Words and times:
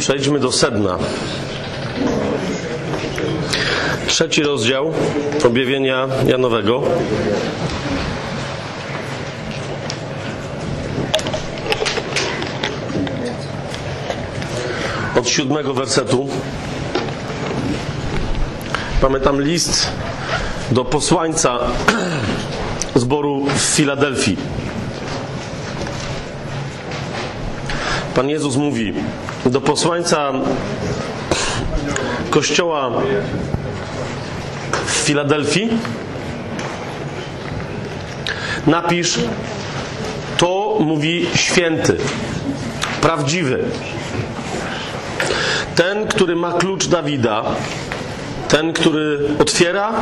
Przejdźmy 0.00 0.38
do 0.38 0.52
sedna. 0.52 0.98
Trzeci 4.06 4.42
rozdział 4.42 4.92
objawienia 5.44 6.08
Janowego. 6.26 6.82
Od 15.18 15.28
siódmego 15.28 15.74
wersetu. 15.74 16.28
Mamy 19.02 19.20
tam 19.20 19.42
list 19.42 19.86
do 20.70 20.84
posłańca 20.84 21.58
zboru 22.94 23.46
w 23.54 23.60
Filadelfii. 23.60 24.36
Pan 28.14 28.28
Jezus 28.28 28.56
mówi 28.56 28.94
do 29.46 29.60
posłańca 29.60 30.32
kościoła 32.30 32.90
w 34.86 34.90
Filadelfii 34.90 35.68
napisz 38.66 39.18
to 40.36 40.76
mówi 40.80 41.26
święty, 41.34 41.96
prawdziwy. 43.00 43.64
Ten, 45.76 46.06
który 46.06 46.36
ma 46.36 46.52
klucz 46.52 46.86
Dawida, 46.86 47.44
ten, 48.48 48.72
który 48.72 49.18
otwiera 49.38 49.92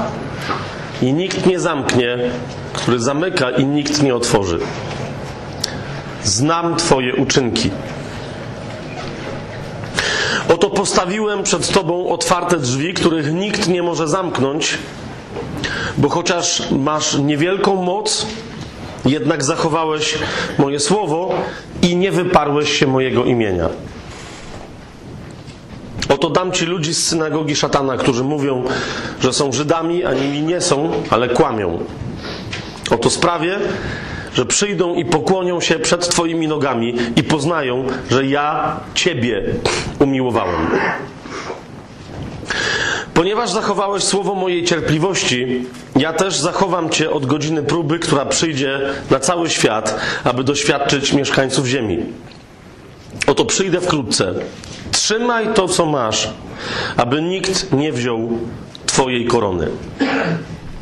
i 1.02 1.12
nikt 1.12 1.46
nie 1.46 1.60
zamknie, 1.60 2.18
który 2.72 2.98
zamyka 2.98 3.50
i 3.50 3.64
nikt 3.64 4.02
nie 4.02 4.14
otworzy. 4.14 4.58
Znam 6.24 6.76
Twoje 6.76 7.14
uczynki. 7.14 7.70
Oto 10.58 10.70
postawiłem 10.70 11.42
przed 11.42 11.72
Tobą 11.72 12.08
otwarte 12.08 12.56
drzwi, 12.56 12.94
których 12.94 13.32
nikt 13.32 13.68
nie 13.68 13.82
może 13.82 14.08
zamknąć, 14.08 14.78
bo 15.98 16.08
chociaż 16.08 16.70
masz 16.70 17.18
niewielką 17.18 17.82
moc, 17.82 18.26
jednak 19.04 19.44
zachowałeś 19.44 20.18
moje 20.58 20.80
słowo 20.80 21.34
i 21.82 21.96
nie 21.96 22.12
wyparłeś 22.12 22.72
się 22.78 22.86
mojego 22.86 23.24
imienia. 23.24 23.68
Oto 26.08 26.30
dam 26.30 26.52
ci 26.52 26.66
ludzi 26.66 26.94
z 26.94 27.06
synagogi 27.06 27.56
szatana, 27.56 27.96
którzy 27.96 28.24
mówią, 28.24 28.64
że 29.20 29.32
są 29.32 29.52
Żydami, 29.52 30.04
a 30.04 30.12
nimi 30.14 30.42
nie 30.42 30.60
są, 30.60 30.90
ale 31.10 31.28
kłamią. 31.28 31.78
Oto 32.90 33.10
sprawię, 33.10 33.58
że 34.38 34.46
przyjdą 34.46 34.94
i 34.94 35.04
pokłonią 35.04 35.60
się 35.60 35.78
przed 35.78 36.08
Twoimi 36.08 36.48
nogami 36.48 36.94
i 37.16 37.22
poznają, 37.22 37.86
że 38.10 38.26
ja 38.26 38.76
Ciebie 38.94 39.42
umiłowałem. 39.98 40.66
Ponieważ 43.14 43.50
zachowałeś 43.50 44.02
słowo 44.02 44.34
mojej 44.34 44.64
cierpliwości, 44.64 45.64
ja 45.96 46.12
też 46.12 46.38
zachowam 46.38 46.90
Cię 46.90 47.10
od 47.10 47.26
godziny 47.26 47.62
próby, 47.62 47.98
która 47.98 48.26
przyjdzie 48.26 48.80
na 49.10 49.20
cały 49.20 49.50
świat, 49.50 50.00
aby 50.24 50.44
doświadczyć 50.44 51.12
mieszkańców 51.12 51.66
ziemi. 51.66 51.98
Oto 53.26 53.44
przyjdę 53.44 53.80
wkrótce. 53.80 54.34
Trzymaj 54.92 55.54
to, 55.54 55.68
co 55.68 55.86
masz, 55.86 56.30
aby 56.96 57.22
nikt 57.22 57.72
nie 57.72 57.92
wziął 57.92 58.38
Twojej 58.86 59.26
korony. 59.26 59.68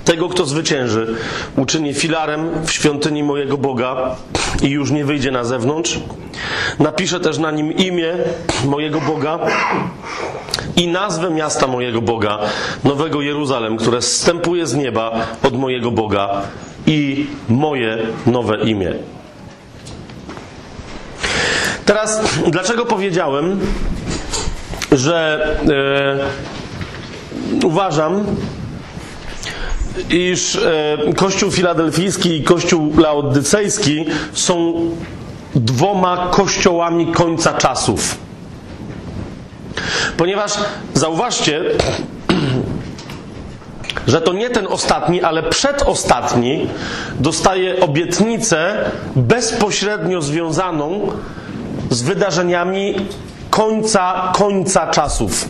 Tego, 0.06 0.28
kto 0.28 0.44
zwycięży, 0.44 1.14
uczynię 1.56 1.94
filarem 1.94 2.50
w 2.64 2.72
świątyni 2.72 3.22
mojego 3.22 3.58
Boga 3.58 4.16
i 4.62 4.68
już 4.68 4.90
nie 4.90 5.04
wyjdzie 5.04 5.30
na 5.30 5.44
zewnątrz. 5.44 5.98
Napiszę 6.78 7.20
też 7.20 7.38
na 7.38 7.50
nim 7.50 7.72
imię 7.72 8.14
mojego 8.64 9.00
Boga 9.00 9.38
i 10.76 10.88
nazwę 10.88 11.30
miasta 11.30 11.66
mojego 11.66 12.02
Boga, 12.02 12.38
Nowego 12.84 13.22
Jeruzalem, 13.22 13.76
które 13.76 14.02
zstępuje 14.02 14.66
z 14.66 14.74
nieba 14.74 15.26
od 15.42 15.54
mojego 15.58 15.90
Boga 15.90 16.42
i 16.86 17.26
moje 17.48 17.98
nowe 18.26 18.56
imię. 18.56 18.92
Teraz, 21.84 22.20
dlaczego 22.46 22.84
powiedziałem, 22.84 23.60
że 24.92 25.46
e, 27.60 27.66
uważam, 27.66 28.24
iż 30.10 30.56
e, 30.56 30.98
Kościół 31.16 31.50
filadelfijski 31.50 32.36
i 32.36 32.42
Kościół 32.44 32.92
laodycejski 32.98 34.04
są 34.32 34.74
dwoma 35.54 36.28
kościołami 36.30 37.06
końca 37.12 37.52
czasów. 37.54 38.18
Ponieważ 40.16 40.52
zauważcie, 40.94 41.60
że 44.06 44.20
to 44.20 44.32
nie 44.32 44.50
ten 44.50 44.66
ostatni, 44.66 45.22
ale 45.22 45.42
przedostatni 45.42 46.68
dostaje 47.20 47.80
obietnicę 47.80 48.90
bezpośrednio 49.16 50.22
związaną 50.22 51.08
z 51.90 52.02
wydarzeniami 52.02 52.94
końca, 53.50 54.32
końca 54.34 54.90
czasów. 54.90 55.48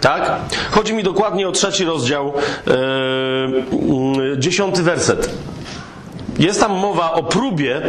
Tak? 0.00 0.32
Chodzi 0.70 0.94
mi 0.94 1.02
dokładnie 1.02 1.48
o 1.48 1.52
trzeci 1.52 1.84
rozdział, 1.84 2.32
yy, 2.66 4.36
dziesiąty 4.38 4.82
werset. 4.82 5.30
Jest 6.38 6.60
tam 6.60 6.72
mowa 6.72 7.12
o 7.12 7.22
próbie, 7.22 7.82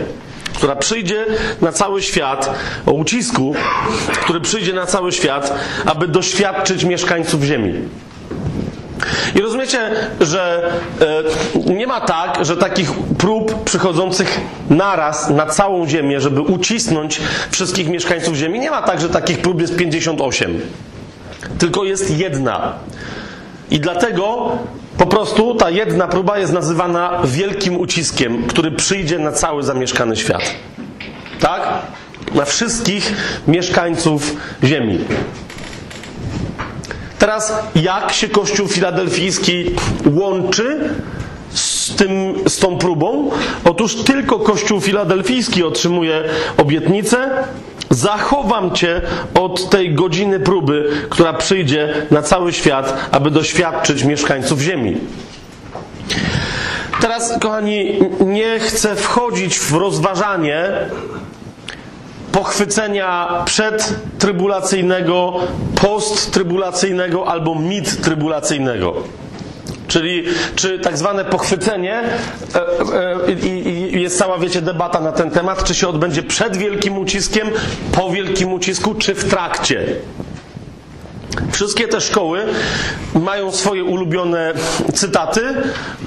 która 0.54 0.76
przyjdzie 0.76 1.26
na 1.62 1.72
cały 1.72 2.02
świat, 2.02 2.54
o 2.86 2.92
ucisku, 2.92 3.56
który 4.22 4.42
przyjdzie 4.42 4.74
na 4.74 4.86
cały 4.86 5.12
świat, 5.12 5.54
aby 5.86 6.08
doświadczyć 6.08 6.84
mieszkańców 6.84 7.44
ziemi. 7.44 7.74
I 9.36 9.42
rozumiecie, 9.42 9.80
że 10.22 10.72
e, 11.66 11.74
nie 11.74 11.88
ma 11.88 12.02
tak, 12.02 12.46
że 12.46 12.58
takich 12.58 12.92
prób 13.18 13.64
przychodzących 13.64 14.40
naraz 14.70 15.30
na 15.30 15.46
całą 15.46 15.88
Ziemię, 15.88 16.22
żeby 16.22 16.42
ucisnąć 16.42 17.22
wszystkich 17.52 17.90
mieszkańców 17.90 18.36
Ziemi, 18.36 18.60
nie 18.60 18.72
ma 18.72 18.82
tak, 18.82 19.02
że 19.02 19.10
takich 19.10 19.42
prób 19.42 19.62
jest 19.62 19.76
58. 19.76 20.62
Tylko 21.60 21.84
jest 21.84 22.18
jedna. 22.18 22.74
I 23.72 23.80
dlatego 23.80 24.52
po 24.98 25.06
prostu 25.06 25.56
ta 25.56 25.70
jedna 25.70 26.08
próba 26.08 26.38
jest 26.40 26.54
nazywana 26.54 27.22
wielkim 27.26 27.78
uciskiem, 27.78 28.44
który 28.48 28.72
przyjdzie 28.72 29.20
na 29.20 29.32
cały 29.32 29.64
zamieszkany 29.64 30.16
świat. 30.16 30.42
Tak? 31.40 31.62
Na 32.36 32.46
wszystkich 32.46 33.14
mieszkańców 33.48 34.36
Ziemi. 34.64 35.00
Teraz, 37.20 37.54
jak 37.76 38.12
się 38.12 38.30
Kościół 38.30 38.68
filadelfijski 38.68 39.76
łączy 40.06 40.90
z, 41.82 41.96
tym, 41.96 42.36
z 42.48 42.60
tą 42.60 42.78
próbą? 42.78 43.32
Otóż 43.66 43.96
tylko 43.96 44.40
Kościół 44.40 44.82
filadelfijski 44.82 45.64
otrzymuje 45.64 46.24
obietnicę. 46.58 47.30
Zachowam 47.90 48.72
cię 48.72 49.02
od 49.34 49.70
tej 49.70 49.94
godziny 49.96 50.40
próby, 50.40 50.90
która 51.10 51.34
przyjdzie 51.34 51.94
na 52.12 52.22
cały 52.22 52.54
świat, 52.54 53.10
aby 53.12 53.32
doświadczyć 53.32 54.04
mieszkańców 54.04 54.62
Ziemi. 54.62 54.98
Teraz, 57.02 57.40
kochani, 57.40 58.00
nie 58.20 58.60
chcę 58.60 58.96
wchodzić 58.96 59.60
w 59.60 59.74
rozważanie 59.74 60.70
pochwycenia 62.32 63.28
przedtrybulacyjnego, 63.46 65.34
posttrybulacyjnego 65.82 67.28
albo 67.28 67.56
mid-trybulacyjnego. 67.56 68.94
Czyli 69.92 70.24
czy 70.56 70.80
tak 70.80 70.98
zwane 70.98 71.26
pochwycenie, 71.26 72.04
e, 72.56 72.60
e, 73.28 73.32
i 73.32 74.02
jest 74.02 74.18
cała, 74.18 74.38
wiecie, 74.38 74.62
debata 74.62 75.00
na 75.02 75.12
ten 75.12 75.32
temat, 75.32 75.64
czy 75.64 75.76
się 75.76 75.88
odbędzie 75.88 76.24
przed 76.24 76.58
wielkim 76.58 76.98
uciskiem, 76.98 77.50
po 77.92 78.10
wielkim 78.10 78.54
ucisku, 78.54 78.96
czy 78.96 79.16
w 79.16 79.30
trakcie. 79.30 79.86
Wszystkie 81.52 81.88
te 81.88 82.02
szkoły 82.02 82.46
mają 83.16 83.52
swoje 83.52 83.84
ulubione 83.84 84.54
cytaty, 84.94 85.42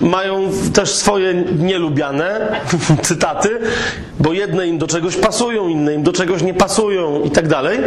mają 0.01 0.51
też 0.75 0.91
swoje 0.91 1.35
nielubiane 1.59 2.61
cytaty, 3.03 3.59
bo 4.21 4.33
jedne 4.33 4.67
im 4.67 4.79
do 4.79 4.87
czegoś 4.87 5.17
pasują, 5.17 5.69
inne 5.69 5.95
im 5.95 6.03
do 6.03 6.13
czegoś 6.13 6.43
nie 6.43 6.55
pasują 6.55 7.23
i 7.23 7.31
tak 7.31 7.49
dalej. 7.49 7.79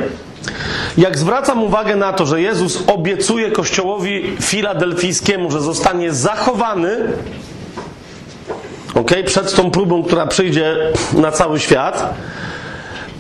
Jak 0.97 1.17
zwracam 1.17 1.63
uwagę 1.63 1.95
na 1.95 2.13
to, 2.13 2.25
że 2.25 2.41
Jezus 2.41 2.83
obiecuje 2.87 3.51
Kościołowi 3.51 4.35
filadelfijskiemu, 4.41 5.51
że 5.51 5.61
zostanie 5.61 6.13
zachowany 6.13 6.97
okay, 8.95 9.23
przed 9.23 9.55
tą 9.55 9.71
próbą, 9.71 10.03
która 10.03 10.27
przyjdzie 10.27 10.77
na 11.13 11.31
cały 11.31 11.59
świat, 11.59 12.13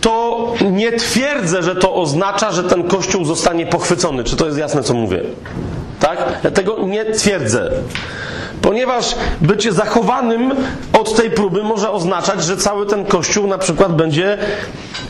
to 0.07 0.53
nie 0.71 0.91
twierdzę, 0.91 1.63
że 1.63 1.75
to 1.75 1.95
oznacza, 1.95 2.51
że 2.51 2.63
ten 2.63 2.83
kościół 2.83 3.25
zostanie 3.25 3.65
pochwycony. 3.65 4.23
Czy 4.23 4.35
to 4.35 4.45
jest 4.45 4.57
jasne, 4.57 4.83
co 4.83 4.93
mówię? 4.93 5.23
Tak? 5.99 6.17
Ja 6.43 6.51
tego 6.51 6.87
nie 6.87 7.05
twierdzę. 7.05 7.71
Ponieważ 8.61 9.15
bycie 9.41 9.71
zachowanym 9.71 10.53
od 10.99 11.15
tej 11.15 11.31
próby 11.31 11.63
może 11.63 11.91
oznaczać, 11.91 12.43
że 12.43 12.57
cały 12.57 12.85
ten 12.85 13.05
kościół 13.05 13.47
na 13.47 13.57
przykład 13.57 13.95
będzie 13.95 14.37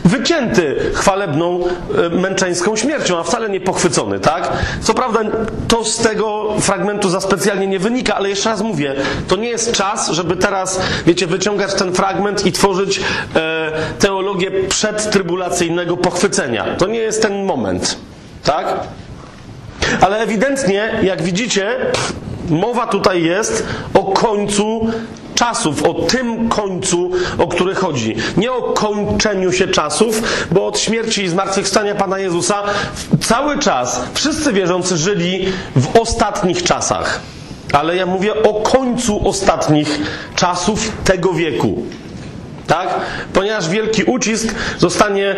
wycięty 0.04 0.76
chwalebną 0.94 1.64
e, 1.64 2.08
męczeńską 2.08 2.76
śmiercią, 2.76 3.18
a 3.18 3.22
wcale 3.22 3.48
nie 3.48 3.60
pochwycony, 3.60 4.20
tak? 4.20 4.52
Co 4.80 4.94
prawda 4.94 5.20
to 5.68 5.84
z 5.84 5.96
tego 5.96 6.54
fragmentu 6.60 7.10
za 7.10 7.20
specjalnie 7.20 7.66
nie 7.66 7.78
wynika, 7.78 8.14
ale 8.14 8.28
jeszcze 8.28 8.48
raz 8.50 8.62
mówię, 8.62 8.94
to 9.28 9.36
nie 9.36 9.48
jest 9.48 9.72
czas, 9.72 10.10
żeby 10.10 10.36
teraz, 10.36 10.80
wiecie, 11.06 11.26
wyciągać 11.26 11.74
ten 11.74 11.92
fragment 11.92 12.46
i 12.46 12.52
tworzyć 12.52 13.00
e, 13.36 13.72
teologię 13.98 14.50
przedtrybulacyjnego 14.68 15.96
pochwycenia. 15.96 16.64
To 16.78 16.86
nie 16.86 16.98
jest 16.98 17.22
ten 17.22 17.44
moment, 17.44 17.98
tak? 18.44 18.80
Ale 20.00 20.18
ewidentnie, 20.18 20.90
jak 21.02 21.22
widzicie, 21.22 21.76
mowa 22.50 22.86
tutaj 22.86 23.22
jest 23.22 23.66
o 23.94 24.04
końcu 24.04 24.86
czasów, 25.34 25.82
o 25.82 25.94
tym 25.94 26.48
końcu, 26.48 27.10
o 27.38 27.46
który 27.46 27.74
chodzi. 27.74 28.16
Nie 28.36 28.52
o 28.52 28.62
kończeniu 28.62 29.52
się 29.52 29.68
czasów, 29.68 30.22
bo 30.50 30.66
od 30.66 30.78
śmierci 30.78 31.22
i 31.22 31.28
zmartwychwstania 31.28 31.94
Pana 31.94 32.18
Jezusa 32.18 32.62
cały 33.20 33.58
czas 33.58 34.00
wszyscy 34.14 34.52
wierzący 34.52 34.96
żyli 34.96 35.46
w 35.76 36.00
ostatnich 36.00 36.62
czasach. 36.62 37.20
Ale 37.72 37.96
ja 37.96 38.06
mówię 38.06 38.42
o 38.42 38.54
końcu 38.54 39.28
ostatnich 39.28 40.00
czasów 40.34 40.92
tego 41.04 41.32
wieku. 41.32 41.82
Tak? 42.68 42.88
Ponieważ 43.32 43.68
wielki 43.68 44.04
ucisk 44.04 44.54
zostanie, 44.78 45.36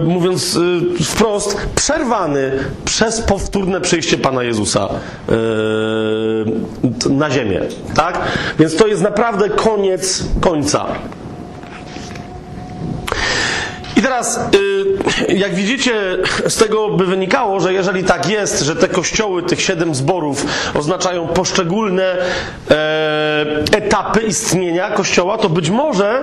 y, 0.00 0.04
mówiąc 0.04 0.56
y, 0.56 0.80
wprost, 1.04 1.56
przerwany 1.74 2.52
przez 2.84 3.20
powtórne 3.20 3.80
przyjście 3.80 4.18
Pana 4.18 4.42
Jezusa 4.42 4.88
y, 4.88 4.90
na 7.10 7.30
ziemię. 7.30 7.60
Tak? 7.94 8.20
Więc 8.58 8.76
to 8.76 8.86
jest 8.86 9.02
naprawdę 9.02 9.50
koniec 9.50 10.24
końca. 10.40 10.86
Teraz, 14.04 14.40
jak 15.28 15.54
widzicie, 15.54 15.92
z 16.48 16.56
tego 16.56 16.88
by 16.88 17.06
wynikało, 17.06 17.60
że 17.60 17.72
jeżeli 17.72 18.04
tak 18.04 18.28
jest, 18.30 18.62
że 18.62 18.76
te 18.76 18.88
kościoły, 18.88 19.42
tych 19.42 19.62
siedem 19.62 19.94
zborów 19.94 20.46
oznaczają 20.74 21.28
poszczególne 21.28 22.16
e, 22.70 23.46
etapy 23.72 24.20
istnienia 24.20 24.90
kościoła, 24.90 25.38
to 25.38 25.48
być 25.48 25.70
może 25.70 26.22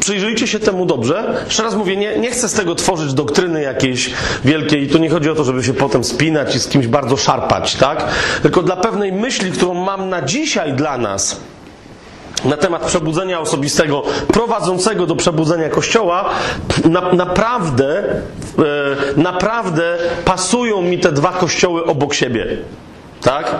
przyjrzyjcie 0.00 0.46
się 0.46 0.58
temu 0.58 0.86
dobrze. 0.86 1.42
Jeszcze 1.44 1.62
raz 1.62 1.74
mówię, 1.74 1.96
nie, 1.96 2.18
nie 2.18 2.30
chcę 2.30 2.48
z 2.48 2.52
tego 2.52 2.74
tworzyć 2.74 3.14
doktryny 3.14 3.62
jakiejś 3.62 4.10
wielkiej. 4.44 4.88
Tu 4.88 4.98
nie 4.98 5.10
chodzi 5.10 5.30
o 5.30 5.34
to, 5.34 5.44
żeby 5.44 5.64
się 5.64 5.74
potem 5.74 6.04
spinać 6.04 6.56
i 6.56 6.60
z 6.60 6.68
kimś 6.68 6.86
bardzo 6.86 7.16
szarpać, 7.16 7.74
tak? 7.74 8.06
Tylko 8.42 8.62
dla 8.62 8.76
pewnej 8.76 9.12
myśli, 9.12 9.52
którą 9.52 9.74
mam 9.74 10.08
na 10.08 10.22
dzisiaj 10.22 10.72
dla 10.72 10.98
nas, 10.98 11.40
na 12.44 12.56
temat 12.56 12.86
przebudzenia 12.86 13.40
osobistego, 13.40 14.02
prowadzącego 14.28 15.06
do 15.06 15.16
przebudzenia 15.16 15.68
Kościoła, 15.68 16.30
na, 16.84 17.12
naprawdę, 17.12 17.98
e, 17.98 18.22
naprawdę 19.16 19.98
pasują 20.24 20.82
mi 20.82 20.98
te 20.98 21.12
dwa 21.12 21.32
kościoły 21.32 21.84
obok 21.84 22.14
siebie. 22.14 22.46
Tak? 23.22 23.54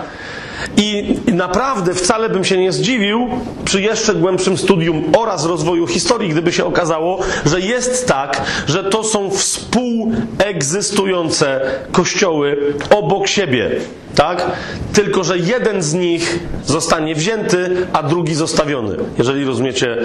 I 0.77 1.15
naprawdę 1.33 1.93
wcale 1.93 2.29
bym 2.29 2.43
się 2.43 2.57
nie 2.57 2.71
zdziwił 2.71 3.27
przy 3.65 3.81
jeszcze 3.81 4.15
głębszym 4.15 4.57
studium 4.57 5.03
oraz 5.17 5.45
rozwoju 5.45 5.87
historii, 5.87 6.29
gdyby 6.29 6.53
się 6.53 6.65
okazało, 6.65 7.19
że 7.45 7.59
jest 7.59 8.07
tak, 8.07 8.41
że 8.67 8.83
to 8.83 9.03
są 9.03 9.31
współegzystujące 9.31 11.61
kościoły 11.91 12.73
obok 12.89 13.27
siebie. 13.27 13.69
Tak? 14.15 14.45
Tylko, 14.93 15.23
że 15.23 15.37
jeden 15.37 15.81
z 15.81 15.93
nich 15.93 16.39
zostanie 16.65 17.15
wzięty, 17.15 17.87
a 17.93 18.03
drugi 18.03 18.35
zostawiony. 18.35 18.95
Jeżeli 19.17 19.45
rozumiecie, 19.45 19.97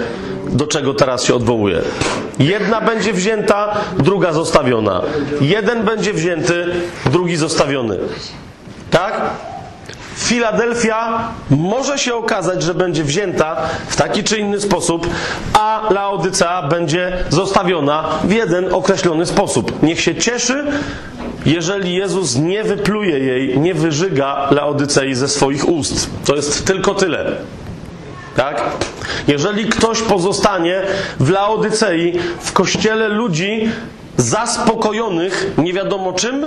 do 0.49 0.67
czego 0.67 0.93
teraz 0.93 1.23
się 1.23 1.35
odwołuję. 1.35 1.81
Jedna 2.39 2.81
będzie 2.81 3.13
wzięta, 3.13 3.77
druga 3.97 4.33
zostawiona. 4.33 5.01
Jeden 5.41 5.83
będzie 5.83 6.13
wzięty, 6.13 6.65
drugi 7.11 7.37
zostawiony. 7.37 7.97
Tak? 8.91 9.29
Filadelfia 10.31 11.29
może 11.49 11.97
się 11.97 12.15
okazać, 12.15 12.63
że 12.63 12.73
będzie 12.73 13.03
wzięta 13.03 13.55
w 13.87 13.95
taki 13.95 14.23
czy 14.23 14.37
inny 14.37 14.61
sposób, 14.61 15.07
a 15.53 15.87
Laodycea 15.89 16.67
będzie 16.67 17.25
zostawiona 17.29 18.09
w 18.23 18.31
jeden 18.31 18.73
określony 18.73 19.25
sposób. 19.25 19.83
Niech 19.83 20.01
się 20.01 20.15
cieszy, 20.15 20.65
jeżeli 21.45 21.95
Jezus 21.95 22.35
nie 22.35 22.63
wypluje 22.63 23.19
jej, 23.19 23.59
nie 23.59 23.73
wyżyga 23.73 24.47
Laodycei 24.51 25.15
ze 25.15 25.27
swoich 25.27 25.69
ust. 25.69 26.09
To 26.25 26.35
jest 26.35 26.67
tylko 26.67 26.95
tyle. 26.95 27.31
Tak? 28.35 28.61
Jeżeli 29.27 29.65
ktoś 29.65 30.01
pozostanie 30.01 30.81
w 31.19 31.29
Laodycei, 31.29 32.13
w 32.39 32.53
kościele 32.53 33.07
ludzi 33.07 33.69
zaspokojonych 34.17 35.53
nie 35.57 35.73
wiadomo 35.73 36.13
czym, 36.13 36.45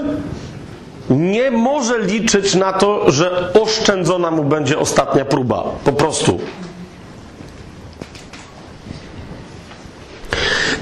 nie 1.11 1.51
może 1.51 1.99
liczyć 1.99 2.55
na 2.55 2.73
to, 2.73 3.11
że 3.11 3.53
oszczędzona 3.63 4.31
mu 4.31 4.45
będzie 4.45 4.79
ostatnia 4.79 5.25
próba. 5.25 5.65
Po 5.85 5.93
prostu. 5.93 6.41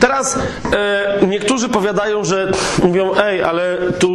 Teraz 0.00 0.38
e, 0.72 1.26
niektórzy 1.26 1.68
powiadają, 1.68 2.24
że 2.24 2.52
mówią, 2.82 3.10
ej, 3.24 3.42
ale 3.42 3.78
tu 3.98 4.08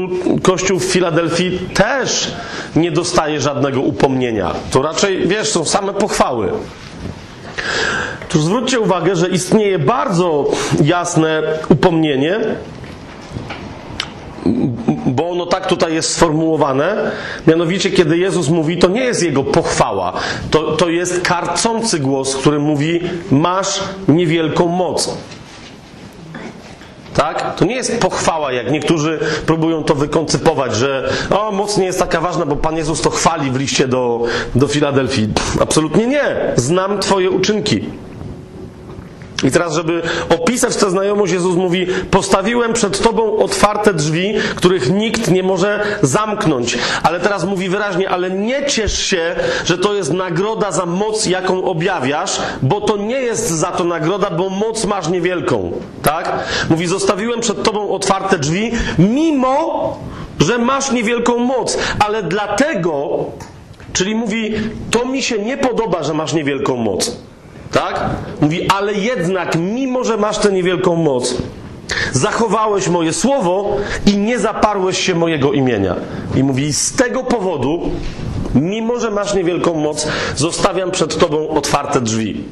Kościół 0.43 0.79
w 0.79 0.83
Filadelfii 0.83 1.59
też 1.73 2.33
nie 2.75 2.91
dostaje 2.91 3.41
żadnego 3.41 3.81
upomnienia. 3.81 4.51
To 4.71 4.81
raczej, 4.81 5.27
wiesz, 5.27 5.49
są 5.49 5.65
same 5.65 5.93
pochwały. 5.93 6.51
Tu 8.29 8.41
zwróćcie 8.41 8.79
uwagę, 8.79 9.15
że 9.15 9.29
istnieje 9.29 9.79
bardzo 9.79 10.45
jasne 10.83 11.43
upomnienie, 11.69 12.39
bo 15.05 15.29
ono 15.29 15.45
tak 15.45 15.67
tutaj 15.67 15.93
jest 15.93 16.13
sformułowane. 16.13 17.11
Mianowicie, 17.47 17.91
kiedy 17.91 18.17
Jezus 18.17 18.49
mówi, 18.49 18.77
to 18.77 18.87
nie 18.87 19.03
jest 19.03 19.23
jego 19.23 19.43
pochwała, 19.43 20.13
to, 20.51 20.71
to 20.71 20.89
jest 20.89 21.21
karcący 21.21 21.99
głos, 21.99 22.35
który 22.35 22.59
mówi: 22.59 22.99
Masz 23.31 23.83
niewielką 24.07 24.67
moc. 24.67 25.17
Tak? 27.13 27.55
To 27.55 27.65
nie 27.65 27.75
jest 27.75 27.99
pochwała, 27.99 28.51
jak 28.51 28.71
niektórzy 28.71 29.19
próbują 29.45 29.83
to 29.83 29.95
wykoncypować, 29.95 30.75
że 30.75 31.13
o, 31.29 31.51
moc 31.51 31.77
nie 31.77 31.85
jest 31.85 31.99
taka 31.99 32.21
ważna, 32.21 32.45
bo 32.45 32.55
Pan 32.55 32.77
Jezus 32.77 33.01
to 33.01 33.09
chwali 33.09 33.51
w 33.51 33.55
liście 33.55 33.87
do, 33.87 34.23
do 34.55 34.67
Filadelfii. 34.67 35.29
Absolutnie 35.61 36.07
nie. 36.07 36.35
Znam 36.55 36.99
Twoje 36.99 37.31
uczynki. 37.31 37.89
I 39.43 39.51
teraz, 39.51 39.73
żeby 39.73 40.01
opisać 40.29 40.75
tę 40.75 40.89
znajomość, 40.89 41.33
Jezus 41.33 41.55
mówi: 41.55 41.87
Postawiłem 42.11 42.73
przed 42.73 43.01
Tobą 43.01 43.37
otwarte 43.37 43.93
drzwi, 43.93 44.33
których 44.55 44.91
nikt 44.91 45.31
nie 45.31 45.43
może 45.43 45.85
zamknąć. 46.01 46.77
Ale 47.03 47.19
teraz 47.19 47.45
mówi 47.45 47.69
wyraźnie: 47.69 48.09
Ale 48.09 48.31
nie 48.31 48.65
ciesz 48.65 48.99
się, 48.99 49.35
że 49.65 49.77
to 49.77 49.93
jest 49.93 50.13
nagroda 50.13 50.71
za 50.71 50.85
moc, 50.85 51.25
jaką 51.25 51.63
objawiasz, 51.63 52.41
bo 52.61 52.81
to 52.81 52.97
nie 52.97 53.21
jest 53.21 53.49
za 53.49 53.71
to 53.71 53.83
nagroda, 53.83 54.29
bo 54.29 54.49
moc 54.49 54.85
masz 54.85 55.07
niewielką. 55.07 55.71
Tak? 56.03 56.39
Mówi: 56.69 56.87
Zostawiłem 56.87 57.41
przed 57.41 57.63
Tobą 57.63 57.89
otwarte 57.89 58.39
drzwi, 58.39 58.71
mimo 58.99 59.97
że 60.39 60.57
masz 60.57 60.91
niewielką 60.91 61.37
moc, 61.37 61.77
ale 61.99 62.23
dlatego, 62.23 63.25
czyli 63.93 64.15
mówi: 64.15 64.53
To 64.91 65.05
mi 65.05 65.21
się 65.21 65.39
nie 65.39 65.57
podoba, 65.57 66.03
że 66.03 66.13
masz 66.13 66.33
niewielką 66.33 66.75
moc. 66.75 67.17
Tak? 67.71 68.09
Mówi, 68.41 68.67
ale 68.69 68.93
jednak, 68.93 69.55
mimo 69.55 70.03
że 70.03 70.17
masz 70.17 70.37
tę 70.37 70.51
niewielką 70.51 70.95
moc, 70.95 71.35
zachowałeś 72.11 72.87
moje 72.87 73.13
słowo 73.13 73.77
i 74.05 74.17
nie 74.17 74.39
zaparłeś 74.39 74.97
się 74.97 75.15
mojego 75.15 75.53
imienia. 75.53 75.95
I 76.35 76.43
mówi, 76.43 76.73
z 76.73 76.93
tego 76.93 77.23
powodu, 77.23 77.81
mimo 78.55 78.99
że 78.99 79.11
masz 79.11 79.33
niewielką 79.33 79.73
moc, 79.73 80.07
zostawiam 80.35 80.91
przed 80.91 81.17
tobą 81.17 81.49
otwarte 81.49 82.01
drzwi. 82.01 82.43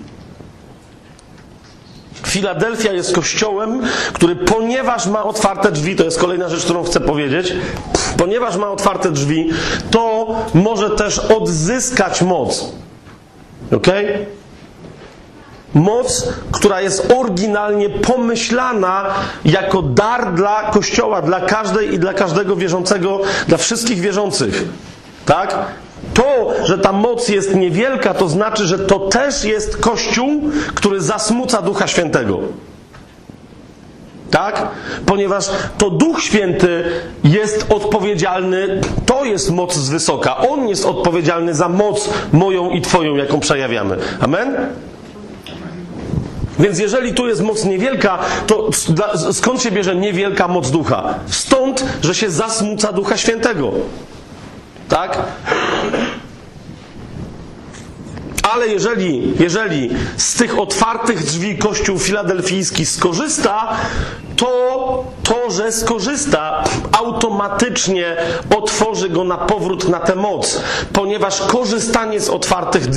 Filadelfia 2.25 2.93
jest 2.93 3.15
kościołem, 3.15 3.81
który 4.13 4.35
ponieważ 4.35 5.07
ma 5.07 5.23
otwarte 5.23 5.71
drzwi, 5.71 5.95
to 5.95 6.03
jest 6.03 6.19
kolejna 6.19 6.49
rzecz, 6.49 6.63
którą 6.63 6.83
chcę 6.83 6.99
powiedzieć, 7.01 7.53
ponieważ 8.17 8.57
ma 8.57 8.71
otwarte 8.71 9.11
drzwi, 9.11 9.49
to 9.91 10.27
może 10.53 10.89
też 10.89 11.19
odzyskać 11.19 12.21
moc. 12.21 12.73
Okej? 13.71 14.05
Okay? 14.05 14.25
Moc, 15.75 16.27
która 16.51 16.81
jest 16.81 17.13
oryginalnie 17.19 17.89
pomyślana 17.89 19.05
jako 19.45 19.81
dar 19.81 20.33
dla 20.33 20.71
Kościoła, 20.71 21.21
dla 21.21 21.39
każdej 21.39 21.93
i 21.93 21.99
dla 21.99 22.13
każdego 22.13 22.55
wierzącego, 22.55 23.19
dla 23.47 23.57
wszystkich 23.57 23.99
wierzących. 23.99 24.63
Tak? 25.25 25.55
To, 26.13 26.53
że 26.63 26.77
ta 26.77 26.91
moc 26.91 27.29
jest 27.29 27.55
niewielka, 27.55 28.13
to 28.13 28.29
znaczy, 28.29 28.65
że 28.65 28.79
to 28.79 28.99
też 28.99 29.43
jest 29.43 29.77
Kościół, 29.77 30.41
który 30.75 31.01
zasmuca 31.01 31.61
Ducha 31.61 31.87
Świętego. 31.87 32.39
Tak? 34.31 34.67
Ponieważ 35.05 35.49
to 35.77 35.89
Duch 35.89 36.21
Święty 36.21 36.83
jest 37.23 37.65
odpowiedzialny, 37.69 38.81
to 39.05 39.25
jest 39.25 39.51
moc 39.51 39.75
z 39.75 39.89
wysoka. 39.89 40.37
On 40.37 40.67
jest 40.67 40.85
odpowiedzialny 40.85 41.53
za 41.53 41.69
moc 41.69 42.09
moją 42.31 42.69
i 42.69 42.81
Twoją, 42.81 43.15
jaką 43.15 43.39
przejawiamy. 43.39 43.97
Amen? 44.19 44.55
Więc 46.59 46.79
jeżeli 46.79 47.13
tu 47.13 47.27
jest 47.27 47.41
moc 47.41 47.65
niewielka, 47.65 48.19
to 48.47 48.69
skąd 49.31 49.61
się 49.61 49.71
bierze 49.71 49.95
niewielka 49.95 50.47
moc 50.47 50.71
ducha? 50.71 51.19
Stąd, 51.27 51.85
że 52.03 52.15
się 52.15 52.29
zasmuca 52.29 52.91
ducha 52.91 53.17
świętego. 53.17 53.71
Tak? 54.89 55.17
Ale 58.53 58.67
jeżeli, 58.67 59.33
jeżeli 59.39 59.89
z 60.17 60.33
tych 60.33 60.59
otwartych 60.59 61.23
drzwi 61.23 61.57
Kościół 61.57 61.99
Filadelfijski 61.99 62.85
skorzysta, 62.85 63.77
to 64.35 65.03
to, 65.23 65.51
że 65.51 65.71
skorzysta, 65.71 66.63
automatycznie 66.91 68.17
otworzy 68.57 69.09
go 69.09 69.23
na 69.23 69.37
powrót 69.37 69.89
na 69.89 69.99
tę 69.99 70.15
moc, 70.15 70.61
ponieważ 70.93 71.41
korzystanie 71.41 72.19
z 72.19 72.29
otwartych 72.29 72.89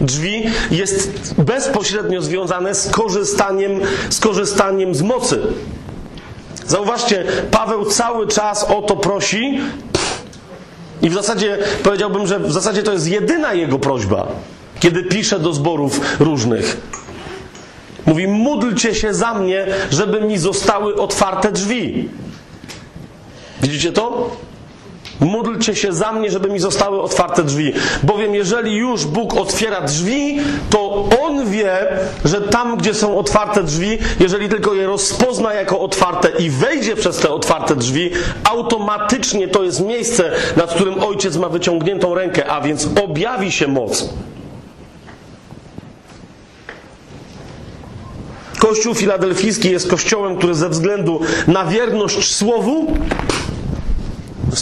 drzwi, 0.00 0.46
jest 0.70 1.34
bezpośrednio 1.38 2.22
związane 2.22 2.74
z 2.74 2.90
korzystaniem, 2.90 3.80
z 4.10 4.20
korzystaniem 4.20 4.94
z 4.94 5.02
mocy. 5.02 5.40
Zauważcie, 6.66 7.24
Paweł 7.50 7.84
cały 7.84 8.26
czas 8.26 8.64
o 8.64 8.82
to 8.82 8.96
prosi, 8.96 9.60
i 11.02 11.10
w 11.10 11.14
zasadzie 11.14 11.58
powiedziałbym, 11.82 12.26
że 12.26 12.38
w 12.38 12.52
zasadzie 12.52 12.82
to 12.82 12.92
jest 12.92 13.08
jedyna 13.08 13.54
jego 13.54 13.78
prośba 13.78 14.26
kiedy 14.80 15.02
pisze 15.02 15.38
do 15.38 15.52
zborów 15.52 16.20
różnych. 16.20 16.76
Mówi: 18.06 18.28
Módlcie 18.28 18.94
się 18.94 19.14
za 19.14 19.34
mnie, 19.34 19.66
żeby 19.90 20.20
mi 20.20 20.38
zostały 20.38 20.94
otwarte 20.94 21.52
drzwi. 21.52 22.08
Widzicie 23.62 23.92
to? 23.92 24.30
Módlcie 25.20 25.76
się 25.76 25.92
za 25.92 26.12
mnie, 26.12 26.30
żeby 26.30 26.48
mi 26.48 26.58
zostały 26.58 27.02
otwarte 27.02 27.44
drzwi. 27.44 27.72
Bowiem 28.02 28.34
jeżeli 28.34 28.76
już 28.76 29.04
Bóg 29.04 29.36
otwiera 29.36 29.80
drzwi, 29.80 30.40
to 30.70 31.08
On 31.22 31.50
wie, 31.50 31.76
że 32.24 32.40
tam, 32.40 32.76
gdzie 32.76 32.94
są 32.94 33.18
otwarte 33.18 33.62
drzwi, 33.62 33.98
jeżeli 34.20 34.48
tylko 34.48 34.74
je 34.74 34.86
rozpozna 34.86 35.54
jako 35.54 35.80
otwarte 35.80 36.28
i 36.38 36.50
wejdzie 36.50 36.96
przez 36.96 37.16
te 37.16 37.30
otwarte 37.30 37.76
drzwi, 37.76 38.10
automatycznie 38.44 39.48
to 39.48 39.62
jest 39.64 39.80
miejsce, 39.80 40.30
nad 40.56 40.74
którym 40.74 41.02
Ojciec 41.02 41.36
ma 41.36 41.48
wyciągniętą 41.48 42.14
rękę, 42.14 42.46
a 42.46 42.60
więc 42.60 42.88
objawi 43.04 43.52
się 43.52 43.68
moc. 43.68 44.08
Kościół 48.68 48.94
filadelfijski 48.94 49.70
jest 49.70 49.90
kościołem, 49.90 50.36
który 50.36 50.54
ze 50.54 50.68
względu 50.68 51.20
na 51.46 51.64
wierność 51.64 52.34
słowu 52.34 52.86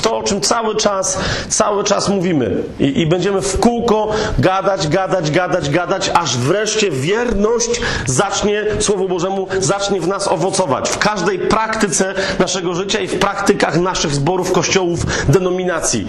to 0.02 0.18
o 0.18 0.22
czym 0.22 0.40
cały 0.40 0.76
czas, 0.76 1.18
cały 1.48 1.84
czas 1.84 2.08
mówimy. 2.08 2.62
I, 2.80 3.00
I, 3.00 3.06
będziemy 3.06 3.40
w 3.42 3.60
kółko 3.60 4.08
gadać, 4.38 4.88
gadać, 4.88 5.30
gadać, 5.30 5.70
gadać, 5.70 6.10
aż 6.14 6.36
wreszcie 6.36 6.90
wierność 6.90 7.80
zacznie, 8.06 8.64
Słowu 8.80 9.08
Bożemu, 9.08 9.46
zacznie 9.60 10.00
w 10.00 10.08
nas 10.08 10.28
owocować. 10.28 10.88
W 10.90 10.98
każdej 10.98 11.38
praktyce 11.38 12.14
naszego 12.38 12.74
życia 12.74 13.00
i 13.00 13.08
w 13.08 13.18
praktykach 13.18 13.80
naszych 13.80 14.14
zborów, 14.14 14.52
kościołów, 14.52 15.06
denominacji. 15.28 16.06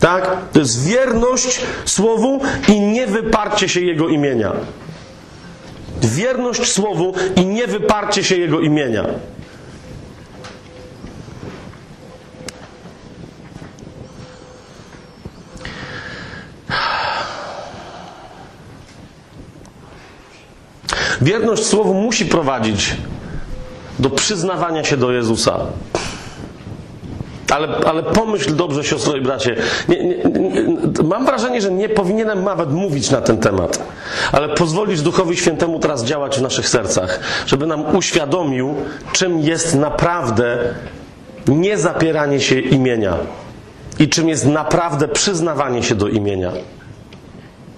Tak? 0.00 0.36
To 0.52 0.58
jest 0.58 0.84
wierność 0.84 1.60
Słowu 1.84 2.40
i 2.68 2.80
niewyparcie 2.80 3.68
się 3.68 3.80
Jego 3.80 4.08
imienia 4.08 4.52
wierność 6.02 6.72
Słowu 6.72 7.14
i 7.36 7.46
nie 7.46 7.66
wyparcie 7.66 8.24
się 8.24 8.36
Jego 8.36 8.60
imienia. 8.60 9.04
Wierność 21.20 21.66
Słowu 21.66 21.94
musi 21.94 22.26
prowadzić 22.26 22.96
do 23.98 24.10
przyznawania 24.10 24.84
się 24.84 24.96
do 24.96 25.12
Jezusa. 25.12 25.60
Ale, 27.50 27.68
ale 27.86 28.02
pomyśl 28.02 28.56
dobrze, 28.56 28.84
siostro 28.84 29.16
i 29.16 29.20
bracie. 29.20 29.56
Nie, 29.88 30.04
nie, 30.04 30.16
nie, 30.16 30.62
mam 31.04 31.26
wrażenie, 31.26 31.60
że 31.60 31.70
nie 31.70 31.88
powinienem 31.88 32.44
nawet 32.44 32.72
mówić 32.72 33.10
na 33.10 33.20
ten 33.20 33.38
temat, 33.38 33.82
ale 34.32 34.48
pozwolić 34.48 35.02
Duchowi 35.02 35.36
Świętemu 35.36 35.78
teraz 35.78 36.04
działać 36.04 36.38
w 36.38 36.42
naszych 36.42 36.68
sercach, 36.68 37.20
żeby 37.46 37.66
nam 37.66 37.96
uświadomił, 37.96 38.74
czym 39.12 39.40
jest 39.40 39.74
naprawdę 39.74 40.58
niezapieranie 41.48 42.40
się 42.40 42.60
imienia 42.60 43.16
i 43.98 44.08
czym 44.08 44.28
jest 44.28 44.46
naprawdę 44.46 45.08
przyznawanie 45.08 45.82
się 45.82 45.94
do 45.94 46.08
imienia. 46.08 46.52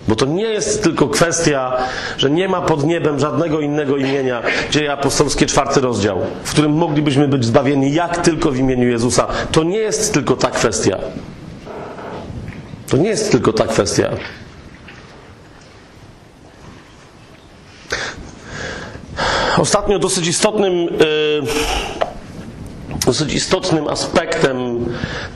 Bo 0.09 0.17
to 0.17 0.27
nie 0.27 0.43
jest 0.45 0.83
tylko 0.83 1.09
kwestia, 1.09 1.77
że 2.19 2.31
nie 2.31 2.49
ma 2.49 2.61
pod 2.61 2.85
niebem 2.85 3.21
żadnego 3.21 3.61
innego 3.61 3.97
imienia. 3.97 4.43
Dzieje 4.71 4.93
apostolskie, 4.93 5.47
czwarty 5.47 5.81
rozdział, 5.81 6.21
w 6.45 6.51
którym 6.51 6.73
moglibyśmy 6.73 7.29
być 7.29 7.45
zbawieni 7.45 7.95
jak 7.95 8.17
tylko 8.17 8.51
w 8.51 8.57
imieniu 8.59 8.89
Jezusa. 8.89 9.27
To 9.53 9.63
nie 9.63 9.79
jest 9.79 10.15
tylko 10.15 10.37
ta 10.37 10.51
kwestia. 10.51 10.99
To 12.89 12.97
nie 12.97 13.09
jest 13.09 13.33
tylko 13.33 13.53
ta 13.53 13.67
kwestia. 13.67 14.11
Ostatnio 19.59 19.99
dosyć 19.99 20.27
istotnym. 20.27 20.73
Yy, 20.73 21.43
dosyć 23.07 23.35
istotnym 23.35 23.89
aspektem 23.89 24.87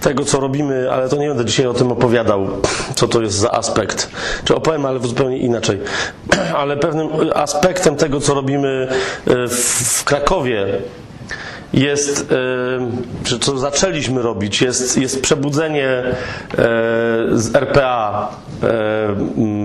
tego, 0.00 0.25
co 0.25 0.40
robimy, 0.40 0.92
ale 0.92 1.09
to 1.09 1.16
nie 1.16 1.28
będę 1.28 1.45
dzisiaj 1.45 1.66
o 1.66 1.75
tym 1.75 1.92
opowiadał, 1.92 2.49
co 2.95 3.09
to 3.09 3.23
jest 3.23 3.37
za 3.37 3.50
aspekt. 3.50 4.11
Czy 4.45 4.54
opowiem, 4.54 4.87
ale 4.87 5.00
zupełnie 5.00 5.38
inaczej. 5.38 5.78
Ale 6.61 6.76
pewnym 6.76 7.09
aspektem 7.35 7.97
tego, 7.97 8.21
co 8.21 8.35
robimy 8.35 8.88
e, 9.26 9.49
w 9.49 10.04
Krakowie, 10.04 10.66
jest, 11.73 12.33
e, 12.33 13.25
czy 13.25 13.38
co 13.38 13.59
zaczęliśmy 13.59 14.23
robić, 14.23 14.62
jest, 14.62 14.99
jest 14.99 15.23
przebudzenie 15.23 15.88
e, 15.88 16.14
z 17.33 17.54
RPA 17.54 18.28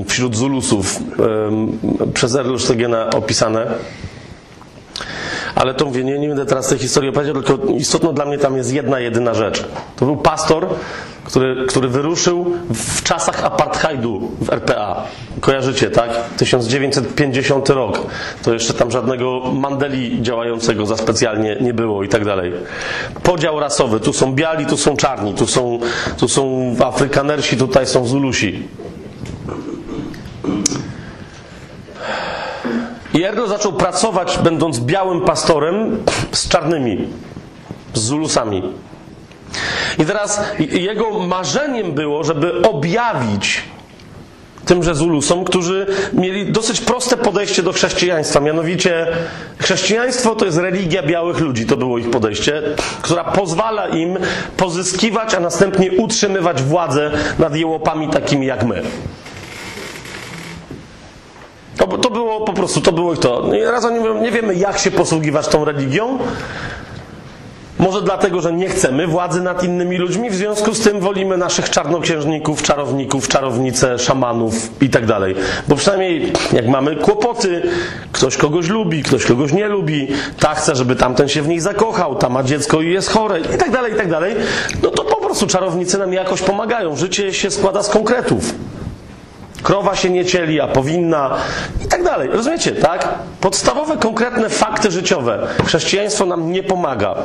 wśród 0.08 0.36
Zulusów 0.36 1.00
przez 2.14 2.36
Erlu 2.36 2.60
Sztegena 2.60 3.10
opisane 3.10 3.68
ale 5.56 5.74
to 5.74 5.86
mówię, 5.86 6.04
nie, 6.04 6.20
nie 6.20 6.28
będę 6.28 6.46
teraz 6.46 6.68
tej 6.68 6.80
historii 6.80 7.10
opowiadał, 7.10 7.44
tylko 7.44 7.68
istotną 7.74 8.14
dla 8.14 8.26
mnie 8.26 8.38
tam 8.38 8.58
jest 8.58 8.74
jedna, 8.74 9.00
jedyna 9.00 9.34
rzecz. 9.34 9.66
To 9.96 10.06
był 10.06 10.18
pastor, 10.18 10.68
który, 11.24 11.66
który 11.66 11.88
wyruszył 11.88 12.54
w 12.74 13.04
czasach 13.04 13.44
apartheidu 13.44 14.32
w 14.42 14.50
RPA. 14.50 15.04
Kojarzycie, 15.40 15.90
tak? 15.92 16.10
1950 16.38 17.70
rok. 17.70 18.00
To 18.44 18.54
jeszcze 18.54 18.74
tam 18.74 18.92
żadnego 18.92 19.42
Mandeli 19.54 20.22
działającego 20.22 20.86
za 20.86 20.98
specjalnie 20.98 21.58
nie 21.62 21.74
było 21.74 22.04
i 22.04 22.10
tak 22.10 22.26
dalej. 22.26 22.52
Podział 23.24 23.60
rasowy. 23.60 24.00
Tu 24.00 24.14
są 24.14 24.34
biali, 24.34 24.66
tu 24.66 24.78
są 24.78 24.98
czarni, 24.98 25.34
tu 25.34 25.48
są, 25.48 25.80
tu 26.18 26.28
są 26.28 26.76
Afrykanersi, 26.80 27.58
tutaj 27.58 27.88
są 27.88 28.08
Zulusi. 28.08 28.68
I 33.16 33.48
zaczął 33.48 33.74
pracować, 33.74 34.40
będąc 34.44 34.80
białym 34.80 35.22
pastorem, 35.22 35.98
z 36.32 36.50
czarnymi, 36.50 37.08
z 37.94 38.00
Zulusami. 38.00 38.64
I 40.00 40.06
teraz 40.06 40.42
jego 40.58 41.20
marzeniem 41.20 41.92
było, 41.92 42.24
żeby 42.24 42.62
objawić 42.62 43.64
tymże 44.66 44.96
Zulusom, 44.96 45.44
którzy 45.44 45.86
mieli 46.14 46.52
dosyć 46.52 46.82
proste 46.82 47.18
podejście 47.18 47.64
do 47.64 47.74
chrześcijaństwa. 47.74 48.40
Mianowicie, 48.40 49.08
chrześcijaństwo 49.58 50.36
to 50.36 50.46
jest 50.46 50.58
religia 50.58 51.04
białych 51.04 51.40
ludzi, 51.40 51.66
to 51.66 51.78
było 51.78 51.98
ich 51.98 52.10
podejście, 52.10 52.62
która 53.02 53.24
pozwala 53.24 53.88
im 53.88 54.18
pozyskiwać, 54.58 55.34
a 55.34 55.40
następnie 55.40 55.92
utrzymywać 55.92 56.62
władzę 56.62 57.12
nad 57.40 57.56
jełopami 57.56 58.10
takimi 58.10 58.48
jak 58.48 58.64
my. 58.64 58.82
To, 61.78 61.88
to 61.88 62.10
było 62.10 62.42
po 62.42 62.54
prostu, 62.54 62.82
to 62.82 62.92
było 62.92 63.14
ich 63.14 63.20
to. 63.20 63.46
Raz 63.72 63.86
oni 63.86 64.00
mówią, 64.00 64.22
nie 64.22 64.32
wiemy 64.32 64.56
jak 64.56 64.80
się 64.80 64.92
posługiwać 64.92 65.48
tą 65.48 65.66
religią. 65.66 66.18
Może 67.80 68.02
dlatego, 68.02 68.42
że 68.42 68.54
nie 68.54 68.70
chcemy 68.70 69.08
władzy 69.08 69.42
nad 69.42 69.64
innymi 69.64 69.98
ludźmi, 69.98 70.30
w 70.30 70.36
związku 70.36 70.74
z 70.74 70.80
tym 70.80 71.00
wolimy 71.00 71.38
naszych 71.38 71.70
czarnoksiężników, 71.70 72.62
czarowników, 72.62 73.28
czarownice, 73.28 74.00
szamanów 74.00 74.82
i 74.82 74.90
tak 74.90 75.06
dalej. 75.06 75.36
Bo 75.68 75.76
przynajmniej 75.76 76.34
jak 76.54 76.68
mamy 76.68 76.96
kłopoty, 76.96 77.62
ktoś 78.12 78.38
kogoś 78.38 78.70
lubi, 78.70 79.04
ktoś 79.04 79.26
kogoś 79.26 79.54
nie 79.54 79.68
lubi, 79.68 80.08
ta 80.40 80.56
chce, 80.56 80.76
żeby 80.76 80.96
tamten 80.96 81.30
się 81.30 81.42
w 81.42 81.48
niej 81.48 81.60
zakochał, 81.60 82.16
ta 82.16 82.30
ma 82.30 82.44
dziecko 82.44 82.82
i 82.82 82.92
jest 82.92 83.10
chore 83.10 83.40
i 83.40 83.58
tak 83.58 83.72
dalej, 83.72 83.94
i 83.94 83.96
tak 83.96 84.10
dalej, 84.10 84.36
no 84.84 84.90
to 84.92 85.04
po 85.04 85.16
prostu 85.16 85.48
czarownicy 85.48 85.98
nam 85.98 86.14
jakoś 86.14 86.42
pomagają. 86.42 86.96
Życie 86.96 87.34
się 87.34 87.52
składa 87.52 87.84
z 87.84 87.90
konkretów 87.90 88.54
krowa 89.66 89.96
się 89.96 90.10
nie 90.10 90.26
cieli, 90.26 90.62
a 90.62 90.68
powinna 90.68 91.38
i 91.86 91.88
tak 91.88 92.04
dalej. 92.04 92.30
Rozumiecie, 92.32 92.72
tak? 92.72 93.10
Podstawowe, 93.42 93.98
konkretne 93.98 94.50
fakty 94.50 94.92
życiowe. 94.92 95.48
Chrześcijaństwo 95.66 96.26
nam 96.26 96.52
nie 96.52 96.64
pomaga. 96.64 97.16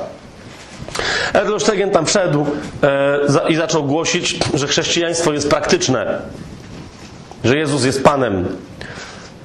Erdl 1.32 1.58
Stegen 1.58 1.90
tam 1.90 2.06
wszedł 2.06 2.46
e, 2.82 3.48
i 3.48 3.56
zaczął 3.56 3.84
głosić, 3.84 4.38
że 4.54 4.66
chrześcijaństwo 4.66 5.32
jest 5.32 5.50
praktyczne, 5.50 6.18
że 7.44 7.56
Jezus 7.56 7.84
jest 7.84 8.04
Panem, 8.04 8.48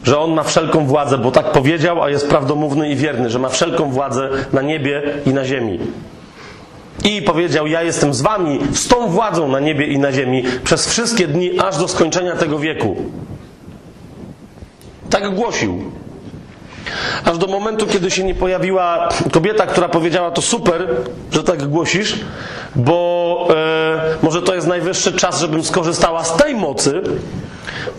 że 0.03 0.19
on 0.19 0.33
ma 0.33 0.43
wszelką 0.43 0.85
władzę, 0.85 1.17
bo 1.17 1.31
tak 1.31 1.51
powiedział, 1.51 2.03
a 2.03 2.09
jest 2.09 2.29
prawdomówny 2.29 2.89
i 2.89 2.95
wierny, 2.95 3.29
że 3.29 3.39
ma 3.39 3.49
wszelką 3.49 3.91
władzę 3.91 4.29
na 4.53 4.61
niebie 4.61 5.03
i 5.25 5.33
na 5.33 5.45
ziemi. 5.45 5.79
I 7.03 7.21
powiedział: 7.21 7.67
Ja 7.67 7.83
jestem 7.83 8.13
z 8.13 8.21
wami, 8.21 8.59
z 8.73 8.87
tą 8.87 9.07
władzą 9.07 9.47
na 9.47 9.59
niebie 9.59 9.87
i 9.87 9.99
na 9.99 10.11
ziemi, 10.11 10.43
przez 10.63 10.87
wszystkie 10.87 11.27
dni, 11.27 11.59
aż 11.59 11.77
do 11.77 11.87
skończenia 11.87 12.35
tego 12.35 12.59
wieku. 12.59 12.95
Tak 15.09 15.35
głosił. 15.35 15.91
Aż 17.25 17.37
do 17.37 17.47
momentu, 17.47 17.87
kiedy 17.87 18.11
się 18.11 18.23
nie 18.23 18.35
pojawiła 18.35 19.09
kobieta, 19.31 19.65
która 19.65 19.89
powiedziała: 19.89 20.31
To 20.31 20.41
super, 20.41 20.87
że 21.31 21.43
tak 21.43 21.67
głosisz, 21.67 22.19
bo 22.75 23.47
e, 23.49 24.15
może 24.21 24.41
to 24.41 24.55
jest 24.55 24.67
najwyższy 24.67 25.13
czas, 25.13 25.39
żebym 25.39 25.63
skorzystała 25.63 26.23
z 26.23 26.37
tej 26.37 26.55
mocy, 26.55 27.01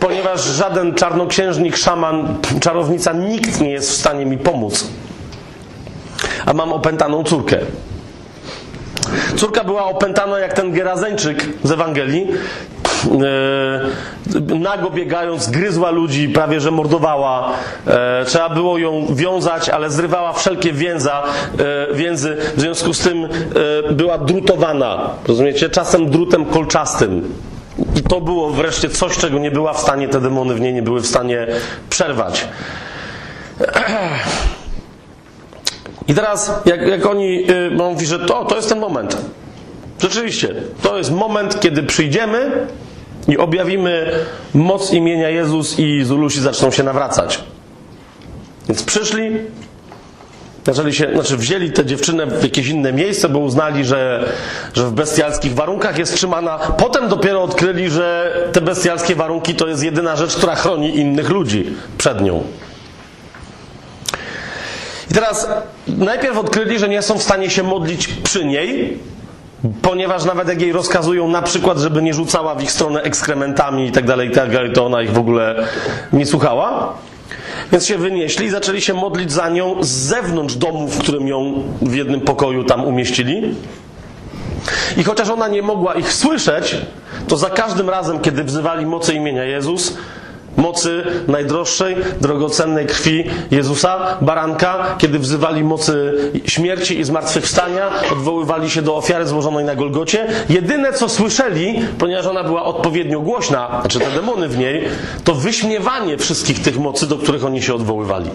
ponieważ 0.01 0.45
żaden 0.45 0.95
czarnoksiężnik, 0.95 1.77
szaman, 1.77 2.39
czarownica, 2.61 3.13
nikt 3.13 3.61
nie 3.61 3.71
jest 3.71 3.91
w 3.91 3.95
stanie 3.95 4.27
mi 4.27 4.39
pomóc. 4.39 4.89
A 6.47 6.53
mam 6.53 6.73
opętaną 6.73 7.25
córkę. 7.25 7.59
Córka 9.37 9.65
była 9.65 9.85
opętana 9.85 10.39
jak 10.39 10.53
ten 10.53 10.73
Gerazeńczyk 10.73 11.47
z 11.63 11.71
Ewangelii. 11.71 12.29
E, 14.51 14.55
nago 14.59 14.91
biegając, 14.91 15.51
gryzła 15.51 15.91
ludzi, 15.91 16.29
prawie 16.29 16.61
że 16.61 16.71
mordowała. 16.71 17.53
E, 17.87 18.25
trzeba 18.25 18.49
było 18.49 18.79
ją 18.79 19.07
wiązać, 19.15 19.69
ale 19.69 19.91
zrywała 19.91 20.33
wszelkie 20.33 20.73
więza, 20.73 21.23
e, 21.59 21.95
więzy. 21.95 22.37
W 22.57 22.61
związku 22.61 22.95
z 22.95 22.99
tym 22.99 23.29
była 23.91 24.19
drutowana. 24.19 25.11
Rozumiecie? 25.29 25.71
Czasem 25.71 26.11
drutem 26.11 26.45
kolczastym. 26.45 27.35
I 27.97 28.03
to 28.03 28.21
było 28.21 28.51
wreszcie 28.51 28.89
coś, 28.89 29.19
czego 29.19 29.39
nie 29.39 29.51
była 29.51 29.73
w 29.73 29.81
stanie, 29.81 30.09
te 30.09 30.21
demony 30.21 30.55
w 30.55 30.61
niej 30.61 30.75
nie 30.75 30.83
były 30.83 31.01
w 31.01 31.07
stanie 31.07 31.47
przerwać. 31.91 32.49
I 36.09 36.15
teraz, 36.15 36.53
jak, 36.65 36.89
jak 36.89 37.07
oni, 37.07 37.47
yy, 37.47 37.71
mówi, 37.71 38.07
że 38.07 38.19
to, 38.19 38.45
to 38.45 38.57
jest 38.57 38.69
ten 38.69 38.79
moment. 38.79 39.17
Rzeczywiście, 39.99 40.55
to 40.83 40.99
jest 40.99 41.11
moment, 41.11 41.61
kiedy 41.61 41.83
przyjdziemy 41.83 42.67
i 43.29 43.39
objawimy 43.39 44.13
moc 44.55 44.93
imienia 44.93 45.29
Jezus 45.29 45.79
i 45.79 46.05
Zulusi 46.05 46.41
zaczną 46.41 46.71
się 46.71 46.83
nawracać. 46.83 47.45
Więc 48.69 48.83
przyszli, 48.83 49.31
zaczęli 50.67 50.95
się, 50.95 51.13
znaczy 51.15 51.37
wzięli 51.37 51.73
tę 51.73 51.87
dziewczynę 51.87 52.27
w 52.27 52.43
jakieś 52.43 52.69
inne 52.69 52.93
miejsce, 52.93 53.29
bo 53.29 53.39
uznali, 53.39 53.85
że, 53.85 54.33
że 54.75 54.87
w 54.87 54.93
bestialskich 54.93 55.55
warunkach 55.55 55.99
jest 55.99 56.15
trzymana. 56.15 56.59
Potem 56.59 57.09
dopiero 57.09 57.43
odkryli, 57.43 57.91
że 57.91 58.35
te 58.53 58.61
bestialskie 58.61 59.15
warunki 59.15 59.55
to 59.55 59.67
jest 59.67 59.83
jedyna 59.83 60.17
rzecz, 60.17 60.37
która 60.37 60.55
chroni 60.55 60.97
innych 60.97 61.31
ludzi 61.31 61.75
przed 61.99 62.21
nią. 62.21 62.43
I 65.11 65.15
teraz 65.15 65.49
najpierw 65.89 66.39
odkryli, 66.39 66.79
że 66.79 66.89
nie 66.89 67.03
są 67.03 67.19
w 67.19 67.23
stanie 67.23 67.51
się 67.51 67.63
modlić 67.63 68.09
przy 68.09 68.45
niej, 68.45 68.99
ponieważ 69.83 70.25
nawet 70.25 70.49
jak 70.49 70.61
jej 70.61 70.73
rozkazują 70.73 71.29
na 71.29 71.43
przykład, 71.43 71.79
żeby 71.79 72.03
nie 72.03 72.15
rzucała 72.15 72.55
w 72.55 72.63
ich 72.63 72.73
stronę 72.73 73.03
ekskrementami 73.03 73.87
i 73.87 73.93
tak 73.93 74.07
dalej, 74.07 74.31
tak 74.31 74.53
dalej, 74.53 74.73
to 74.73 74.87
ona 74.87 75.03
ich 75.03 75.13
w 75.13 75.19
ogóle 75.19 75.67
nie 76.13 76.27
słuchała. 76.27 76.93
Więc 77.73 77.87
się 77.87 77.99
wynieśli 77.99 78.47
i 78.47 78.51
zaczęli 78.51 78.81
się 78.81 78.95
modlić 78.95 79.33
za 79.33 79.49
nią 79.49 79.77
z 79.81 79.89
zewnątrz 79.89 80.55
domu, 80.55 80.89
w 80.89 80.99
którym 80.99 81.29
ją 81.29 81.63
w 81.83 81.95
jednym 81.95 82.21
pokoju 82.21 82.65
tam 82.65 82.85
umieścili. 82.85 83.55
I 84.97 85.05
chociaż 85.05 85.29
ona 85.29 85.49
nie 85.49 85.63
mogła 85.63 85.95
ich 85.95 86.13
słyszeć, 86.13 86.77
to 87.29 87.37
za 87.37 87.51
każdym 87.51 87.91
razem, 87.91 88.21
kiedy 88.21 88.45
wzywali 88.45 88.87
mocy 88.87 89.15
imienia 89.15 89.45
Jezus, 89.45 89.97
mocy 90.57 91.05
najdroższej, 91.29 91.97
drogocennej 92.21 92.87
krwi 92.87 93.25
Jezusa, 93.51 94.17
baranka, 94.21 94.95
kiedy 94.99 95.19
wzywali 95.19 95.65
mocy 95.65 96.15
śmierci 96.47 96.99
i 96.99 97.05
zmartwychwstania, 97.05 97.91
odwoływali 98.13 98.71
się 98.71 98.83
do 98.83 98.97
ofiary 98.97 99.27
złożonej 99.27 99.65
na 99.65 99.75
Golgocie. 99.75 100.27
Jedyne 100.49 100.93
co 100.93 101.09
słyszeli, 101.09 101.81
ponieważ 101.99 102.27
ona 102.27 102.45
była 102.45 102.65
odpowiednio 102.65 103.21
głośna, 103.21 103.79
znaczy 103.81 103.99
te 103.99 104.11
demony 104.11 104.49
w 104.49 104.59
niej, 104.59 104.89
to 105.25 105.35
wyśmiewanie 105.35 106.19
wszystkich 106.19 106.63
tych 106.63 106.79
mocy, 106.79 107.07
do 107.07 107.17
których 107.19 107.45
oni 107.45 107.63
się 107.63 107.75
odwoływali. 107.75 108.31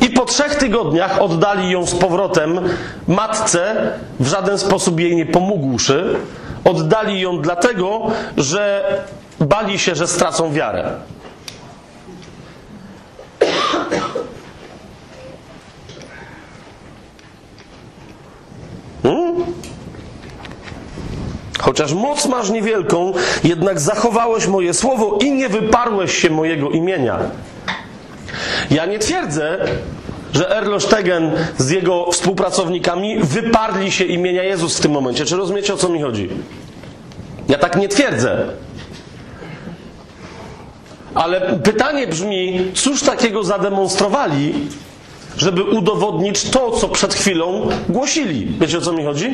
I 0.00 0.10
po 0.10 0.24
trzech 0.24 0.54
tygodniach 0.54 1.20
oddali 1.20 1.70
ją 1.70 1.86
z 1.86 1.94
powrotem 1.94 2.60
matce, 3.08 3.92
w 4.20 4.26
żaden 4.26 4.58
sposób 4.58 5.00
jej 5.00 5.16
nie 5.16 5.26
pomógłszy. 5.26 6.14
Oddali 6.64 7.20
ją 7.20 7.42
dlatego, 7.42 8.00
że 8.36 8.84
bali 9.40 9.78
się, 9.78 9.94
że 9.94 10.06
stracą 10.06 10.52
wiarę. 10.52 10.90
Hmm? 19.02 19.44
Chociaż 21.60 21.92
moc 21.92 22.26
masz 22.26 22.50
niewielką, 22.50 23.12
jednak 23.44 23.80
zachowałeś 23.80 24.46
moje 24.46 24.74
słowo 24.74 25.18
i 25.20 25.30
nie 25.30 25.48
wyparłeś 25.48 26.16
się 26.16 26.30
mojego 26.30 26.70
imienia. 26.70 27.18
Ja 28.70 28.86
nie 28.86 28.98
twierdzę, 28.98 29.58
że 30.32 30.56
Erlo 30.56 30.80
Stegen 30.80 31.32
z 31.58 31.70
jego 31.70 32.12
współpracownikami 32.12 33.18
wyparli 33.18 33.92
się 33.92 34.04
imienia 34.04 34.42
Jezus 34.42 34.78
w 34.78 34.80
tym 34.80 34.92
momencie. 34.92 35.24
Czy 35.24 35.36
rozumiecie 35.36 35.74
o 35.74 35.76
co 35.76 35.88
mi 35.88 36.02
chodzi? 36.02 36.28
Ja 37.48 37.58
tak 37.58 37.76
nie 37.76 37.88
twierdzę. 37.88 38.46
Ale 41.18 41.40
pytanie 41.40 42.06
brzmi, 42.06 42.70
cóż 42.74 43.02
takiego 43.02 43.44
zademonstrowali, 43.44 44.54
żeby 45.36 45.62
udowodnić 45.62 46.50
to, 46.50 46.70
co 46.70 46.88
przed 46.88 47.14
chwilą 47.14 47.68
głosili? 47.88 48.46
Wiecie 48.60 48.78
o 48.78 48.80
co 48.80 48.92
mi 48.92 49.04
chodzi? 49.04 49.30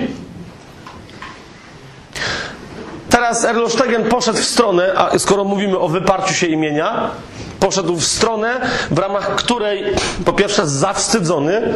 Teraz 3.11 3.44
Erlosztegen 3.44 4.05
poszedł 4.05 4.38
w 4.38 4.44
stronę, 4.44 4.92
a 4.97 5.18
skoro 5.18 5.44
mówimy 5.44 5.79
o 5.79 5.88
wyparciu 5.88 6.35
się 6.35 6.47
imienia, 6.47 7.11
poszedł 7.61 7.97
w 7.97 8.05
stronę, 8.05 8.61
w 8.90 8.99
ramach 8.99 9.35
której 9.35 9.85
po 10.25 10.33
pierwsze 10.33 10.68
zawstydzony, 10.68 11.75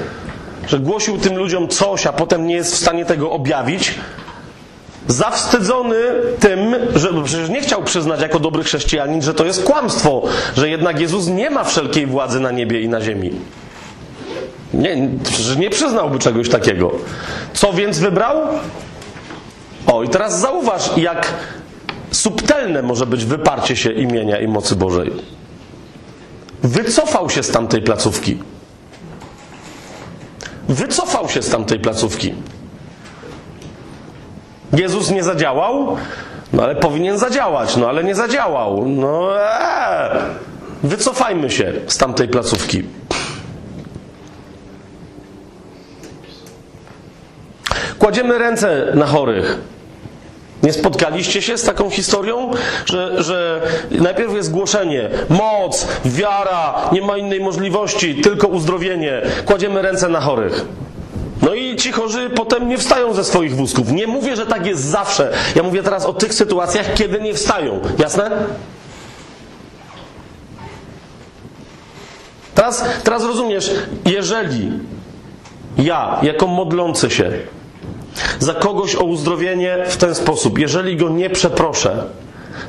że 0.66 0.79
głosił 0.79 1.18
tym 1.18 1.37
ludziom 1.37 1.68
coś, 1.68 2.07
a 2.07 2.12
potem 2.12 2.47
nie 2.47 2.55
jest 2.55 2.75
w 2.75 2.79
stanie 2.79 3.05
tego 3.05 3.31
objawić, 3.31 3.94
zawstydzony 5.09 5.97
tym, 6.40 6.75
że 6.94 7.09
przecież 7.25 7.49
nie 7.49 7.61
chciał 7.61 7.83
przyznać 7.83 8.21
jako 8.21 8.38
dobry 8.38 8.64
chrześcijanin, 8.64 9.23
że 9.23 9.35
to 9.35 9.44
jest 9.44 9.64
kłamstwo, 9.64 10.23
że 10.57 10.68
jednak 10.68 11.01
Jezus 11.01 11.27
nie 11.27 11.51
ma 11.51 11.64
wszelkiej 11.64 12.07
władzy 12.07 12.40
na 12.40 12.51
niebie 12.51 12.81
i 12.81 12.88
na 12.88 13.01
ziemi. 13.01 13.33
Nie, 14.75 15.09
przecież 15.25 15.57
nie 15.57 15.71
przyznałby 15.71 16.18
czegoś 16.18 16.49
takiego. 16.49 16.90
Co 17.53 17.73
więc 17.73 17.99
wybrał? 17.99 18.37
O, 19.87 20.03
i 20.03 20.09
teraz 20.09 20.40
zauważ, 20.40 20.90
jak 20.97 21.35
subtelne 22.11 22.83
może 22.83 23.07
być 23.07 23.25
wyparcie 23.25 23.77
się 23.77 23.92
imienia 23.92 24.40
i 24.40 24.49
mocy 24.49 24.77
Bożej. 24.77 25.12
Wycofał 26.62 27.31
się 27.31 27.42
z 27.42 27.51
tamtej 27.51 27.83
placówki. 27.83 28.38
Wycofał 30.68 31.29
się 31.29 31.42
z 31.42 31.51
tamtej 31.51 31.81
placówki. 31.81 32.35
Jezus 34.72 35.11
nie 35.11 35.22
zadziałał, 35.22 35.96
no 36.52 36.62
ale 36.62 36.76
powinien 36.76 37.18
zadziałać, 37.18 37.76
no 37.76 37.88
ale 37.88 38.04
nie 38.04 38.14
zadziałał. 38.14 38.85
No 38.87 39.40
ee, 39.40 40.11
wycofajmy 40.83 41.50
się 41.50 41.72
z 41.87 41.98
tamtej 41.98 42.28
placówki. 42.28 42.83
Kładziemy 47.98 48.38
ręce 48.38 48.92
na 48.94 49.07
chorych. 49.07 49.59
Nie 50.62 50.72
spotkaliście 50.72 51.42
się 51.42 51.59
z 51.59 51.64
taką 51.64 51.90
historią, 51.90 52.50
że, 52.85 53.22
że 53.22 53.62
najpierw 53.90 54.35
jest 54.35 54.52
głoszenie, 54.52 55.11
moc, 55.28 55.88
wiara, 56.04 56.74
nie 56.92 57.02
ma 57.02 57.16
innej 57.16 57.40
możliwości, 57.40 58.14
tylko 58.14 58.48
uzdrowienie. 58.48 59.22
Kładziemy 59.46 59.83
ręce 59.83 60.09
na 60.09 60.20
chorych. 60.20 60.64
Ci 61.79 61.93
chorzy 61.93 62.31
potem 62.31 62.69
nie 62.69 62.79
wstają 62.79 63.14
ze 63.14 63.25
swoich 63.25 63.57
wózków. 63.57 63.93
Nie 63.93 64.07
mówię, 64.07 64.37
że 64.37 64.47
tak 64.47 64.67
jest 64.67 64.85
zawsze. 64.85 65.33
Ja 65.55 65.62
mówię 65.62 65.83
teraz 65.83 66.05
o 66.05 66.12
tych 66.12 66.35
sytuacjach, 66.35 66.95
kiedy 66.95 67.21
nie 67.21 67.35
wstają. 67.35 67.81
Jasne? 67.99 68.31
Teraz, 72.55 72.85
teraz 73.05 73.25
rozumiesz, 73.25 73.71
jeżeli 74.05 74.71
ja, 75.79 76.19
jako 76.23 76.47
modlący 76.47 77.11
się, 77.11 77.33
za 78.38 78.55
kogoś 78.55 78.95
o 78.95 79.05
uzdrowienie 79.05 79.79
w 79.88 79.97
ten 79.97 80.14
sposób, 80.14 80.59
jeżeli 80.59 80.97
go 80.97 81.09
nie 81.09 81.31
przeproszę, 81.31 82.05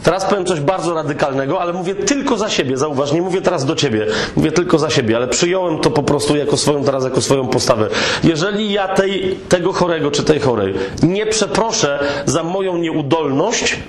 Teraz 0.03 0.25
powiem 0.25 0.45
coś 0.45 0.59
bardzo 0.59 0.93
radykalnego, 0.93 1.61
ale 1.61 1.73
mówię 1.73 1.95
tylko 1.95 2.37
za 2.37 2.49
siebie. 2.49 2.77
Zauważ, 2.77 3.11
nie 3.11 3.21
mówię 3.21 3.41
teraz 3.41 3.65
do 3.65 3.75
ciebie, 3.75 4.05
mówię 4.35 4.51
tylko 4.51 4.79
za 4.79 4.89
siebie, 4.89 5.15
ale 5.15 5.27
przyjąłem 5.27 5.79
to 5.79 5.91
po 5.91 6.03
prostu 6.03 6.35
jako 6.35 6.57
swoją, 6.57 6.83
teraz 6.83 7.03
jako 7.03 7.21
swoją 7.21 7.47
postawę. 7.47 7.87
Jeżeli 8.23 8.71
ja 8.71 8.87
tej, 8.87 9.37
tego 9.49 9.73
chorego 9.73 10.11
czy 10.11 10.23
tej 10.23 10.39
chorej 10.39 10.73
nie 11.03 11.25
przeproszę 11.25 11.99
za 12.25 12.43
moją 12.43 12.77
nieudolność, 12.77 13.79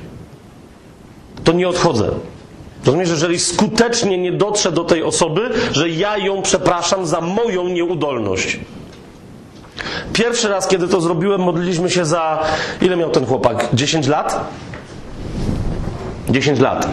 to 1.45 1.53
nie 1.53 1.69
odchodzę. 1.69 2.11
Rozumiesz, 2.87 3.09
jeżeli 3.09 3.39
skutecznie 3.39 4.19
nie 4.19 4.33
dotrze 4.33 4.73
do 4.73 4.85
tej 4.85 5.03
osoby, 5.03 5.51
że 5.73 5.89
ja 5.89 6.19
ją 6.19 6.43
przepraszam 6.43 7.07
za 7.07 7.21
moją 7.21 7.69
nieudolność. 7.69 8.61
Pierwszy 10.13 10.49
raz, 10.49 10.69
kiedy 10.69 10.89
to 10.89 11.01
zrobiłem, 11.01 11.41
modliliśmy 11.41 11.91
się 11.91 12.05
za. 12.05 12.43
Ile 12.83 12.97
miał 12.97 13.11
ten 13.11 13.27
chłopak? 13.27 13.69
10 13.75 14.07
lat? 14.07 14.51
10 16.31 16.61
lat. 16.61 16.89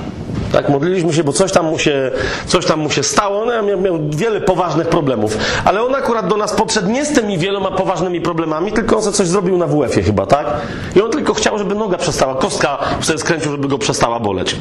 Tak, 0.52 0.70
modliliśmy 0.70 1.14
się, 1.14 1.24
bo 1.24 1.34
coś 1.34 1.52
tam 1.52 1.66
mu 1.66 1.80
się, 1.80 2.12
coś 2.46 2.66
tam 2.66 2.80
mu 2.80 2.90
się 2.90 3.04
stało. 3.04 3.46
No, 3.46 3.64
miał, 3.64 3.82
miał 3.82 4.00
wiele 4.10 4.42
poważnych 4.42 4.88
problemów. 4.88 5.38
Ale 5.66 5.84
on 5.84 5.96
akurat 5.96 6.28
do 6.28 6.38
nas 6.38 6.54
podszedł 6.54 6.90
nie 6.90 7.06
z 7.06 7.14
tymi 7.14 7.38
wieloma 7.38 7.72
poważnymi 7.72 8.22
problemami, 8.22 8.72
tylko 8.72 8.96
on 8.96 9.04
sobie 9.04 9.16
coś 9.16 9.28
zrobił 9.28 9.58
na 9.58 9.68
WF-ie 9.68 10.04
chyba, 10.04 10.26
tak? 10.26 10.48
I 10.96 11.02
on 11.02 11.12
tylko 11.12 11.34
chciał, 11.34 11.58
żeby 11.58 11.76
noga 11.76 11.98
przestała, 11.98 12.36
kostka 12.36 12.78
sobie 13.02 13.20
skręcił, 13.20 13.52
żeby 13.52 13.68
go 13.68 13.78
przestała 13.78 14.20
boleć. 14.20 14.56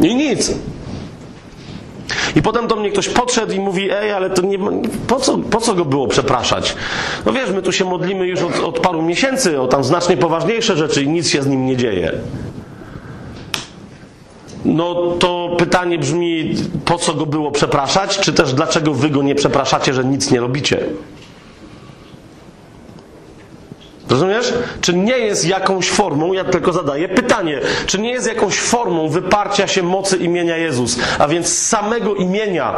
I 0.00 0.14
nic. 0.14 0.52
I 2.36 2.42
potem 2.42 2.66
do 2.66 2.76
mnie 2.76 2.90
ktoś 2.90 3.08
podszedł 3.08 3.52
i 3.52 3.60
mówi, 3.60 3.90
ej, 3.90 4.12
ale 4.12 4.30
to 4.30 4.42
nie, 4.42 4.58
po 5.06 5.20
co, 5.20 5.38
po 5.38 5.60
co 5.60 5.74
go 5.74 5.84
było 5.84 6.08
przepraszać? 6.08 6.76
No 7.26 7.32
wiesz, 7.32 7.50
my 7.50 7.62
tu 7.62 7.72
się 7.72 7.84
modlimy 7.84 8.26
już 8.26 8.40
od, 8.42 8.58
od 8.64 8.78
paru 8.78 9.02
miesięcy 9.02 9.60
o 9.60 9.66
tam 9.66 9.84
znacznie 9.84 10.16
poważniejsze 10.16 10.76
rzeczy 10.76 11.02
i 11.02 11.08
nic 11.08 11.28
się 11.28 11.42
z 11.42 11.46
nim 11.46 11.66
nie 11.66 11.76
dzieje. 11.76 12.12
No 14.64 14.94
to 15.18 15.56
pytanie 15.58 15.98
brzmi, 15.98 16.54
po 16.84 16.98
co 16.98 17.14
go 17.14 17.26
było 17.26 17.50
przepraszać, 17.50 18.18
czy 18.18 18.32
też 18.32 18.54
dlaczego 18.54 18.94
wy 18.94 19.10
go 19.10 19.22
nie 19.22 19.34
przepraszacie, 19.34 19.94
że 19.94 20.04
nic 20.04 20.30
nie 20.30 20.40
robicie? 20.40 20.78
Rozumiesz? 24.10 24.52
Czy 24.80 24.94
nie 24.94 25.18
jest 25.18 25.46
jakąś 25.46 25.90
formą, 25.90 26.32
ja 26.32 26.44
tylko 26.44 26.72
zadaję 26.72 27.08
pytanie, 27.08 27.60
czy 27.86 27.98
nie 27.98 28.10
jest 28.10 28.28
jakąś 28.28 28.58
formą 28.58 29.08
wyparcia 29.08 29.66
się 29.66 29.82
mocy 29.82 30.16
imienia 30.16 30.56
Jezus, 30.56 30.98
a 31.18 31.28
więc 31.28 31.58
samego 31.58 32.14
imienia? 32.14 32.74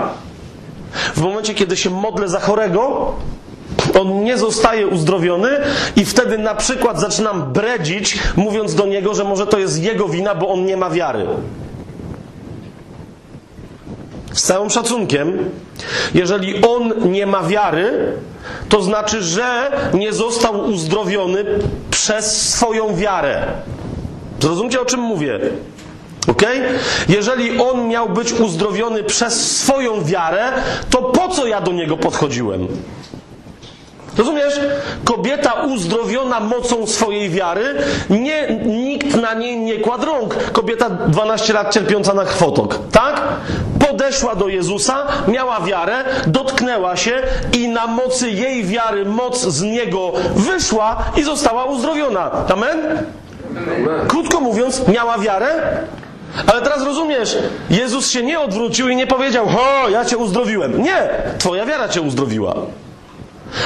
W 1.14 1.20
momencie, 1.20 1.54
kiedy 1.54 1.76
się 1.76 1.90
modlę 1.90 2.28
za 2.28 2.40
chorego, 2.40 3.12
on 4.00 4.24
nie 4.24 4.38
zostaje 4.38 4.86
uzdrowiony 4.86 5.48
i 5.96 6.04
wtedy 6.04 6.38
na 6.38 6.54
przykład 6.54 7.00
zaczynam 7.00 7.52
bredzić, 7.52 8.18
mówiąc 8.36 8.74
do 8.74 8.86
niego, 8.86 9.14
że 9.14 9.24
może 9.24 9.46
to 9.46 9.58
jest 9.58 9.82
jego 9.82 10.08
wina, 10.08 10.34
bo 10.34 10.48
on 10.48 10.64
nie 10.64 10.76
ma 10.76 10.90
wiary. 10.90 11.26
Z 14.34 14.42
całym 14.42 14.70
szacunkiem, 14.70 15.50
jeżeli 16.14 16.64
on 16.64 17.12
nie 17.12 17.26
ma 17.26 17.42
wiary, 17.42 18.12
to 18.68 18.82
znaczy, 18.82 19.22
że 19.22 19.70
nie 19.94 20.12
został 20.12 20.60
uzdrowiony 20.60 21.44
przez 21.90 22.52
swoją 22.54 22.96
wiarę. 22.96 23.46
Zrozumcie, 24.40 24.80
o 24.80 24.84
czym 24.84 25.00
mówię? 25.00 25.40
Ok? 26.28 26.42
Jeżeli 27.08 27.58
on 27.58 27.88
miał 27.88 28.08
być 28.08 28.32
uzdrowiony 28.32 29.02
przez 29.02 29.58
swoją 29.60 30.04
wiarę, 30.04 30.52
to 30.90 31.02
po 31.02 31.28
co 31.28 31.46
ja 31.46 31.60
do 31.60 31.72
niego 31.72 31.96
podchodziłem? 31.96 32.68
Rozumiesz? 34.18 34.60
Kobieta 35.04 35.52
uzdrowiona 35.52 36.40
mocą 36.40 36.86
swojej 36.86 37.30
wiary, 37.30 37.74
nie, 38.10 38.60
nikt 38.64 39.16
na 39.16 39.34
niej 39.34 39.56
nie 39.56 39.78
kładł 39.78 40.06
rąk. 40.06 40.52
Kobieta 40.52 40.90
12 40.90 41.52
lat 41.52 41.74
cierpiąca 41.74 42.14
na 42.14 42.24
krwotok, 42.24 42.78
tak? 42.92 43.22
Podeszła 43.88 44.34
do 44.34 44.48
Jezusa, 44.48 45.06
miała 45.28 45.60
wiarę, 45.60 46.04
dotknęła 46.26 46.96
się 46.96 47.22
i 47.52 47.68
na 47.68 47.86
mocy 47.86 48.30
jej 48.30 48.64
wiary 48.64 49.04
moc 49.04 49.46
z 49.46 49.62
niego 49.62 50.12
wyszła 50.34 51.04
i 51.16 51.22
została 51.22 51.64
uzdrowiona. 51.64 52.30
Amen? 52.52 52.78
Krótko 54.08 54.40
mówiąc, 54.40 54.88
miała 54.88 55.18
wiarę, 55.18 55.48
ale 56.46 56.62
teraz 56.62 56.84
rozumiesz, 56.84 57.38
Jezus 57.70 58.10
się 58.10 58.22
nie 58.22 58.40
odwrócił 58.40 58.88
i 58.88 58.96
nie 58.96 59.06
powiedział: 59.06 59.46
O, 59.46 59.88
ja 59.88 60.04
cię 60.04 60.16
uzdrowiłem. 60.16 60.82
Nie, 60.82 61.08
twoja 61.38 61.66
wiara 61.66 61.88
cię 61.88 62.00
uzdrowiła. 62.00 62.54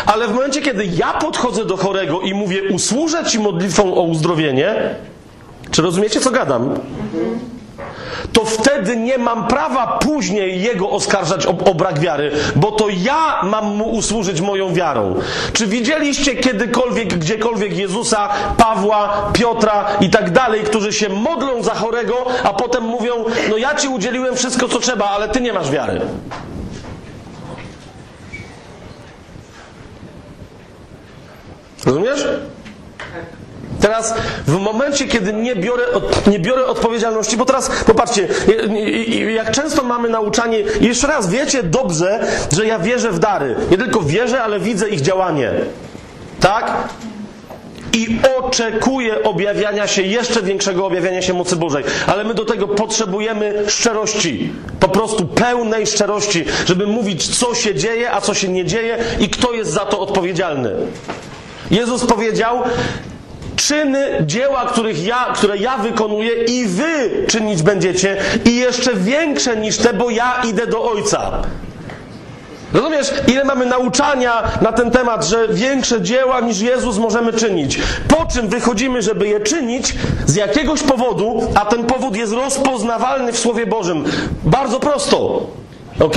Ale 0.07 0.29
w 0.29 0.35
momencie, 0.35 0.63
kiedy 0.63 0.87
ja 0.87 1.13
podchodzę 1.13 1.65
do 1.65 1.77
chorego 1.77 2.21
i 2.21 2.35
mówię, 2.35 2.63
usłużę 2.71 3.25
ci 3.25 3.39
modlitwą 3.39 3.95
o 3.95 4.03
uzdrowienie, 4.03 4.75
czy 5.71 5.83
rozumiecie, 5.83 6.21
co 6.21 6.31
gadam? 6.31 6.75
To 8.33 8.45
wtedy 8.45 8.97
nie 8.97 9.19
mam 9.19 9.47
prawa 9.47 9.87
później 9.87 10.63
jego 10.63 10.91
oskarżać 10.91 11.47
o, 11.47 11.51
o, 11.51 11.75
brak 11.75 11.99
wiary, 11.99 12.33
bo 12.57 12.73
to 12.73 12.89
ja 12.89 13.41
mam 13.43 13.77
mu 13.77 13.91
usłużyć 13.91 14.41
moją 14.41 14.75
wiarą. 14.75 15.15
Czy 15.53 15.67
widzieliście 15.67 16.37
kiedykolwiek, 16.37 17.19
gdziekolwiek 17.19 17.77
Jezusa, 17.77 18.29
Pawła, 18.57 19.31
Piotra 19.33 19.87
i 20.01 20.11
tak 20.11 20.31
dalej, 20.31 20.61
którzy 20.61 20.93
się 20.93 21.09
modlą 21.09 21.63
za 21.63 21.75
chorego, 21.75 22.15
a 22.45 22.53
potem 22.53 22.85
mówią: 22.85 23.25
No 23.51 23.57
ja 23.57 23.75
ci 23.75 23.89
udzieliłem 23.89 24.37
wszystko, 24.37 24.69
co 24.69 24.79
trzeba, 24.79 25.11
ale 25.11 25.29
ty 25.29 25.41
nie 25.41 25.53
masz 25.53 25.71
wiary. 25.71 26.01
Rozumiesz? 31.89 32.27
Teraz 33.81 34.15
w 34.47 34.59
momencie, 34.59 35.07
kiedy 35.07 35.33
nie 35.33 35.57
biorę, 35.57 35.85
nie 36.27 36.39
biorę 36.39 36.67
odpowiedzialności, 36.67 37.37
bo 37.37 37.45
teraz 37.45 37.71
popatrzcie, 37.87 38.29
jak 39.35 39.51
często 39.51 39.85
mamy 39.85 40.09
nauczanie, 40.09 40.59
jeszcze 40.81 41.07
raz 41.07 41.31
wiecie 41.31 41.63
dobrze, 41.63 42.21
że 42.53 42.67
ja 42.67 42.79
wierzę 42.79 43.11
w 43.11 43.19
dary. 43.19 43.57
Nie 43.71 43.79
tylko 43.79 44.01
wierzę, 44.01 44.43
ale 44.43 44.61
widzę 44.61 44.89
ich 44.89 45.01
działanie. 45.01 45.51
Tak? 46.41 46.73
I 47.93 48.19
oczekuję 48.39 49.23
objawiania 49.23 49.87
się, 49.87 50.03
jeszcze 50.03 50.43
większego 50.43 50.87
objawiania 50.87 51.23
się 51.23 51.35
mocy 51.35 51.57
Bożej. 51.57 51.85
Ale 52.07 52.25
my 52.25 52.35
do 52.35 52.45
tego 52.45 52.69
potrzebujemy 52.69 53.65
szczerości. 53.69 54.53
Po 54.81 54.89
prostu 54.89 55.27
pełnej 55.27 55.87
szczerości, 55.87 56.45
żeby 56.67 56.87
mówić, 56.87 57.39
co 57.39 57.55
się 57.55 57.75
dzieje, 57.75 58.13
a 58.13 58.21
co 58.21 58.35
się 58.35 58.49
nie 58.49 58.65
dzieje 58.65 58.99
i 59.21 59.29
kto 59.29 59.53
jest 59.53 59.71
za 59.71 59.87
to 59.87 60.01
odpowiedzialny. 60.01 60.73
Jezus 61.71 62.05
powiedział: 62.05 62.63
Czyny, 63.57 64.25
dzieła, 64.27 64.67
których 64.67 65.05
ja, 65.05 65.27
które 65.35 65.57
ja 65.57 65.79
wykonuję, 65.79 66.45
i 66.45 66.67
wy 66.67 67.11
czynić 67.29 67.63
będziecie, 67.63 68.17
i 68.45 68.57
jeszcze 68.57 68.95
większe 68.95 69.57
niż 69.57 69.79
te, 69.79 69.93
bo 69.93 70.11
ja 70.11 70.43
idę 70.45 70.67
do 70.67 70.91
Ojca. 70.91 71.43
Rozumiesz, 72.73 73.13
ile 73.27 73.45
mamy 73.45 73.67
nauczania 73.67 74.43
na 74.61 74.73
ten 74.73 74.91
temat, 74.91 75.27
że 75.27 75.49
większe 75.49 76.03
dzieła 76.03 76.41
niż 76.41 76.61
Jezus 76.61 76.99
możemy 76.99 77.33
czynić. 77.33 77.79
Po 78.09 78.27
czym 78.27 78.49
wychodzimy, 78.49 79.03
żeby 79.03 79.29
je 79.29 79.41
czynić 79.41 79.95
z 80.27 80.35
jakiegoś 80.35 80.83
powodu, 80.83 81.41
a 81.55 81.65
ten 81.65 81.85
powód 81.85 82.17
jest 82.17 82.33
rozpoznawalny 82.33 83.33
w 83.33 83.39
Słowie 83.39 83.67
Bożym. 83.67 84.05
Bardzo 84.45 84.81
prosto. 84.81 85.47
Ok? 86.01 86.17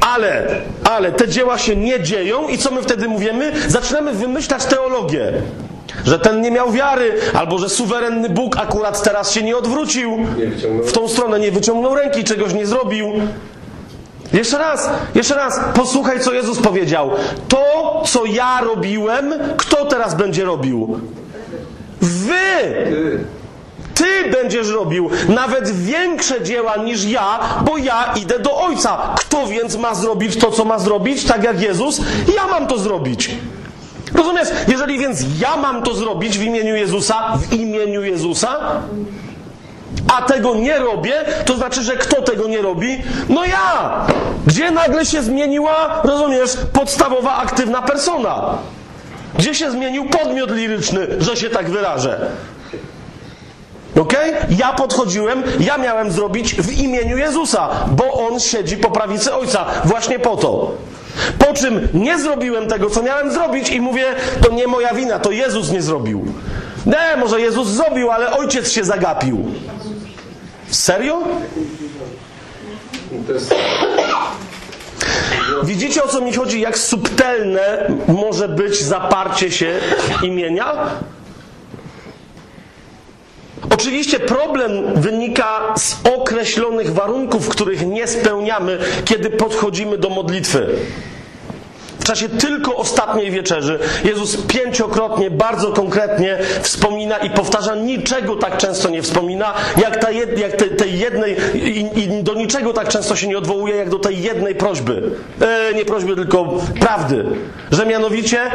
Ale, 0.00 0.46
ale 0.84 1.12
te 1.12 1.28
dzieła 1.28 1.58
się 1.58 1.76
nie 1.76 2.02
dzieją 2.02 2.48
i 2.48 2.58
co 2.58 2.70
my 2.70 2.82
wtedy 2.82 3.08
mówimy? 3.08 3.52
Zaczynamy 3.68 4.12
wymyślać 4.12 4.64
teologię. 4.64 5.32
Że 6.04 6.18
ten 6.18 6.40
nie 6.40 6.50
miał 6.50 6.72
wiary, 6.72 7.12
albo 7.34 7.58
że 7.58 7.68
suwerenny 7.68 8.28
Bóg 8.28 8.56
akurat 8.56 9.02
teraz 9.02 9.32
się 9.32 9.42
nie 9.42 9.56
odwrócił 9.56 10.18
w 10.86 10.92
tą 10.92 11.08
stronę, 11.08 11.40
nie 11.40 11.52
wyciągnął 11.52 11.94
ręki, 11.94 12.24
czegoś 12.24 12.54
nie 12.54 12.66
zrobił. 12.66 13.12
Jeszcze 14.32 14.58
raz, 14.58 14.90
jeszcze 15.14 15.34
raz, 15.34 15.60
posłuchaj, 15.74 16.20
co 16.20 16.32
Jezus 16.32 16.58
powiedział. 16.58 17.10
To, 17.48 18.02
co 18.06 18.24
ja 18.24 18.60
robiłem, 18.60 19.34
kto 19.56 19.84
teraz 19.84 20.14
będzie 20.14 20.44
robił? 20.44 21.00
Wy! 22.00 22.34
Ty 23.94 24.30
będziesz 24.30 24.68
robił 24.68 25.10
nawet 25.28 25.70
większe 25.70 26.42
dzieła 26.42 26.76
niż 26.76 27.04
ja, 27.04 27.38
bo 27.64 27.76
ja 27.76 28.14
idę 28.22 28.38
do 28.38 28.56
Ojca. 28.56 29.14
Kto 29.16 29.46
więc 29.46 29.76
ma 29.76 29.94
zrobić 29.94 30.36
to, 30.36 30.50
co 30.50 30.64
ma 30.64 30.78
zrobić, 30.78 31.24
tak 31.24 31.44
jak 31.44 31.60
Jezus? 31.60 32.00
Ja 32.36 32.46
mam 32.46 32.66
to 32.66 32.78
zrobić. 32.78 33.30
Rozumiesz? 34.14 34.48
Jeżeli 34.68 34.98
więc 34.98 35.20
ja 35.40 35.56
mam 35.56 35.82
to 35.82 35.94
zrobić 35.94 36.38
w 36.38 36.42
imieniu 36.42 36.76
Jezusa, 36.76 37.36
w 37.36 37.52
imieniu 37.52 38.02
Jezusa, 38.02 38.56
a 40.16 40.22
tego 40.22 40.54
nie 40.54 40.78
robię, 40.78 41.24
to 41.44 41.56
znaczy, 41.56 41.82
że 41.82 41.96
kto 41.96 42.22
tego 42.22 42.48
nie 42.48 42.62
robi? 42.62 43.02
No 43.28 43.44
ja! 43.44 44.06
Gdzie 44.46 44.70
nagle 44.70 45.06
się 45.06 45.22
zmieniła, 45.22 46.00
rozumiesz, 46.04 46.50
podstawowa 46.72 47.36
aktywna 47.36 47.82
persona? 47.82 48.58
Gdzie 49.38 49.54
się 49.54 49.70
zmienił 49.70 50.04
podmiot 50.04 50.50
liryczny, 50.50 51.06
że 51.18 51.36
się 51.36 51.50
tak 51.50 51.70
wyrażę? 51.70 52.26
Ok? 54.00 54.14
Ja 54.58 54.72
podchodziłem, 54.72 55.42
ja 55.60 55.78
miałem 55.78 56.12
zrobić 56.12 56.54
w 56.54 56.78
imieniu 56.78 57.18
Jezusa, 57.18 57.68
bo 57.90 58.12
on 58.12 58.40
siedzi 58.40 58.76
po 58.76 58.90
prawicy 58.90 59.34
Ojca. 59.34 59.64
Właśnie 59.84 60.18
po 60.18 60.36
to. 60.36 60.72
Po 61.38 61.54
czym 61.54 61.88
nie 61.94 62.18
zrobiłem 62.18 62.66
tego, 62.68 62.90
co 62.90 63.02
miałem 63.02 63.32
zrobić, 63.32 63.70
i 63.70 63.80
mówię, 63.80 64.04
to 64.42 64.52
nie 64.52 64.66
moja 64.66 64.94
wina, 64.94 65.18
to 65.18 65.30
Jezus 65.30 65.70
nie 65.70 65.82
zrobił. 65.82 66.24
Nie, 66.86 67.16
może 67.20 67.40
Jezus 67.40 67.68
zrobił, 67.68 68.10
ale 68.10 68.36
ojciec 68.36 68.70
się 68.70 68.84
zagapił. 68.84 69.44
Serio? 70.70 71.18
Widzicie 75.64 76.04
o 76.04 76.08
co 76.08 76.20
mi 76.20 76.32
chodzi? 76.32 76.60
Jak 76.60 76.78
subtelne 76.78 77.90
może 78.08 78.48
być 78.48 78.82
zaparcie 78.82 79.50
się 79.50 79.78
imienia? 80.22 80.72
Oczywiście 83.70 84.20
problem 84.20 85.00
wynika 85.00 85.74
z 85.76 85.96
określonych 86.18 86.92
warunków, 86.92 87.48
których 87.48 87.86
nie 87.86 88.06
spełniamy, 88.06 88.78
kiedy 89.04 89.30
podchodzimy 89.30 89.98
do 89.98 90.08
modlitwy. 90.08 90.66
W 92.04 92.06
czasie 92.06 92.28
tylko 92.28 92.76
ostatniej 92.76 93.30
wieczerzy 93.30 93.78
Jezus 94.04 94.36
pięciokrotnie, 94.36 95.30
bardzo 95.30 95.72
konkretnie 95.72 96.38
wspomina 96.62 97.18
i 97.18 97.30
powtarza, 97.30 97.74
niczego 97.74 98.36
tak 98.36 98.56
często 98.56 98.88
nie 98.88 99.02
wspomina, 99.02 99.54
jak, 99.76 99.96
ta 99.96 100.10
jed, 100.10 100.38
jak 100.38 100.52
te, 100.52 100.64
tej 100.64 100.98
jednej, 100.98 101.36
i, 101.54 102.00
i, 102.00 102.22
do 102.22 102.34
niczego 102.34 102.72
tak 102.72 102.88
często 102.88 103.16
się 103.16 103.26
nie 103.26 103.38
odwołuje, 103.38 103.76
jak 103.76 103.90
do 103.90 103.98
tej 103.98 104.22
jednej 104.22 104.54
prośby. 104.54 105.10
E, 105.40 105.74
nie 105.74 105.84
prośby, 105.84 106.16
tylko 106.16 106.44
prawdy. 106.80 107.24
Że 107.70 107.86
mianowicie 107.86 108.50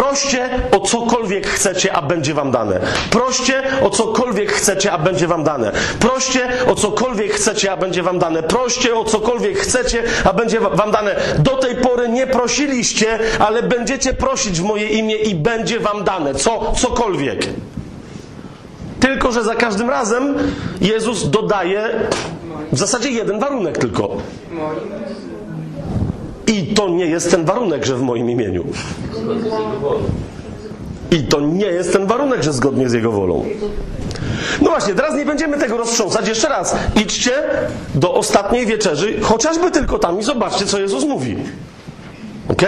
Proście 0.00 0.48
o 0.70 0.80
cokolwiek 0.80 1.46
chcecie, 1.46 1.92
a 1.92 2.02
będzie 2.02 2.34
wam 2.34 2.50
dane. 2.50 2.80
Proście 3.10 3.62
o 3.82 3.90
cokolwiek 3.90 4.52
chcecie, 4.52 4.92
a 4.92 4.98
będzie 4.98 5.26
wam 5.26 5.44
dane. 5.44 5.72
Proście 6.00 6.48
o 6.66 6.74
cokolwiek 6.74 7.32
chcecie, 7.32 7.72
a 7.72 7.76
będzie 7.76 8.02
wam 8.02 8.18
dane. 8.18 8.42
Proście 8.42 8.94
o 8.96 9.04
cokolwiek 9.04 9.58
chcecie, 9.58 10.02
a 10.24 10.32
będzie 10.32 10.60
wam 10.60 10.90
dane. 10.90 11.16
Do 11.38 11.50
tej 11.50 11.76
pory 11.76 12.08
nie 12.08 12.26
prosiliście, 12.26 13.18
ale 13.38 13.62
będziecie 13.62 14.12
prosić 14.12 14.60
w 14.60 14.64
moje 14.64 14.88
imię 14.88 15.16
i 15.16 15.34
będzie 15.34 15.80
wam 15.80 16.04
dane. 16.04 16.34
Co, 16.34 16.72
cokolwiek. 16.76 17.46
Tylko, 19.00 19.32
że 19.32 19.44
za 19.44 19.54
każdym 19.54 19.90
razem 19.90 20.34
Jezus 20.80 21.30
dodaje 21.30 21.90
w 22.72 22.78
zasadzie 22.78 23.10
jeden 23.10 23.40
warunek 23.40 23.78
tylko. 23.78 24.08
I 26.50 26.66
to 26.74 26.88
nie 26.88 27.06
jest 27.06 27.30
ten 27.30 27.44
warunek, 27.44 27.84
że 27.84 27.96
w 27.96 28.02
moim 28.02 28.30
imieniu. 28.30 28.64
I 31.10 31.22
to 31.22 31.40
nie 31.40 31.66
jest 31.66 31.92
ten 31.92 32.06
warunek, 32.06 32.42
że 32.42 32.52
zgodnie 32.52 32.88
z 32.88 32.92
Jego 32.92 33.12
wolą. 33.12 33.44
No 34.62 34.70
właśnie, 34.70 34.94
teraz 34.94 35.14
nie 35.14 35.24
będziemy 35.26 35.58
tego 35.58 35.76
roztrząsać. 35.76 36.28
Jeszcze 36.28 36.48
raz, 36.48 36.76
idźcie 36.96 37.32
do 37.94 38.14
ostatniej 38.14 38.66
wieczerzy, 38.66 39.20
chociażby 39.20 39.70
tylko 39.70 39.98
tam 39.98 40.20
i 40.20 40.22
zobaczcie, 40.22 40.66
co 40.66 40.80
Jezus 40.80 41.04
mówi. 41.04 41.36
Ok? 42.48 42.62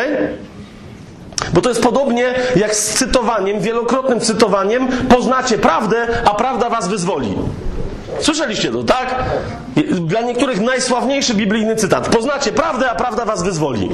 Bo 1.55 1.61
to 1.61 1.69
jest 1.69 1.83
podobnie 1.83 2.35
jak 2.57 2.75
z 2.75 2.95
cytowaniem, 2.95 3.61
wielokrotnym 3.61 4.21
cytowaniem. 4.21 4.89
Poznacie 5.09 5.59
prawdę, 5.59 6.07
a 6.25 6.35
prawda 6.35 6.71
was 6.71 6.89
wyzwoli. 6.89 7.35
Słyszeliście 8.21 8.73
to, 8.73 8.83
tak? 8.83 9.15
Dla 10.01 10.21
niektórych 10.21 10.61
najsławniejszy 10.61 11.35
biblijny 11.35 11.77
cytat. 11.77 12.09
Poznacie 12.09 12.53
prawdę, 12.53 12.91
a 12.91 12.95
prawda 12.95 13.25
was 13.25 13.43
wyzwoli. 13.43 13.91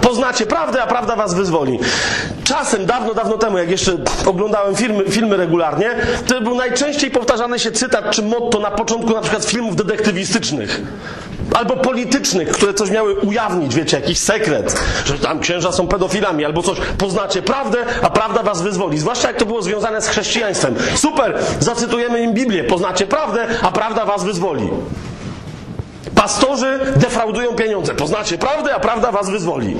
Poznacie 0.00 0.46
prawdę, 0.46 0.82
a 0.82 0.86
prawda 0.86 1.16
was 1.16 1.34
wyzwoli. 1.34 1.78
Czasem, 2.44 2.86
dawno, 2.86 3.14
dawno 3.14 3.38
temu, 3.38 3.58
jak 3.58 3.70
jeszcze 3.70 3.92
oglądałem 4.26 4.76
filmy, 4.76 5.04
filmy 5.04 5.36
regularnie, 5.36 5.90
to 6.26 6.40
był 6.40 6.54
najczęściej 6.54 7.10
powtarzany 7.10 7.58
się 7.58 7.72
cytat 7.72 8.10
czy 8.10 8.22
motto 8.22 8.60
na 8.60 8.70
początku 8.70 9.14
na 9.14 9.20
przykład 9.20 9.44
filmów 9.44 9.76
detektywistycznych 9.76 10.80
albo 11.56 11.76
politycznych, 11.76 12.48
które 12.48 12.74
coś 12.74 12.90
miały 12.90 13.14
ujawnić, 13.14 13.74
wiecie, 13.74 13.96
jakiś 13.96 14.18
sekret, 14.18 14.80
że 15.04 15.18
tam 15.18 15.40
księża 15.40 15.72
są 15.72 15.88
pedofilami 15.88 16.44
albo 16.44 16.62
coś. 16.62 16.78
Poznacie 16.98 17.42
prawdę, 17.42 17.78
a 18.02 18.10
prawda 18.10 18.42
was 18.42 18.62
wyzwoli. 18.62 18.98
Zwłaszcza 18.98 19.28
jak 19.28 19.36
to 19.36 19.46
było 19.46 19.62
związane 19.62 20.02
z 20.02 20.08
chrześcijaństwem. 20.08 20.74
Super, 20.94 21.38
zacytujemy 21.60 22.22
im 22.22 22.34
Biblię. 22.34 22.64
Poznacie 22.64 23.06
prawdę, 23.06 23.46
a 23.62 23.72
prawda 23.72 24.04
was 24.04 24.24
wyzwoli. 24.24 24.68
Pastorzy 26.14 26.78
defraudują 26.96 27.52
pieniądze. 27.52 27.94
Poznacie 27.94 28.38
prawdę, 28.38 28.74
a 28.74 28.80
prawda 28.80 29.12
was 29.12 29.30
wyzwoli. 29.30 29.76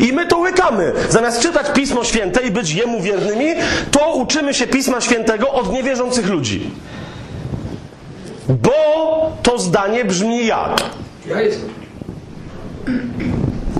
I 0.00 0.12
my 0.12 0.26
to 0.26 0.38
łykamy. 0.38 0.92
Zamiast 1.10 1.42
czytać 1.42 1.66
Pismo 1.74 2.04
Święte 2.04 2.42
i 2.42 2.50
być 2.50 2.70
Jemu 2.70 3.00
wiernymi, 3.00 3.54
to 3.90 4.12
uczymy 4.12 4.54
się 4.54 4.66
Pisma 4.66 5.00
Świętego 5.00 5.52
od 5.52 5.72
niewierzących 5.72 6.28
ludzi. 6.28 6.70
Bo 8.48 8.72
to 9.42 9.58
zdanie 9.58 10.04
brzmi 10.04 10.46
jak? 10.46 10.82
Ja 11.26 11.40
jestem. 11.40 11.68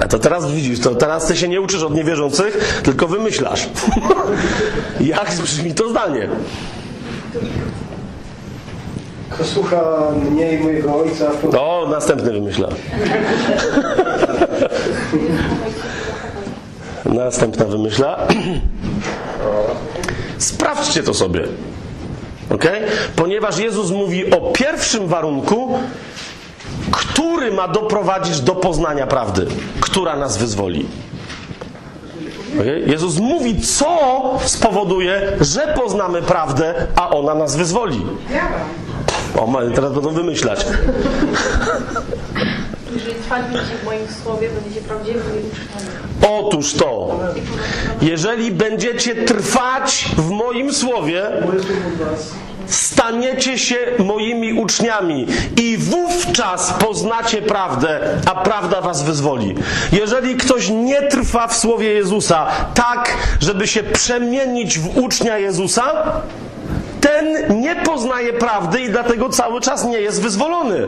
A 0.00 0.09
to 0.09 0.18
teraz 0.18 0.52
widzisz, 0.52 0.81
to 0.81 0.94
teraz 0.94 1.26
ty 1.26 1.37
się 1.37 1.48
nie 1.48 1.61
uczysz 1.61 1.83
od 1.83 1.94
niewierzących, 1.94 2.81
tylko 2.85 3.09
wymyślasz. 3.09 3.68
jak 5.00 5.31
brzmi 5.42 5.74
to 5.74 5.88
zdanie? 5.88 6.28
Kto 9.31 9.44
słucha 9.44 9.83
mnie 10.31 10.52
i 10.52 10.59
mojego 10.59 10.94
ojca. 10.96 11.31
To... 11.50 11.62
O, 11.62 11.88
następny 11.88 12.33
wymyśla. 12.33 12.68
Następna 17.04 17.64
wymyśla. 17.64 18.18
Sprawdźcie 20.38 21.02
to 21.02 21.14
sobie. 21.14 21.44
Ok? 22.50 22.64
Ponieważ 23.16 23.58
Jezus 23.58 23.90
mówi 23.90 24.30
o 24.30 24.40
pierwszym 24.40 25.06
warunku, 25.06 25.78
który 26.90 27.52
ma 27.52 27.68
doprowadzić 27.68 28.40
do 28.40 28.54
poznania 28.54 29.06
prawdy, 29.06 29.46
która 29.80 30.16
nas 30.16 30.37
wyzwoli. 30.37 30.87
Okay? 32.54 32.82
Jezus 32.87 33.18
mówi, 33.18 33.61
co 33.61 33.98
spowoduje, 34.44 35.32
że 35.40 35.74
poznamy 35.76 36.22
prawdę, 36.22 36.74
a 36.96 37.11
ona 37.11 37.34
nas 37.34 37.56
wyzwoli. 37.56 38.06
O, 39.37 39.48
teraz 39.74 39.92
będą 39.92 40.11
wymyślać. 40.11 40.66
Jeżeli 42.94 43.14
trwać 43.14 43.42
będziecie 43.42 43.77
w 43.83 43.85
moim 43.85 44.07
słowie, 44.22 44.48
będziecie 44.48 44.81
prawdziwymi 44.81 45.22
uczniami. 45.22 46.38
Otóż 46.38 46.74
to, 46.74 47.20
jeżeli 48.03 48.51
będziecie 48.51 49.14
trwać 49.14 50.05
w 50.16 50.31
moim 50.31 50.72
słowie, 50.72 51.22
staniecie 52.66 53.59
się 53.59 53.77
moimi 53.98 54.53
uczniami 54.53 55.27
i 55.57 55.77
wówczas 55.77 56.72
poznacie 56.72 57.42
prawdę, 57.42 58.01
a 58.27 58.35
prawda 58.35 58.81
was 58.81 59.03
wyzwoli. 59.03 59.55
Jeżeli 59.92 60.37
ktoś 60.37 60.68
nie 60.68 61.03
trwa 61.03 61.46
w 61.46 61.57
słowie 61.57 61.92
Jezusa 61.92 62.46
tak, 62.74 63.16
żeby 63.40 63.66
się 63.66 63.83
przemienić 63.83 64.79
w 64.79 64.98
ucznia 64.98 65.38
Jezusa, 65.38 66.12
ten 67.01 67.61
nie 67.61 67.77
poznaje 67.77 68.33
prawdy 68.33 68.81
i 68.81 68.90
dlatego 68.90 69.29
cały 69.29 69.61
czas 69.61 69.85
nie 69.85 70.01
jest 70.01 70.22
wyzwolony. 70.22 70.87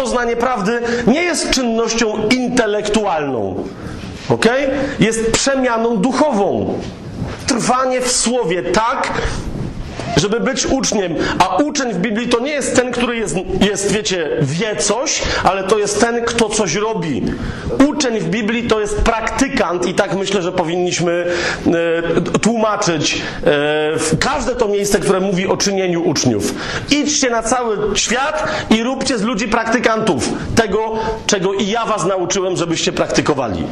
Poznanie 0.00 0.36
prawdy 0.36 0.80
nie 1.06 1.22
jest 1.22 1.50
czynnością 1.50 2.28
intelektualną. 2.28 3.64
ok? 4.28 4.46
Jest 5.00 5.30
przemianą 5.32 5.96
duchową. 5.96 6.78
Trwanie 7.46 8.00
w 8.00 8.12
słowie 8.12 8.62
tak, 8.62 9.08
żeby 10.16 10.40
być 10.40 10.66
uczniem. 10.66 11.14
A 11.38 11.56
uczeń 11.56 11.92
w 11.92 11.98
Biblii 11.98 12.28
to 12.28 12.40
nie 12.40 12.50
jest 12.50 12.76
ten, 12.76 12.92
który 12.92 13.16
jest, 13.16 13.36
jest, 13.60 13.92
wiecie, 13.92 14.28
wie 14.42 14.76
coś, 14.76 15.22
ale 15.44 15.64
to 15.64 15.78
jest 15.78 16.00
ten, 16.00 16.24
kto 16.24 16.48
coś 16.48 16.74
robi. 16.74 17.22
Uczeń 17.88 18.20
w 18.20 18.28
Biblii 18.28 18.68
to 18.68 18.80
jest 18.80 18.96
praktykant 18.96 19.86
i 19.86 19.94
tak 19.94 20.14
myślę, 20.14 20.42
że 20.42 20.52
powinniśmy 20.52 21.26
e, 21.66 22.38
tłumaczyć 22.38 23.22
e, 23.46 24.16
każde 24.20 24.54
to 24.54 24.68
miejsce, 24.68 25.00
które 25.00 25.20
mówi 25.20 25.46
o 25.46 25.56
czynieniu 25.56 26.08
uczniów. 26.08 26.54
Idźcie 26.90 27.30
na 27.30 27.42
cały 27.42 27.96
świat 27.98 28.48
i 28.70 28.82
róbcie 28.82 29.18
z 29.18 29.22
ludzi 29.22 29.48
praktykantów 29.48 30.28
tego, 30.54 30.98
czego 31.26 31.54
i 31.54 31.66
ja 31.66 31.86
was 31.86 32.06
nauczyłem, 32.06 32.56
żebyście 32.56 32.92
praktykowali. 32.92 33.64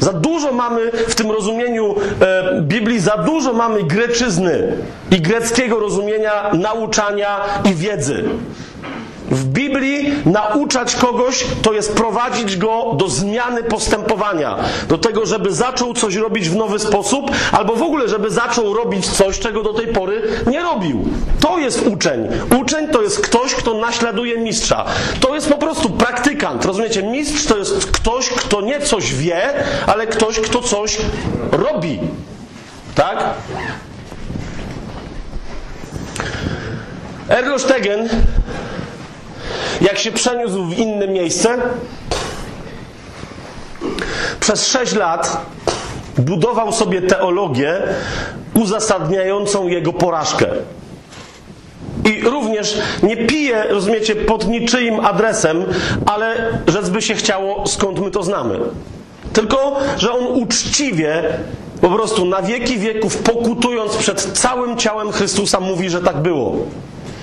Za 0.00 0.12
dużo 0.12 0.52
mamy 0.52 0.90
w 1.08 1.14
tym 1.14 1.30
rozumieniu 1.30 1.94
e, 2.20 2.60
Biblii, 2.62 3.00
za 3.00 3.16
dużo 3.16 3.52
mamy 3.52 3.82
greczyzny 3.82 4.76
i 5.10 5.20
greckiego 5.20 5.78
rozumienia 5.78 6.50
nauczania 6.52 7.40
i 7.70 7.74
wiedzy. 7.74 8.24
W 9.30 9.44
Biblii 9.44 10.12
nauczać 10.26 10.96
kogoś 10.96 11.46
to 11.62 11.72
jest 11.72 11.94
prowadzić 11.94 12.56
go 12.56 12.94
do 12.96 13.08
zmiany 13.08 13.62
postępowania, 13.62 14.56
do 14.88 14.98
tego, 14.98 15.26
żeby 15.26 15.52
zaczął 15.52 15.94
coś 15.94 16.14
robić 16.14 16.48
w 16.48 16.56
nowy 16.56 16.78
sposób, 16.78 17.30
albo 17.52 17.76
w 17.76 17.82
ogóle, 17.82 18.08
żeby 18.08 18.30
zaczął 18.30 18.74
robić 18.74 19.08
coś, 19.08 19.38
czego 19.38 19.62
do 19.62 19.74
tej 19.74 19.86
pory 19.86 20.22
nie 20.46 20.62
robił. 20.62 21.04
To 21.40 21.58
jest 21.58 21.86
uczeń. 21.86 22.28
Uczeń 22.60 22.88
to 22.88 23.02
jest 23.02 23.20
ktoś, 23.20 23.54
kto 23.54 23.74
naśladuje 23.74 24.38
mistrza. 24.38 24.84
To 25.20 25.34
jest 25.34 25.48
po 25.48 25.58
prostu 25.58 25.90
praktykant. 25.90 26.64
Rozumiecie? 26.64 27.02
Mistrz 27.02 27.46
to 27.46 27.58
jest 27.58 27.86
ktoś, 27.86 28.28
kto 28.28 28.60
nie 28.60 28.80
coś 28.80 29.14
wie, 29.14 29.42
ale 29.86 30.06
ktoś, 30.06 30.40
kto 30.40 30.62
coś 30.62 30.98
robi. 31.52 31.98
Tak? 32.94 33.24
Erlo 37.28 37.58
Stegen 37.58 38.08
jak 39.80 39.98
się 39.98 40.12
przeniósł 40.12 40.64
w 40.64 40.78
inne 40.78 41.08
miejsce, 41.08 41.56
przez 44.40 44.66
sześć 44.66 44.94
lat 44.94 45.46
budował 46.18 46.72
sobie 46.72 47.02
teologię 47.02 47.80
uzasadniającą 48.54 49.68
jego 49.68 49.92
porażkę. 49.92 50.46
I 52.04 52.20
również 52.22 52.78
nie 53.02 53.16
pije, 53.16 53.64
rozumiecie, 53.68 54.16
pod 54.16 54.48
niczyim 54.48 55.00
adresem, 55.06 55.64
ale 56.06 56.58
rzecz 56.66 56.88
by 56.88 57.02
się 57.02 57.14
chciało, 57.14 57.66
skąd 57.66 58.00
my 58.00 58.10
to 58.10 58.22
znamy. 58.22 58.58
Tylko, 59.32 59.76
że 59.96 60.12
on 60.12 60.26
uczciwie 60.26 61.22
po 61.80 61.88
prostu 61.90 62.24
na 62.24 62.42
wieki 62.42 62.78
wieków 62.78 63.16
pokutując 63.16 63.96
przed 63.96 64.20
całym 64.22 64.76
ciałem 64.76 65.12
Chrystusa 65.12 65.60
mówi, 65.60 65.90
że 65.90 66.00
tak 66.00 66.16
było. 66.16 66.56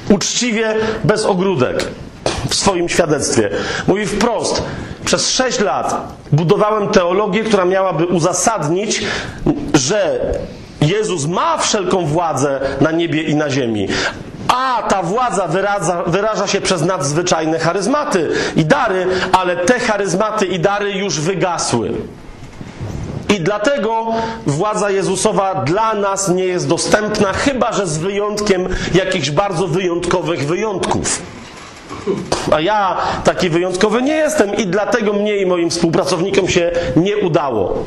Uczciwie, 0.09 0.75
bez 1.03 1.25
ogródek 1.25 1.87
w 2.49 2.55
swoim 2.55 2.89
świadectwie. 2.89 3.49
Mówi 3.87 4.05
wprost, 4.05 4.63
przez 5.05 5.29
sześć 5.29 5.59
lat 5.59 5.95
budowałem 6.31 6.87
teologię, 6.87 7.43
która 7.43 7.65
miałaby 7.65 8.05
uzasadnić, 8.05 9.03
że 9.73 10.19
Jezus 10.81 11.25
ma 11.25 11.57
wszelką 11.57 12.05
władzę 12.05 12.59
na 12.81 12.91
niebie 12.91 13.23
i 13.23 13.35
na 13.35 13.49
ziemi. 13.49 13.87
A 14.47 14.83
ta 14.89 15.03
władza 15.03 15.47
wyraża 16.07 16.47
się 16.47 16.61
przez 16.61 16.81
nadzwyczajne 16.81 17.59
charyzmaty 17.59 18.29
i 18.55 18.65
dary, 18.65 19.07
ale 19.31 19.55
te 19.55 19.79
charyzmaty 19.79 20.45
i 20.45 20.59
dary 20.59 20.91
już 20.91 21.19
wygasły. 21.19 21.91
I 23.29 23.39
dlatego 23.39 24.05
władza 24.45 24.89
Jezusowa 24.89 25.55
dla 25.55 25.93
nas 25.93 26.29
nie 26.29 26.45
jest 26.45 26.67
dostępna, 26.67 27.33
chyba 27.33 27.71
że 27.71 27.87
z 27.87 27.97
wyjątkiem 27.97 28.67
jakichś 28.93 29.29
bardzo 29.29 29.67
wyjątkowych 29.67 30.47
wyjątków. 30.47 31.21
A 32.51 32.61
ja 32.61 32.97
taki 33.23 33.49
wyjątkowy 33.49 34.01
nie 34.01 34.15
jestem 34.15 34.55
i 34.55 34.67
dlatego 34.67 35.13
mnie 35.13 35.37
i 35.37 35.45
moim 35.45 35.69
współpracownikom 35.69 36.47
się 36.47 36.71
nie 36.95 37.17
udało. 37.17 37.83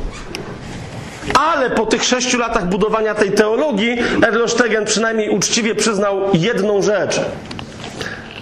Ale 1.38 1.70
po 1.70 1.86
tych 1.86 2.04
sześciu 2.04 2.38
latach 2.38 2.68
budowania 2.68 3.14
tej 3.14 3.32
teologii, 3.32 3.96
Erlo 4.26 4.48
Stegen 4.48 4.84
przynajmniej 4.84 5.30
uczciwie 5.30 5.74
przyznał 5.74 6.20
jedną 6.34 6.82
rzecz. 6.82 7.20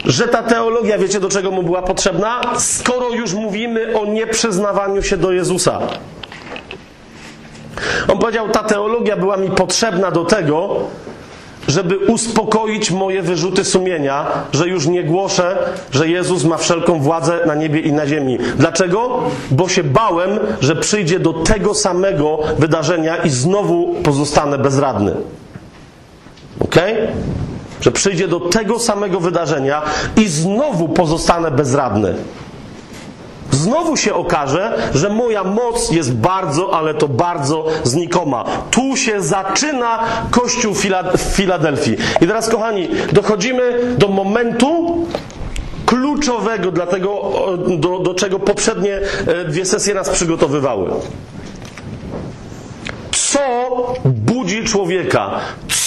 Że 0.04 0.28
ta 0.28 0.42
teologia, 0.42 0.98
wiecie 0.98 1.20
do 1.20 1.28
czego 1.28 1.50
mu 1.50 1.62
była 1.62 1.82
potrzebna? 1.82 2.40
Skoro 2.58 3.10
już 3.10 3.34
mówimy 3.34 3.98
o 3.98 4.06
nieprzyznawaniu 4.06 5.02
się 5.02 5.16
do 5.16 5.32
Jezusa. 5.32 5.80
On 8.08 8.18
powiedział, 8.18 8.48
ta 8.48 8.62
teologia 8.62 9.16
była 9.16 9.36
mi 9.36 9.50
potrzebna 9.50 10.10
do 10.10 10.24
tego, 10.24 10.80
żeby 11.68 11.98
uspokoić 11.98 12.90
moje 12.90 13.22
wyrzuty 13.22 13.64
sumienia, 13.64 14.26
że 14.52 14.68
już 14.68 14.86
nie 14.86 15.04
głoszę, 15.04 15.58
że 15.90 16.08
Jezus 16.08 16.44
ma 16.44 16.56
wszelką 16.56 17.00
władzę 17.00 17.40
na 17.46 17.54
niebie 17.54 17.80
i 17.80 17.92
na 17.92 18.06
ziemi. 18.06 18.38
Dlaczego? 18.56 19.22
Bo 19.50 19.68
się 19.68 19.84
bałem, 19.84 20.30
że 20.60 20.76
przyjdzie 20.76 21.18
do 21.20 21.32
tego 21.32 21.74
samego 21.74 22.38
wydarzenia 22.58 23.16
i 23.16 23.30
znowu 23.30 23.94
pozostanę 24.02 24.58
bezradny. 24.58 25.14
Ok? 26.60 26.76
Że 27.80 27.92
przyjdzie 27.92 28.28
do 28.28 28.40
tego 28.40 28.78
samego 28.78 29.20
wydarzenia 29.20 29.82
i 30.16 30.28
znowu 30.28 30.88
pozostanę 30.88 31.50
bezradny. 31.50 32.14
Znowu 33.50 33.96
się 33.96 34.14
okaże, 34.14 34.90
że 34.94 35.08
moja 35.08 35.44
moc 35.44 35.90
jest 35.90 36.14
bardzo, 36.14 36.74
ale 36.74 36.94
to 36.94 37.08
bardzo 37.08 37.64
znikoma. 37.84 38.44
Tu 38.70 38.96
się 38.96 39.22
zaczyna 39.22 39.98
Kościół 40.30 40.74
w 40.74 40.84
Filadelfii. 41.32 41.96
I 42.20 42.26
teraz, 42.26 42.48
kochani, 42.48 42.88
dochodzimy 43.12 43.94
do 43.98 44.08
momentu 44.08 44.98
kluczowego, 45.86 46.70
dlatego 46.70 47.32
do, 47.78 47.98
do 47.98 48.14
czego 48.14 48.38
poprzednie 48.38 49.00
dwie 49.48 49.64
sesje 49.64 49.94
nas 49.94 50.10
przygotowywały. 50.10 50.90
Co 53.12 53.40
budzi 54.04 54.64
człowieka? 54.64 55.30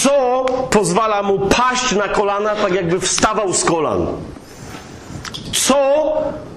Co 0.01 0.45
pozwala 0.69 1.23
mu 1.23 1.39
paść 1.39 1.91
na 1.91 2.07
kolana, 2.07 2.55
tak 2.55 2.73
jakby 2.73 2.99
wstawał 2.99 3.53
z 3.53 3.65
kolan? 3.65 4.07
Co 5.53 6.13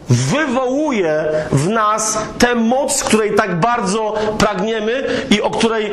wywołuje 0.08 1.24
w 1.52 1.68
nas 1.68 2.18
tę 2.38 2.54
moc, 2.54 3.04
której 3.04 3.34
tak 3.34 3.60
bardzo 3.60 4.14
pragniemy 4.38 5.04
i 5.30 5.42
o 5.42 5.50
której 5.50 5.90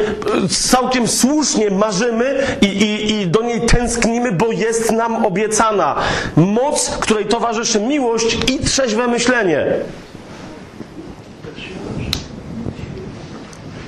całkiem 0.50 1.08
słusznie 1.08 1.70
marzymy 1.70 2.58
i, 2.62 2.66
i, 2.66 3.12
i 3.12 3.28
do 3.28 3.42
niej 3.42 3.62
tęsknimy, 3.62 4.32
bo 4.32 4.52
jest 4.52 4.92
nam 4.92 5.26
obiecana. 5.26 5.96
Moc, 6.36 6.90
której 6.90 7.26
towarzyszy 7.26 7.80
miłość 7.80 8.38
i 8.48 8.60
trzeźwe 8.60 9.08
myślenie. 9.08 9.66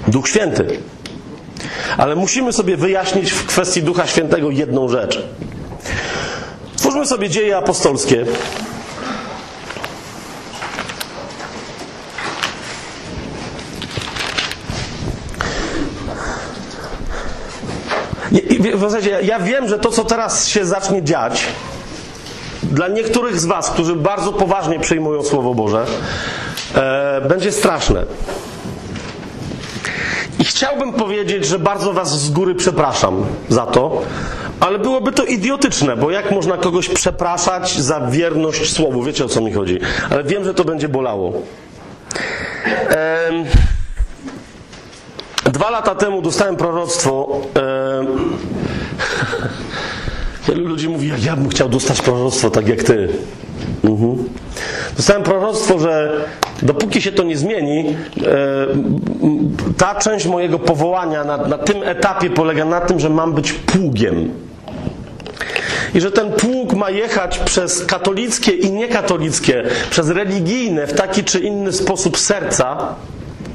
Duch 0.08 0.28
Święty. 0.28 0.80
Ale 1.98 2.16
musimy 2.16 2.54
sobie 2.54 2.78
wyjaśnić 2.78 3.32
w 3.32 3.46
kwestii 3.46 3.84
Ducha 3.84 4.08
Świętego 4.08 4.52
jedną 4.52 4.90
rzecz. 4.90 5.24
Twórzmy 6.78 7.06
sobie 7.06 7.30
dzieje 7.30 7.58
apostolskie. 7.58 8.26
W 18.71 18.80
zasadzie 18.80 19.19
ja 19.23 19.39
wiem, 19.39 19.67
że 19.67 19.80
to, 19.80 19.91
co 19.91 20.06
teraz 20.06 20.47
się 20.47 20.65
zacznie 20.65 21.04
dziać, 21.04 21.45
dla 22.63 22.88
niektórych 22.88 23.39
z 23.39 23.45
Was, 23.45 23.69
którzy 23.69 23.95
bardzo 23.95 24.34
poważnie 24.34 24.80
przyjmują 24.80 25.23
Słowo 25.23 25.54
Boże, 25.54 25.86
e, 26.76 27.21
będzie 27.21 27.52
straszne. 27.52 28.06
I 30.39 30.45
chciałbym 30.45 30.93
powiedzieć, 30.93 31.45
że 31.45 31.60
bardzo 31.60 31.93
Was 31.93 32.19
z 32.19 32.30
góry 32.30 32.56
przepraszam 32.56 33.26
za 33.49 33.65
to, 33.65 34.02
ale 34.60 34.80
byłoby 34.80 35.12
to 35.12 35.23
idiotyczne, 35.23 35.97
bo 35.97 36.12
jak 36.12 36.32
można 36.32 36.58
kogoś 36.58 36.89
przepraszać 36.89 37.78
za 37.80 37.99
wierność 37.99 38.73
Słowu? 38.73 39.04
Wiecie 39.04 39.26
o 39.26 39.30
co 39.30 39.41
mi 39.41 39.54
chodzi. 39.54 39.80
Ale 40.10 40.23
wiem, 40.23 40.43
że 40.43 40.54
to 40.54 40.63
będzie 40.63 40.89
bolało. 40.89 41.34
E, 42.89 43.30
Dwa 45.54 45.70
lata 45.70 45.96
temu 45.96 46.22
dostałem 46.22 46.56
proroctwo. 46.56 47.42
E... 47.56 48.06
Wielu 50.48 50.68
ludzi 50.68 50.89
mówi, 50.89 51.08
jak 51.08 51.24
ja 51.24 51.36
bym 51.36 51.50
chciał 51.50 51.70
dostać 51.70 52.02
proroctwo 52.02 52.50
tak 52.50 52.68
jak 52.68 52.84
ty. 52.84 53.10
Mhm. 53.84 54.30
Dostałem 54.98 55.24
proroctwo, 55.24 55.80
że 55.80 56.26
dopóki 56.62 57.02
się 57.02 57.12
to 57.12 57.24
nie 57.24 57.38
zmieni, 57.38 57.86
e... 57.88 57.96
ta 59.78 59.96
część 59.96 60.26
mojego 60.26 60.60
powołania 60.60 61.24
na, 61.24 61.38
na 61.38 61.58
tym 61.58 61.84
etapie 61.84 62.30
polega 62.30 62.66
na 62.66 62.82
tym, 62.82 63.00
że 63.00 63.10
mam 63.10 63.34
być 63.34 63.54
pługiem. 63.54 64.32
I 65.96 66.02
że 66.02 66.12
ten 66.12 66.32
pług 66.32 66.74
ma 66.74 66.89
jechać 66.89 67.39
przez 67.39 67.86
katolickie 67.86 68.52
i 68.52 68.72
niekatolickie, 68.72 69.63
przez 69.89 70.10
religijne 70.10 70.88
w 70.88 70.94
taki 70.94 71.24
czy 71.24 71.39
inny 71.39 71.74
sposób 71.74 72.18
serca, 72.18 72.96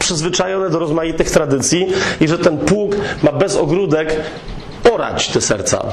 przyzwyczajone 0.08 0.70
do 0.70 0.78
rozmaitych 0.78 1.30
tradycji 1.30 1.86
i 2.20 2.28
że 2.28 2.38
ten 2.38 2.58
pług 2.58 2.96
ma 3.22 3.32
bez 3.32 3.56
ogródek 3.56 4.16
orać 4.92 5.28
te 5.28 5.40
serca. 5.40 5.84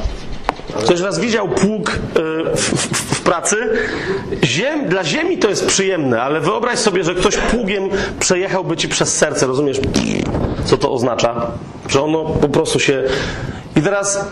Ktoś 0.79 0.99
raz 0.99 1.19
widział 1.19 1.47
pług 1.49 1.91
w, 2.55 2.71
w, 2.75 3.15
w, 3.15 3.21
pracy? 3.21 3.55
Ziem, 4.43 4.89
dla 4.89 5.03
ziemi 5.03 5.37
to 5.37 5.49
jest 5.49 5.65
przyjemne, 5.65 6.21
ale 6.21 6.39
wyobraź 6.39 6.79
sobie, 6.79 7.03
że 7.03 7.15
ktoś 7.15 7.37
pługiem 7.37 7.89
przejechałby 8.19 8.77
ci 8.77 8.87
przez 8.87 9.17
serce, 9.17 9.47
rozumiesz, 9.47 9.79
co 10.65 10.77
to 10.77 10.91
oznacza? 10.91 11.51
Że 11.89 12.01
ono 12.01 12.25
po 12.25 12.49
prostu 12.49 12.79
się... 12.79 13.03
I 13.75 13.81
teraz 13.81 14.27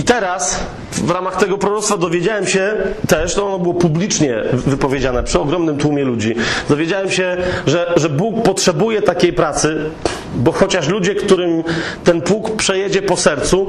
i 0.00 0.02
teraz 0.02 0.60
w 0.92 1.10
ramach 1.10 1.36
tego 1.36 1.58
proroctwa 1.58 1.96
dowiedziałem 1.96 2.46
się 2.46 2.76
też, 3.08 3.34
to 3.34 3.46
ono 3.46 3.58
było 3.58 3.74
publicznie 3.74 4.42
wypowiedziane 4.52 5.22
przy 5.22 5.40
ogromnym 5.40 5.78
tłumie 5.78 6.04
ludzi, 6.04 6.34
dowiedziałem 6.68 7.10
się, 7.10 7.36
że, 7.66 7.92
że 7.96 8.08
Bóg 8.08 8.42
potrzebuje 8.42 9.02
takiej 9.02 9.32
pracy, 9.32 9.90
bo 10.34 10.52
chociaż 10.52 10.88
ludzie, 10.88 11.14
którym 11.14 11.64
ten 12.04 12.22
pług 12.22 12.56
przejedzie 12.56 13.02
po 13.02 13.16
sercu, 13.16 13.66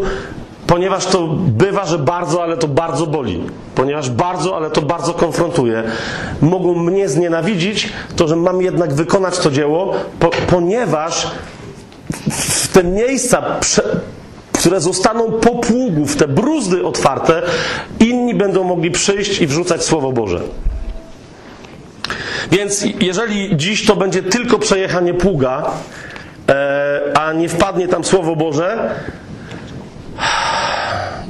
ponieważ 0.68 1.06
to 1.06 1.28
bywa, 1.38 1.86
że 1.86 2.00
bardzo, 2.00 2.44
ale 2.44 2.58
to 2.58 2.68
bardzo 2.68 3.08
boli, 3.08 3.44
ponieważ 3.76 4.10
bardzo, 4.10 4.56
ale 4.56 4.70
to 4.70 4.82
bardzo 4.82 5.14
konfrontuje, 5.14 5.84
mogą 6.42 6.76
mnie 6.76 7.10
znienawidzić, 7.10 7.90
to 8.16 8.28
że 8.28 8.36
mam 8.36 8.62
jednak 8.62 8.94
wykonać 8.94 9.40
to 9.40 9.52
dzieło, 9.52 9.94
po, 10.20 10.30
ponieważ 10.30 11.32
w 12.32 12.68
te 12.68 12.84
miejsca 12.84 13.42
prze, 13.60 13.84
które 14.62 14.82
zostaną 14.82 15.32
po 15.32 15.50
pługu, 15.50 16.06
w 16.06 16.16
te 16.16 16.28
bruzdy 16.28 16.86
otwarte, 16.86 17.42
inni 18.00 18.36
będą 18.36 18.64
mogli 18.64 18.92
przyjść 18.92 19.42
i 19.42 19.48
wrzucać 19.48 19.84
Słowo 19.84 20.12
Boże. 20.12 20.42
Więc 22.52 22.86
jeżeli 23.00 23.58
dziś 23.58 23.86
to 23.86 23.96
będzie 23.96 24.24
tylko 24.24 24.60
przejechanie 24.60 25.14
pługa, 25.14 25.72
e, 26.50 27.02
a 27.20 27.34
nie 27.34 27.50
wpadnie 27.50 27.88
tam 27.88 28.04
Słowo 28.04 28.36
Boże, 28.36 28.96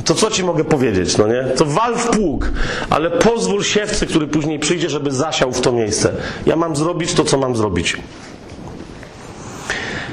to 0.06 0.16
co 0.16 0.32
ci 0.32 0.44
mogę 0.44 0.64
powiedzieć, 0.64 1.18
no 1.18 1.28
nie? 1.28 1.44
To 1.44 1.66
wal 1.66 1.96
w 1.96 2.08
pług, 2.08 2.52
ale 2.90 3.12
pozwól 3.12 3.64
siewcy, 3.64 4.08
który 4.08 4.28
później 4.28 4.60
przyjdzie, 4.60 4.90
żeby 4.90 5.12
zasiał 5.12 5.52
w 5.52 5.62
to 5.62 5.72
miejsce. 5.72 6.12
Ja 6.46 6.56
mam 6.56 6.76
zrobić 6.76 7.14
to, 7.14 7.24
co 7.24 7.38
mam 7.38 7.56
zrobić. 7.56 7.98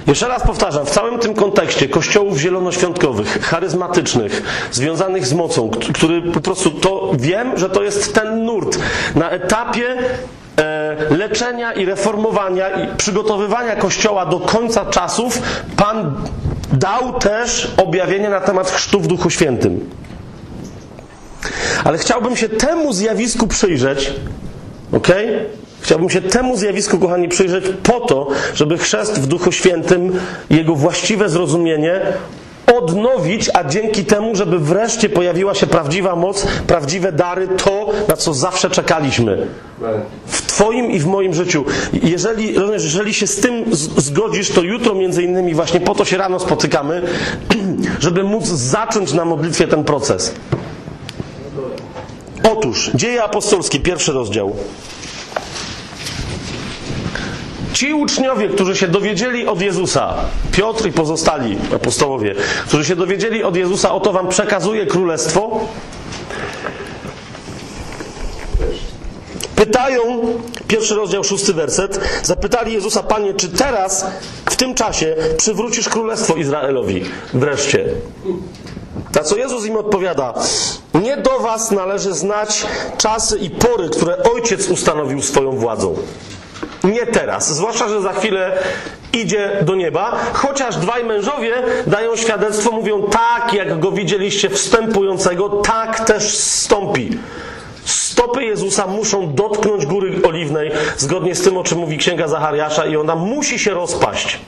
Jeszcze 0.09 0.29
raz 0.29 0.43
powtarzam, 0.43 0.87
w 0.87 0.91
całym 0.91 1.19
tym 1.19 1.35
kontekście 1.35 1.89
kościołów 1.89 2.39
zielonoświątkowych, 2.39 3.43
charyzmatycznych, 3.43 4.43
związanych 4.73 5.27
z 5.27 5.33
mocą, 5.33 5.71
który 5.95 6.23
po 6.23 6.41
prostu 6.41 6.71
to 6.71 7.13
wiem, 7.19 7.59
że 7.59 7.71
to 7.71 7.83
jest 7.83 8.15
ten 8.15 8.45
nurt 8.45 8.79
na 9.15 9.31
etapie 9.31 9.97
e, 10.59 10.97
leczenia 11.11 11.73
i 11.73 11.85
reformowania 11.85 12.71
i 12.71 12.97
przygotowywania 12.97 13.77
Kościoła 13.77 14.27
do 14.27 14.41
końca 14.41 14.87
czasów, 14.87 15.43
Pan 15.77 16.15
dał 16.73 17.19
też 17.19 17.73
objawienie 17.77 18.29
na 18.31 18.41
temat 18.41 18.71
chrztu 18.71 19.01
w 19.01 19.07
Duchu 19.07 19.31
Świętym. 19.31 19.91
Ale 21.85 21.99
chciałbym 21.99 22.37
się 22.37 22.49
temu 22.49 22.93
zjawisku 22.93 23.47
przyjrzeć, 23.47 24.13
ok? 24.93 25.09
Chciałbym 25.81 26.11
się 26.11 26.21
temu 26.21 26.57
zjawisku, 26.57 26.99
kochani, 26.99 27.29
przyjrzeć 27.29 27.65
po 27.83 28.01
to, 28.01 28.29
żeby 28.55 28.79
chrzest 28.79 29.21
w 29.21 29.27
Duchu 29.27 29.53
Świętym, 29.53 30.21
jego 30.51 30.75
właściwe 30.75 31.29
zrozumienie 31.29 32.01
odnowić, 32.77 33.51
a 33.55 33.65
dzięki 33.65 34.05
temu, 34.05 34.37
żeby 34.37 34.59
wreszcie 34.59 35.09
pojawiła 35.09 35.55
się 35.55 35.67
prawdziwa 35.67 36.17
moc, 36.17 36.47
prawdziwe 36.67 37.13
dary, 37.13 37.49
to, 37.49 37.91
na 38.09 38.17
co 38.17 38.35
zawsze 38.35 38.71
czekaliśmy. 38.71 39.47
W 40.27 40.43
Twoim 40.43 40.91
i 40.91 40.99
w 40.99 41.07
moim 41.07 41.35
życiu. 41.35 41.65
Jeżeli, 42.03 42.55
jeżeli 42.73 43.15
się 43.15 43.27
z 43.27 43.41
tym 43.41 43.65
zgodzisz, 43.97 44.51
to 44.51 44.63
jutro 44.63 44.95
między 44.95 45.23
innymi 45.23 45.55
właśnie 45.55 45.81
po 45.81 45.95
to 45.95 46.05
się 46.05 46.17
rano 46.17 46.39
spotykamy, 46.39 47.03
żeby 48.01 48.25
móc 48.25 48.47
zacząć 48.47 49.13
na 49.13 49.25
modlitwie 49.25 49.69
ten 49.69 49.85
proces. 49.85 50.35
Otóż, 52.53 52.91
Dzieje 52.95 53.23
Apostolskie, 53.23 53.81
pierwszy 53.81 54.13
rozdział. 54.13 54.57
Ci 57.73 57.95
uczniowie, 57.95 58.49
którzy 58.49 58.77
się 58.77 58.89
dowiedzieli 58.89 59.47
od 59.47 59.61
Jezusa, 59.61 60.15
Piotr 60.53 60.87
i 60.87 60.93
pozostali 60.93 61.59
apostołowie, 61.75 62.35
którzy 62.67 62.85
się 62.85 62.97
dowiedzieli 62.97 63.43
od 63.43 63.57
Jezusa, 63.57 63.93
oto 63.95 64.13
wam 64.13 64.29
przekazuje 64.29 64.87
królestwo, 64.87 65.61
pytają, 69.57 70.03
pierwszy 70.69 70.95
rozdział, 70.95 71.25
szósty 71.25 71.55
werset, 71.55 72.01
zapytali 72.23 72.73
Jezusa, 72.73 73.03
Panie, 73.03 73.35
czy 73.35 73.49
teraz, 73.49 74.07
w 74.51 74.57
tym 74.57 74.75
czasie, 74.75 75.17
przywrócisz 75.37 75.89
królestwo 75.89 76.35
Izraelowi? 76.35 77.05
Wreszcie. 77.35 77.85
Na 79.15 79.23
co 79.23 79.37
Jezus 79.37 79.67
im 79.67 79.77
odpowiada: 79.77 80.35
Nie 80.95 81.17
do 81.17 81.39
was 81.39 81.71
należy 81.71 82.15
znać 82.15 82.67
czasy 82.99 83.39
i 83.39 83.51
pory, 83.51 83.89
które 83.89 84.23
Ojciec 84.23 84.69
ustanowił 84.69 85.23
swoją 85.23 85.53
władzą. 85.53 85.95
Nie 86.85 87.07
teraz, 87.07 87.55
zwłaszcza, 87.55 87.89
że 87.89 88.01
za 88.01 88.13
chwilę 88.13 88.53
idzie 89.13 89.51
do 89.63 89.75
nieba, 89.75 90.17
chociaż 90.33 90.77
dwaj 90.77 91.05
mężowie 91.05 91.55
dają 91.87 92.17
świadectwo, 92.17 92.71
mówią 92.71 93.03
tak, 93.03 93.55
jak 93.55 93.81
go 93.81 93.93
widzieliście 93.93 94.51
wstępującego, 94.51 95.49
tak 95.49 96.07
też 96.07 96.39
stąpi. 96.39 97.19
Stopy 97.85 98.45
Jezusa 98.45 98.87
muszą 98.87 99.35
dotknąć 99.35 99.87
góry 99.87 100.21
oliwnej, 100.23 100.71
zgodnie 100.97 101.35
z 101.35 101.43
tym, 101.43 101.57
o 101.57 101.65
czym 101.65 101.79
mówi 101.79 101.99
Księga 101.99 102.29
Zachariasza, 102.29 102.87
i 102.87 102.97
ona 102.97 103.17
musi 103.17 103.59
się 103.59 103.71
rozpaść. 103.71 104.39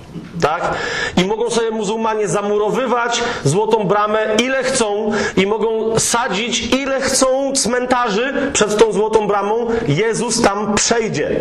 Tak? 0.41 0.75
I 1.17 1.25
mogą 1.25 1.51
sobie 1.51 1.71
muzułmanie 1.71 2.29
zamurowywać 2.29 3.23
złotą 3.45 3.85
bramę 3.85 4.37
ile 4.43 4.63
chcą 4.63 5.13
i 5.37 5.47
mogą 5.47 5.99
sadzić 5.99 6.67
ile 6.67 7.01
chcą 7.01 7.53
cmentarzy 7.53 8.35
przed 8.53 8.77
tą 8.77 8.93
złotą 8.93 9.27
bramą. 9.27 9.67
Jezus 9.89 10.43
tam 10.43 10.75
przejdzie. 10.75 11.41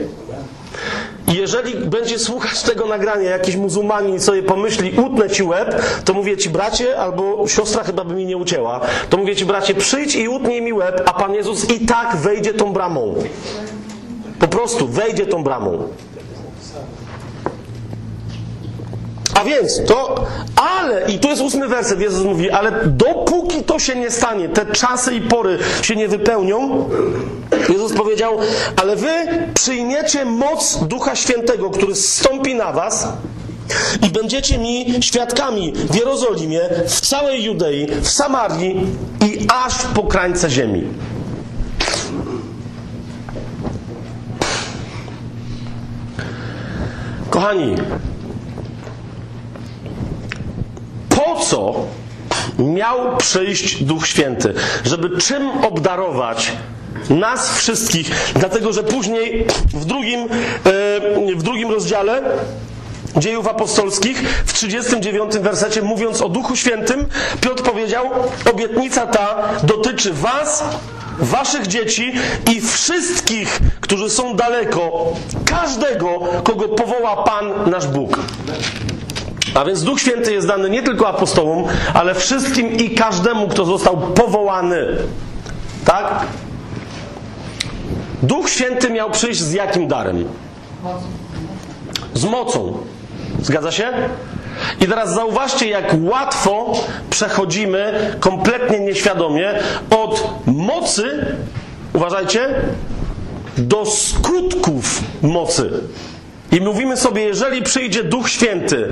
I 1.28 1.34
jeżeli 1.34 1.76
będzie 1.76 2.20
słuchać 2.20 2.62
tego 2.64 2.86
nagrania 2.86 3.30
jakiś 3.30 3.56
muzułmanin 3.56 4.16
i 4.16 4.20
sobie 4.20 4.44
pomyśli, 4.44 4.92
utnę 5.00 5.30
ci 5.30 5.44
łeb, 5.44 5.82
to 6.06 6.14
mówię 6.14 6.38
ci 6.38 6.50
bracie, 6.50 7.00
albo 7.00 7.48
siostra 7.48 7.84
chyba 7.84 8.04
by 8.04 8.14
mi 8.14 8.26
nie 8.26 8.38
ucięła, 8.38 8.82
to 9.10 9.18
mówię 9.18 9.36
ci 9.36 9.46
bracie, 9.46 9.74
przyjdź 9.74 10.16
i 10.16 10.28
utnij 10.28 10.62
mi 10.62 10.74
łeb, 10.74 11.02
a 11.06 11.14
Pan 11.14 11.34
Jezus 11.34 11.70
i 11.70 11.86
tak 11.86 12.16
wejdzie 12.16 12.54
tą 12.54 12.74
bramą. 12.74 13.16
Po 14.40 14.48
prostu 14.48 14.88
wejdzie 14.88 15.26
tą 15.26 15.44
bramą. 15.44 15.88
A 19.40 19.44
więc 19.44 19.82
to, 19.88 20.26
ale, 20.56 21.12
i 21.12 21.20
tu 21.20 21.28
jest 21.28 21.42
ósmy 21.42 21.68
werset, 21.68 22.02
Jezus 22.02 22.26
mówi, 22.26 22.52
ale 22.52 22.72
dopóki 22.86 23.64
to 23.64 23.80
się 23.80 23.96
nie 23.96 24.12
stanie, 24.12 24.50
te 24.50 24.66
czasy 24.66 25.16
i 25.16 25.22
pory 25.22 25.58
się 25.82 25.96
nie 25.96 26.08
wypełnią, 26.08 26.90
Jezus 27.70 27.94
powiedział, 27.94 28.38
ale 28.82 28.96
wy 28.96 29.08
przyjmiecie 29.54 30.26
moc 30.26 30.78
Ducha 30.82 31.16
Świętego, 31.16 31.70
który 31.70 31.96
zstąpi 31.96 32.56
na 32.56 32.72
was 32.72 33.08
i 34.08 34.10
będziecie 34.10 34.58
mi 34.58 34.86
świadkami 35.02 35.74
w 35.74 35.96
Jerozolimie, 35.96 36.62
w 36.88 37.02
całej 37.02 37.44
Judei, 37.44 37.88
w 38.02 38.10
Samarii 38.10 38.86
i 39.26 39.48
aż 39.66 39.74
po 39.96 40.04
krańce 40.04 40.50
ziemi. 40.50 40.84
Kochani, 47.30 47.76
po 51.20 51.40
co 51.40 51.74
miał 52.60 53.18
przyjść 53.18 53.84
Duch 53.84 54.08
Święty? 54.08 54.54
Żeby 54.86 55.18
czym 55.18 55.50
obdarować 55.50 56.52
nas 57.10 57.58
wszystkich? 57.58 58.32
Dlatego, 58.36 58.74
że 58.74 58.84
później 58.84 59.48
w 59.74 59.86
drugim, 59.86 60.20
e, 60.20 60.28
w 61.36 61.44
drugim 61.44 61.72
rozdziale 61.72 62.22
Dziejów 63.18 63.48
Apostolskich 63.48 64.44
w 64.46 64.54
39 64.54 65.40
wersecie 65.40 65.82
mówiąc 65.82 66.22
o 66.22 66.30
Duchu 66.30 66.56
Świętym, 66.56 67.06
Piotr 67.42 67.64
powiedział: 67.64 68.06
Obietnica 68.54 69.08
ta 69.08 69.50
dotyczy 69.64 70.14
Was, 70.14 70.64
Waszych 71.20 71.68
dzieci 71.68 72.14
i 72.52 72.62
wszystkich, 72.62 73.60
którzy 73.82 74.10
są 74.10 74.36
daleko, 74.36 75.14
każdego, 75.46 76.20
kogo 76.44 76.68
powoła 76.68 77.24
Pan 77.24 77.72
nasz 77.72 77.88
Bóg. 77.88 78.20
A 79.54 79.66
więc 79.66 79.84
Duch 79.84 80.00
Święty 80.00 80.34
jest 80.34 80.48
dany 80.48 80.70
nie 80.70 80.84
tylko 80.84 81.08
apostołom, 81.08 81.64
ale 81.94 82.16
wszystkim 82.16 82.78
i 82.78 82.90
każdemu, 82.90 83.48
kto 83.48 83.66
został 83.66 83.98
powołany. 83.98 84.86
Tak? 85.86 86.26
Duch 88.24 88.50
Święty 88.50 88.90
miał 88.90 89.12
przyjść 89.12 89.42
z 89.42 89.54
jakim 89.54 89.88
darem? 89.88 90.26
Z 92.14 92.26
mocą. 92.26 92.78
Zgadza 93.42 93.72
się? 93.72 93.92
I 94.82 94.88
teraz 94.88 95.14
zauważcie, 95.14 95.68
jak 95.68 95.96
łatwo 96.02 96.74
przechodzimy 97.10 98.16
kompletnie 98.20 98.80
nieświadomie 98.80 99.54
od 99.90 100.30
mocy, 100.46 101.36
uważajcie, 101.94 102.56
do 103.58 103.86
skutków 103.86 105.02
mocy. 105.22 105.72
I 106.52 106.62
mówimy 106.62 106.98
sobie, 106.98 107.22
jeżeli 107.22 107.62
przyjdzie 107.62 108.04
Duch 108.04 108.30
Święty 108.30 108.88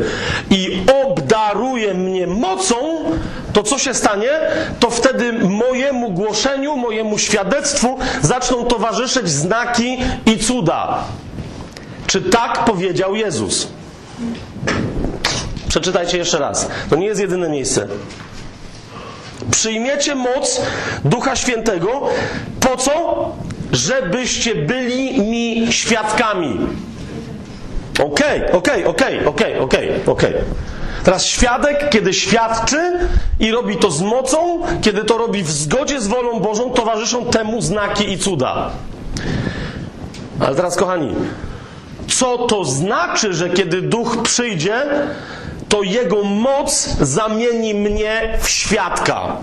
i 0.50 0.84
obdaruje 1.06 1.94
mnie 1.94 2.28
mocą, 2.28 2.76
to 3.54 3.64
co 3.64 3.80
się 3.80 3.94
stanie? 3.94 4.30
To 4.80 4.90
wtedy 4.90 5.34
mojemu 5.34 6.12
głoszeniu, 6.12 6.76
mojemu 6.76 7.18
świadectwu 7.18 8.00
zaczną 8.22 8.66
towarzyszyć 8.66 9.30
znaki 9.30 9.98
i 10.26 10.38
cuda. 10.38 11.04
Czy 12.08 12.22
tak 12.22 12.66
powiedział 12.66 13.16
Jezus? 13.16 13.68
Przeczytajcie 15.70 16.18
jeszcze 16.18 16.40
raz. 16.40 16.68
To 16.90 16.96
nie 16.96 17.06
jest 17.06 17.22
jedyne 17.22 17.50
miejsce. 17.50 17.88
Przyjmiecie 19.52 20.16
moc 20.16 20.62
Ducha 21.06 21.36
Świętego. 21.36 22.02
Po 22.60 22.78
co? 22.78 22.92
Żebyście 23.72 24.56
byli 24.56 25.22
mi 25.22 25.68
świadkami. 25.74 26.60
Okej, 28.04 28.52
okej, 28.52 28.86
okej, 28.86 29.26
okej, 29.26 29.60
okej, 29.60 29.90
okej. 30.06 30.34
Teraz 31.04 31.26
świadek, 31.26 31.90
kiedy 31.90 32.14
świadczy 32.14 33.00
i 33.40 33.52
robi 33.52 33.78
to 33.78 33.92
z 33.92 34.02
mocą, 34.02 34.62
kiedy 34.82 35.04
to 35.04 35.18
robi 35.18 35.44
w 35.44 35.52
zgodzie 35.52 36.02
z 36.02 36.08
wolą 36.08 36.40
Bożą, 36.40 36.70
towarzyszą 36.72 37.26
temu 37.26 37.62
znaki 37.62 38.12
i 38.12 38.18
cuda. 38.18 38.70
Ale 40.40 40.56
teraz, 40.56 40.76
kochani, 40.76 41.16
co 42.08 42.38
to 42.38 42.66
znaczy, 42.66 43.34
że 43.34 43.50
kiedy 43.50 43.82
duch 43.82 44.22
przyjdzie, 44.24 44.86
to 45.70 45.84
jego 45.84 46.24
moc 46.24 46.88
zamieni 47.02 47.74
mnie 47.74 48.38
w 48.42 48.50
świadka? 48.50 49.38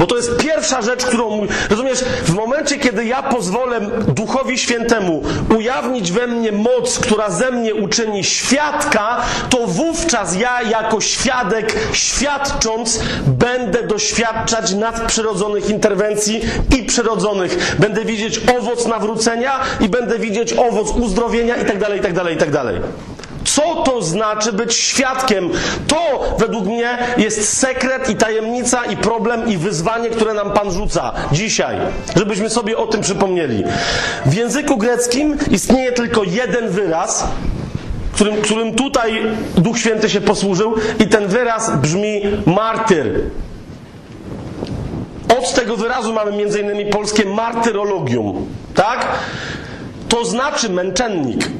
Bo 0.00 0.06
to 0.06 0.16
jest 0.16 0.36
pierwsza 0.36 0.82
rzecz, 0.82 1.04
którą. 1.04 1.46
Rozumiesz, 1.70 2.04
w 2.24 2.34
momencie, 2.34 2.78
kiedy 2.78 3.04
ja 3.04 3.22
pozwolę 3.22 3.80
Duchowi 4.08 4.58
Świętemu 4.58 5.22
ujawnić 5.58 6.12
we 6.12 6.26
mnie 6.26 6.52
moc, 6.52 6.98
która 6.98 7.30
ze 7.30 7.50
mnie 7.50 7.74
uczyni 7.74 8.24
świadka, 8.24 9.22
to 9.50 9.66
wówczas 9.66 10.36
ja, 10.36 10.62
jako 10.62 11.00
świadek, 11.00 11.74
świadcząc, 11.92 13.00
będę 13.26 13.82
doświadczać 13.82 14.74
nadprzyrodzonych 14.74 15.70
interwencji 15.70 16.40
i 16.78 16.82
przyrodzonych. 16.82 17.76
Będę 17.78 18.04
widzieć 18.04 18.40
owoc 18.58 18.86
nawrócenia 18.86 19.60
i 19.80 19.88
będę 19.88 20.18
widzieć 20.18 20.52
owoc 20.52 20.90
uzdrowienia, 20.90 21.56
i 21.56 21.64
tak 21.64 21.78
dalej, 21.78 22.00
Co 23.44 23.82
to 23.82 24.02
znaczy 24.02 24.52
być 24.52 24.74
świadkiem? 24.74 25.50
To 25.86 26.36
według 26.38 26.66
mnie 26.66 26.98
jest 27.16 27.58
sekret 27.58 28.08
i 28.10 28.16
tajemnica 28.16 28.84
i 28.84 28.96
problem 28.96 29.48
i 29.48 29.56
wyzwanie, 29.56 30.10
które 30.10 30.34
nam 30.34 30.52
Pan 30.52 30.72
rzuca 30.72 31.12
dzisiaj, 31.32 31.76
żebyśmy 32.16 32.50
sobie 32.50 32.76
o 32.76 32.86
tym 32.86 33.00
przypomnieli. 33.00 33.64
W 34.26 34.34
języku 34.34 34.76
greckim 34.76 35.36
istnieje 35.50 35.92
tylko 35.92 36.24
jeden 36.24 36.68
wyraz, 36.68 37.26
którym, 38.12 38.42
którym 38.42 38.74
tutaj 38.74 39.22
Duch 39.56 39.78
Święty 39.78 40.10
się 40.10 40.20
posłużył 40.20 40.74
i 40.98 41.06
ten 41.06 41.26
wyraz 41.26 41.76
brzmi 41.76 42.22
martyr. 42.46 43.20
Od 45.38 45.54
tego 45.54 45.76
wyrazu 45.76 46.12
mamy 46.12 46.42
innymi 46.60 46.86
polskie 46.86 47.24
martyrologium, 47.24 48.46
tak? 48.74 49.06
To 50.08 50.24
znaczy 50.24 50.68
męczennik. 50.68 51.50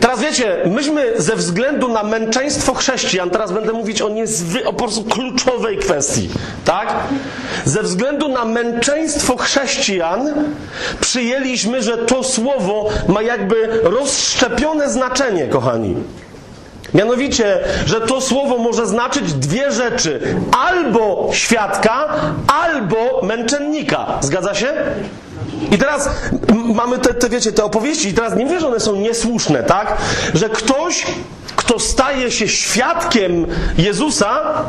Teraz 0.00 0.20
wiecie, 0.20 0.56
myśmy 0.66 1.12
ze 1.16 1.36
względu 1.36 1.88
na 1.88 2.02
męczeństwo 2.02 2.74
chrześcijan, 2.74 3.30
teraz 3.30 3.52
będę 3.52 3.72
mówić 3.72 4.02
o 4.02 4.08
niezwy, 4.08 4.64
o 4.64 4.72
po 4.72 4.78
prostu 4.78 5.04
kluczowej 5.04 5.78
kwestii, 5.78 6.28
tak? 6.64 6.94
Ze 7.64 7.82
względu 7.82 8.28
na 8.28 8.44
męczeństwo 8.44 9.36
chrześcijan 9.36 10.34
przyjęliśmy, 11.00 11.82
że 11.82 11.98
to 11.98 12.24
słowo 12.24 12.88
ma 13.08 13.22
jakby 13.22 13.80
rozszczepione 13.82 14.90
znaczenie, 14.90 15.46
kochani. 15.46 15.96
Mianowicie, 16.94 17.58
że 17.86 18.00
to 18.00 18.20
słowo 18.20 18.58
może 18.58 18.86
znaczyć 18.86 19.32
dwie 19.32 19.72
rzeczy: 19.72 20.20
albo 20.68 21.30
świadka, 21.32 22.08
albo 22.64 23.20
męczennika. 23.22 24.06
Zgadza 24.20 24.54
się? 24.54 24.72
I 25.70 25.78
teraz 25.78 26.08
mamy 26.74 26.98
te, 26.98 27.14
te, 27.14 27.28
wiecie, 27.28 27.52
te 27.52 27.64
opowieści, 27.64 28.08
i 28.08 28.14
teraz 28.14 28.36
nie 28.36 28.44
mówię, 28.44 28.60
że 28.60 28.68
one 28.68 28.80
są 28.80 28.96
niesłuszne, 28.96 29.62
tak? 29.62 29.96
Że 30.34 30.48
ktoś, 30.48 31.06
kto 31.56 31.78
staje 31.78 32.30
się 32.30 32.48
świadkiem 32.48 33.46
Jezusa, 33.78 34.64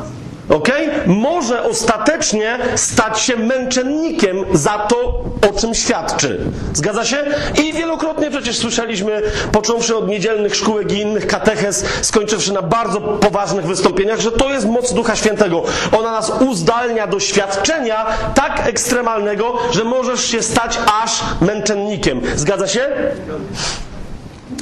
okej, 0.49 0.89
może 1.05 1.63
ostatecznie 1.63 2.59
stać 2.75 3.19
się 3.21 3.35
męczennikiem 3.37 4.45
za 4.53 4.77
to, 4.77 5.23
o 5.49 5.59
czym 5.59 5.75
świadczy. 5.75 6.39
Zgadza 6.73 7.05
się? 7.05 7.17
I 7.63 7.73
wielokrotnie 7.73 8.31
przecież 8.31 8.57
słyszeliśmy, 8.57 9.21
począwszy 9.51 9.97
od 9.97 10.07
niedzielnych 10.07 10.55
szkółek 10.55 10.91
i 10.91 10.99
innych 10.99 11.27
katechez, 11.27 11.85
skończywszy 12.01 12.53
na 12.53 12.61
bardzo 12.61 13.01
poważnych 13.01 13.65
wystąpieniach, 13.65 14.19
że 14.19 14.31
to 14.31 14.49
jest 14.49 14.65
moc 14.65 14.93
Ducha 14.93 15.15
Świętego. 15.15 15.63
Ona 15.99 16.11
nas 16.11 16.31
uzdalnia 16.49 17.07
do 17.07 17.19
świadczenia 17.19 18.05
tak 18.35 18.67
ekstremalnego, 18.67 19.57
że 19.71 19.83
możesz 19.83 20.25
się 20.25 20.41
stać 20.41 20.79
aż 21.03 21.23
męczennikiem. 21.41 22.21
Zgadza 22.35 22.67
się? 22.67 22.87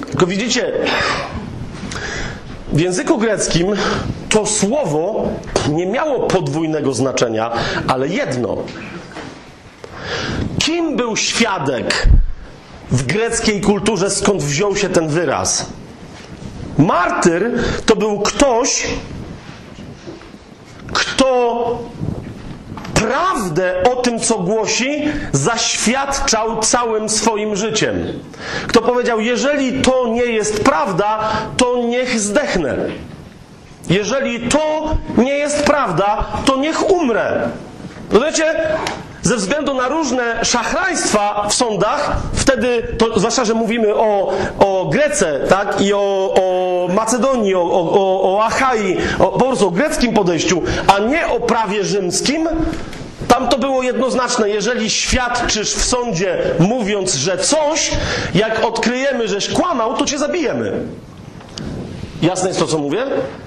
Tylko 0.08 0.28
widzicie, 0.28 0.72
w 2.72 2.80
języku 2.80 3.18
greckim 3.18 3.68
to 4.30 4.46
słowo 4.46 5.30
nie 5.70 5.86
miało 5.86 6.28
podwójnego 6.28 6.94
znaczenia, 6.94 7.52
ale 7.88 8.08
jedno. 8.08 8.58
Kim 10.60 10.96
był 10.98 11.18
świadek 11.18 12.08
w 12.92 13.06
greckiej 13.06 13.62
kulturze, 13.62 14.10
skąd 14.10 14.44
wziął 14.44 14.76
się 14.76 14.90
ten 14.90 15.08
wyraz? 15.08 15.66
Martyr 16.78 17.52
to 17.86 17.96
był 17.96 18.20
ktoś, 18.20 18.88
kto 20.94 21.80
prawdę 23.00 23.84
o 23.92 23.96
tym, 23.96 24.20
co 24.20 24.38
głosi, 24.38 25.04
zaświadczał 25.32 26.60
całym 26.60 27.10
swoim 27.10 27.56
życiem. 27.56 27.96
Kto 28.68 28.82
powiedział, 28.82 29.20
jeżeli 29.20 29.82
to 29.82 30.08
nie 30.08 30.26
jest 30.26 30.64
prawda, 30.64 31.20
to 31.58 31.78
niech 31.78 32.20
zdechnę. 32.20 32.76
Jeżeli 33.90 34.50
to 34.50 34.96
nie 35.18 35.38
jest 35.38 35.64
prawda, 35.64 36.26
to 36.46 36.58
niech 36.58 36.90
umrę. 36.90 37.50
Rozumiecie? 38.12 38.54
Ze 39.28 39.36
względu 39.36 39.74
na 39.74 39.88
różne 39.88 40.46
szachrajstwa 40.46 41.48
w 41.50 41.54
sądach, 41.54 42.18
wtedy, 42.34 42.88
to, 42.98 43.20
zwłaszcza, 43.20 43.46
że 43.46 43.54
mówimy 43.54 43.96
o, 43.96 44.34
o 44.60 44.86
Grece, 44.86 45.40
tak, 45.50 45.82
i 45.82 45.94
o, 45.94 46.34
o 46.36 46.88
Macedonii, 46.94 47.56
o, 47.56 47.62
o, 47.62 48.34
o 48.34 48.44
Achai, 48.44 48.98
o, 49.20 49.26
po 49.26 49.46
prostu 49.46 49.68
o 49.68 49.72
greckim 49.72 50.14
podejściu, 50.14 50.62
a 50.88 51.00
nie 51.00 51.28
o 51.28 51.40
prawie 51.40 51.84
rzymskim, 51.84 52.50
tam 53.28 53.48
to 53.48 53.58
było 53.58 53.84
jednoznaczne. 53.84 54.50
Jeżeli 54.50 54.90
świadczysz 54.90 55.74
w 55.74 55.86
sądzie, 55.86 56.38
mówiąc, 56.60 57.16
że 57.16 57.38
coś, 57.38 57.92
jak 58.34 58.66
odkryjemy, 58.66 59.28
żeś 59.28 59.50
kłamał, 59.50 59.98
to 59.98 60.06
cię 60.06 60.18
zabijemy. 60.18 60.74
Jasne 62.22 62.48
jest 62.48 62.60
to, 62.60 62.68
co 62.68 62.78
mówię? 62.78 63.04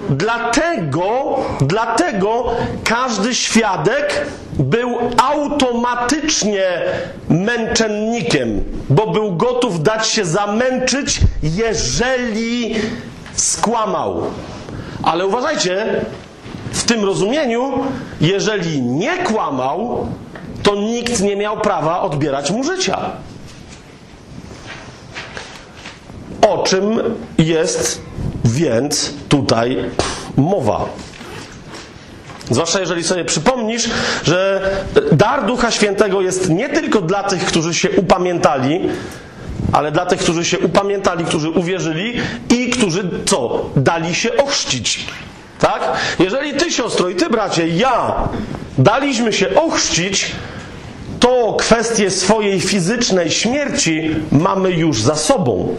Dlatego, 0.09 1.39
dlatego 1.61 2.45
każdy 2.83 3.35
świadek 3.35 4.25
był 4.61 4.97
automatycznie 5.17 6.65
męczennikiem, 7.29 8.63
bo 8.89 9.07
był 9.07 9.35
gotów 9.35 9.83
dać 9.83 10.07
się 10.07 10.25
zamęczyć, 10.25 11.21
jeżeli 11.43 12.75
skłamał. 13.33 14.23
Ale 15.03 15.27
uważajcie, 15.27 16.01
w 16.71 16.83
tym 16.83 17.05
rozumieniu, 17.05 17.73
jeżeli 18.21 18.81
nie 18.81 19.17
kłamał, 19.17 20.07
to 20.63 20.75
nikt 20.75 21.21
nie 21.21 21.35
miał 21.35 21.57
prawa 21.57 22.01
odbierać 22.01 22.51
mu 22.51 22.63
życia. 22.63 22.99
O 26.41 26.63
czym 26.63 26.99
jest 27.37 28.01
więc 28.45 29.13
tutaj 29.29 29.77
mowa? 30.37 30.85
Zwłaszcza 32.51 32.79
jeżeli 32.79 33.03
sobie 33.03 33.25
przypomnisz, 33.25 33.89
że 34.23 34.69
dar 35.11 35.45
Ducha 35.45 35.71
Świętego 35.71 36.21
jest 36.21 36.49
nie 36.49 36.69
tylko 36.69 37.01
dla 37.01 37.23
tych, 37.23 37.45
którzy 37.45 37.73
się 37.73 37.89
upamiętali, 37.89 38.79
ale 39.71 39.91
dla 39.91 40.05
tych, 40.05 40.19
którzy 40.19 40.45
się 40.45 40.59
upamiętali, 40.59 41.25
którzy 41.25 41.49
uwierzyli 41.49 42.13
i 42.49 42.69
którzy 42.69 43.09
co? 43.25 43.69
Dali 43.75 44.15
się 44.15 44.37
ochrzcić. 44.37 45.05
Tak? 45.59 45.81
Jeżeli 46.19 46.53
ty, 46.53 46.71
siostro, 46.71 47.09
i 47.09 47.15
ty, 47.15 47.29
bracie, 47.29 47.67
ja 47.67 48.15
daliśmy 48.77 49.33
się 49.33 49.55
ochrzcić, 49.55 50.31
to 51.19 51.55
kwestię 51.59 52.11
swojej 52.11 52.61
fizycznej 52.61 53.31
śmierci 53.31 54.15
mamy 54.31 54.71
już 54.71 55.01
za 55.01 55.15
sobą. 55.15 55.75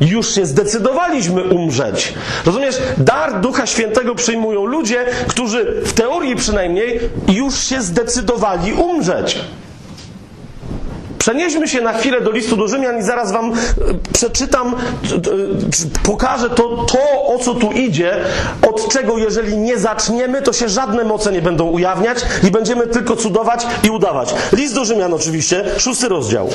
Już 0.00 0.34
się 0.34 0.46
zdecydowaliśmy 0.46 1.44
umrzeć. 1.44 2.14
Rozumiesz? 2.46 2.76
Dar 2.98 3.40
Ducha 3.40 3.66
Świętego 3.66 4.14
przyjmują 4.14 4.64
ludzie, 4.64 5.06
którzy 5.28 5.82
w 5.84 5.92
teorii 5.92 6.36
przynajmniej 6.36 7.00
już 7.28 7.58
się 7.58 7.82
zdecydowali 7.82 8.72
umrzeć. 8.72 9.40
Przenieśmy 11.24 11.68
się 11.68 11.80
na 11.80 11.92
chwilę 11.92 12.20
do 12.20 12.30
listu 12.30 12.56
do 12.56 12.68
Rzymian 12.68 12.98
i 12.98 13.02
zaraz 13.02 13.32
wam 13.32 13.52
e, 13.52 13.54
przeczytam, 14.12 14.74
e, 14.74 15.14
e, 15.14 15.20
pokażę 16.02 16.50
to, 16.50 16.86
to, 16.92 17.26
o 17.26 17.38
co 17.38 17.54
tu 17.54 17.72
idzie, 17.72 18.16
od 18.68 18.92
czego 18.92 19.18
jeżeli 19.18 19.58
nie 19.58 19.78
zaczniemy, 19.78 20.42
to 20.42 20.52
się 20.52 20.68
żadne 20.68 21.04
moce 21.04 21.32
nie 21.32 21.42
będą 21.42 21.64
ujawniać 21.70 22.18
i 22.42 22.50
będziemy 22.50 22.86
tylko 22.86 23.16
cudować 23.16 23.66
i 23.82 23.90
udawać. 23.90 24.34
List 24.52 24.74
do 24.74 24.84
Rzymian 24.84 25.14
oczywiście, 25.14 25.64
szósty 25.78 26.08
rozdział. 26.08 26.50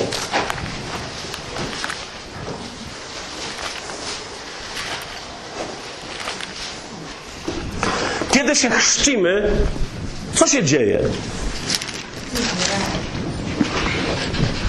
Kiedy 8.49 8.61
się 8.61 8.69
chrzcimy, 8.69 9.51
co 10.35 10.47
się 10.47 10.63
dzieje? 10.63 10.99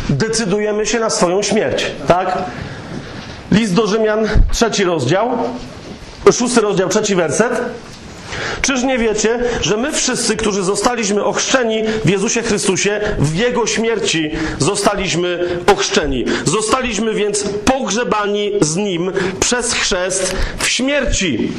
Decydujemy 0.08 0.86
się 0.86 1.00
na 1.00 1.10
swoją 1.10 1.42
śmierć, 1.42 1.86
tak? 2.08 2.38
List 3.52 3.74
do 3.74 3.86
Rzymian, 3.86 4.28
trzeci 4.52 4.84
rozdział, 4.84 5.28
szósty 6.32 6.60
rozdział, 6.60 6.88
trzeci 6.88 7.14
werset. 7.14 7.52
Czyż 8.62 8.82
nie 8.82 8.98
wiecie, 8.98 9.38
że 9.60 9.76
my 9.76 9.92
wszyscy, 9.92 10.36
którzy 10.36 10.62
zostaliśmy 10.62 11.24
ochrzczeni 11.24 11.82
w 12.04 12.08
Jezusie 12.08 12.42
Chrystusie, 12.42 13.00
w 13.18 13.34
Jego 13.34 13.66
śmierci 13.66 14.30
zostaliśmy 14.58 15.48
ochrzczeni. 15.66 16.24
Zostaliśmy 16.44 17.14
więc 17.14 17.44
pogrzebani 17.64 18.52
z 18.60 18.76
Nim 18.76 19.12
przez 19.40 19.72
chrzest 19.72 20.36
w 20.58 20.68
śmierci. 20.68 21.52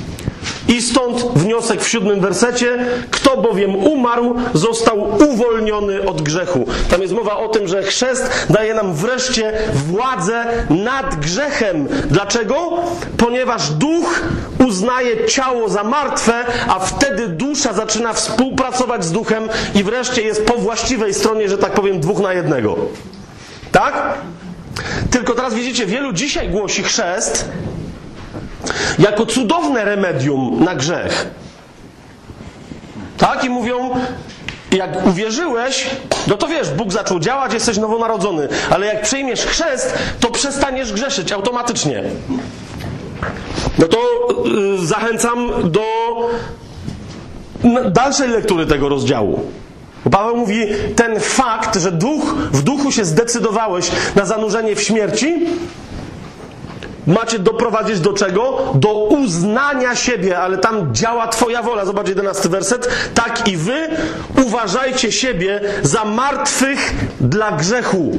I 0.71 0.81
stąd 0.81 1.25
wniosek 1.35 1.81
w 1.81 1.87
siódmym 1.87 2.19
wersecie, 2.19 2.85
kto 3.11 3.37
bowiem 3.37 3.75
umarł, 3.75 4.35
został 4.53 5.17
uwolniony 5.29 6.05
od 6.05 6.21
grzechu. 6.21 6.65
Tam 6.89 7.01
jest 7.01 7.13
mowa 7.13 7.37
o 7.37 7.47
tym, 7.47 7.67
że 7.67 7.83
chrzest 7.83 8.47
daje 8.49 8.73
nam 8.73 8.93
wreszcie 8.93 9.53
władzę 9.73 10.45
nad 10.69 11.15
grzechem. 11.15 11.87
Dlaczego? 12.09 12.83
Ponieważ 13.17 13.69
duch 13.69 14.21
uznaje 14.67 15.25
ciało 15.25 15.69
za 15.69 15.83
martwe, 15.83 16.33
a 16.67 16.79
wtedy 16.79 17.27
dusza 17.27 17.73
zaczyna 17.73 18.13
współpracować 18.13 19.05
z 19.05 19.11
duchem 19.11 19.49
i 19.75 19.83
wreszcie 19.83 20.21
jest 20.21 20.45
po 20.45 20.53
właściwej 20.53 21.13
stronie, 21.13 21.49
że 21.49 21.57
tak 21.57 21.73
powiem, 21.73 21.99
dwóch 21.99 22.19
na 22.19 22.33
jednego. 22.33 22.75
Tak? 23.71 24.13
Tylko 25.11 25.33
teraz 25.33 25.53
widzicie, 25.53 25.85
wielu 25.85 26.13
dzisiaj 26.13 26.49
głosi 26.49 26.83
chrzest 26.83 27.49
jako 28.99 29.25
cudowne 29.25 29.85
remedium 29.85 30.63
na 30.63 30.75
grzech. 30.75 31.27
Tak? 33.17 33.43
I 33.43 33.49
mówią, 33.49 33.89
jak 34.71 35.07
uwierzyłeś, 35.07 35.89
no 36.27 36.37
to 36.37 36.47
wiesz, 36.47 36.69
Bóg 36.69 36.91
zaczął 36.91 37.19
działać, 37.19 37.53
jesteś 37.53 37.77
nowonarodzony, 37.77 38.47
ale 38.69 38.85
jak 38.85 39.01
przyjmiesz 39.01 39.45
chrzest, 39.45 39.93
to 40.19 40.31
przestaniesz 40.31 40.93
grzeszyć 40.93 41.31
automatycznie. 41.31 42.03
No 43.79 43.87
to 43.87 43.97
y, 44.81 44.85
zachęcam 44.85 45.71
do 45.71 45.83
dalszej 47.91 48.29
lektury 48.29 48.65
tego 48.65 48.89
rozdziału. 48.89 49.51
Paweł 50.11 50.37
mówi, 50.37 50.65
ten 50.95 51.19
fakt, 51.19 51.79
że 51.79 51.91
duch, 51.91 52.35
w 52.51 52.61
duchu 52.61 52.91
się 52.91 53.05
zdecydowałeś 53.05 53.91
na 54.15 54.25
zanurzenie 54.25 54.75
w 54.75 54.81
śmierci, 54.81 55.45
macie 57.07 57.39
doprowadzić 57.39 57.99
do 57.99 58.13
czego? 58.13 58.73
Do 58.75 58.93
uznania 58.93 59.95
siebie, 59.95 60.39
ale 60.39 60.57
tam 60.57 60.95
działa 60.95 61.27
Twoja 61.27 61.63
wola. 61.63 61.85
Zobacz, 61.85 62.07
jedenasty 62.07 62.49
werset. 62.49 62.89
Tak 63.13 63.47
i 63.47 63.57
wy 63.57 63.87
uważajcie 64.45 65.11
siebie 65.11 65.61
za 65.83 66.05
martwych 66.05 66.93
dla 67.21 67.51
grzechu. 67.51 68.11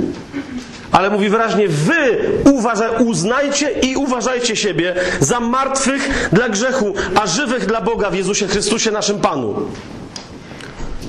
Ale 0.93 1.11
mówi 1.11 1.29
wyraźnie, 1.29 1.69
wy 1.69 2.19
uważaj, 2.53 3.05
uznajcie 3.05 3.71
i 3.71 3.97
uważajcie 3.97 4.57
siebie 4.57 4.95
za 5.21 5.41
martwych 5.41 6.29
dla 6.33 6.49
grzechu, 6.49 6.95
a 7.15 7.27
żywych 7.27 7.67
dla 7.67 7.81
Boga 7.81 8.11
w 8.11 8.15
Jezusie 8.15 8.47
Chrystusie 8.47 8.91
naszym 8.91 9.21
Panu. 9.21 9.55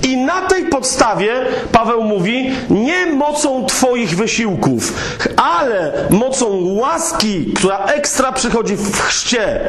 I 0.04 0.16
na 0.16 0.42
tej 0.42 0.64
podstawie 0.64 1.32
Paweł 1.72 2.02
mówi, 2.02 2.50
nie 2.70 3.06
mocą 3.06 3.66
Twoich 3.66 4.16
wysiłków, 4.16 4.92
ale 5.36 5.92
mocą 6.10 6.46
łaski, 6.64 7.52
która 7.56 7.78
ekstra 7.78 8.32
przychodzi 8.32 8.76
w 8.76 9.00
chrzcie, 9.00 9.60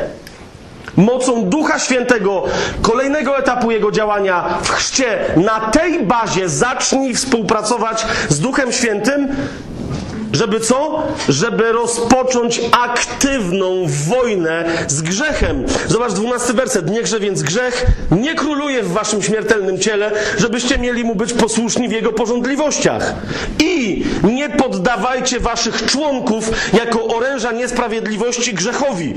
mocą 0.98 1.44
Ducha 1.44 1.80
Świętego, 1.80 2.44
kolejnego 2.82 3.38
etapu 3.38 3.72
jego 3.72 3.92
działania 3.92 4.46
w 4.62 4.70
chrzcie, 4.70 5.20
na 5.36 5.60
tej 5.60 6.04
bazie 6.04 6.50
zacznij 6.50 7.14
współpracować 7.14 8.06
z 8.30 8.40
Duchem 8.40 8.72
Świętym, 8.72 9.36
żeby 10.34 10.59
co? 10.59 11.03
Żeby 11.30 11.71
rozpocząć 11.71 12.61
aktywną 12.71 13.86
wojnę 14.07 14.65
z 14.88 15.01
grzechem. 15.01 15.65
Zobacz, 15.88 16.13
dwunasty 16.13 16.53
werset. 16.53 16.89
Niechże 16.89 17.19
więc 17.19 17.43
grzech 17.43 17.86
nie 18.11 18.36
króluje 18.36 18.84
w 18.84 18.91
waszym 18.91 19.21
śmiertelnym 19.21 19.80
ciele, 19.80 20.11
żebyście 20.38 20.78
mieli 20.78 21.03
mu 21.03 21.15
być 21.15 21.34
posłuszni 21.34 21.88
w 21.89 21.91
jego 21.91 22.13
porządliwościach. 22.13 23.15
I 23.59 24.05
nie 24.23 24.49
poddawajcie 24.49 25.39
waszych 25.39 25.86
członków 25.86 26.51
jako 26.73 27.07
oręża 27.07 27.51
niesprawiedliwości 27.51 28.53
grzechowi. 28.53 29.13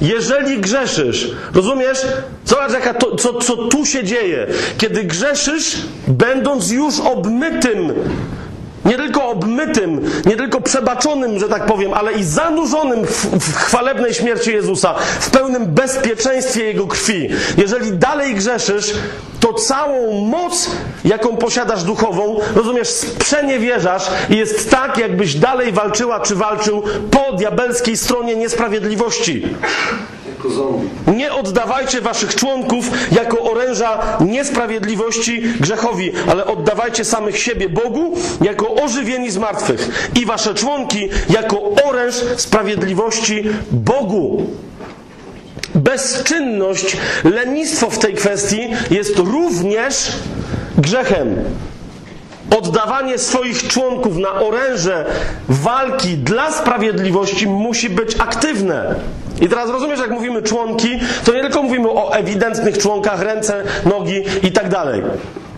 Jeżeli 0.00 0.60
grzeszysz, 0.60 1.30
rozumiesz? 1.54 1.98
Zobacz, 2.44 2.72
jaka 2.72 2.94
to, 2.94 3.16
co, 3.16 3.34
co 3.34 3.56
tu 3.56 3.86
się 3.86 4.04
dzieje. 4.04 4.46
Kiedy 4.78 5.04
grzeszysz, 5.04 5.76
będąc 6.08 6.70
już 6.70 7.00
obmytym 7.00 7.92
nie 8.86 8.96
tylko 8.96 9.28
obmytym, 9.28 10.10
nie 10.26 10.36
tylko 10.36 10.60
przebaczonym, 10.60 11.38
że 11.38 11.48
tak 11.48 11.66
powiem, 11.66 11.94
ale 11.94 12.12
i 12.12 12.24
zanurzonym 12.24 13.06
w, 13.06 13.26
w 13.26 13.56
chwalebnej 13.56 14.14
śmierci 14.14 14.52
Jezusa, 14.52 14.94
w 15.20 15.30
pełnym 15.30 15.66
bezpieczeństwie 15.66 16.64
Jego 16.64 16.86
krwi. 16.86 17.28
Jeżeli 17.56 17.92
dalej 17.92 18.34
grzeszysz, 18.34 18.94
to 19.40 19.54
całą 19.54 20.20
moc, 20.20 20.70
jaką 21.04 21.36
posiadasz 21.36 21.82
duchową, 21.82 22.38
rozumiesz, 22.54 22.88
sprzeniewierzasz 22.88 24.10
i 24.30 24.36
jest 24.36 24.70
tak, 24.70 24.98
jakbyś 24.98 25.34
dalej 25.34 25.72
walczyła 25.72 26.20
czy 26.20 26.34
walczył 26.34 26.82
po 27.10 27.32
diabelskiej 27.36 27.96
stronie 27.96 28.36
niesprawiedliwości. 28.36 29.42
Nie 31.16 31.32
oddawajcie 31.32 32.00
waszych 32.00 32.34
członków 32.34 32.90
jako 33.12 33.42
oręża 33.42 33.98
niesprawiedliwości 34.20 35.42
grzechowi, 35.60 36.12
ale 36.30 36.46
oddawajcie 36.46 37.04
samych 37.04 37.38
siebie 37.38 37.68
Bogu 37.68 38.14
jako 38.40 38.74
ożywieni 38.74 39.30
z 39.30 39.38
martwych 39.38 40.10
i 40.14 40.26
wasze 40.26 40.54
członki 40.54 41.08
jako 41.30 41.62
oręż 41.84 42.14
sprawiedliwości 42.36 43.44
Bogu. 43.70 44.46
Bezczynność, 45.74 46.96
lenistwo 47.24 47.90
w 47.90 47.98
tej 47.98 48.14
kwestii 48.14 48.60
jest 48.90 49.18
również 49.18 50.12
grzechem. 50.78 51.36
Oddawanie 52.58 53.18
swoich 53.18 53.68
członków 53.68 54.16
na 54.16 54.32
oręże 54.32 55.04
walki 55.48 56.16
dla 56.16 56.52
sprawiedliwości 56.52 57.46
musi 57.46 57.90
być 57.90 58.16
aktywne. 58.18 58.94
I 59.40 59.48
teraz 59.48 59.70
rozumiesz, 59.70 60.00
jak 60.00 60.10
mówimy 60.10 60.42
członki, 60.42 60.88
to 61.24 61.32
nie 61.32 61.40
tylko 61.40 61.62
mówimy 61.62 61.90
o 61.90 62.12
ewidentnych 62.14 62.78
członkach, 62.78 63.22
ręce, 63.22 63.64
nogi 63.84 64.22
i 64.42 64.52
tak 64.52 64.68
dalej. 64.68 65.02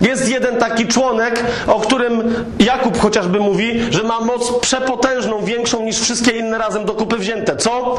Jest 0.00 0.28
jeden 0.28 0.56
taki 0.56 0.86
członek, 0.86 1.44
o 1.66 1.80
którym 1.80 2.34
Jakub 2.58 2.98
chociażby 2.98 3.40
mówi, 3.40 3.80
że 3.90 4.02
ma 4.02 4.20
moc 4.20 4.60
przepotężną, 4.60 5.44
większą 5.44 5.82
niż 5.82 6.00
wszystkie 6.00 6.30
inne 6.30 6.58
razem 6.58 6.84
do 6.84 6.94
kupy 6.94 7.16
wzięte. 7.16 7.56
Co? 7.56 7.96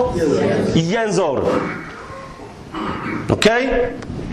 Jęzor. 0.75 1.41
Okej? 3.29 3.69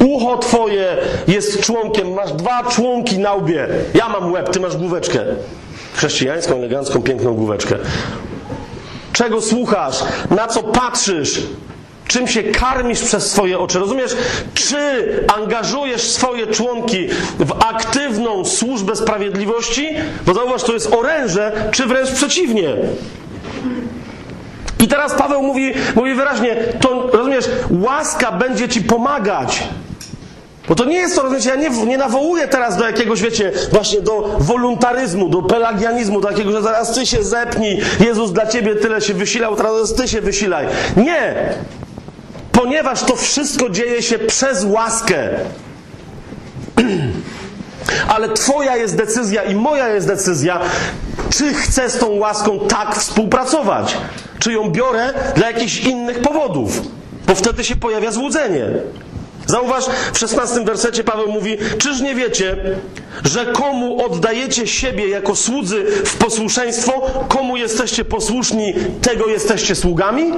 Ucho 0.05 0.39
twoje 0.39 0.97
jest 1.29 1.61
członkiem, 1.61 2.13
masz 2.13 2.33
dwa 2.33 2.65
członki 2.65 3.19
na 3.19 3.35
łbie. 3.35 3.69
Ja 3.95 4.09
mam 4.09 4.33
łeb, 4.33 4.51
ty 4.51 4.61
masz 4.61 4.77
główeczkę. 4.77 5.21
Chrześcijańską, 5.95 6.57
elegancką, 6.57 7.03
piękną 7.03 7.35
główeczkę. 7.35 7.77
Czego 9.17 9.43
słuchasz? 9.43 10.05
Na 10.31 10.47
co 10.47 10.63
patrzysz? 10.63 11.43
Czym 12.09 12.29
się 12.29 12.43
karmisz 12.43 13.01
przez 13.01 13.31
swoje 13.33 13.59
oczy? 13.59 13.79
Rozumiesz? 13.79 14.17
Czy 14.55 14.77
angażujesz 15.37 16.03
swoje 16.03 16.47
członki 16.47 17.09
w 17.39 17.53
aktywną 17.53 18.45
służbę 18.45 18.97
sprawiedliwości? 18.97 19.89
Bo 20.27 20.35
zauważ, 20.35 20.63
to 20.63 20.73
jest 20.73 20.95
oręże, 20.95 21.71
czy 21.71 21.87
wręcz 21.87 22.11
przeciwnie. 22.11 22.77
I 24.81 24.89
teraz 24.89 25.15
Paweł 25.15 25.43
mówi, 25.43 25.73
mówi 25.95 26.15
wyraźnie, 26.15 26.57
to 26.81 27.11
rozumiesz, 27.13 27.45
łaska 27.71 28.33
będzie 28.33 28.69
ci 28.69 28.81
pomagać. 28.81 29.63
Bo 30.69 30.75
to 30.75 30.85
nie 30.85 30.97
jest 30.97 31.17
to, 31.17 31.23
rozumiecie, 31.23 31.51
ja 31.51 31.57
nie, 31.57 31.71
nie 31.71 31.99
nawołuję 31.99 32.49
teraz 32.49 32.77
do 32.77 32.87
jakiegoś, 32.87 33.23
wiecie, 33.23 33.53
właśnie 33.73 34.01
do 34.01 34.37
woluntaryzmu, 34.39 35.29
do 35.29 35.43
pelagianizmu, 35.43 36.21
do 36.21 36.29
takiego, 36.29 36.53
że 36.53 36.63
zaraz 36.63 36.95
ty 36.95 37.07
się 37.07 37.23
zepnij, 37.23 37.81
Jezus 38.01 38.33
dla 38.33 38.47
ciebie 38.47 38.75
tyle 38.75 39.01
się 39.01 39.15
wysilał, 39.15 39.57
teraz 39.57 39.95
ty 39.95 40.09
się 40.09 40.21
wysilaj. 40.21 40.67
Nie! 40.97 41.35
Ponieważ 42.53 43.03
to 43.03 43.17
wszystko 43.17 43.71
dzieje 43.71 44.03
się 44.03 44.19
przez 44.19 44.65
łaskę. 44.65 45.29
Ale 48.15 48.29
Twoja 48.29 48.77
jest 48.77 48.97
decyzja 48.97 49.43
i 49.43 49.55
moja 49.55 49.89
jest 49.89 50.07
decyzja, 50.07 50.61
czy 51.31 51.55
chcę 51.55 51.91
z 51.91 51.99
tą 51.99 52.11
łaską 52.11 52.59
tak 52.69 52.97
współpracować, 52.97 53.97
czy 54.39 54.53
ją 54.53 54.71
biorę 54.71 55.15
dla 55.35 55.51
jakichś 55.51 55.79
innych 55.79 56.19
powodów, 56.19 56.83
bo 57.27 57.35
wtedy 57.35 57.65
się 57.65 57.77
pojawia 57.77 58.11
złudzenie. 58.11 58.67
Zauważ, 59.47 59.85
w 60.13 60.19
szesnastym 60.19 60.65
wersecie 60.65 61.05
Paweł 61.05 61.33
mówi: 61.33 61.59
Czyż 61.79 62.01
nie 62.01 62.15
wiecie, 62.15 62.57
że 63.25 63.47
komu 63.47 64.05
oddajecie 64.05 64.67
siebie 64.67 65.09
jako 65.09 65.37
słudzy 65.37 65.85
w 66.05 66.17
posłuszeństwo, 66.17 67.11
komu 67.29 67.57
jesteście 67.57 68.05
posłuszni, 68.05 68.75
tego 69.03 69.27
jesteście 69.27 69.75
sługami? 69.75 70.33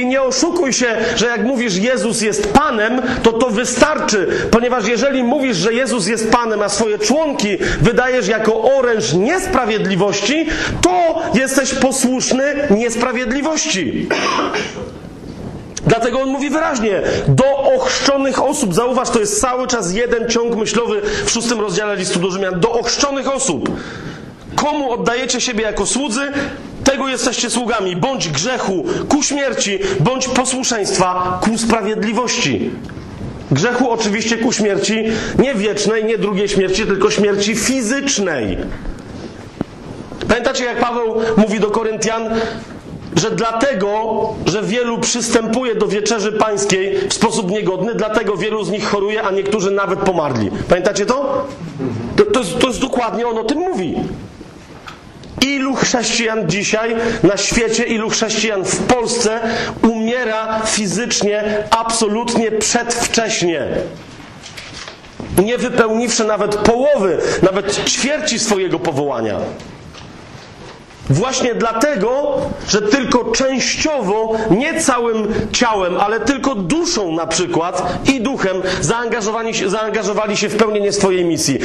I 0.00 0.06
nie 0.06 0.22
oszukuj 0.22 0.72
się, 0.72 0.96
że 1.16 1.26
jak 1.26 1.44
mówisz 1.44 1.76
Jezus 1.76 2.20
jest 2.20 2.52
Panem, 2.52 3.02
to 3.22 3.32
to 3.32 3.50
wystarczy, 3.50 4.28
ponieważ 4.50 4.88
jeżeli 4.88 5.24
mówisz, 5.24 5.56
że 5.56 5.72
Jezus 5.74 6.06
jest 6.06 6.30
Panem, 6.30 6.62
a 6.62 6.68
swoje 6.68 6.98
członki 6.98 7.48
wydajesz 7.80 8.28
jako 8.28 8.62
oręż 8.62 9.12
niesprawiedliwości, 9.12 10.46
to 10.82 11.22
jesteś 11.34 11.74
posłuszny 11.74 12.68
niesprawiedliwości. 12.70 14.08
Dlatego 15.86 16.20
on 16.20 16.28
mówi 16.28 16.50
wyraźnie, 16.50 17.02
do 17.28 17.56
ochrzczonych 17.56 18.42
osób, 18.42 18.74
zauważ, 18.74 19.10
to 19.10 19.20
jest 19.20 19.40
cały 19.40 19.66
czas 19.66 19.94
jeden 19.94 20.28
ciąg 20.28 20.56
myślowy 20.56 21.02
w 21.24 21.30
szóstym 21.30 21.60
rozdziale 21.60 21.96
listu 21.96 22.18
do 22.18 22.30
Rzymian, 22.30 22.60
do 22.60 22.72
ochrzczonych 22.72 23.28
osób. 23.28 23.70
Komu 24.56 24.92
oddajecie 24.92 25.40
siebie 25.40 25.62
jako 25.62 25.86
słudzy, 25.86 26.20
tego 26.84 27.08
jesteście 27.08 27.50
sługami, 27.50 27.96
bądź 27.96 28.28
grzechu 28.28 28.84
ku 29.08 29.22
śmierci, 29.22 29.78
bądź 30.00 30.28
posłuszeństwa 30.28 31.40
ku 31.42 31.58
sprawiedliwości. 31.58 32.70
Grzechu 33.50 33.90
oczywiście 33.90 34.36
ku 34.36 34.52
śmierci 34.52 35.04
nie 35.38 35.54
wiecznej, 35.54 36.04
nie 36.04 36.18
drugiej 36.18 36.48
śmierci, 36.48 36.86
tylko 36.86 37.10
śmierci 37.10 37.56
fizycznej. 37.56 38.58
Pamiętacie, 40.28 40.64
jak 40.64 40.80
Paweł 40.80 41.20
mówi 41.36 41.60
do 41.60 41.70
Koryntian, 41.70 42.30
że 43.16 43.30
dlatego, 43.30 43.88
że 44.46 44.62
wielu 44.62 44.98
przystępuje 44.98 45.74
do 45.74 45.86
wieczerzy 45.86 46.32
pańskiej 46.32 47.08
w 47.08 47.14
sposób 47.14 47.50
niegodny, 47.50 47.94
dlatego 47.94 48.36
wielu 48.36 48.64
z 48.64 48.70
nich 48.70 48.84
choruje, 48.84 49.22
a 49.22 49.30
niektórzy 49.30 49.70
nawet 49.70 49.98
pomarli. 49.98 50.50
Pamiętacie 50.68 51.06
to? 51.06 51.46
To, 52.16 52.24
to, 52.24 52.40
jest, 52.40 52.58
to 52.58 52.66
jest 52.66 52.80
dokładnie 52.80 53.26
on 53.26 53.38
o 53.38 53.44
tym 53.44 53.58
mówi. 53.58 53.94
Ilu 55.40 55.74
chrześcijan 55.74 56.48
dzisiaj 56.50 56.96
na 57.22 57.36
świecie, 57.36 57.84
ilu 57.84 58.10
chrześcijan 58.10 58.64
w 58.64 58.78
Polsce 58.78 59.40
umiera 59.82 60.60
fizycznie 60.66 61.64
absolutnie 61.70 62.52
przedwcześnie? 62.52 63.66
Nie 65.44 65.58
wypełniwszy 65.58 66.24
nawet 66.24 66.56
połowy, 66.56 67.18
nawet 67.42 67.84
ćwierci 67.84 68.38
swojego 68.38 68.78
powołania. 68.78 69.38
Właśnie 71.12 71.54
dlatego, 71.54 72.36
że 72.68 72.82
tylko 72.82 73.24
częściowo, 73.24 74.36
nie 74.50 74.80
całym 74.80 75.28
ciałem, 75.52 75.96
ale 76.00 76.20
tylko 76.20 76.54
duszą 76.54 77.12
na 77.12 77.26
przykład 77.26 77.98
i 78.14 78.20
duchem 78.20 78.56
zaangażowani, 78.80 79.54
się- 79.54 79.70
zaangażowali 79.70 80.36
się 80.36 80.48
w 80.48 80.56
pełnienie 80.56 80.92
swojej 80.92 81.24
misji. 81.24 81.58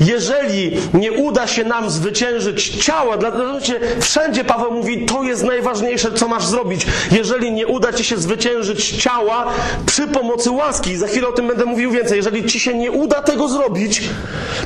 Jeżeli 0.00 0.76
nie 0.94 1.12
uda 1.12 1.46
się 1.46 1.64
nam 1.64 1.90
zwyciężyć 1.90 2.84
ciała, 2.84 3.16
dlatego 3.16 3.60
że 3.60 3.80
wszędzie 4.00 4.44
Paweł 4.44 4.70
mówi, 4.72 5.06
to 5.06 5.22
jest 5.22 5.44
najważniejsze, 5.44 6.12
co 6.12 6.28
masz 6.28 6.46
zrobić. 6.46 6.86
Jeżeli 7.10 7.52
nie 7.52 7.66
uda 7.66 7.92
ci 7.92 8.04
się 8.04 8.16
zwyciężyć 8.16 8.90
ciała 9.02 9.46
przy 9.86 10.06
pomocy 10.08 10.50
łaski, 10.50 10.96
za 10.96 11.06
chwilę 11.06 11.28
o 11.28 11.32
tym 11.32 11.48
będę 11.48 11.64
mówił 11.64 11.90
więcej, 11.90 12.16
jeżeli 12.16 12.44
ci 12.44 12.60
się 12.60 12.74
nie 12.74 12.90
uda 12.90 13.22
tego 13.22 13.48
zrobić, 13.48 14.02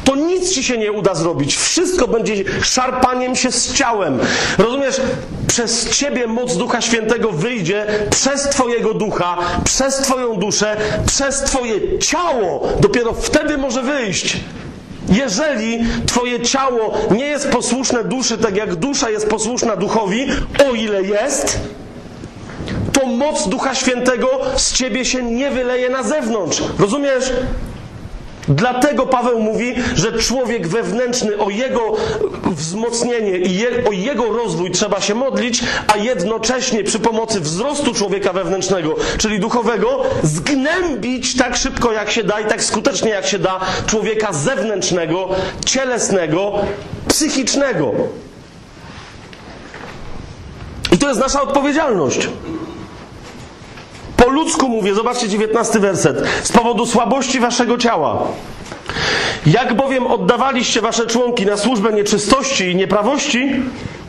to 0.05 0.17
nic 0.17 0.53
ci 0.53 0.65
się 0.65 0.79
nie 0.79 0.93
uda 0.93 1.15
zrobić. 1.15 1.57
Wszystko 1.57 2.09
będzie 2.09 2.35
szarpaniem 2.63 3.37
się 3.37 3.53
z 3.53 3.73
ciałem. 3.75 4.19
Rozumiesz? 4.59 5.01
Przez 5.47 5.91
ciebie 5.91 6.27
moc 6.27 6.57
Ducha 6.57 6.81
Świętego 6.81 7.33
wyjdzie 7.33 7.87
przez 8.11 8.43
twojego 8.43 8.95
ducha, 8.95 9.37
przez 9.65 9.97
twoją 9.97 10.35
duszę, 10.35 10.77
przez 11.07 11.41
twoje 11.41 11.99
ciało. 11.99 12.69
Dopiero 12.81 13.13
wtedy 13.13 13.59
może 13.59 13.83
wyjść. 13.83 14.37
Jeżeli 15.09 15.79
twoje 16.07 16.41
ciało 16.41 16.95
nie 17.11 17.25
jest 17.25 17.49
posłuszne 17.49 18.05
duszy, 18.05 18.39
tak 18.39 18.57
jak 18.57 18.75
dusza 18.75 19.11
jest 19.11 19.29
posłuszna 19.29 19.77
duchowi, 19.77 20.27
o 20.71 20.75
ile 20.75 21.03
jest, 21.03 21.59
to 22.93 23.07
moc 23.07 23.49
Ducha 23.49 23.75
Świętego 23.75 24.29
z 24.57 24.73
ciebie 24.73 25.05
się 25.05 25.23
nie 25.23 25.51
wyleje 25.51 25.91
na 25.91 26.03
zewnątrz. 26.03 26.63
Rozumiesz? 26.79 27.33
Dlatego 28.49 29.07
Paweł 29.07 29.41
mówi, 29.41 29.75
że 29.95 30.13
człowiek 30.13 30.69
wewnętrzny 30.69 31.39
o 31.39 31.51
jego 31.51 31.97
wzmocnienie 32.45 33.39
i 33.39 33.59
je, 33.59 33.69
o 33.89 33.93
jego 33.93 34.33
rozwój 34.33 34.71
trzeba 34.71 35.01
się 35.01 35.15
modlić, 35.15 35.61
a 35.95 35.97
jednocześnie 35.97 36.85
przy 36.85 36.99
pomocy 36.99 37.41
wzrostu 37.41 37.95
człowieka 37.95 38.33
wewnętrznego, 38.33 38.95
czyli 39.19 39.41
duchowego, 39.41 40.03
zgnębić 40.23 41.37
tak 41.37 41.57
szybko 41.57 41.93
jak 41.93 42.11
się 42.11 42.25
da 42.25 42.41
i 42.41 42.45
tak 42.45 42.65
skutecznie 42.65 43.11
jak 43.11 43.27
się 43.27 43.39
da 43.39 43.61
człowieka 43.87 44.33
zewnętrznego, 44.33 45.29
cielesnego, 45.65 46.53
psychicznego. 47.09 47.93
I 50.93 50.99
to 50.99 51.09
jest 51.09 51.21
nasza 51.21 51.43
odpowiedzialność. 51.43 52.29
Po 54.19 54.29
ludzku 54.29 54.69
mówię, 54.69 54.95
zobaczcie 54.95 55.29
19 55.29 55.79
werset. 55.81 56.23
Z 56.43 56.53
powodu 56.53 56.87
słabości 56.87 57.41
waszego 57.41 57.79
ciała. 57.79 58.23
Jak 59.47 59.75
bowiem 59.75 60.07
oddawaliście 60.07 60.81
wasze 60.81 61.07
członki 61.07 61.47
na 61.47 61.57
służbę 61.57 61.93
nieczystości 61.93 62.65
i 62.65 62.77
nieprawości, 62.77 63.51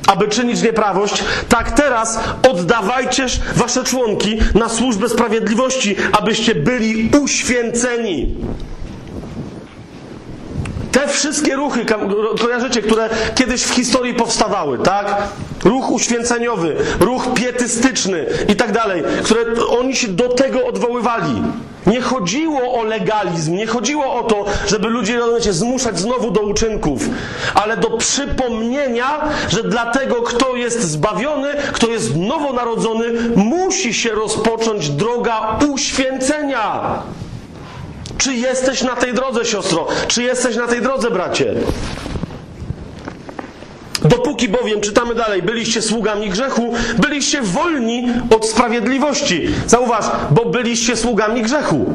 aby 0.07 0.27
czynić 0.27 0.61
nieprawość, 0.61 1.23
tak 1.49 1.71
teraz 1.71 2.19
oddawajcież 2.51 3.39
wasze 3.55 3.83
członki 3.83 4.37
na 4.55 4.69
służbę 4.69 5.09
sprawiedliwości, 5.09 5.95
abyście 6.11 6.55
byli 6.55 7.09
uświęceni. 7.21 8.35
Te 10.91 11.07
wszystkie 11.07 11.55
ruchy, 11.55 11.85
kojarzycie, 12.41 12.81
które 12.81 13.09
kiedyś 13.35 13.63
w 13.63 13.73
historii 13.73 14.13
powstawały, 14.13 14.77
tak? 14.77 15.23
Ruch 15.63 15.91
uświęceniowy, 15.91 16.75
ruch 16.99 17.33
pietystyczny 17.33 18.25
i 18.47 18.55
tak 18.55 18.71
dalej, 18.71 19.03
które 19.23 19.41
oni 19.79 19.95
się 19.95 20.07
do 20.07 20.29
tego 20.29 20.67
odwoływali. 20.67 21.43
Nie 21.87 22.01
chodziło 22.01 22.79
o 22.79 22.83
legalizm, 22.83 23.55
nie 23.55 23.67
chodziło 23.67 24.13
o 24.13 24.23
to, 24.23 24.45
żeby 24.67 24.87
ludzi 24.87 25.17
rozumiecie, 25.17 25.53
zmuszać 25.53 25.99
znowu 25.99 26.31
do 26.31 26.41
uczynków, 26.41 27.01
ale 27.53 27.77
do 27.77 27.89
przypomnienia, 27.89 29.21
że 29.49 29.63
dla 29.63 29.91
tego, 29.91 30.15
kto 30.15 30.55
jest 30.55 30.81
zbawiony, 30.81 31.49
kto 31.73 31.87
jest 31.87 32.15
nowonarodzony, 32.15 33.05
musi 33.35 33.93
się 33.93 34.09
rozpocząć 34.09 34.89
droga 34.89 35.59
uświęcenia. 35.73 36.81
Czy 38.19 38.33
jesteś 38.33 38.83
na 38.83 38.95
tej 38.95 39.13
drodze, 39.13 39.45
siostro? 39.45 39.87
Czy 40.07 40.23
jesteś 40.23 40.55
na 40.55 40.67
tej 40.67 40.81
drodze, 40.81 41.11
bracie? 41.11 41.53
Dopóki 44.05 44.49
bowiem, 44.49 44.81
czytamy 44.81 45.15
dalej, 45.15 45.43
byliście 45.43 45.81
sługami 45.81 46.29
grzechu, 46.29 46.73
byliście 46.97 47.41
wolni 47.41 48.07
od 48.35 48.45
sprawiedliwości. 48.45 49.47
Zauważ, 49.67 50.05
bo 50.31 50.45
byliście 50.45 50.97
sługami 50.97 51.41
grzechu. 51.41 51.85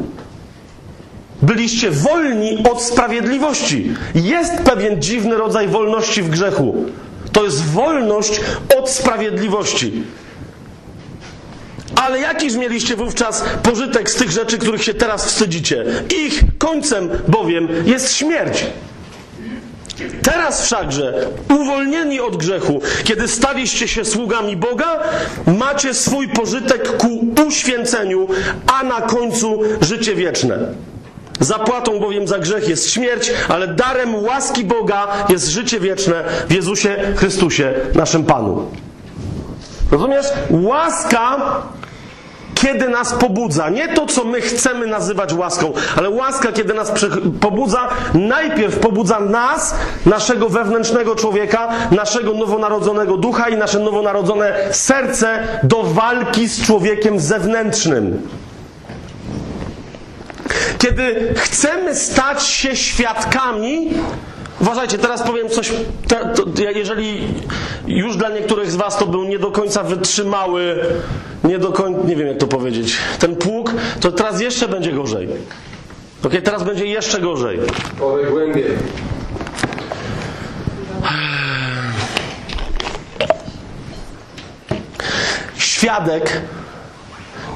Byliście 1.42 1.90
wolni 1.90 2.64
od 2.72 2.82
sprawiedliwości. 2.82 3.94
Jest 4.14 4.52
pewien 4.52 5.02
dziwny 5.02 5.36
rodzaj 5.36 5.68
wolności 5.68 6.22
w 6.22 6.30
grzechu. 6.30 6.84
To 7.32 7.44
jest 7.44 7.64
wolność 7.64 8.40
od 8.78 8.90
sprawiedliwości. 8.90 10.02
Ale 11.96 12.20
jakiż 12.20 12.54
mieliście 12.54 12.96
wówczas 12.96 13.44
pożytek 13.62 14.10
z 14.10 14.14
tych 14.14 14.30
rzeczy, 14.30 14.58
których 14.58 14.84
się 14.84 14.94
teraz 14.94 15.26
wstydzicie? 15.26 15.84
Ich 16.24 16.40
końcem 16.58 17.08
bowiem 17.28 17.68
jest 17.86 18.12
śmierć. 18.12 18.66
Teraz 20.22 20.64
wszakże, 20.64 21.28
uwolnieni 21.60 22.20
od 22.20 22.36
grzechu, 22.36 22.80
kiedy 23.04 23.28
staliście 23.28 23.88
się 23.88 24.04
sługami 24.04 24.56
Boga, 24.56 25.02
macie 25.46 25.94
swój 25.94 26.28
pożytek 26.28 26.96
ku 26.96 27.34
uświęceniu, 27.46 28.28
a 28.66 28.82
na 28.82 29.00
końcu 29.00 29.60
życie 29.80 30.14
wieczne. 30.14 30.58
Zapłatą 31.40 32.00
bowiem 32.00 32.28
za 32.28 32.38
grzech 32.38 32.68
jest 32.68 32.90
śmierć, 32.90 33.32
ale 33.48 33.68
darem 33.68 34.14
łaski 34.14 34.64
Boga 34.64 35.26
jest 35.28 35.48
życie 35.48 35.80
wieczne 35.80 36.24
w 36.48 36.52
Jezusie 36.52 36.96
Chrystusie, 37.16 37.74
naszym 37.94 38.24
Panu. 38.24 38.70
Rozumiesz? 39.90 40.26
Łaska 40.50 41.36
kiedy 42.54 42.88
nas 42.88 43.12
pobudza, 43.14 43.70
nie 43.70 43.88
to, 43.88 44.06
co 44.06 44.24
my 44.24 44.40
chcemy 44.40 44.86
nazywać 44.86 45.32
łaską, 45.32 45.72
ale 45.96 46.10
łaska, 46.10 46.52
kiedy 46.52 46.74
nas 46.74 46.92
pobudza, 47.40 47.88
najpierw 48.14 48.78
pobudza 48.78 49.20
nas, 49.20 49.74
naszego 50.06 50.48
wewnętrznego 50.48 51.16
człowieka, 51.16 51.68
naszego 51.90 52.32
nowonarodzonego 52.32 53.16
ducha 53.16 53.48
i 53.48 53.56
nasze 53.56 53.78
nowonarodzone 53.78 54.54
serce 54.70 55.38
do 55.62 55.82
walki 55.82 56.48
z 56.48 56.66
człowiekiem 56.66 57.20
zewnętrznym. 57.20 58.28
Kiedy 60.78 61.34
chcemy 61.36 61.94
stać 61.94 62.42
się 62.42 62.76
świadkami, 62.76 63.90
uważajcie, 64.60 64.98
teraz 64.98 65.22
powiem 65.22 65.48
coś, 65.48 65.72
te, 66.08 66.16
to, 66.16 66.44
jeżeli 66.74 67.20
już 67.86 68.16
dla 68.16 68.28
niektórych 68.28 68.70
z 68.70 68.76
Was 68.76 68.98
to 68.98 69.06
był 69.06 69.24
nie 69.24 69.38
do 69.38 69.50
końca 69.50 69.82
wytrzymały, 69.82 70.84
nie 71.44 71.58
do 71.58 71.72
końca, 71.72 72.00
nie 72.08 72.16
wiem 72.16 72.26
jak 72.26 72.38
to 72.38 72.46
powiedzieć, 72.46 72.96
ten 73.18 73.36
pług, 73.36 73.72
to 74.00 74.12
teraz 74.12 74.40
jeszcze 74.40 74.68
będzie 74.68 74.92
gorzej. 74.92 75.28
Ok, 76.24 76.32
teraz 76.44 76.62
będzie 76.62 76.86
jeszcze 76.86 77.20
gorzej. 77.20 77.58
Powie 77.98 78.24
głębiej. 78.24 78.64
Świadek, 85.56 86.40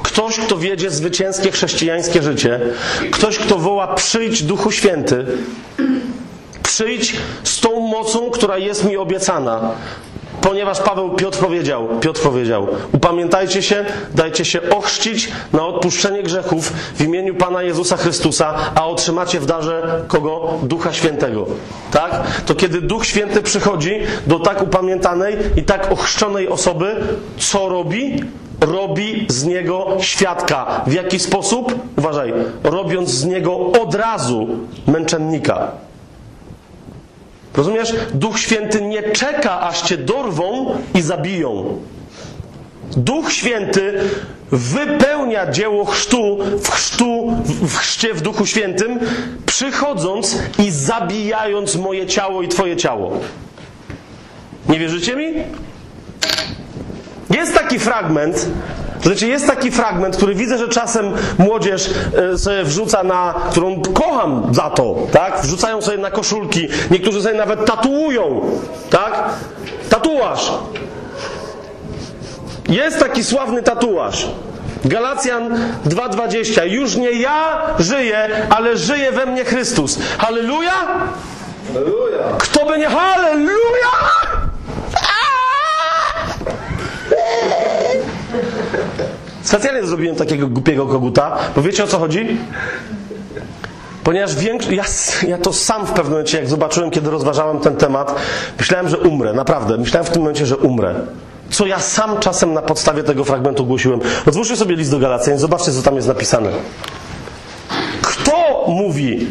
ktoś, 0.03 0.39
kto 0.39 0.57
wiedzie 0.57 0.89
zwycięskie 0.89 1.51
chrześcijańskie 1.51 2.21
życie, 2.21 2.59
ktoś, 3.11 3.37
kto 3.37 3.57
woła 3.57 3.93
przyjdź 3.95 4.43
Duchu 4.43 4.71
Święty, 4.71 5.25
przyjdź 6.79 7.15
z 7.43 7.59
tą 7.59 7.79
mocą, 7.79 8.29
która 8.31 8.57
jest 8.57 8.85
mi 8.85 8.97
obiecana. 8.97 9.71
Ponieważ 10.41 10.79
Paweł, 10.79 11.09
Piotr 11.09 11.39
powiedział, 11.39 11.87
Piotr 12.01 12.21
powiedział, 12.21 12.67
upamiętajcie 12.91 13.61
się, 13.61 13.85
dajcie 14.15 14.45
się 14.45 14.59
ochrzcić 14.69 15.31
na 15.53 15.65
odpuszczenie 15.65 16.23
grzechów 16.23 16.73
w 16.95 17.01
imieniu 17.01 17.35
Pana 17.35 17.63
Jezusa 17.63 17.97
Chrystusa, 17.97 18.53
a 18.75 18.87
otrzymacie 18.87 19.39
w 19.39 19.45
darze 19.45 20.03
kogo? 20.07 20.53
Ducha 20.63 20.93
Świętego. 20.93 21.45
Tak? 21.91 22.21
To 22.45 22.55
kiedy 22.55 22.81
Duch 22.81 23.05
Święty 23.05 23.41
przychodzi 23.41 23.99
do 24.27 24.39
tak 24.39 24.61
upamiętanej 24.61 25.37
i 25.55 25.63
tak 25.63 25.91
ochrzczonej 25.91 26.47
osoby, 26.47 26.95
co 27.37 27.69
robi? 27.69 28.23
Robi 28.61 29.25
z 29.29 29.45
niego 29.45 29.87
świadka. 29.99 30.81
W 30.87 30.93
jaki 30.93 31.19
sposób? 31.19 31.75
Uważaj, 31.97 32.33
robiąc 32.63 33.09
z 33.09 33.25
niego 33.25 33.57
od 33.81 33.95
razu 33.95 34.47
męczennika. 34.87 35.71
Rozumiesz? 37.53 37.93
Duch 38.13 38.39
Święty 38.39 38.81
nie 38.81 39.03
czeka, 39.03 39.61
aż 39.61 39.81
cię 39.81 39.97
dorwą 39.97 40.77
i 40.93 41.01
zabiją. 41.01 41.79
Duch 42.97 43.31
Święty 43.31 43.93
wypełnia 44.51 45.51
dzieło 45.51 45.85
chrztu 45.85 46.37
w 46.63 46.69
chrztu, 46.69 47.37
w 47.45 47.77
chrzcie 47.77 48.13
w 48.13 48.21
Duchu 48.21 48.45
Świętym, 48.45 48.99
przychodząc 49.45 50.37
i 50.59 50.71
zabijając 50.71 51.75
moje 51.75 52.07
ciało 52.07 52.41
i 52.41 52.47
twoje 52.47 52.77
ciało. 52.77 53.11
Nie 54.69 54.79
wierzycie 54.79 55.15
mi? 55.15 55.33
Jest 57.29 57.53
taki 57.53 57.79
fragment, 57.79 58.49
znaczy 59.03 59.27
jest 59.27 59.47
taki 59.47 59.71
fragment, 59.71 60.17
który 60.17 60.35
widzę, 60.35 60.57
że 60.57 60.67
czasem 60.67 61.11
młodzież 61.37 61.89
e, 62.33 62.37
sobie 62.37 62.63
wrzuca 62.63 63.03
na, 63.03 63.33
którą 63.51 63.81
kocham 63.81 64.53
za 64.53 64.69
to, 64.69 64.95
tak? 65.11 65.41
Wrzucają 65.41 65.81
sobie 65.81 65.97
na 65.97 66.11
koszulki, 66.11 66.67
niektórzy 66.91 67.21
sobie 67.21 67.35
nawet 67.35 67.65
tatuują, 67.65 68.41
tak? 68.89 69.23
Tatuaż. 69.89 70.51
Jest 72.69 72.99
taki 72.99 73.23
sławny 73.23 73.63
tatuaż. 73.63 74.27
Galacjan 74.85 75.57
2:20. 75.85 76.65
Już 76.65 76.95
nie 76.95 77.11
ja 77.11 77.61
żyję, 77.79 78.47
ale 78.49 78.77
żyje 78.77 79.11
we 79.11 79.25
mnie 79.25 79.45
Chrystus. 79.45 79.99
Halleluja! 80.17 80.73
Aleluja! 81.75 82.37
Kto 82.37 82.65
by 82.65 82.77
nie 82.77 82.87
halleluja? 82.87 84.18
Specjalnie 89.49 89.87
zrobiłem 89.87 90.15
takiego 90.15 90.47
głupiego 90.47 90.85
koguta, 90.85 91.37
bo 91.55 91.61
wiecie 91.61 91.83
o 91.83 91.87
co 91.87 91.99
chodzi? 91.99 92.37
Ponieważ 94.03 94.35
większość, 94.35 94.75
ja, 94.75 94.83
ja 95.29 95.37
to 95.37 95.53
sam 95.53 95.85
w 95.85 95.91
pewnym 95.91 96.11
momencie, 96.11 96.37
jak 96.37 96.49
zobaczyłem, 96.49 96.91
kiedy 96.91 97.09
rozważałem 97.09 97.59
ten 97.59 97.75
temat, 97.75 98.15
myślałem, 98.59 98.89
że 98.89 98.97
umrę, 98.97 99.33
naprawdę. 99.33 99.77
Myślałem 99.77 100.05
w 100.05 100.09
tym 100.09 100.21
momencie, 100.21 100.45
że 100.45 100.57
umrę. 100.57 100.95
Co 101.49 101.65
ja 101.65 101.79
sam 101.79 102.19
czasem 102.19 102.53
na 102.53 102.61
podstawie 102.61 103.03
tego 103.03 103.23
fragmentu 103.23 103.65
głosiłem. 103.65 103.99
Otwórzcie 104.27 104.55
sobie 104.55 104.75
list 104.75 104.91
do 104.91 104.99
Galacjan 104.99 105.37
zobaczcie, 105.37 105.71
co 105.71 105.81
tam 105.81 105.95
jest 105.95 106.07
napisane. 106.07 106.49
Kto 108.01 108.65
mówi? 108.67 109.27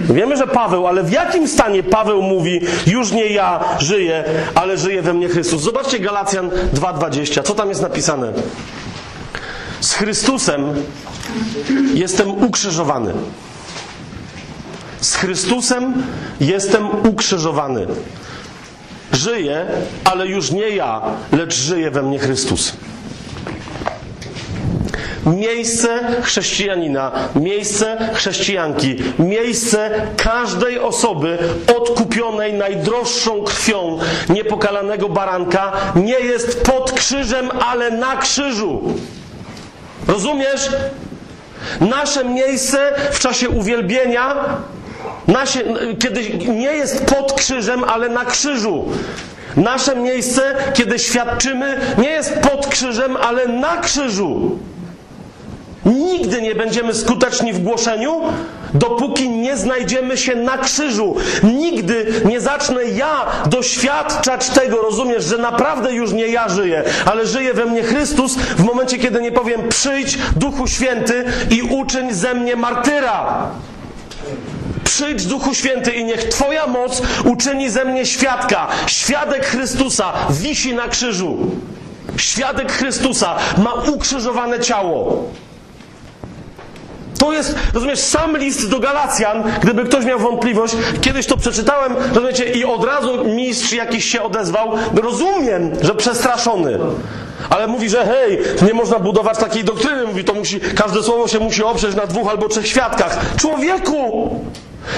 Wiemy, 0.00 0.36
że 0.36 0.46
Paweł, 0.46 0.86
ale 0.86 1.02
w 1.02 1.12
jakim 1.12 1.48
stanie 1.48 1.82
Paweł 1.82 2.22
mówi, 2.22 2.60
już 2.86 3.12
nie 3.12 3.26
ja 3.26 3.60
żyję, 3.78 4.24
ale 4.54 4.78
żyje 4.78 5.02
we 5.02 5.14
mnie 5.14 5.28
Chrystus? 5.28 5.62
Zobaczcie 5.62 5.98
Galacjan 5.98 6.50
2:20. 6.74 7.42
Co 7.42 7.54
tam 7.54 7.68
jest 7.68 7.82
napisane? 7.82 8.32
Z 9.80 9.92
Chrystusem 9.92 10.74
jestem 11.94 12.30
ukrzyżowany. 12.44 13.12
Z 15.00 15.14
Chrystusem 15.14 16.02
jestem 16.40 17.08
ukrzyżowany. 17.08 17.86
Żyję, 19.12 19.66
ale 20.04 20.26
już 20.26 20.50
nie 20.50 20.68
ja, 20.68 21.02
lecz 21.32 21.54
żyje 21.54 21.90
we 21.90 22.02
mnie 22.02 22.18
Chrystus. 22.18 22.72
Miejsce 25.26 26.00
chrześcijanina, 26.22 27.12
miejsce 27.34 28.10
chrześcijanki, 28.14 28.96
miejsce 29.18 29.90
każdej 30.16 30.78
osoby 30.78 31.38
odkupionej 31.76 32.52
najdroższą 32.52 33.44
krwią 33.44 33.98
niepokalanego 34.28 35.08
baranka 35.08 35.72
nie 35.96 36.20
jest 36.20 36.62
pod 36.62 36.92
krzyżem, 36.92 37.50
ale 37.60 37.90
na 37.90 38.16
krzyżu. 38.16 38.82
Rozumiesz? 40.08 40.68
Nasze 41.80 42.24
miejsce 42.24 42.78
w 43.10 43.18
czasie 43.18 43.48
uwielbienia, 43.48 44.34
nasze, 45.28 45.58
kiedy 45.98 46.30
nie 46.48 46.72
jest 46.72 47.04
pod 47.04 47.32
krzyżem, 47.32 47.84
ale 47.84 48.08
na 48.08 48.24
krzyżu. 48.24 48.84
Nasze 49.56 49.96
miejsce, 49.96 50.54
kiedy 50.74 50.98
świadczymy, 50.98 51.80
nie 51.98 52.10
jest 52.10 52.34
pod 52.34 52.66
krzyżem, 52.66 53.16
ale 53.16 53.46
na 53.46 53.76
krzyżu. 53.76 54.58
Nigdy 55.84 56.42
nie 56.42 56.54
będziemy 56.54 56.94
skuteczni 56.94 57.52
w 57.52 57.62
głoszeniu, 57.62 58.20
dopóki 58.74 59.28
nie 59.28 59.56
znajdziemy 59.56 60.16
się 60.16 60.36
na 60.36 60.58
krzyżu. 60.58 61.16
Nigdy 61.42 62.22
nie 62.24 62.40
zacznę 62.40 62.84
ja 62.84 63.26
doświadczać 63.46 64.48
tego, 64.48 64.76
rozumiesz, 64.82 65.24
że 65.24 65.38
naprawdę 65.38 65.92
już 65.92 66.12
nie 66.12 66.26
ja 66.26 66.48
żyję, 66.48 66.84
ale 67.04 67.26
żyje 67.26 67.54
we 67.54 67.66
mnie 67.66 67.82
Chrystus 67.82 68.34
w 68.36 68.64
momencie, 68.64 68.98
kiedy 68.98 69.22
nie 69.22 69.32
powiem 69.32 69.68
przyjdź 69.68 70.18
Duchu 70.36 70.66
Święty 70.66 71.24
i 71.50 71.62
uczyń 71.62 72.14
ze 72.14 72.34
mnie 72.34 72.56
martyra. 72.56 73.46
Przyjdź 74.84 75.26
Duchu 75.26 75.54
Święty 75.54 75.92
i 75.92 76.04
niech 76.04 76.24
Twoja 76.24 76.66
moc 76.66 77.02
uczyni 77.24 77.70
ze 77.70 77.84
mnie 77.84 78.06
świadka. 78.06 78.68
Świadek 78.86 79.46
Chrystusa 79.46 80.12
wisi 80.30 80.74
na 80.74 80.88
krzyżu. 80.88 81.38
Świadek 82.16 82.72
Chrystusa 82.72 83.36
ma 83.58 83.72
ukrzyżowane 83.72 84.60
ciało. 84.60 85.24
To 87.20 87.32
jest, 87.32 87.56
rozumiesz, 87.74 87.98
sam 87.98 88.36
list 88.36 88.70
do 88.70 88.80
Galacjan, 88.80 89.42
gdyby 89.62 89.84
ktoś 89.84 90.04
miał 90.04 90.18
wątpliwość, 90.18 90.74
kiedyś 91.00 91.26
to 91.26 91.36
przeczytałem, 91.36 91.96
rozumiecie, 92.14 92.44
i 92.44 92.64
od 92.64 92.84
razu 92.84 93.24
mistrz 93.24 93.72
jakiś 93.72 94.04
się 94.04 94.22
odezwał, 94.22 94.72
rozumiem, 95.02 95.72
że 95.80 95.94
przestraszony. 95.94 96.78
Ale 97.50 97.66
mówi, 97.66 97.88
że 97.88 98.06
hej, 98.06 98.38
nie 98.66 98.74
można 98.74 98.98
budować 98.98 99.38
takiej 99.38 99.64
doktryny, 99.64 100.06
mówi, 100.06 100.24
to 100.24 100.34
musi, 100.34 100.60
każde 100.60 101.02
słowo 101.02 101.28
się 101.28 101.38
musi 101.38 101.62
oprzeć 101.62 101.96
na 101.96 102.06
dwóch 102.06 102.30
albo 102.30 102.48
trzech 102.48 102.66
świadkach. 102.66 103.20
Człowieku! 103.36 104.30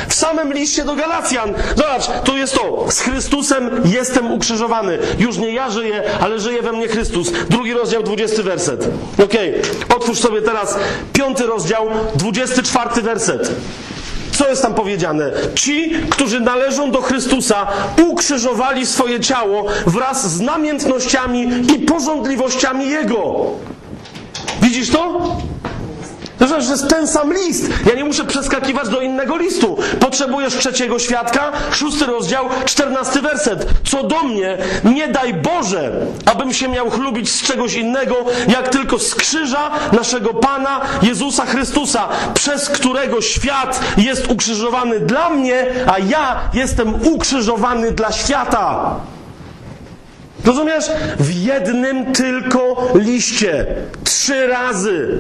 W 0.09 0.15
samym 0.15 0.53
liście 0.53 0.85
do 0.85 0.95
Galacjan. 0.95 1.55
Zobacz, 1.77 2.25
tu 2.25 2.37
jest 2.37 2.55
to. 2.55 2.87
Z 2.91 3.01
Chrystusem 3.01 3.71
jestem 3.85 4.33
ukrzyżowany. 4.33 4.99
Już 5.19 5.39
nie 5.39 5.53
ja 5.53 5.71
żyję, 5.71 6.03
ale 6.21 6.41
żyje 6.41 6.63
we 6.63 6.73
mnie 6.73 6.89
Chrystus. 6.89 7.33
Drugi 7.51 7.73
rozdział, 7.73 8.03
dwudziesty 8.03 8.43
werset. 8.43 8.89
Okej, 9.25 9.55
otwórz 9.97 10.19
sobie 10.19 10.43
teraz 10.43 10.77
piąty 11.13 11.47
rozdział, 11.47 11.87
dwudziesty 12.15 12.63
czwarty 12.63 13.03
werset. 13.03 13.51
Co 14.33 14.49
jest 14.49 14.63
tam 14.63 14.75
powiedziane? 14.75 15.31
Ci, 15.55 15.93
którzy 16.11 16.41
należą 16.41 16.91
do 16.91 17.03
Chrystusa, 17.03 17.67
ukrzyżowali 18.09 18.87
swoje 18.87 19.21
ciało 19.21 19.67
wraz 19.87 20.31
z 20.31 20.41
namiętnościami 20.41 21.49
i 21.75 21.79
porządliwościami 21.79 22.89
Jego. 22.89 23.35
Widzisz 24.63 24.91
to? 24.91 25.21
To 26.43 26.49
znaczy, 26.49 26.63
że 26.63 26.73
jest 26.73 26.89
ten 26.89 27.09
sam 27.09 27.33
list. 27.33 27.71
Ja 27.87 27.95
nie 27.95 28.05
muszę 28.05 28.25
przeskakiwać 28.25 28.89
do 28.89 29.01
innego 29.01 29.37
listu. 29.37 29.79
Potrzebujesz 30.01 30.55
trzeciego 30.55 30.99
świadka? 30.99 31.53
Szósty 31.73 32.07
rozdział, 32.07 32.45
czternasty 32.65 33.21
werset. 33.23 33.67
Co 33.91 34.03
do 34.03 34.23
mnie, 34.23 34.59
nie 34.85 35.09
daj 35.09 35.35
Boże, 35.35 35.93
abym 36.27 36.53
się 36.53 36.69
miał 36.69 36.91
chlubić 36.91 37.31
z 37.31 37.43
czegoś 37.43 37.75
innego, 37.75 38.17
jak 38.49 38.69
tylko 38.69 38.99
z 38.99 39.15
krzyża 39.15 39.71
naszego 39.93 40.35
Pana 40.35 40.81
Jezusa 41.03 41.47
Chrystusa, 41.47 42.09
przez 42.35 42.69
którego 42.69 43.21
świat 43.21 43.81
jest 43.97 44.31
ukrzyżowany 44.31 45.01
dla 45.01 45.31
mnie, 45.31 45.67
a 45.87 45.99
ja 45.99 46.41
jestem 46.55 46.95
ukrzyżowany 47.07 47.93
dla 47.93 48.13
świata. 48.13 48.97
Rozumiesz? 50.45 50.85
W 51.19 51.35
jednym 51.45 52.13
tylko 52.13 52.89
liście. 52.95 53.67
Trzy 54.05 54.47
razy. 54.47 55.19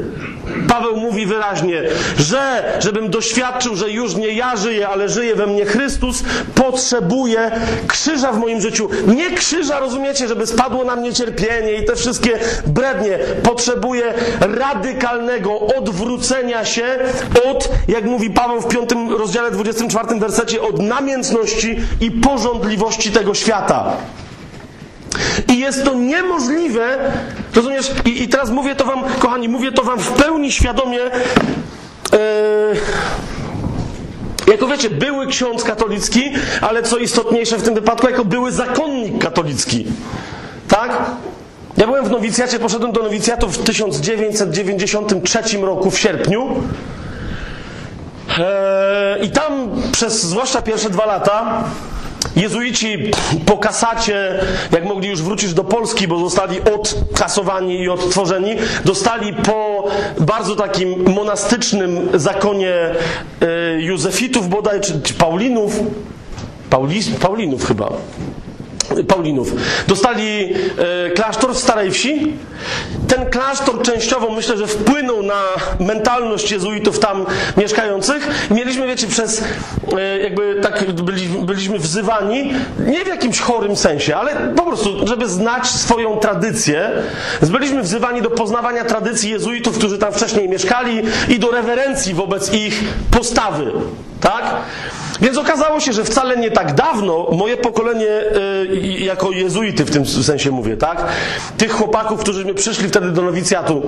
Paweł 0.69 0.97
mówi 0.97 1.27
wyraźnie, 1.27 1.83
że 2.19 2.73
żebym 2.81 3.11
doświadczył, 3.11 3.77
że 3.77 3.91
już 3.91 4.17
nie 4.17 4.29
ja 4.29 4.57
żyję, 4.57 4.89
ale 4.89 5.09
żyje 5.09 5.35
we 5.35 5.47
mnie 5.47 5.65
Chrystus, 5.65 6.23
potrzebuję 6.55 7.51
krzyża 7.87 8.33
w 8.33 8.39
moim 8.39 8.61
życiu. 8.61 8.89
Nie 9.07 9.31
krzyża, 9.31 9.81
rozumiecie, 9.81 10.29
żeby 10.29 10.47
spadło 10.47 10.85
na 10.85 10.97
mnie 10.97 11.13
cierpienie 11.13 11.73
i 11.73 11.85
te 11.85 11.97
wszystkie 11.97 12.39
brednie. 12.67 13.19
Potrzebuję 13.43 14.15
radykalnego 14.41 15.61
odwrócenia 15.61 16.65
się 16.65 16.99
od, 17.45 17.69
jak 17.89 18.05
mówi 18.05 18.31
Paweł 18.31 18.61
w 18.61 18.69
5 18.69 18.91
rozdziale 19.19 19.51
24 19.51 20.21
wersecie, 20.21 20.63
od 20.63 20.79
namiętności 20.79 21.77
i 22.01 22.11
porządliwości 22.11 23.11
tego 23.11 23.35
świata. 23.35 23.97
I 25.49 25.59
jest 25.59 25.85
to 25.85 25.95
niemożliwe, 25.95 27.13
rozumiesz? 27.55 27.91
I, 28.05 28.23
I, 28.23 28.29
teraz 28.29 28.51
mówię 28.51 28.75
to 28.75 28.85
wam, 28.85 29.05
kochani, 29.19 29.49
mówię 29.49 29.73
to 29.73 29.83
wam 29.83 29.99
w 29.99 30.13
pełni 30.13 30.53
świadomie. 30.53 30.99
Yy, 30.99 32.21
jako 34.47 34.67
wiecie, 34.67 34.91
były 34.91 35.27
ksiądz 35.27 35.65
katolicki, 35.65 36.33
ale 36.61 36.83
co 36.83 36.99
istotniejsze 36.99 37.59
w 37.59 37.63
tym 37.63 37.75
wypadku, 37.75 38.09
jako 38.09 38.25
były 38.25 38.53
zakonnik 38.53 39.23
katolicki. 39.23 39.87
Tak? 40.69 41.03
Ja 41.77 41.87
byłem 41.87 42.05
w 42.05 42.11
nowicjacie, 42.11 42.59
poszedłem 42.59 42.93
do 42.93 43.03
nowicjatu 43.03 43.49
w 43.49 43.59
1993 43.59 45.59
roku 45.59 45.91
w 45.91 45.99
sierpniu. 45.99 46.49
Eee, 48.39 49.27
I 49.27 49.31
tam 49.31 49.71
przez 49.93 50.23
zwłaszcza 50.23 50.63
pierwsze 50.63 50.91
dwa 50.91 51.07
lata 51.07 51.65
Jezuici 52.37 52.99
po 53.47 53.59
kasacie, 53.59 54.41
jak 54.73 54.85
mogli 54.85 55.09
już 55.09 55.23
wrócić 55.23 55.55
do 55.55 55.65
Polski, 55.65 56.09
bo 56.09 56.19
zostali 56.19 56.61
odkasowani 56.75 57.81
i 57.81 57.89
odtworzeni, 57.89 58.57
dostali 58.85 59.35
po 59.35 59.89
bardzo 60.21 60.57
takim 60.57 61.13
monastycznym 61.13 62.09
zakonie 62.15 62.75
e, 62.75 62.97
Józefitów 63.81 64.49
bodaj, 64.49 64.81
czy, 64.81 65.15
Paulinów, 65.15 65.81
Pauli, 66.71 67.01
Paulinów 67.21 67.67
chyba. 67.67 67.93
Paulinów. 69.09 69.53
Dostali 69.87 70.55
e, 71.07 71.11
klasztor 71.11 71.55
w 71.55 71.59
Starej 71.59 71.91
Wsi. 71.91 72.33
Ten 73.09 73.31
klasztor 73.31 73.83
częściowo 73.83 74.31
myślę, 74.31 74.57
że 74.57 74.67
wpłynął 74.67 75.23
na 75.23 75.43
mentalność 75.81 76.51
jezuitów 76.51 76.99
tam 76.99 77.27
mieszkających. 77.57 78.49
Mieliśmy, 78.51 78.87
wiecie, 78.87 79.07
przez 79.07 79.43
e, 79.99 80.19
jakby 80.19 80.61
tak 80.63 80.93
byli, 80.93 81.29
byliśmy 81.29 81.79
wzywani, 81.79 82.53
nie 82.79 83.05
w 83.05 83.09
jakimś 83.09 83.41
chorym 83.41 83.77
sensie, 83.77 84.17
ale 84.17 84.55
po 84.57 84.63
prostu, 84.63 85.07
żeby 85.07 85.29
znać 85.29 85.67
swoją 85.67 86.17
tradycję. 86.17 86.91
Byliśmy 87.43 87.83
wzywani 87.83 88.23
do 88.23 88.31
poznawania 88.31 88.85
tradycji 88.85 89.31
jezuitów, 89.31 89.79
którzy 89.79 89.99
tam 89.99 90.13
wcześniej 90.13 90.49
mieszkali 90.49 91.03
i 91.29 91.39
do 91.39 91.51
rewerencji 91.51 92.15
wobec 92.15 92.53
ich 92.53 92.85
postawy. 93.11 93.73
Tak? 94.21 94.45
Więc 95.23 95.39
okazało 95.39 95.81
się, 95.81 95.93
że 95.93 96.05
wcale 96.05 96.37
nie 96.37 96.51
tak 96.51 96.75
dawno 96.75 97.29
moje 97.33 97.57
pokolenie, 97.57 98.07
y, 98.07 98.99
jako 98.99 99.31
jezuity 99.31 99.85
w 99.85 99.91
tym 99.91 100.07
sensie 100.07 100.51
mówię, 100.51 100.77
tak? 100.77 101.05
Tych 101.59 101.73
chłopaków, 101.73 102.21
którzy 102.21 102.55
przyszli 102.55 102.89
wtedy 102.89 103.11
do 103.11 103.23
nowicjatu, 103.23 103.83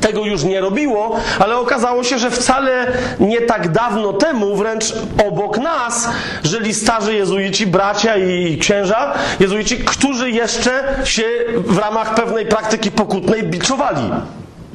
tego 0.00 0.24
już 0.24 0.44
nie 0.44 0.60
robiło, 0.60 1.16
ale 1.38 1.56
okazało 1.56 2.04
się, 2.04 2.18
że 2.18 2.30
wcale 2.30 2.86
nie 3.20 3.40
tak 3.40 3.72
dawno 3.72 4.12
temu, 4.12 4.56
wręcz 4.56 4.94
obok 5.28 5.58
nas, 5.58 6.08
żyli 6.42 6.74
starzy 6.74 7.14
jezuici, 7.14 7.66
bracia 7.66 8.16
i 8.16 8.58
księża 8.58 9.14
jezuici, 9.40 9.78
którzy 9.78 10.30
jeszcze 10.30 10.84
się 11.04 11.24
w 11.56 11.78
ramach 11.78 12.14
pewnej 12.14 12.46
praktyki 12.46 12.90
pokutnej 12.90 13.42
biczowali. 13.42 14.10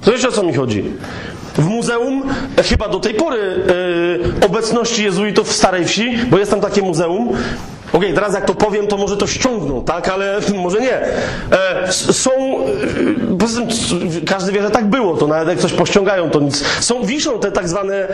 To 0.02 0.12
wiecie 0.12 0.28
o 0.28 0.32
co 0.32 0.44
mi 0.44 0.54
chodzi? 0.54 0.84
W 1.60 1.66
muzeum, 1.66 2.24
e, 2.58 2.64
chyba 2.64 2.90
do 2.90 3.00
tej 3.00 3.14
pory, 3.14 3.40
e, 4.42 4.46
obecności 4.46 5.04
jezuitów 5.04 5.50
w 5.50 5.56
Starej 5.56 5.86
Wsi, 5.86 6.18
bo 6.30 6.38
jest 6.40 6.52
tam 6.52 6.62
takie 6.62 6.82
muzeum. 6.82 7.30
Okej, 7.94 8.14
teraz 8.14 8.34
jak 8.34 8.46
to 8.46 8.56
powiem, 8.56 8.88
to 8.88 8.98
może 8.98 9.18
to 9.18 9.28
ściągną, 9.28 9.84
tak, 9.84 10.08
ale 10.10 10.40
może 10.64 10.82
nie. 10.82 10.94
E, 10.94 11.92
są, 11.92 12.32
e, 12.32 13.38
poza 13.40 13.62
każdy 14.26 14.52
wie, 14.52 14.62
że 14.62 14.70
tak 14.70 14.86
było, 14.86 15.18
to 15.18 15.28
nawet 15.28 15.48
jak 15.48 15.60
coś 15.60 15.74
pościągają, 15.74 16.30
to 16.30 16.40
nic. 16.40 16.64
Są, 16.80 17.04
wiszą 17.04 17.40
te 17.40 17.52
tak 17.52 17.70
zwane 17.70 18.08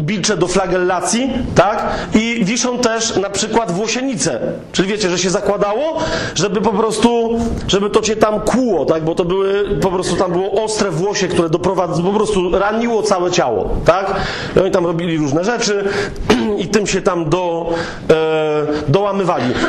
bilcze 0.00 0.36
do 0.36 0.46
flagellacji, 0.46 1.32
tak, 1.54 1.84
i 2.14 2.44
wiszą 2.44 2.78
też 2.78 3.16
na 3.16 3.30
przykład 3.30 3.72
włosienice. 3.72 4.40
Czyli 4.72 4.88
wiecie, 4.88 5.10
że 5.10 5.18
się 5.18 5.30
zakładało, 5.30 5.98
żeby 6.34 6.60
po 6.60 6.70
prostu, 6.70 7.40
żeby 7.68 7.90
to 7.90 8.00
cię 8.00 8.16
tam 8.16 8.40
kłuło, 8.40 8.84
tak, 8.84 9.04
bo 9.04 9.14
to 9.14 9.24
były, 9.24 9.78
po 9.80 9.90
prostu 9.90 10.16
tam 10.16 10.32
było 10.32 10.64
ostre 10.64 10.90
włosie, 10.90 11.28
które 11.28 11.50
doprowadzało, 11.50 12.10
po 12.10 12.16
prostu 12.16 12.58
raniło 12.58 13.02
całe 13.02 13.30
ciało, 13.30 13.70
tak. 13.84 14.14
I 14.56 14.58
oni 14.58 14.70
tam 14.70 14.86
robili 14.86 15.18
różne 15.18 15.44
rzeczy 15.44 15.84
i 16.62 16.68
tym 16.68 16.86
się 16.86 17.02
tam 17.02 17.30
do, 17.30 17.70
e, 18.10 18.92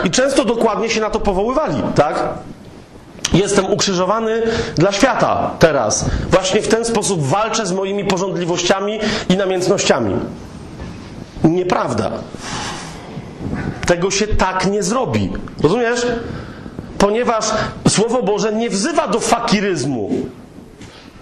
I 0.04 0.12
często 0.12 0.46
dokładnie 0.46 0.90
się 0.90 1.02
na 1.02 1.10
to 1.10 1.20
powoływali, 1.20 1.82
tak? 1.96 2.24
Jestem 3.34 3.66
ukrzyżowany 3.66 4.42
dla 4.76 4.92
świata 4.92 5.52
teraz. 5.60 6.06
Właśnie 6.30 6.62
w 6.62 6.68
ten 6.68 6.86
sposób 6.86 7.28
walczę 7.28 7.66
z 7.66 7.72
moimi 7.72 8.06
porządliwościami 8.06 9.00
i 9.30 9.38
namiętnościami. 9.38 10.16
Nieprawda. 11.44 12.12
Tego 13.86 14.12
się 14.12 14.28
tak 14.28 14.66
nie 14.66 14.84
zrobi. 14.84 15.34
Rozumiesz? 15.64 16.08
Ponieważ 16.98 17.46
Słowo 17.88 18.24
Boże 18.24 18.54
nie 18.54 18.70
wzywa 18.70 19.08
do 19.08 19.20
fakiryzmu. 19.20 20.10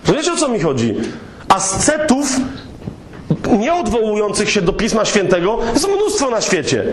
Rozumiecie 0.07 0.33
o 0.33 0.37
co 0.37 0.47
mi 0.47 0.59
chodzi? 0.59 0.95
Ascetów 1.49 2.27
nie 3.59 3.73
odwołujących 3.73 4.49
się 4.49 4.61
do 4.61 4.73
Pisma 4.73 5.05
Świętego 5.05 5.59
jest 5.73 5.87
mnóstwo 5.87 6.29
na 6.29 6.41
świecie. 6.41 6.85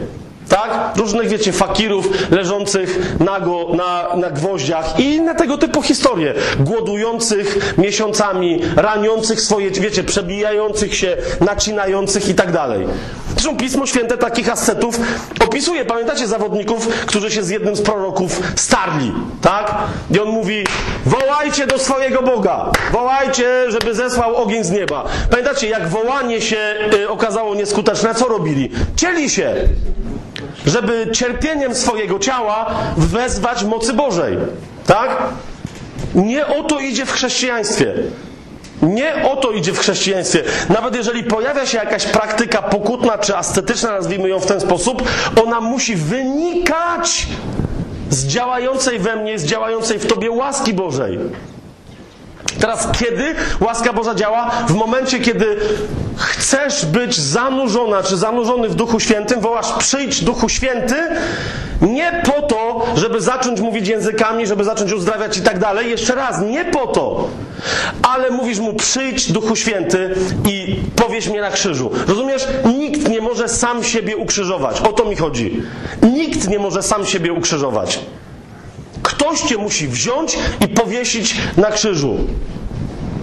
Tak? 0.51 0.92
Różnych, 0.96 1.28
wiecie, 1.28 1.53
fakirów 1.53 2.30
leżących 2.30 3.16
nago 3.20 3.68
na, 3.74 4.16
na 4.16 4.30
gwoździach 4.30 5.01
i 5.01 5.14
inne 5.14 5.34
tego 5.34 5.59
typu 5.59 5.82
historie. 5.82 6.34
Głodujących 6.61 7.74
miesiącami, 7.78 8.61
raniących 8.76 9.40
swoje, 9.40 9.70
wiecie, 9.70 10.05
przebijających 10.05 10.94
się, 10.94 11.16
nacinających 11.40 12.28
i 12.28 12.34
tak 12.34 12.53
dalej. 12.53 12.86
Zresztą 13.32 13.57
Pismo 13.57 13.86
Święte 13.86 14.18
takich 14.18 14.48
ascetów 14.48 15.01
opisuje. 15.40 15.84
Pamiętacie 15.84 16.26
zawodników, 16.26 16.88
którzy 17.07 17.30
się 17.30 17.42
z 17.42 17.48
jednym 17.48 17.76
z 17.76 17.82
proroków 17.82 18.40
starli, 18.57 19.12
tak? 19.40 19.74
I 20.14 20.20
on 20.20 20.28
mówi, 20.28 20.64
wołajcie 21.07 21.66
do 21.66 21.78
swojego 21.78 22.22
Boga, 22.22 22.72
wołajcie, 22.92 23.70
żeby 23.70 23.94
zesłał 23.94 24.36
ogień 24.36 24.64
z 24.64 24.70
nieba. 24.70 25.05
Pamiętacie, 25.30 25.68
jak 25.68 25.88
wołanie 25.88 26.40
się 26.40 26.74
y, 26.94 27.09
okazało 27.09 27.55
nieskuteczne, 27.55 28.14
co 28.14 28.28
robili? 28.28 28.70
Cieli 28.96 29.30
się, 29.30 29.55
żeby 30.66 31.08
cierpieniem 31.12 31.74
swojego 31.74 32.18
ciała 32.18 32.74
wezwać 32.96 33.64
mocy 33.64 33.92
Bożej, 33.92 34.36
tak? 34.86 35.18
Nie 36.14 36.46
o 36.46 36.62
to 36.62 36.80
idzie 36.80 37.06
w 37.06 37.12
chrześcijaństwie. 37.12 37.94
Nie 38.82 39.28
o 39.28 39.36
to 39.36 39.50
idzie 39.50 39.72
w 39.72 39.78
chrześcijaństwie. 39.78 40.42
Nawet 40.68 40.96
jeżeli 40.96 41.24
pojawia 41.24 41.66
się 41.66 41.78
jakaś 41.78 42.06
praktyka 42.06 42.62
pokutna 42.62 43.18
czy 43.18 43.36
ascetyczna, 43.36 43.90
nazwijmy 43.90 44.28
ją 44.28 44.40
w 44.40 44.46
ten 44.46 44.61
sposób, 44.61 45.02
ona 45.44 45.61
musi 45.61 45.96
wynikać 45.96 47.26
z 48.11 48.26
działającej 48.26 48.98
we 48.98 49.16
mnie, 49.16 49.38
z 49.38 49.44
działającej 49.44 49.98
w 49.98 50.06
tobie 50.06 50.30
łaski 50.30 50.74
Bożej. 50.74 51.18
Teraz 52.53 52.88
kiedy 52.98 53.34
łaska 53.61 53.92
Boża 53.92 54.14
działa? 54.14 54.51
W 54.68 54.74
momencie, 54.74 55.20
kiedy 55.20 55.57
chcesz 56.16 56.86
być 56.86 57.18
zanurzona 57.20 58.03
czy 58.03 58.16
zanurzony 58.16 58.68
w 58.68 58.74
Duchu 58.74 59.01
Świętym, 59.01 59.40
wołasz 59.40 59.72
przyjdź 59.78 60.24
Duchu 60.24 60.48
Święty, 60.48 60.96
nie 61.80 62.22
po 62.26 62.42
to, 62.42 62.86
żeby 62.96 63.20
zacząć 63.20 63.61
mówić 63.61 63.88
językami, 63.88 64.46
żeby 64.46 64.64
zacząć 64.64 64.92
uzdrawiać 64.92 65.38
i 65.38 65.42
tak 65.42 65.59
dalej. 65.59 65.90
Jeszcze 65.90 66.14
raz, 66.14 66.42
nie 66.42 66.64
po 66.64 66.86
to. 66.86 67.28
Ale 68.03 68.30
mówisz 68.30 68.59
mu 68.59 68.74
przyjdź 68.74 69.32
Duchu 69.32 69.57
Święty 69.57 70.14
i 70.48 70.76
powieś 70.96 71.28
mnie 71.28 71.40
na 71.40 71.51
krzyżu. 71.51 71.90
Rozumiesz? 72.07 72.46
Nikt 72.78 73.09
nie 73.09 73.20
może 73.20 73.48
sam 73.48 73.84
siebie 73.84 74.16
ukrzyżować. 74.16 74.80
O 74.80 74.92
to 74.92 75.05
mi 75.05 75.16
chodzi. 75.16 75.62
Nikt 76.03 76.48
nie 76.48 76.59
może 76.59 76.82
sam 76.82 77.07
siebie 77.07 77.32
ukrzyżować. 77.32 78.01
Ktoś 79.21 79.41
cię 79.41 79.57
musi 79.57 79.89
wziąć 79.89 80.39
i 80.61 80.68
powiesić 80.68 81.37
na 81.57 81.71
krzyżu. 81.71 82.16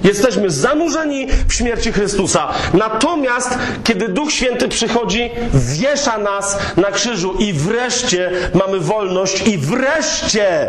Jesteśmy 0.04 0.50
zanurzeni 0.50 1.28
w 1.48 1.54
śmierci 1.54 1.92
Chrystusa. 1.92 2.48
Natomiast, 2.74 3.58
kiedy 3.84 4.08
Duch 4.08 4.32
Święty 4.32 4.68
przychodzi, 4.68 5.30
wiesza 5.54 6.18
nas 6.18 6.58
na 6.78 6.92
krzyżu 6.92 7.34
i 7.40 7.54
wreszcie 7.54 8.32
mamy 8.54 8.80
wolność 8.80 9.48
i 9.48 9.58
wreszcie, 9.58 10.68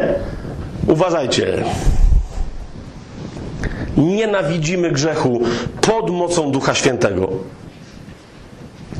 uważajcie, 0.86 1.64
nienawidzimy 3.96 4.90
grzechu 4.90 5.40
pod 5.80 6.10
mocą 6.10 6.50
Ducha 6.50 6.74
Świętego. 6.74 7.28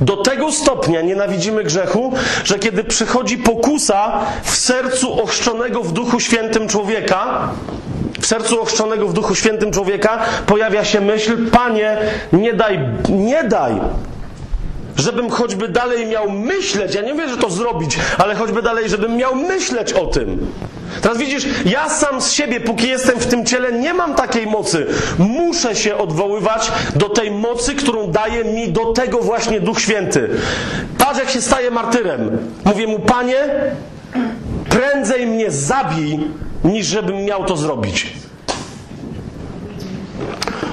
Do 0.01 0.16
tego 0.16 0.53
stopnia 0.53 1.01
nienawidzimy 1.01 1.64
grzechu, 1.64 2.12
że 2.44 2.59
kiedy 2.59 2.84
przychodzi 2.84 3.38
pokusa 3.38 4.20
w 4.42 4.57
sercu 4.57 5.22
ochrzczonego 5.22 5.82
w 5.82 5.92
Duchu 5.92 6.20
Świętym 6.20 6.68
człowieka, 6.68 7.49
w 8.20 8.26
sercu 8.26 8.62
ochrzczonego 8.62 9.09
w 9.09 9.12
Duchu 9.12 9.34
Świętym 9.34 9.72
człowieka 9.72 10.18
pojawia 10.46 10.84
się 10.84 11.01
myśl: 11.01 11.51
Panie, 11.51 11.96
nie 12.32 12.55
daj, 12.55 12.80
nie 13.09 13.44
daj, 13.44 13.80
żebym 14.96 15.30
choćby 15.30 15.68
dalej 15.68 16.07
miał 16.07 16.30
myśleć, 16.30 16.94
ja 16.94 17.03
nie 17.03 17.14
wiem, 17.14 17.30
że 17.30 17.36
to 17.36 17.51
zrobić, 17.51 17.99
ale 18.18 18.34
choćby 18.34 18.62
dalej, 18.62 18.88
żebym 18.88 19.16
miał 19.16 19.34
myśleć 19.34 19.92
o 19.92 20.07
tym. 20.07 20.53
Teraz 21.03 21.18
widzisz, 21.18 21.47
ja 21.64 21.89
sam 21.89 22.20
z 22.20 22.32
siebie, 22.32 22.61
póki 22.61 22.89
jestem 22.89 23.18
w 23.18 23.26
tym 23.26 23.47
ciele, 23.47 23.72
nie 23.72 23.95
mam 23.95 24.14
takiej 24.14 24.47
mocy. 24.47 24.86
Muszę 25.18 25.76
się 25.76 25.97
odwoływać 25.97 26.72
do 26.97 27.09
tej 27.09 27.30
mocy, 27.30 27.74
którą 27.74 28.11
daje 28.11 28.45
mi 28.45 28.72
do 28.72 28.93
tego 28.93 29.18
właśnie 29.18 29.61
Duch 29.61 29.80
Święty. 29.80 30.28
Patrz, 30.99 31.18
jak 31.18 31.30
się 31.30 31.43
staje 31.43 31.70
martyrem. 31.70 32.39
Mówię 32.64 32.86
mu, 32.86 32.99
Panie, 32.99 33.45
prędzej 34.68 35.26
mnie 35.26 35.51
zabij, 35.51 36.20
niż 36.64 36.86
żebym 36.86 37.24
miał 37.24 37.45
to 37.45 37.57
zrobić. 37.57 38.07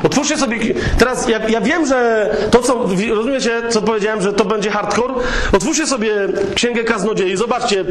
Otwórzcie 0.06 0.38
sobie. 0.38 0.60
Teraz 0.97 1.30
ja, 1.30 1.39
ja 1.49 1.62
wiem, 1.62 1.86
że 1.86 2.30
to, 2.51 2.62
co. 2.62 2.88
Rozumiecie, 3.10 3.62
co 3.70 3.82
powiedziałem, 3.82 4.22
że 4.22 4.34
to 4.34 4.45
będzie 4.45 4.72
hardcore? 4.72 5.14
Otwórzcie 5.53 5.88
sobie 5.88 6.12
księgę 6.56 6.84
kaznodziei. 6.84 7.38
Zobaczcie. 7.38 7.86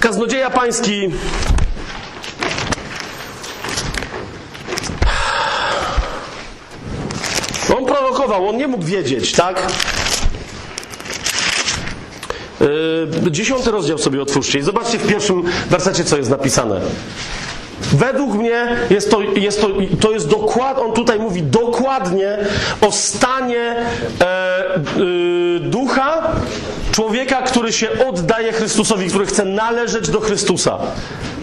Kaznodzieja 0.00 0.50
pański. 0.50 1.10
On 7.78 7.86
prorokował, 7.86 8.48
on 8.48 8.56
nie 8.56 8.68
mógł 8.68 8.84
wiedzieć, 8.84 9.32
tak? 9.32 9.62
Yy, 12.60 13.30
dziesiąty 13.30 13.70
rozdział 13.70 13.98
sobie 13.98 14.22
otwórzcie 14.22 14.58
i 14.58 14.62
zobaczcie 14.62 14.98
w 14.98 15.06
pierwszym 15.06 15.42
wersecie, 15.70 16.04
co 16.04 16.16
jest 16.16 16.30
napisane. 16.30 16.80
Według 17.98 18.34
mnie 18.34 18.76
jest 18.90 19.10
to, 19.10 19.20
jest 19.20 19.60
to, 19.60 19.68
to 20.00 20.12
jest 20.12 20.28
dokładnie, 20.28 20.84
on 20.84 20.92
tutaj 20.92 21.18
mówi 21.18 21.42
dokładnie 21.42 22.38
o 22.80 22.92
stanie 22.92 23.76
e, 24.20 24.76
y, 24.98 25.60
ducha 25.60 26.22
Człowieka, 26.96 27.42
który 27.42 27.72
się 27.72 27.88
oddaje 28.08 28.52
Chrystusowi, 28.52 29.08
który 29.08 29.26
chce 29.26 29.44
należeć 29.44 30.10
do 30.10 30.20
Chrystusa. 30.20 30.78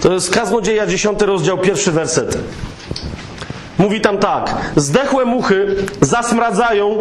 To 0.01 0.13
jest 0.13 0.33
Kaznodzieja, 0.33 0.87
10 0.87 1.21
rozdział, 1.21 1.57
pierwszy 1.57 1.91
werset. 1.91 2.37
Mówi 3.77 4.01
tam 4.01 4.17
tak: 4.17 4.55
Zdechłe 4.75 5.25
muchy 5.25 5.75
zasmradzają 6.01 6.97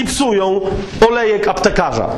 i 0.00 0.04
psują 0.04 0.60
olejek 1.08 1.48
aptekarza. 1.48 2.08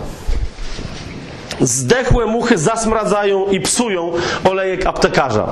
Zdechłe 1.61 2.27
muchy 2.27 2.59
zasmradzają 2.59 3.47
i 3.47 3.61
psują 3.61 4.13
olejek 4.45 4.87
aptekarza. 4.87 5.47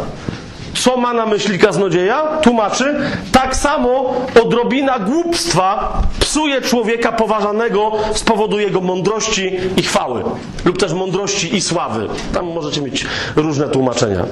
Co 0.80 0.96
ma 0.96 1.12
na 1.12 1.26
myśli 1.26 1.58
kaznodzieja? 1.58 2.22
Tłumaczy, 2.42 3.00
tak 3.32 3.56
samo 3.56 4.14
odrobina 4.42 4.98
głupstwa 4.98 5.92
psuje 6.20 6.60
człowieka 6.60 7.12
poważanego 7.12 7.92
z 8.14 8.22
powodu 8.22 8.58
jego 8.58 8.80
mądrości 8.80 9.52
i 9.76 9.82
chwały, 9.82 10.24
lub 10.64 10.78
też 10.78 10.92
mądrości 10.92 11.56
i 11.56 11.60
sławy. 11.60 12.08
Tam 12.34 12.46
możecie 12.46 12.80
mieć 12.80 13.06
różne 13.36 13.68
tłumaczenia. 13.68 14.24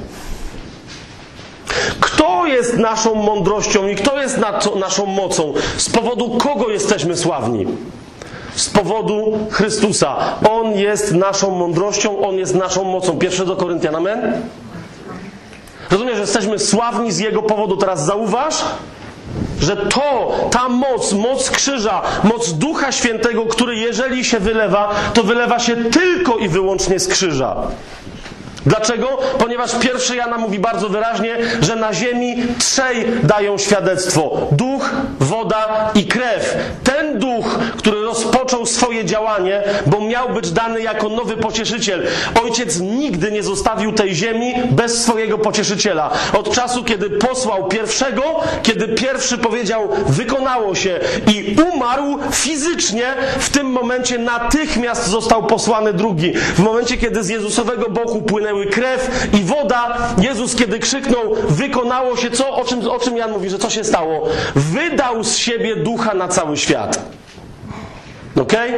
Kto 2.01 2.46
jest 2.46 2.78
naszą 2.78 3.14
mądrością 3.14 3.88
i 3.88 3.94
kto 3.94 4.22
jest 4.22 4.38
naszą 4.80 5.07
mocą? 5.07 5.55
Z 5.76 5.90
powodu 5.90 6.38
kogo 6.38 6.70
jesteśmy 6.70 7.16
sławni? 7.16 7.66
Z 8.55 8.70
powodu 8.70 9.38
Chrystusa. 9.51 10.16
On 10.51 10.72
jest 10.72 11.14
naszą 11.14 11.51
mądrością, 11.51 12.20
On 12.20 12.34
jest 12.34 12.55
naszą 12.55 12.84
mocą. 12.84 13.18
Pierwsze 13.18 13.46
do 13.46 13.57
Koryntian, 13.57 13.96
amen? 13.96 14.42
Rozumiesz, 15.91 16.14
że 16.14 16.20
jesteśmy 16.20 16.59
sławni 16.59 17.12
z 17.12 17.18
Jego 17.18 17.43
powodu. 17.43 17.76
Teraz 17.76 18.05
zauważ, 18.07 18.64
że 19.61 19.76
to, 19.76 20.34
ta 20.51 20.68
moc, 20.68 21.12
moc 21.12 21.51
krzyża, 21.51 22.03
moc 22.24 22.53
Ducha 22.53 22.93
Świętego, 22.93 23.47
który 23.47 23.76
jeżeli 23.76 24.24
się 24.24 24.41
wylewa, 24.41 24.91
to 25.14 25.22
wylewa 25.22 25.59
się 25.59 25.76
tylko 25.76 26.36
i 26.36 26.49
wyłącznie 26.49 26.99
z 26.99 27.09
krzyża. 27.09 27.57
Dlaczego? 28.68 29.18
Ponieważ 29.38 29.78
pierwszy 29.78 30.16
Jana 30.16 30.38
mówi 30.38 30.58
bardzo 30.58 30.88
wyraźnie, 30.88 31.36
że 31.60 31.76
na 31.76 31.92
ziemi 31.92 32.36
trzej 32.58 33.06
dają 33.22 33.58
świadectwo: 33.58 34.48
duch, 34.52 34.90
woda 35.20 35.90
i 35.94 36.06
krew. 36.06 36.56
Ten 36.84 37.18
duch, 37.18 37.58
który 37.76 38.02
rozpoczął 38.02 38.66
swoje 38.66 39.04
działanie, 39.04 39.62
bo 39.86 40.00
miał 40.00 40.28
być 40.28 40.50
dany 40.50 40.80
jako 40.80 41.08
nowy 41.08 41.36
pocieszyciel. 41.36 42.06
Ojciec 42.44 42.80
nigdy 42.80 43.32
nie 43.32 43.42
zostawił 43.42 43.92
tej 43.92 44.14
ziemi 44.14 44.54
bez 44.70 45.02
swojego 45.02 45.38
pocieszyciela. 45.38 46.10
Od 46.38 46.54
czasu, 46.54 46.84
kiedy 46.84 47.10
posłał 47.10 47.68
pierwszego, 47.68 48.22
kiedy 48.62 48.88
pierwszy 48.88 49.38
powiedział: 49.38 49.88
Wykonało 50.06 50.74
się 50.74 51.00
i 51.26 51.56
umarł 51.74 52.18
fizycznie, 52.32 53.14
w 53.38 53.50
tym 53.50 53.66
momencie 53.66 54.18
natychmiast 54.18 55.06
został 55.06 55.46
posłany 55.46 55.92
drugi. 55.92 56.32
W 56.32 56.58
momencie, 56.58 56.96
kiedy 56.96 57.24
z 57.24 57.28
Jezusowego 57.28 57.90
boku 57.90 58.22
płynęły 58.22 58.57
krew 58.66 59.28
i 59.32 59.44
woda, 59.44 59.98
Jezus, 60.18 60.54
kiedy 60.54 60.78
krzyknął: 60.78 61.34
Wykonało 61.48 62.16
się 62.16 62.30
co? 62.30 62.56
O 62.56 62.64
czym, 62.64 62.88
o 62.88 62.98
czym 62.98 63.16
Jan 63.16 63.30
mówi, 63.30 63.50
że 63.50 63.59
co 63.59 63.70
się 63.70 63.84
stało? 63.84 64.28
Wydał 64.54 65.24
z 65.24 65.36
siebie 65.36 65.76
ducha 65.76 66.14
na 66.14 66.28
cały 66.28 66.56
świat. 66.56 67.02
Okej? 68.40 68.72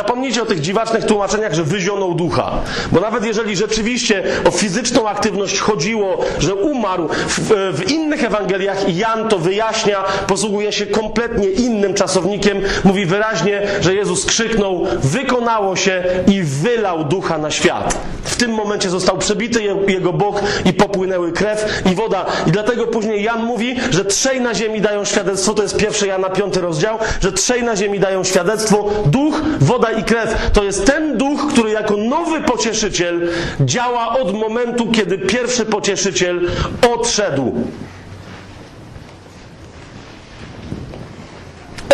Zapomnijcie 0.00 0.42
o 0.42 0.46
tych 0.46 0.60
dziwacznych 0.60 1.04
tłumaczeniach, 1.04 1.54
że 1.54 1.64
wyzionął 1.64 2.14
ducha. 2.14 2.52
Bo 2.92 3.00
nawet 3.00 3.24
jeżeli 3.24 3.56
rzeczywiście 3.56 4.22
o 4.44 4.50
fizyczną 4.50 5.08
aktywność 5.08 5.60
chodziło, 5.60 6.24
że 6.38 6.54
umarł, 6.54 7.08
w, 7.08 7.72
w 7.74 7.90
innych 7.90 8.24
Ewangeliach 8.24 8.96
Jan 8.96 9.28
to 9.28 9.38
wyjaśnia, 9.38 10.04
posługuje 10.26 10.72
się 10.72 10.86
kompletnie 10.86 11.48
innym 11.48 11.94
czasownikiem, 11.94 12.60
mówi 12.84 13.06
wyraźnie, 13.06 13.62
że 13.80 13.94
Jezus 13.94 14.26
krzyknął, 14.26 14.86
wykonało 15.02 15.76
się 15.76 16.04
i 16.26 16.42
wylał 16.42 17.04
ducha 17.04 17.38
na 17.38 17.50
świat. 17.50 17.98
W 18.24 18.36
tym 18.36 18.50
momencie 18.50 18.90
został 18.90 19.18
przebity 19.18 19.62
je- 19.62 19.76
jego 19.88 20.12
bok 20.12 20.40
i 20.64 20.72
popłynęły 20.72 21.32
krew 21.32 21.82
i 21.92 21.94
woda. 21.94 22.26
I 22.46 22.50
dlatego 22.52 22.86
później 22.86 23.22
Jan 23.22 23.42
mówi, 23.44 23.76
że 23.90 24.04
trzej 24.04 24.40
na 24.40 24.54
ziemi 24.54 24.80
dają 24.80 25.04
świadectwo, 25.04 25.54
to 25.54 25.62
jest 25.62 25.76
pierwszy 25.76 26.06
Jana 26.06 26.30
piąty 26.30 26.60
rozdział, 26.60 26.98
że 27.20 27.32
trzej 27.32 27.62
na 27.62 27.76
ziemi 27.76 28.00
dają 28.00 28.24
świadectwo, 28.24 28.90
duch, 29.06 29.40
woda 29.60 29.85
i 29.90 30.04
krew. 30.04 30.50
To 30.52 30.64
jest 30.64 30.86
ten 30.86 31.18
duch, 31.18 31.52
który 31.52 31.70
jako 31.70 31.96
nowy 31.96 32.40
pocieszyciel 32.40 33.28
działa 33.60 34.18
od 34.18 34.34
momentu, 34.34 34.86
kiedy 34.92 35.18
pierwszy 35.18 35.64
pocieszyciel 35.64 36.50
odszedł. 36.94 37.54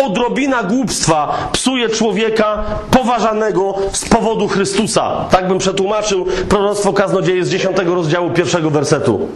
Odrobina 0.05 0.63
głupstwa 0.63 1.49
psuje 1.51 1.89
człowieka 1.89 2.63
poważanego 2.91 3.75
z 3.91 4.09
powodu 4.09 4.47
Chrystusa. 4.47 5.25
Tak 5.31 5.47
bym 5.47 5.57
przetłumaczył 5.57 6.25
proroctwo 6.49 6.93
kaznodzieje 6.93 7.45
z 7.45 7.49
10 7.49 7.77
rozdziału 7.77 8.31
pierwszego 8.31 8.69
wersetu. 8.69 9.29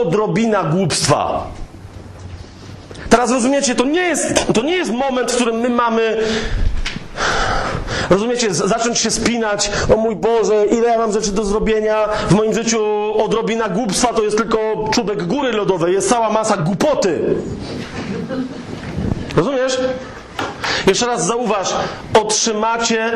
Odrobina 0.00 0.64
głupstwa. 0.64 1.46
Teraz 3.10 3.30
rozumiecie, 3.30 3.74
to 3.74 3.84
nie 3.84 4.00
jest, 4.00 4.46
to 4.54 4.62
nie 4.62 4.76
jest 4.76 4.92
moment, 4.92 5.32
w 5.32 5.34
którym 5.34 5.56
my 5.56 5.68
mamy 5.68 6.16
Rozumiecie, 8.10 8.54
zacząć 8.54 8.98
się 8.98 9.10
spinać, 9.10 9.70
o 9.94 9.96
mój 9.96 10.16
Boże, 10.16 10.66
ile 10.66 10.88
ja 10.88 10.98
mam 10.98 11.12
rzeczy 11.12 11.32
do 11.32 11.44
zrobienia, 11.44 12.08
w 12.28 12.34
moim 12.34 12.54
życiu 12.54 12.84
odrobina 13.24 13.68
głupstwa 13.68 14.12
to 14.12 14.22
jest 14.22 14.36
tylko 14.36 14.58
czubek 14.92 15.26
góry 15.26 15.52
lodowej, 15.52 15.94
jest 15.94 16.08
cała 16.08 16.30
masa 16.30 16.56
głupoty. 16.56 17.20
Rozumiesz? 19.36 19.78
Jeszcze 20.86 21.06
raz 21.06 21.26
zauważ, 21.26 21.74
otrzymacie 22.20 23.12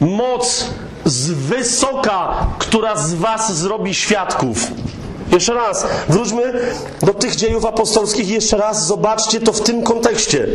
moc 0.00 0.64
z 1.04 1.30
wysoka, 1.30 2.46
która 2.58 2.96
z 2.96 3.14
was 3.14 3.56
zrobi 3.56 3.94
świadków. 3.94 4.58
Jeszcze 5.32 5.54
raz, 5.54 5.86
wróćmy 6.08 6.52
do 7.02 7.14
tych 7.14 7.36
dziejów 7.36 7.64
apostolskich 7.64 8.28
i 8.28 8.32
jeszcze 8.32 8.56
raz 8.56 8.86
zobaczcie 8.86 9.40
to 9.40 9.52
w 9.52 9.60
tym 9.60 9.82
kontekście. 9.82 10.46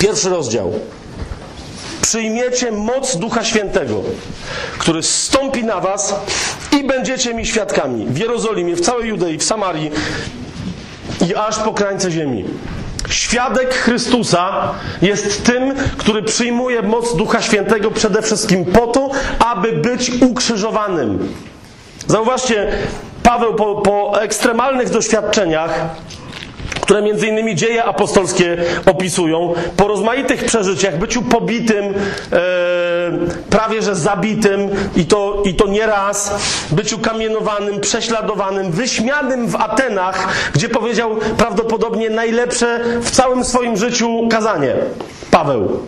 Pierwszy 0.00 0.30
rozdział. 0.30 0.72
Przyjmiecie 2.02 2.72
moc 2.72 3.16
Ducha 3.16 3.44
Świętego, 3.44 3.94
który 4.78 5.02
stąpi 5.02 5.64
na 5.64 5.80
was 5.80 6.14
i 6.80 6.84
będziecie 6.84 7.34
mi 7.34 7.46
świadkami 7.46 8.06
w 8.06 8.18
Jerozolimie, 8.18 8.76
w 8.76 8.80
całej 8.80 9.08
Judei, 9.08 9.38
w 9.38 9.44
Samarii 9.44 9.90
i 11.28 11.34
aż 11.34 11.58
po 11.58 11.72
krańce 11.72 12.10
ziemi. 12.10 12.44
Świadek 13.10 13.74
Chrystusa 13.74 14.74
jest 15.02 15.44
tym, 15.44 15.74
który 15.96 16.22
przyjmuje 16.22 16.82
moc 16.82 17.16
Ducha 17.16 17.42
Świętego 17.42 17.90
przede 17.90 18.22
wszystkim 18.22 18.64
po 18.64 18.86
to, 18.86 19.10
aby 19.38 19.72
być 19.72 20.10
ukrzyżowanym. 20.22 21.34
Zauważcie, 22.06 22.72
Paweł 23.22 23.54
po, 23.54 23.74
po 23.74 24.22
ekstremalnych 24.22 24.90
doświadczeniach, 24.90 25.80
które 26.90 27.02
między 27.02 27.26
innymi 27.26 27.54
dzieje 27.54 27.84
apostolskie 27.84 28.56
opisują, 28.86 29.54
po 29.76 29.88
rozmaitych 29.88 30.44
przeżyciach, 30.44 30.98
byciu 30.98 31.22
pobitym, 31.22 31.84
e, 31.84 31.92
prawie 33.50 33.82
że 33.82 33.94
zabitym 33.94 34.70
i 34.96 35.04
to, 35.04 35.42
i 35.44 35.54
to 35.54 35.66
nie 35.66 35.86
raz, 35.86 36.34
byciu 36.70 36.98
kamienowanym, 36.98 37.80
prześladowanym, 37.80 38.72
wyśmianym 38.72 39.46
w 39.46 39.56
Atenach, 39.56 40.28
gdzie 40.54 40.68
powiedział 40.68 41.16
prawdopodobnie 41.36 42.10
najlepsze 42.10 42.80
w 43.00 43.10
całym 43.10 43.44
swoim 43.44 43.76
życiu 43.76 44.28
kazanie. 44.30 44.74
Paweł. 45.30 45.86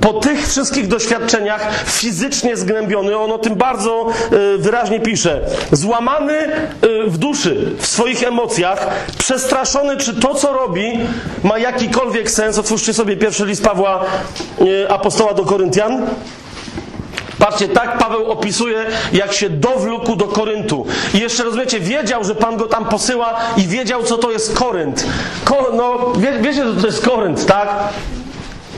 Po 0.00 0.12
tych 0.12 0.48
wszystkich 0.48 0.88
doświadczeniach 0.88 1.84
fizycznie 1.86 2.56
zgnębiony, 2.56 3.18
on 3.18 3.32
o 3.32 3.38
tym 3.38 3.54
bardzo 3.54 4.06
e, 4.06 4.58
wyraźnie 4.58 5.00
pisze, 5.00 5.40
złamany 5.72 6.38
e, 6.38 6.68
w 7.06 7.18
duszy, 7.18 7.72
w 7.78 7.86
swoich 7.86 8.22
emocjach, 8.22 8.86
przestraszony, 9.18 9.96
czy 9.96 10.20
to, 10.20 10.34
co 10.34 10.52
robi, 10.52 10.98
ma 11.42 11.58
jakikolwiek 11.58 12.30
sens. 12.30 12.58
Otwórzcie 12.58 12.94
sobie 12.94 13.16
pierwszy 13.16 13.46
list 13.46 13.64
Pawła, 13.64 14.04
e, 14.84 14.92
apostoła 14.92 15.34
do 15.34 15.44
Koryntian. 15.44 16.06
Patrzcie, 17.38 17.68
tak 17.68 17.98
Paweł 17.98 18.30
opisuje, 18.30 18.86
jak 19.12 19.32
się 19.32 19.50
dowlókł 19.50 20.16
do 20.16 20.24
Koryntu. 20.24 20.86
I 21.14 21.18
jeszcze 21.18 21.44
rozumiecie, 21.44 21.80
wiedział, 21.80 22.24
że 22.24 22.34
Pan 22.34 22.56
go 22.56 22.66
tam 22.66 22.84
posyła 22.84 23.36
i 23.56 23.66
wiedział, 23.66 24.02
co 24.02 24.18
to 24.18 24.30
jest 24.30 24.54
Korynt. 24.58 25.06
Ko, 25.44 25.66
no, 25.72 26.12
wie, 26.18 26.32
wiecie, 26.40 26.64
co 26.74 26.80
to 26.80 26.86
jest 26.86 27.04
Korynt, 27.04 27.46
tak? 27.46 27.68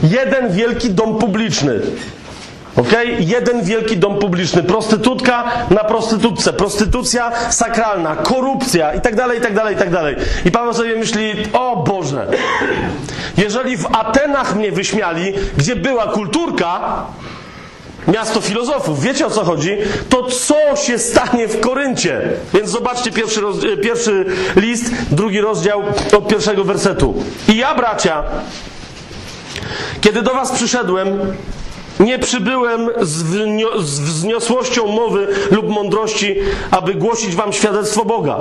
Jeden 0.03 0.51
wielki 0.51 0.89
dom 0.89 1.17
publiczny. 1.17 1.79
Ok? 2.75 2.93
Jeden 3.19 3.63
wielki 3.63 3.97
dom 3.97 4.19
publiczny. 4.19 4.63
Prostytutka 4.63 5.43
na 5.69 5.83
prostytutce. 5.83 6.53
Prostytucja 6.53 7.31
sakralna, 7.49 8.15
korupcja 8.15 8.93
i 8.93 9.01
tak 9.01 9.15
dalej, 9.15 9.39
i 9.39 9.41
tak 9.41 9.53
dalej, 9.53 9.75
i 9.75 9.77
tak 9.77 9.89
dalej. 9.89 10.15
I 10.45 10.51
Paweł 10.51 10.73
sobie 10.73 10.95
myśli, 10.95 11.33
o 11.53 11.83
Boże, 11.87 12.27
jeżeli 13.37 13.77
w 13.77 13.85
Atenach 13.95 14.55
mnie 14.55 14.71
wyśmiali, 14.71 15.33
gdzie 15.57 15.75
była 15.75 16.07
kulturka, 16.07 17.05
miasto 18.07 18.41
filozofów, 18.41 19.01
wiecie 19.01 19.27
o 19.27 19.29
co 19.29 19.43
chodzi, 19.43 19.77
to 20.09 20.23
co 20.23 20.75
się 20.75 20.99
stanie 20.99 21.47
w 21.47 21.59
Koryncie? 21.59 22.21
Więc 22.53 22.69
zobaczcie 22.69 23.11
pierwszy, 23.11 23.41
roz, 23.41 23.57
pierwszy 23.83 24.25
list, 24.55 24.91
drugi 25.11 25.41
rozdział 25.41 25.83
od 26.17 26.27
pierwszego 26.27 26.63
wersetu. 26.63 27.13
I 27.47 27.57
ja, 27.57 27.75
bracia, 27.75 28.23
Kiedy 30.01 30.21
do 30.21 30.33
was 30.33 30.51
przyszedłem, 30.51 31.19
nie 31.99 32.19
przybyłem 32.19 32.89
z, 33.01 33.23
wnio- 33.23 33.81
z 33.81 33.99
wzniosłością 33.99 34.87
mowy 34.87 35.27
lub 35.51 35.69
mądrości, 35.69 36.35
aby 36.71 36.93
głosić 36.93 37.35
wam 37.35 37.53
świadectwo 37.53 38.05
Boga. 38.05 38.37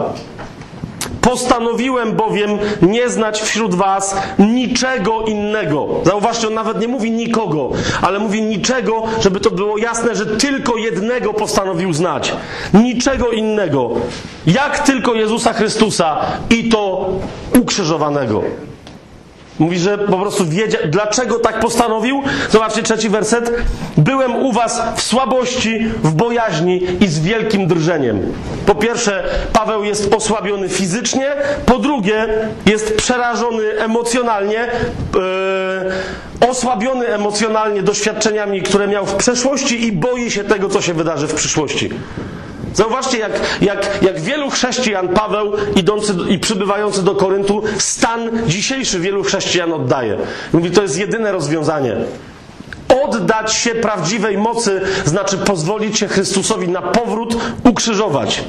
Postanowiłem 1.21 2.13
bowiem 2.13 2.51
nie 2.83 3.09
znać 3.09 3.41
wśród 3.43 3.75
was 3.75 4.17
niczego 4.39 5.23
innego. 5.25 5.87
Zauważcie, 6.05 6.47
on 6.47 6.55
nawet 6.55 6.81
nie 6.81 6.89
mówi 6.89 7.11
nikogo, 7.11 7.71
ale 8.03 8.19
mówi 8.19 8.43
niczego, 8.43 9.03
żeby 9.21 9.41
to 9.41 9.51
było 9.51 9.79
jasne, 9.79 10.15
że 10.17 10.27
tylko 10.27 10.77
jednego 10.77 11.35
postanowił 11.35 11.93
znać. 11.93 12.33
Niczego 12.75 13.31
innego. 13.31 13.91
Jak 14.47 14.79
tylko 14.79 15.15
Jezusa 15.15 15.53
Chrystusa 15.53 16.21
i 16.51 16.69
to 16.69 17.11
ukrzyżowanego. 17.61 18.43
Mówi, 19.59 19.79
że 19.79 19.99
po 19.99 20.19
prostu 20.19 20.47
wiedział. 20.47 20.81
Dlaczego 20.89 21.39
tak 21.39 21.61
postanowił? 21.61 22.23
Zobaczcie 22.51 22.83
trzeci 22.83 23.09
werset. 23.09 23.53
Byłem 23.97 24.37
u 24.37 24.53
was 24.53 24.83
w 24.97 25.03
słabości, 25.03 25.87
w 26.03 26.13
bojaźni 26.13 26.83
i 27.01 27.07
z 27.07 27.21
wielkim 27.21 27.67
drżeniem. 27.67 28.33
Po 28.67 28.75
pierwsze, 28.75 29.25
Paweł 29.53 29.85
jest 29.85 30.15
osłabiony 30.15 30.69
fizycznie. 30.69 31.27
Po 31.67 31.79
drugie, 31.79 32.29
jest 32.67 32.97
przerażony 32.97 33.79
emocjonalnie. 33.79 34.69
Yy, 36.41 36.49
osłabiony 36.49 37.07
emocjonalnie 37.07 37.83
doświadczeniami, 37.83 38.63
które 38.63 38.87
miał 38.87 39.07
w 39.07 39.15
przeszłości 39.15 39.87
i 39.87 39.93
boi 39.93 40.31
się 40.31 40.45
tego, 40.45 40.69
co 40.69 40.81
się 40.81 40.95
wydarzy 40.95 41.27
w 41.27 41.35
przyszłości. 41.35 41.91
Zauważcie, 42.75 43.19
jak, 43.19 43.33
jak, 43.61 44.03
jak 44.03 44.21
wielu 44.21 44.51
chrześcijan 44.51 45.09
Paweł, 45.09 45.53
idący 45.77 46.15
i 46.29 46.39
przybywający 46.39 47.03
do 47.03 47.15
Koryntu, 47.15 47.63
stan 47.79 48.31
dzisiejszy 48.47 49.01
wielu 49.01 49.23
chrześcijan 49.23 49.73
oddaje. 49.73 50.17
Mówi, 50.53 50.71
to 50.71 50.83
jest 50.83 50.99
jedyne 50.99 51.33
rozwiązanie. 51.33 51.97
Oddać 53.05 53.53
się 53.53 53.71
prawdziwej 53.71 54.39
mocy 54.39 54.81
znaczy 55.05 55.39
pozwolić 55.39 55.99
się 55.99 56.09
Chrystusowi 56.09 56.69
na 56.69 56.83
powrót 56.83 57.37
ukrzyżować. 57.65 58.45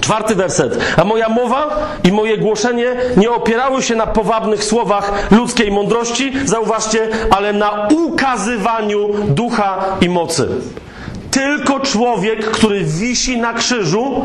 Czwarty 0.00 0.34
werset. 0.34 0.78
A 0.96 1.04
moja 1.04 1.28
mowa 1.28 1.76
i 2.04 2.12
moje 2.12 2.38
głoszenie 2.38 2.96
nie 3.16 3.30
opierały 3.30 3.82
się 3.82 3.96
na 3.96 4.06
powabnych 4.06 4.64
słowach 4.64 5.12
ludzkiej 5.30 5.70
mądrości, 5.70 6.32
zauważcie, 6.44 7.08
ale 7.30 7.52
na 7.52 7.88
ukazywaniu 7.88 9.08
ducha 9.28 9.84
i 10.00 10.08
mocy. 10.08 10.48
Tylko 11.38 11.80
człowiek, 11.80 12.50
który 12.50 12.84
wisi 12.84 13.38
na 13.38 13.52
krzyżu, 13.52 14.22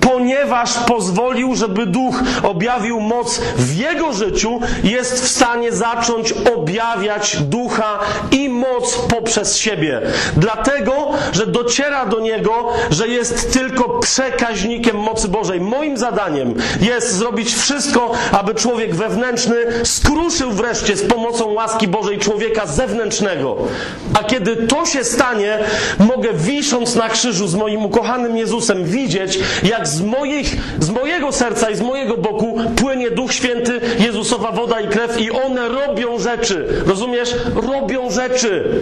ponieważ 0.00 0.78
pozwolił, 0.78 1.54
żeby 1.54 1.86
duch 1.86 2.22
objawił 2.42 3.00
moc 3.00 3.40
w 3.56 3.76
jego 3.76 4.12
życiu, 4.12 4.60
jest 4.84 5.24
w 5.24 5.28
stanie 5.28 5.72
zacząć 5.72 6.34
objawiać 6.56 7.36
ducha 7.36 7.98
i 8.30 8.48
moc 8.48 8.98
poprzez 8.98 9.56
siebie. 9.58 10.00
Dlatego, 10.36 10.92
że 11.32 11.46
dociera 11.46 12.06
do 12.06 12.20
niego, 12.20 12.68
że 12.90 13.08
jest 13.08 13.52
tylko 13.52 13.88
przekaźnikiem 13.98 14.96
mocy 14.96 15.28
Bożej. 15.28 15.60
Moim 15.60 15.96
zadaniem 15.96 16.54
jest 16.80 17.12
zrobić 17.12 17.54
wszystko, 17.54 18.12
aby 18.32 18.54
człowiek 18.54 18.94
wewnętrzny 18.94 19.56
skruszył 19.84 20.50
wreszcie 20.50 20.96
z 20.96 21.02
pomocą 21.02 21.52
łaski 21.52 21.88
Bożej 21.88 22.18
człowieka 22.18 22.66
zewnętrznego. 22.66 23.56
A 24.20 24.24
kiedy 24.24 24.56
to 24.56 24.86
się 24.86 25.04
stanie, 25.04 25.58
mogę 25.98 26.32
wisząc 26.32 26.94
na 26.94 27.08
krzyżu 27.08 27.46
z 27.46 27.54
moim 27.54 27.84
ukochanym 27.84 28.36
Jezusem 28.36 28.84
widzieć, 28.84 29.38
jak 29.62 29.88
z, 29.88 30.00
moich, 30.00 30.56
z 30.80 30.90
mojego 30.90 31.32
serca 31.32 31.70
i 31.70 31.76
z 31.76 31.80
mojego 31.80 32.16
boku 32.16 32.60
płynie 32.76 33.10
Duch 33.10 33.32
Święty, 33.32 33.80
Jezusowa 33.98 34.52
woda 34.52 34.80
i 34.80 34.88
krew 34.88 35.20
i 35.20 35.30
one 35.30 35.68
robią 35.68 36.18
rzeczy. 36.18 36.66
Rozumiesz? 36.86 37.34
Robią 37.54 38.10
rzeczy. 38.10 38.80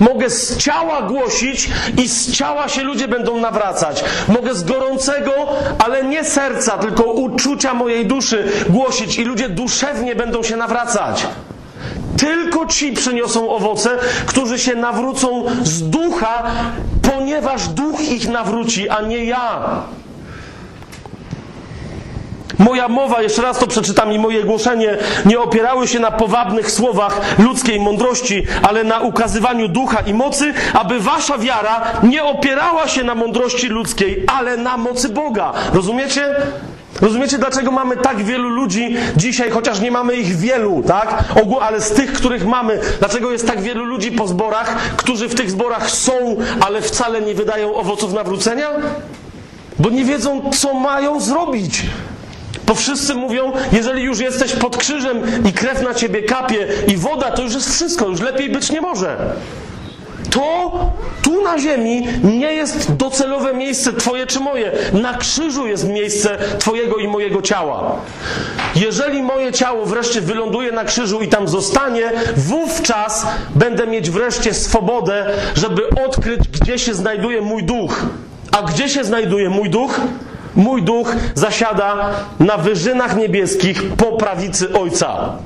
Mogę 0.00 0.30
z 0.30 0.56
ciała 0.56 1.02
głosić 1.02 1.70
i 1.98 2.08
z 2.08 2.32
ciała 2.32 2.68
się 2.68 2.82
ludzie 2.82 3.08
będą 3.08 3.40
nawracać. 3.40 4.04
Mogę 4.28 4.54
z 4.54 4.64
gorącego, 4.64 5.32
ale 5.78 6.04
nie 6.04 6.24
serca, 6.24 6.78
tylko 6.78 7.04
uczucia 7.04 7.74
mojej 7.74 8.06
duszy 8.06 8.44
głosić 8.68 9.18
i 9.18 9.24
ludzie 9.24 9.48
duszewnie 9.48 10.14
będą 10.16 10.42
się 10.42 10.56
nawracać. 10.56 11.26
Tylko 12.16 12.66
ci 12.66 12.92
przyniosą 12.92 13.50
owoce, 13.50 13.90
którzy 14.26 14.58
się 14.58 14.74
nawrócą 14.74 15.44
z 15.62 15.82
ducha, 15.90 16.42
ponieważ 17.02 17.68
duch 17.68 18.00
ich 18.00 18.28
nawróci, 18.28 18.88
a 18.88 19.00
nie 19.00 19.24
ja. 19.24 19.60
Moja 22.58 22.88
mowa, 22.88 23.22
jeszcze 23.22 23.42
raz 23.42 23.58
to 23.58 23.66
przeczytam, 23.66 24.12
i 24.12 24.18
moje 24.18 24.44
głoszenie 24.44 24.98
nie 25.26 25.40
opierały 25.40 25.88
się 25.88 26.00
na 26.00 26.10
powabnych 26.10 26.70
słowach 26.70 27.20
ludzkiej 27.38 27.80
mądrości, 27.80 28.46
ale 28.62 28.84
na 28.84 28.98
ukazywaniu 28.98 29.68
ducha 29.68 30.00
i 30.00 30.14
mocy, 30.14 30.54
aby 30.74 31.00
wasza 31.00 31.38
wiara 31.38 31.82
nie 32.02 32.24
opierała 32.24 32.88
się 32.88 33.04
na 33.04 33.14
mądrości 33.14 33.66
ludzkiej, 33.66 34.24
ale 34.38 34.56
na 34.56 34.76
mocy 34.76 35.08
Boga. 35.08 35.52
Rozumiecie? 35.72 36.34
Rozumiecie, 37.00 37.38
dlaczego 37.38 37.70
mamy 37.70 37.96
tak 37.96 38.24
wielu 38.24 38.48
ludzi 38.48 38.96
dzisiaj, 39.16 39.50
chociaż 39.50 39.80
nie 39.80 39.90
mamy 39.90 40.16
ich 40.16 40.36
wielu, 40.36 40.82
tak? 40.86 41.24
Ogół, 41.42 41.60
ale 41.60 41.80
z 41.80 41.90
tych, 41.90 42.12
których 42.12 42.46
mamy, 42.46 42.80
dlaczego 42.98 43.32
jest 43.32 43.46
tak 43.46 43.62
wielu 43.62 43.84
ludzi 43.84 44.12
po 44.12 44.26
zborach, 44.26 44.76
którzy 44.96 45.28
w 45.28 45.34
tych 45.34 45.50
zborach 45.50 45.90
są, 45.90 46.36
ale 46.60 46.82
wcale 46.82 47.20
nie 47.20 47.34
wydają 47.34 47.74
owoców 47.74 48.12
nawrócenia? 48.12 48.68
Bo 49.78 49.90
nie 49.90 50.04
wiedzą, 50.04 50.50
co 50.50 50.74
mają 50.74 51.20
zrobić. 51.20 51.82
Bo 52.66 52.74
wszyscy 52.74 53.14
mówią, 53.14 53.52
jeżeli 53.72 54.02
już 54.02 54.18
jesteś 54.18 54.52
pod 54.52 54.76
krzyżem 54.76 55.22
i 55.44 55.52
krew 55.52 55.82
na 55.82 55.94
ciebie 55.94 56.22
kapie 56.22 56.68
i 56.88 56.96
woda, 56.96 57.30
to 57.30 57.42
już 57.42 57.54
jest 57.54 57.74
wszystko, 57.74 58.08
już 58.08 58.20
lepiej 58.20 58.48
być 58.48 58.70
nie 58.70 58.80
może. 58.80 59.16
To 60.36 60.90
tu 61.22 61.42
na 61.42 61.58
ziemi 61.58 62.06
nie 62.24 62.52
jest 62.52 62.92
docelowe 62.92 63.54
miejsce 63.54 63.92
Twoje 63.92 64.26
czy 64.26 64.40
moje. 64.40 64.72
Na 64.92 65.14
krzyżu 65.14 65.66
jest 65.66 65.88
miejsce 65.88 66.38
Twojego 66.58 66.96
i 66.96 67.08
mojego 67.08 67.42
ciała. 67.42 67.96
Jeżeli 68.74 69.22
moje 69.22 69.52
ciało 69.52 69.86
wreszcie 69.86 70.20
wyląduje 70.20 70.72
na 70.72 70.84
krzyżu 70.84 71.20
i 71.20 71.28
tam 71.28 71.48
zostanie, 71.48 72.12
wówczas 72.36 73.26
będę 73.54 73.86
mieć 73.86 74.10
wreszcie 74.10 74.54
swobodę, 74.54 75.26
żeby 75.54 75.82
odkryć, 76.06 76.40
gdzie 76.48 76.78
się 76.78 76.94
znajduje 76.94 77.40
mój 77.40 77.64
duch. 77.64 78.02
A 78.52 78.62
gdzie 78.62 78.88
się 78.88 79.04
znajduje 79.04 79.50
mój 79.50 79.70
duch? 79.70 80.00
Mój 80.56 80.82
duch 80.82 81.16
zasiada 81.34 82.10
na 82.40 82.56
wyżynach 82.56 83.16
niebieskich 83.16 83.82
po 83.96 84.12
prawicy 84.12 84.72
Ojca. 84.72 85.38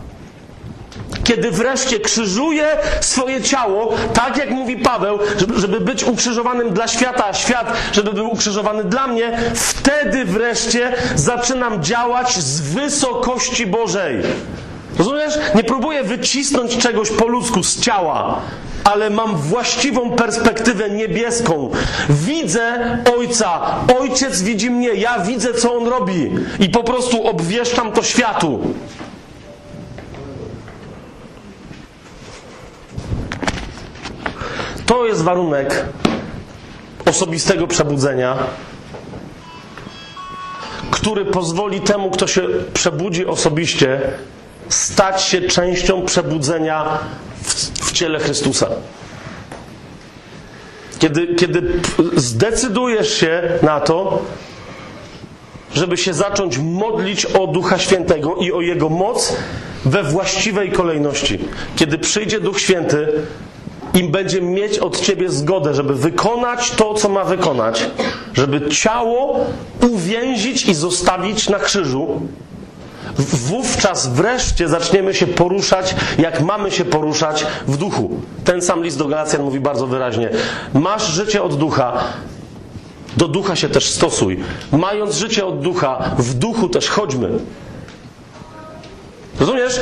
Kiedy 1.24 1.50
wreszcie 1.50 2.00
krzyżuje 2.00 2.66
swoje 3.00 3.42
ciało, 3.42 3.94
tak 4.14 4.36
jak 4.36 4.50
mówi 4.50 4.76
Paweł, 4.76 5.18
żeby, 5.38 5.60
żeby 5.60 5.80
być 5.80 6.04
ukrzyżowanym 6.04 6.70
dla 6.70 6.88
świata, 6.88 7.26
a 7.26 7.34
świat, 7.34 7.72
żeby 7.92 8.12
był 8.12 8.30
ukrzyżowany 8.30 8.84
dla 8.84 9.06
mnie, 9.06 9.38
wtedy 9.54 10.24
wreszcie 10.24 10.92
zaczynam 11.14 11.82
działać 11.82 12.38
z 12.38 12.60
wysokości 12.60 13.66
Bożej. 13.66 14.16
Rozumiesz? 14.98 15.34
Nie 15.54 15.64
próbuję 15.64 16.04
wycisnąć 16.04 16.76
czegoś 16.76 17.10
po 17.10 17.26
ludzku 17.26 17.62
z 17.62 17.80
ciała, 17.80 18.40
ale 18.84 19.10
mam 19.10 19.36
właściwą 19.36 20.10
perspektywę 20.10 20.90
niebieską. 20.90 21.70
Widzę 22.08 22.98
Ojca, 23.18 23.60
Ojciec 24.00 24.42
widzi 24.42 24.70
mnie, 24.70 24.88
ja 24.88 25.18
widzę, 25.18 25.54
co 25.54 25.74
On 25.74 25.88
robi 25.88 26.30
i 26.60 26.68
po 26.68 26.84
prostu 26.84 27.26
obwieszczam 27.26 27.92
to 27.92 28.02
światu. 28.02 28.60
To 34.90 35.06
jest 35.06 35.22
warunek 35.22 35.84
osobistego 37.06 37.66
przebudzenia, 37.66 38.38
który 40.90 41.24
pozwoli 41.24 41.80
temu, 41.80 42.10
kto 42.10 42.26
się 42.26 42.42
przebudzi 42.74 43.26
osobiście, 43.26 44.00
stać 44.68 45.22
się 45.22 45.40
częścią 45.40 46.02
przebudzenia 46.04 46.98
w, 47.42 47.54
w 47.88 47.92
ciele 47.92 48.18
Chrystusa. 48.18 48.66
Kiedy, 50.98 51.34
kiedy 51.34 51.80
zdecydujesz 52.16 53.14
się 53.14 53.42
na 53.62 53.80
to, 53.80 54.22
żeby 55.74 55.96
się 55.96 56.14
zacząć 56.14 56.58
modlić 56.58 57.26
o 57.26 57.46
Ducha 57.46 57.78
Świętego 57.78 58.34
i 58.36 58.52
o 58.52 58.60
Jego 58.60 58.88
moc 58.88 59.36
we 59.84 60.02
właściwej 60.02 60.72
kolejności. 60.72 61.38
Kiedy 61.76 61.98
przyjdzie 61.98 62.40
Duch 62.40 62.60
Święty, 62.60 63.08
i 63.94 64.04
będzie 64.04 64.42
mieć 64.42 64.78
od 64.78 65.00
ciebie 65.00 65.30
zgodę, 65.30 65.74
żeby 65.74 65.94
wykonać 65.94 66.70
to, 66.70 66.94
co 66.94 67.08
ma 67.08 67.24
wykonać, 67.24 67.86
żeby 68.34 68.68
ciało 68.68 69.46
uwięzić 69.92 70.66
i 70.66 70.74
zostawić 70.74 71.48
na 71.48 71.58
krzyżu, 71.58 72.20
wówczas 73.18 74.06
wreszcie 74.06 74.68
zaczniemy 74.68 75.14
się 75.14 75.26
poruszać, 75.26 75.94
jak 76.18 76.40
mamy 76.40 76.70
się 76.70 76.84
poruszać 76.84 77.46
w 77.66 77.76
duchu. 77.76 78.10
Ten 78.44 78.62
sam 78.62 78.84
list 78.84 78.98
do 78.98 79.08
Galacjan 79.08 79.42
mówi 79.42 79.60
bardzo 79.60 79.86
wyraźnie: 79.86 80.30
Masz 80.74 81.06
życie 81.06 81.42
od 81.42 81.56
ducha, 81.56 82.04
do 83.16 83.28
ducha 83.28 83.56
się 83.56 83.68
też 83.68 83.90
stosuj. 83.90 84.40
Mając 84.72 85.14
życie 85.14 85.46
od 85.46 85.60
ducha, 85.60 86.14
w 86.18 86.34
duchu 86.34 86.68
też 86.68 86.88
chodźmy. 86.88 87.30
Rozumiesz? 89.40 89.80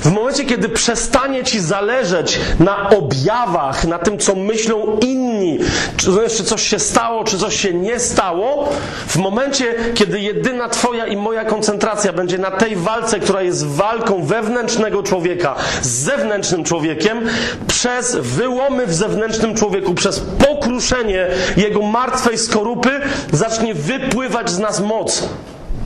W 0.00 0.12
momencie, 0.12 0.44
kiedy 0.44 0.68
przestanie 0.68 1.44
ci 1.44 1.60
zależeć 1.60 2.40
na 2.60 2.90
objawach, 2.90 3.84
na 3.84 3.98
tym, 3.98 4.18
co 4.18 4.34
myślą 4.34 4.98
inni, 5.06 5.58
czy, 5.96 6.44
coś 6.44 6.68
się 6.68 6.78
stało, 6.78 7.24
czy 7.24 7.38
coś 7.38 7.60
się 7.60 7.74
nie 7.74 7.98
stało, 7.98 8.68
w 9.06 9.16
momencie, 9.16 9.74
kiedy 9.94 10.20
jedyna 10.20 10.68
Twoja 10.68 11.06
i 11.06 11.16
moja 11.16 11.44
koncentracja 11.44 12.12
będzie 12.12 12.38
na 12.38 12.50
tej 12.50 12.76
walce, 12.76 13.20
która 13.20 13.42
jest 13.42 13.66
walką 13.66 14.22
wewnętrznego 14.22 15.02
człowieka 15.02 15.54
z 15.82 15.88
zewnętrznym 15.88 16.64
człowiekiem, 16.64 17.26
przez 17.66 18.16
wyłomy 18.16 18.86
w 18.86 18.94
zewnętrznym 18.94 19.54
człowieku, 19.54 19.94
przez 19.94 20.20
pokruszenie 20.20 21.26
jego 21.56 21.82
martwej 21.82 22.38
skorupy, 22.38 23.00
zacznie 23.32 23.74
wypływać 23.74 24.50
z 24.50 24.58
nas 24.58 24.80
moc. 24.80 25.28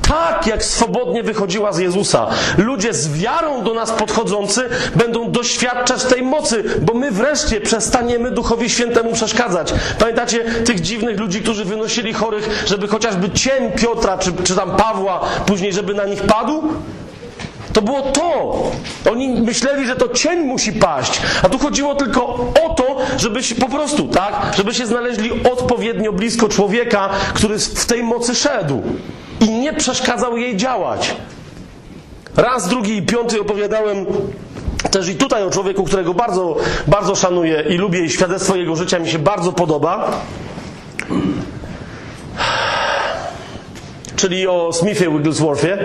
Tak 0.09 0.47
jak 0.47 0.64
swobodnie 0.64 1.22
wychodziła 1.22 1.72
z 1.72 1.78
Jezusa. 1.78 2.26
Ludzie 2.59 2.94
z 2.94 3.12
wiarą 3.12 3.62
do 3.62 3.74
nas 3.74 3.90
podchodzący 3.90 4.68
będą 4.94 5.31
doświadczać 5.31 6.05
tej 6.05 6.22
mocy, 6.22 6.64
bo 6.82 6.94
my 6.94 7.10
wreszcie 7.10 7.60
przestaniemy 7.60 8.31
Duchowi 8.31 8.70
Świętemu 8.70 9.12
przeszkadzać. 9.12 9.74
Pamiętacie 9.98 10.44
tych 10.44 10.81
dziwnych 10.81 11.20
ludzi, 11.20 11.43
którzy 11.43 11.64
wynosili 11.64 12.12
chorych, 12.12 12.64
żeby 12.66 12.89
chociażby 12.89 13.31
cień 13.31 13.72
Piotra 13.72 14.18
czy, 14.18 14.32
czy 14.44 14.56
tam 14.56 14.76
Pawła 14.76 15.20
później, 15.47 15.72
żeby 15.72 15.94
na 15.94 16.05
nich 16.05 16.22
padł? 16.22 16.62
To 17.72 17.82
było 17.82 18.02
to. 18.02 18.62
Oni 19.10 19.28
myśleli, 19.28 19.86
że 19.86 19.97
to 19.97 20.09
cień 20.09 20.39
musi 20.39 20.72
paść, 20.72 21.20
a 21.43 21.48
tu 21.48 21.59
chodziło 21.59 21.94
tylko 21.94 22.26
o 22.66 22.74
to, 22.76 22.97
żeby 23.16 23.43
się 23.43 23.55
po 23.55 23.68
prostu, 23.68 24.09
tak, 24.09 24.35
żeby 24.56 24.74
się 24.74 24.86
znaleźli 24.86 25.31
odpowiednio 25.52 26.12
blisko 26.12 26.48
człowieka, 26.48 27.10
który 27.35 27.59
w 27.59 27.86
tej 27.86 28.02
mocy 28.02 28.35
szedł 28.35 28.82
i 29.44 29.50
nie 29.50 29.72
przeszkadzał 29.72 30.36
jej 30.36 30.56
działać. 30.56 31.16
Raz, 32.36 32.68
drugi 32.68 32.96
i 32.96 33.02
piąty 33.02 33.40
opowiadałem 33.40 34.06
też 34.90 35.08
i 35.08 35.14
tutaj 35.14 35.42
o 35.42 35.50
człowieku, 35.50 35.84
którego 35.84 36.14
bardzo, 36.14 36.56
bardzo 36.86 37.14
szanuję 37.14 37.64
i 37.68 37.74
lubię 37.76 38.00
i 38.00 38.10
świadectwo 38.10 38.56
jego 38.56 38.76
życia 38.76 38.98
mi 38.98 39.08
się 39.08 39.18
bardzo 39.18 39.52
podoba. 39.52 40.20
Czyli 44.16 44.46
o 44.46 44.72
Smithie 44.72 45.10
Wigglesworthie. 45.10 45.78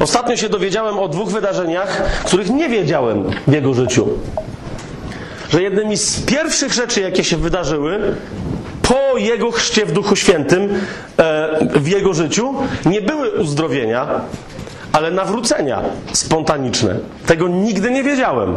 Ostatnio 0.00 0.36
się 0.36 0.48
dowiedziałem 0.48 0.98
o 0.98 1.08
dwóch 1.08 1.28
wydarzeniach, 1.28 2.02
których 2.24 2.50
nie 2.50 2.68
wiedziałem 2.68 3.30
w 3.46 3.52
jego 3.52 3.74
życiu. 3.74 4.08
Że 5.50 5.62
jednymi 5.62 5.96
z 5.96 6.20
pierwszych 6.20 6.72
rzeczy, 6.72 7.00
jakie 7.00 7.24
się 7.24 7.36
wydarzyły 7.36 8.16
po 8.88 9.18
jego 9.18 9.50
chrzcie 9.50 9.86
w 9.86 9.92
Duchu 9.92 10.16
Świętym 10.16 10.80
e, 11.18 11.78
w 11.78 11.88
jego 11.88 12.14
życiu, 12.14 12.54
nie 12.86 13.00
były 13.00 13.30
uzdrowienia, 13.30 14.06
ale 14.92 15.10
nawrócenia 15.10 15.82
spontaniczne. 16.12 16.96
Tego 17.26 17.48
nigdy 17.48 17.90
nie 17.90 18.02
wiedziałem. 18.02 18.56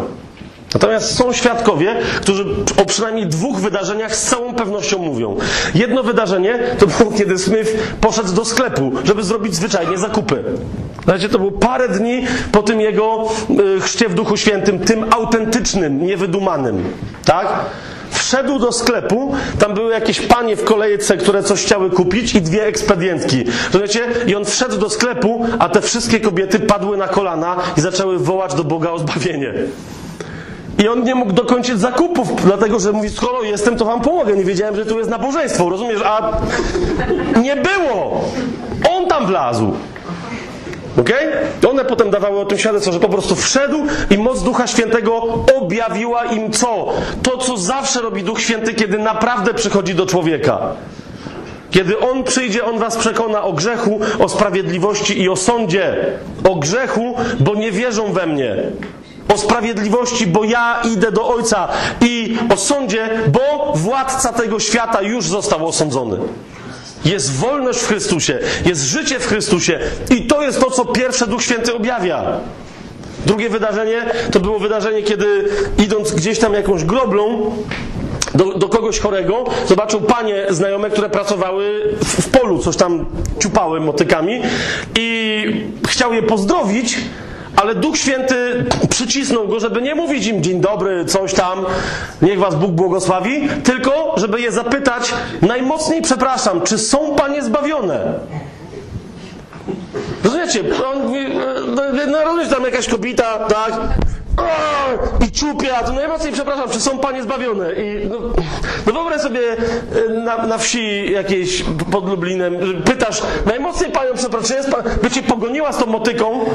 Natomiast 0.74 1.16
są 1.16 1.34
świadkowie, 1.34 1.96
którzy 2.22 2.46
o 2.82 2.86
przynajmniej 2.86 3.28
dwóch 3.28 3.60
wydarzeniach 3.60 4.16
z 4.16 4.24
całą 4.24 4.54
pewnością 4.54 4.98
mówią. 4.98 5.38
Jedno 5.76 6.04
wydarzenie 6.04 6.60
to 6.80 6.88
było, 6.88 7.12
kiedy 7.12 7.38
Smith 7.38 7.70
poszedł 8.02 8.34
do 8.34 8.46
sklepu, 8.46 8.92
żeby 9.04 9.24
zrobić 9.24 9.56
zwyczajnie 9.56 9.98
zakupy. 9.98 10.44
Znaczy, 11.04 11.30
to 11.30 11.40
było 11.40 11.52
parę 11.52 11.90
dni 11.90 12.26
po 12.52 12.64
tym 12.64 12.82
jego 12.82 13.30
y, 13.78 13.82
chrzcie 13.82 14.10
w 14.10 14.14
Duchu 14.14 14.38
Świętym, 14.38 14.80
tym 14.80 15.06
autentycznym, 15.14 16.06
niewydumanym. 16.06 16.84
Tak? 17.26 17.48
Wszedł 18.18 18.60
do 18.60 18.72
sklepu, 18.72 19.36
tam 19.60 19.74
były 19.74 19.92
jakieś 19.92 20.22
panie 20.22 20.56
w 20.56 20.64
kolejce, 20.64 21.18
które 21.18 21.44
coś 21.44 21.64
chciały 21.64 21.90
kupić 21.90 22.36
i 22.36 22.42
dwie 22.42 22.66
ekspedientki. 22.66 23.44
Rozumiecie? 23.66 24.08
I 24.28 24.36
on 24.36 24.46
wszedł 24.46 24.78
do 24.78 24.90
sklepu, 24.90 25.46
a 25.60 25.70
te 25.70 25.82
wszystkie 25.82 26.20
kobiety 26.20 26.60
padły 26.60 26.98
na 26.98 27.08
kolana 27.08 27.56
i 27.78 27.82
zaczęły 27.82 28.20
wołać 28.20 28.54
do 28.54 28.64
Boga 28.64 28.92
o 28.92 29.00
zbawienie. 29.00 29.54
I 30.84 30.88
on 30.88 31.04
nie 31.04 31.16
mógł 31.16 31.34
dokończyć 31.34 31.80
zakupów, 31.80 32.46
dlatego 32.46 32.80
że 32.80 32.92
mówi, 32.92 33.10
skoro 33.10 33.44
jestem, 33.44 33.78
to 33.78 33.86
wam 33.86 34.02
pomogę. 34.02 34.36
Nie 34.36 34.44
wiedziałem, 34.44 34.76
że 34.76 34.86
tu 34.86 34.98
jest 34.98 35.10
nabożeństwo, 35.10 35.70
rozumiesz? 35.70 36.02
A 36.06 36.32
nie 37.42 37.56
było! 37.56 38.22
On 38.90 39.08
tam 39.08 39.26
wlazł. 39.26 39.74
Okay? 40.98 41.70
One 41.70 41.86
potem 41.86 42.10
dawały 42.10 42.40
o 42.40 42.46
tym 42.46 42.58
świadectwo, 42.58 42.92
że 42.92 43.00
po 43.00 43.10
prostu 43.10 43.36
wszedł 43.36 43.78
i 44.10 44.18
moc 44.18 44.44
Ducha 44.44 44.68
Świętego 44.68 45.24
objawiła 45.58 46.26
im 46.26 46.52
co? 46.52 46.94
To, 47.24 47.38
co 47.38 47.58
zawsze 47.58 48.02
robi 48.02 48.24
Duch 48.24 48.42
Święty, 48.42 48.74
kiedy 48.74 48.98
naprawdę 48.98 49.54
przychodzi 49.54 49.96
do 49.96 50.06
człowieka. 50.06 50.60
Kiedy 51.72 52.00
On 52.00 52.24
przyjdzie, 52.24 52.66
On 52.66 52.80
was 52.80 52.98
przekona 52.98 53.44
o 53.44 53.54
grzechu, 53.54 54.00
o 54.20 54.30
sprawiedliwości 54.30 55.22
i 55.22 55.30
o 55.30 55.36
sądzie. 55.36 55.96
O 56.50 56.56
grzechu, 56.56 57.16
bo 57.40 57.56
nie 57.56 57.72
wierzą 57.72 58.14
we 58.14 58.28
mnie. 58.28 58.56
O 59.34 59.38
sprawiedliwości, 59.38 60.28
bo 60.28 60.44
ja 60.44 60.82
idę 60.94 61.12
do 61.12 61.28
Ojca. 61.28 61.68
I 62.02 62.38
o 62.54 62.58
sądzie, 62.58 63.10
bo 63.28 63.74
władca 63.76 64.34
tego 64.34 64.60
świata 64.60 65.02
już 65.02 65.26
został 65.26 65.68
osądzony. 65.68 66.18
Jest 67.08 67.36
wolność 67.36 67.80
w 67.80 67.88
Chrystusie, 67.88 68.40
jest 68.66 68.84
życie 68.84 69.20
w 69.20 69.28
Chrystusie 69.28 69.80
i 70.10 70.28
to 70.28 70.44
jest 70.44 70.60
to, 70.60 70.72
co 70.72 70.86
pierwsze 70.86 71.28
Duch 71.28 71.44
Święty 71.44 71.76
objawia. 71.76 72.40
Drugie 73.26 73.50
wydarzenie 73.50 74.06
to 74.32 74.40
było 74.40 74.60
wydarzenie, 74.60 75.04
kiedy 75.04 75.50
idąc 75.78 76.12
gdzieś 76.12 76.40
tam 76.40 76.54
jakąś 76.54 76.84
groblą 76.84 77.52
do, 78.36 78.58
do 78.58 78.70
kogoś 78.70 79.00
chorego, 79.00 79.46
zobaczył 79.68 80.02
panie 80.02 80.46
znajome, 80.50 80.90
które 80.90 81.10
pracowały 81.10 81.96
w, 82.00 82.22
w 82.22 82.30
polu, 82.30 82.60
coś 82.60 82.78
tam 82.78 83.06
ciupały 83.40 83.80
motykami 83.80 84.42
i 84.96 85.46
chciał 85.88 86.14
je 86.14 86.24
pozdrowić, 86.24 86.98
ale 87.58 87.76
Duch 87.76 87.98
Święty 87.98 88.66
przycisnął 88.90 89.48
go, 89.48 89.60
żeby 89.60 89.82
nie 89.82 89.96
mówić 89.96 90.28
im 90.28 90.44
dzień 90.44 90.62
dobry, 90.62 91.06
coś 91.06 91.34
tam, 91.34 91.66
niech 92.22 92.40
was 92.40 92.56
Bóg 92.56 92.72
błogosławi, 92.72 93.50
tylko 93.64 94.16
żeby 94.18 94.42
je 94.42 94.52
zapytać 94.52 95.14
najmocniej 95.42 96.02
przepraszam, 96.02 96.62
czy 96.62 96.78
są 96.78 97.16
panie 97.16 97.44
zbawione? 97.44 98.14
Rozumiecie? 100.24 100.64
On 100.92 101.08
mówi, 101.08 101.26
no 102.08 102.24
rozumiesz, 102.24 102.50
tam 102.50 102.64
jakaś 102.64 102.88
kobieta, 102.88 103.40
tak? 103.40 103.74
I 105.28 105.32
czupia, 105.32 105.84
to 105.84 105.94
najmocniej 105.94 106.34
przepraszam, 106.34 106.70
czy 106.70 106.80
są 106.80 106.98
panie 106.98 107.24
zbawione? 107.24 107.74
I 107.74 108.08
no, 108.10 108.16
no 108.86 108.94
wyobraź 108.94 109.22
sobie 109.22 109.40
na, 110.24 110.48
na 110.48 110.58
wsi 110.58 111.12
jakiejś 111.12 111.64
pod 111.92 112.10
Lublinem, 112.10 112.58
pytasz, 112.86 113.22
najmocniej 113.46 113.92
panią 113.92 114.10
przepraszam, 114.16 114.58
jest 114.58 114.72
pan, 114.72 114.84
by 115.04 115.12
cię 115.12 115.24
pogoniła 115.24 115.74
z 115.74 115.78
tą 115.78 115.86
motyką? 115.86 116.46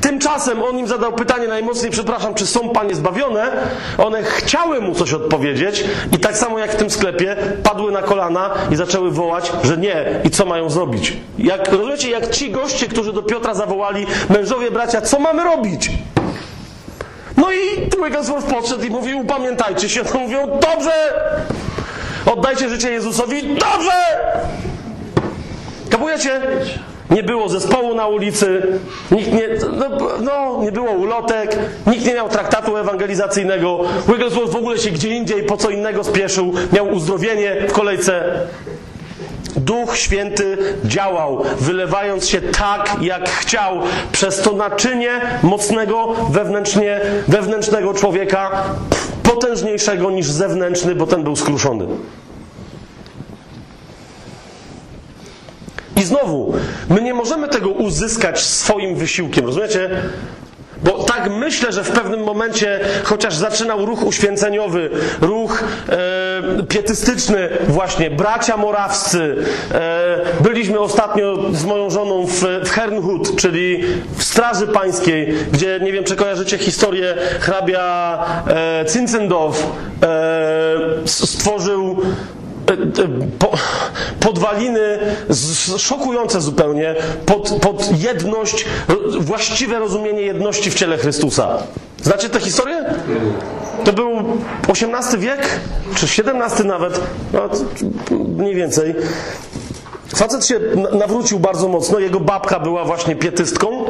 Tymczasem 0.00 0.62
on 0.62 0.78
im 0.78 0.86
zadał 0.86 1.12
pytanie 1.12 1.48
najmocniej, 1.48 1.90
przepraszam, 1.90 2.34
czy 2.34 2.46
są 2.46 2.68
panie 2.68 2.94
zbawione? 2.94 3.50
One 3.98 4.22
chciały 4.22 4.80
mu 4.80 4.94
coś 4.94 5.12
odpowiedzieć 5.12 5.84
i 6.12 6.18
tak 6.18 6.36
samo 6.36 6.58
jak 6.58 6.72
w 6.72 6.76
tym 6.76 6.90
sklepie 6.90 7.36
padły 7.62 7.92
na 7.92 8.02
kolana 8.02 8.50
i 8.70 8.76
zaczęły 8.76 9.10
wołać, 9.10 9.52
że 9.62 9.76
nie 9.76 10.20
i 10.24 10.30
co 10.30 10.46
mają 10.46 10.70
zrobić. 10.70 11.16
Jak, 11.38 11.68
rozumiecie, 11.72 12.10
jak 12.10 12.30
ci 12.30 12.50
goście, 12.50 12.88
którzy 12.88 13.12
do 13.12 13.22
Piotra 13.22 13.54
zawołali, 13.54 14.06
mężowie, 14.28 14.70
bracia, 14.70 15.00
co 15.00 15.18
mamy 15.18 15.44
robić? 15.44 15.90
No 17.36 17.52
i 17.52 17.80
Wigglesworth 18.04 18.46
podszedł 18.46 18.84
i 18.84 18.90
mówił, 18.90 19.24
pamiętajcie 19.24 19.88
się. 19.88 20.02
No 20.14 20.20
mówią, 20.26 20.46
dobrze, 20.46 20.92
oddajcie 22.26 22.68
życie 22.68 22.90
Jezusowi, 22.90 23.42
dobrze! 23.42 23.92
Kapujecie? 25.90 26.40
Nie 27.10 27.22
było 27.22 27.48
zespołu 27.48 27.94
na 27.94 28.06
ulicy, 28.06 28.62
nikt 29.10 29.32
nie, 29.32 29.48
no, 29.72 29.86
no, 30.20 30.62
nie 30.62 30.72
było 30.72 30.90
ulotek, 30.90 31.58
nikt 31.86 32.06
nie 32.06 32.14
miał 32.14 32.28
traktatu 32.28 32.76
ewangelizacyjnego. 32.76 33.80
Wigglesworth 34.08 34.52
w 34.52 34.56
ogóle 34.56 34.78
się 34.78 34.90
gdzie 34.90 35.08
indziej 35.08 35.42
po 35.42 35.56
co 35.56 35.70
innego 35.70 36.04
spieszył, 36.04 36.52
miał 36.72 36.88
uzdrowienie 36.88 37.56
w 37.68 37.72
kolejce. 37.72 38.24
Duch 39.56 39.96
Święty 39.96 40.58
działał, 40.84 41.44
wylewając 41.60 42.28
się 42.28 42.40
tak, 42.40 42.96
jak 43.00 43.30
chciał, 43.30 43.74
przez 44.12 44.42
to 44.42 44.52
naczynie 44.52 45.20
mocnego 45.42 46.14
wewnętrznie, 46.30 47.00
wewnętrznego 47.28 47.94
człowieka, 47.94 48.64
potężniejszego 49.22 50.10
niż 50.10 50.26
zewnętrzny, 50.26 50.94
bo 50.94 51.06
ten 51.06 51.22
był 51.22 51.36
skruszony. 51.36 51.86
I 55.96 56.02
znowu, 56.02 56.54
my 56.88 57.02
nie 57.02 57.14
możemy 57.14 57.48
tego 57.48 57.70
uzyskać 57.70 58.40
swoim 58.40 58.94
wysiłkiem, 58.94 59.46
rozumiecie? 59.46 59.90
Bo 60.84 61.04
tak 61.04 61.30
myślę, 61.30 61.72
że 61.72 61.84
w 61.84 61.90
pewnym 61.90 62.20
momencie, 62.20 62.80
chociaż 63.04 63.34
zaczynał 63.34 63.86
ruch 63.86 64.06
uświęceniowy, 64.06 64.90
ruch 65.20 65.64
e, 65.88 66.62
pietystyczny, 66.68 67.48
właśnie 67.68 68.10
bracia 68.10 68.56
morawscy. 68.56 69.36
E, 69.72 70.18
byliśmy 70.40 70.78
ostatnio 70.78 71.52
z 71.52 71.64
moją 71.64 71.90
żoną 71.90 72.26
w, 72.26 72.44
w 72.64 72.70
Hernhut, 72.70 73.36
czyli 73.36 73.84
w 74.16 74.24
Straży 74.24 74.66
Pańskiej, 74.66 75.34
gdzie 75.52 75.80
nie 75.82 75.92
wiem, 75.92 76.04
czy 76.04 76.16
kojarzycie 76.16 76.58
historię 76.58 77.14
hrabia 77.40 78.18
e, 78.46 78.84
e, 80.02 80.06
stworzył 81.06 81.96
podwaliny 84.20 84.98
z, 85.28 85.76
szokujące 85.80 86.40
zupełnie 86.40 86.94
pod, 87.26 87.50
pod 87.62 88.02
jedność, 88.02 88.64
właściwe 89.20 89.78
rozumienie 89.78 90.22
jedności 90.22 90.70
w 90.70 90.74
ciele 90.74 90.98
Chrystusa. 90.98 91.58
Znacie 92.02 92.28
tę 92.28 92.40
historię? 92.40 92.84
To 93.84 93.92
był 93.92 94.10
XVIII 94.68 95.18
wiek, 95.20 95.46
czy 95.94 96.06
XVII 96.06 96.66
nawet, 96.68 97.00
no, 97.32 97.40
mniej 98.36 98.54
więcej. 98.54 98.94
Facet 100.16 100.46
się 100.46 100.60
na- 100.76 100.90
nawrócił 100.90 101.38
bardzo 101.38 101.68
mocno, 101.68 101.98
jego 101.98 102.20
babka 102.20 102.60
była 102.60 102.84
właśnie 102.84 103.16
pietystką. 103.16 103.84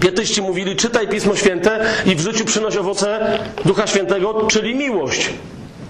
Pietyści 0.00 0.42
mówili, 0.42 0.76
czytaj 0.76 1.08
Pismo 1.08 1.36
Święte 1.36 1.80
i 2.06 2.14
w 2.16 2.20
życiu 2.20 2.44
przynoś 2.44 2.76
owoce 2.76 3.38
Ducha 3.64 3.86
Świętego, 3.86 4.46
czyli 4.50 4.74
miłość. 4.74 5.30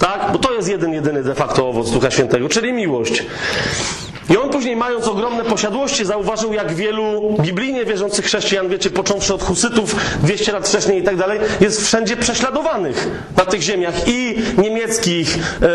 Tak? 0.03 0.33
Bo 0.33 0.39
to 0.39 0.53
jest 0.53 0.69
jeden, 0.69 0.93
jedyny 0.93 1.23
de 1.23 1.35
facto 1.35 1.69
owoc 1.69 1.91
Ducha 1.91 2.11
Świętego, 2.11 2.49
czyli 2.49 2.73
miłość. 2.73 3.25
I 4.31 4.37
on 4.37 4.51
później, 4.51 4.77
mając 4.77 5.09
ogromne 5.09 5.45
posiadłości, 5.45 6.05
zauważył, 6.05 6.53
jak 6.53 6.73
wielu 6.73 7.37
biblijnie 7.41 7.85
wierzących 7.85 8.25
chrześcijan, 8.25 8.69
wiecie, 8.69 8.91
począwszy 8.91 9.35
od 9.35 9.43
husytów 9.43 9.97
200 10.23 10.53
lat 10.53 10.69
wcześniej 10.69 11.01
i 11.01 11.03
tak 11.03 11.17
dalej, 11.17 11.41
jest 11.61 11.87
wszędzie 11.87 12.17
prześladowanych 12.17 13.09
na 13.37 13.45
tych 13.45 13.63
ziemiach 13.63 13.95
i 14.07 14.39
niemieckich, 14.59 15.39
e, 15.63 15.69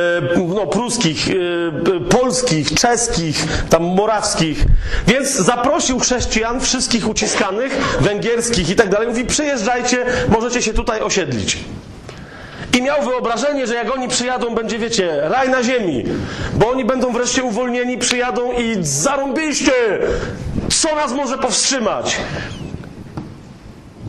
no, 0.55 0.67
pruskich, 0.67 1.27
e, 1.29 1.99
polskich, 1.99 2.73
czeskich, 2.73 3.47
tam 3.69 3.83
morawskich. 3.83 4.65
Więc 5.07 5.31
zaprosił 5.35 5.99
chrześcijan, 5.99 6.61
wszystkich 6.61 7.09
uciskanych, 7.09 7.97
węgierskich 7.99 8.69
i 8.69 8.75
tak 8.75 8.89
dalej. 8.89 9.07
Mówi, 9.07 9.25
przyjeżdżajcie, 9.25 10.05
możecie 10.29 10.61
się 10.61 10.73
tutaj 10.73 11.01
osiedlić. 11.01 11.57
I 12.73 12.81
miał 12.81 13.01
wyobrażenie, 13.01 13.67
że 13.67 13.75
jak 13.75 13.95
oni 13.95 14.07
przyjadą, 14.07 14.55
będzie, 14.55 14.79
wiecie, 14.79 15.19
raj 15.21 15.49
na 15.49 15.63
ziemi. 15.63 16.03
Bo 16.53 16.69
oni 16.69 16.85
będą 16.85 17.11
wreszcie 17.11 17.43
uwolnieni, 17.43 17.97
przyjadą 17.97 18.51
i 18.51 18.77
zarąbiście! 18.81 19.71
Co 20.69 20.95
nas 20.95 21.13
może 21.13 21.37
powstrzymać? 21.37 22.17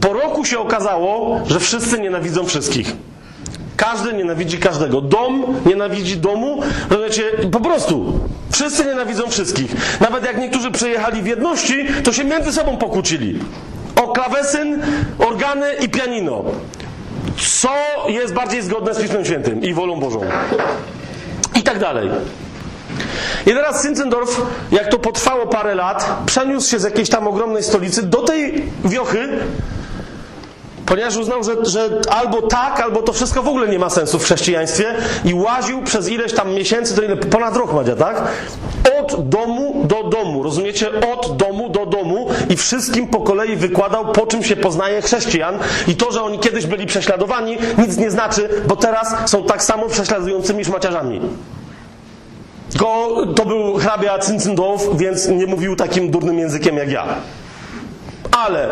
Po 0.00 0.12
roku 0.12 0.44
się 0.44 0.58
okazało, 0.58 1.40
że 1.46 1.60
wszyscy 1.60 2.00
nienawidzą 2.00 2.46
wszystkich. 2.46 2.92
Każdy 3.76 4.12
nienawidzi 4.12 4.58
każdego. 4.58 5.00
Dom 5.00 5.44
nienawidzi 5.66 6.16
domu. 6.16 6.62
Rozumiecie? 6.90 7.22
Po 7.52 7.60
prostu. 7.60 8.20
Wszyscy 8.50 8.84
nienawidzą 8.84 9.30
wszystkich. 9.30 10.00
Nawet 10.00 10.24
jak 10.24 10.38
niektórzy 10.38 10.70
przyjechali 10.70 11.22
w 11.22 11.26
jedności, 11.26 11.86
to 12.04 12.12
się 12.12 12.24
między 12.24 12.52
sobą 12.52 12.76
pokłócili. 12.76 13.38
O 14.02 14.08
klawesyn, 14.08 14.82
organy 15.18 15.66
i 15.84 15.88
pianino. 15.88 16.44
Co 17.38 17.70
jest 18.08 18.34
bardziej 18.34 18.62
zgodne 18.62 18.94
z 18.94 19.00
Pismem 19.00 19.24
Świętym 19.24 19.62
i 19.62 19.74
wolą 19.74 20.00
Bożą? 20.00 20.20
I 21.54 21.62
tak 21.62 21.78
dalej. 21.78 22.10
I 23.46 23.50
teraz 23.50 23.82
Zinzendorf, 23.82 24.42
jak 24.72 24.88
to 24.88 24.98
potrwało 24.98 25.46
parę 25.46 25.74
lat, 25.74 26.22
przeniósł 26.26 26.70
się 26.70 26.78
z 26.78 26.84
jakiejś 26.84 27.08
tam 27.08 27.28
ogromnej 27.28 27.62
stolicy 27.62 28.02
do 28.02 28.22
tej 28.22 28.64
wiochy, 28.84 29.28
ponieważ 30.88 31.16
uznał, 31.16 31.44
że, 31.44 31.64
że 31.64 31.90
albo 32.10 32.42
tak, 32.42 32.80
albo 32.80 33.02
to 33.02 33.12
wszystko 33.12 33.42
w 33.42 33.48
ogóle 33.48 33.68
nie 33.68 33.78
ma 33.78 33.90
sensu 33.90 34.18
w 34.18 34.24
chrześcijaństwie 34.24 34.94
i 35.24 35.34
łaził 35.34 35.82
przez 35.82 36.08
ileś 36.08 36.32
tam 36.32 36.54
miesięcy, 36.54 36.96
to 36.96 37.02
ile, 37.02 37.16
ponad 37.16 37.56
rok 37.56 37.72
Madzia, 37.72 37.96
tak? 37.96 38.22
Od 39.00 39.28
domu 39.28 39.84
do 39.84 40.04
domu, 40.04 40.42
rozumiecie? 40.42 40.88
Od 41.14 41.36
domu 41.36 41.68
do 41.68 41.86
domu 41.86 42.28
i 42.48 42.56
wszystkim 42.56 43.06
po 43.06 43.20
kolei 43.20 43.56
wykładał, 43.56 44.12
po 44.12 44.26
czym 44.26 44.44
się 44.44 44.56
poznaje 44.56 45.02
chrześcijan 45.02 45.58
i 45.86 45.96
to, 45.96 46.12
że 46.12 46.22
oni 46.22 46.38
kiedyś 46.38 46.66
byli 46.66 46.86
prześladowani, 46.86 47.58
nic 47.78 47.96
nie 47.96 48.10
znaczy, 48.10 48.48
bo 48.68 48.76
teraz 48.76 49.30
są 49.30 49.44
tak 49.44 49.62
samo 49.62 49.88
prześladującymi 49.88 50.64
szmaciarzami. 50.64 51.20
Tylko 52.70 53.16
to 53.36 53.46
był 53.46 53.74
hrabia 53.74 54.22
Zinzendorf, 54.22 54.82
więc 54.96 55.28
nie 55.28 55.46
mówił 55.46 55.76
takim 55.76 56.10
durnym 56.10 56.38
językiem 56.38 56.76
jak 56.76 56.90
ja. 56.90 57.04
Ale 58.30 58.70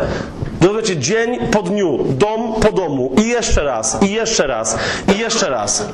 rozumiecie, 0.61 0.97
dzień 0.97 1.39
po 1.51 1.63
dniu, 1.63 1.99
dom 2.03 2.53
po 2.61 2.71
domu 2.71 3.11
i 3.17 3.27
jeszcze 3.27 3.63
raz, 3.63 3.97
i 4.01 4.13
jeszcze 4.13 4.47
raz, 4.47 4.77
i 5.15 5.19
jeszcze 5.19 5.49
raz. 5.49 5.85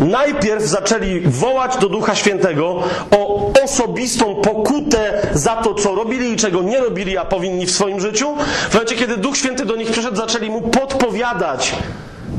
Najpierw 0.00 0.62
zaczęli 0.62 1.20
wołać 1.20 1.76
do 1.76 1.88
Ducha 1.88 2.14
Świętego 2.14 2.82
o 3.18 3.52
osobistą 3.64 4.34
pokutę 4.34 5.26
za 5.32 5.56
to, 5.56 5.74
co 5.74 5.94
robili 5.94 6.32
i 6.32 6.36
czego 6.36 6.62
nie 6.62 6.80
robili, 6.80 7.18
a 7.18 7.24
powinni 7.24 7.66
w 7.66 7.70
swoim 7.70 8.00
życiu. 8.00 8.28
W 8.70 8.74
momencie, 8.74 8.96
kiedy 8.96 9.16
Duch 9.16 9.36
Święty 9.36 9.64
do 9.64 9.76
nich 9.76 9.90
przyszedł, 9.90 10.16
zaczęli 10.16 10.50
mu 10.50 10.60
podpowiadać, 10.60 11.74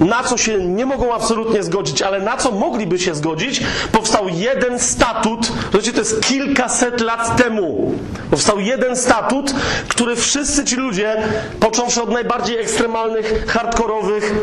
na 0.03 0.23
co 0.23 0.37
się 0.37 0.57
nie 0.57 0.85
mogą 0.85 1.13
absolutnie 1.13 1.63
zgodzić, 1.63 2.01
ale 2.01 2.19
na 2.19 2.37
co 2.37 2.51
mogliby 2.51 2.99
się 2.99 3.15
zgodzić, 3.15 3.63
powstał 3.91 4.29
jeden 4.29 4.79
statut, 4.79 5.51
wiecie, 5.73 5.93
to 5.93 5.99
jest 5.99 6.21
kilkaset 6.21 7.01
lat 7.01 7.37
temu. 7.37 7.91
Powstał 8.31 8.59
jeden 8.59 8.95
statut, 8.95 9.53
który 9.87 10.15
wszyscy 10.15 10.65
ci 10.65 10.75
ludzie, 10.75 11.17
począwszy 11.59 12.01
od 12.01 12.11
najbardziej 12.11 12.59
ekstremalnych, 12.59 13.45
hardkorowych, 13.47 14.33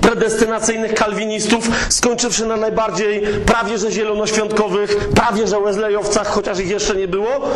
predestynacyjnych 0.00 0.94
kalwinistów, 0.94 1.70
skończywszy 1.88 2.46
na 2.46 2.56
najbardziej 2.56 3.22
prawie 3.46 3.78
że 3.78 3.92
zielonoświątkowych, 3.92 5.08
prawie 5.08 5.46
że 5.46 5.60
wesleyowcach, 5.60 6.26
chociaż 6.26 6.58
ich 6.58 6.70
jeszcze 6.70 6.94
nie 6.94 7.08
było. 7.08 7.50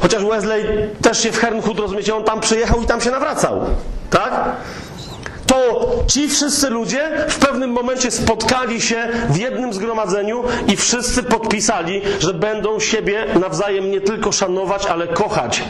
Chociaż 0.00 0.24
Wesley 0.24 0.64
też 1.02 1.22
się 1.22 1.32
w 1.32 1.38
Hernhut, 1.38 1.78
rozumiecie, 1.78 2.16
on 2.16 2.24
tam 2.24 2.40
przyjechał 2.40 2.82
i 2.82 2.86
tam 2.86 3.00
się 3.00 3.10
nawracał. 3.10 3.60
Tak? 4.10 4.44
To 5.52 6.04
ci 6.06 6.28
wszyscy 6.28 6.70
ludzie 6.70 7.10
w 7.28 7.38
pewnym 7.38 7.70
momencie 7.70 8.10
spotkali 8.10 8.80
się 8.80 9.08
w 9.30 9.36
jednym 9.36 9.72
zgromadzeniu 9.72 10.44
i 10.68 10.76
wszyscy 10.76 11.22
podpisali, 11.22 12.00
że 12.20 12.34
będą 12.34 12.80
siebie 12.80 13.26
nawzajem 13.40 13.90
nie 13.90 14.00
tylko 14.00 14.32
szanować, 14.32 14.86
ale 14.86 15.08
kochać. 15.08 15.62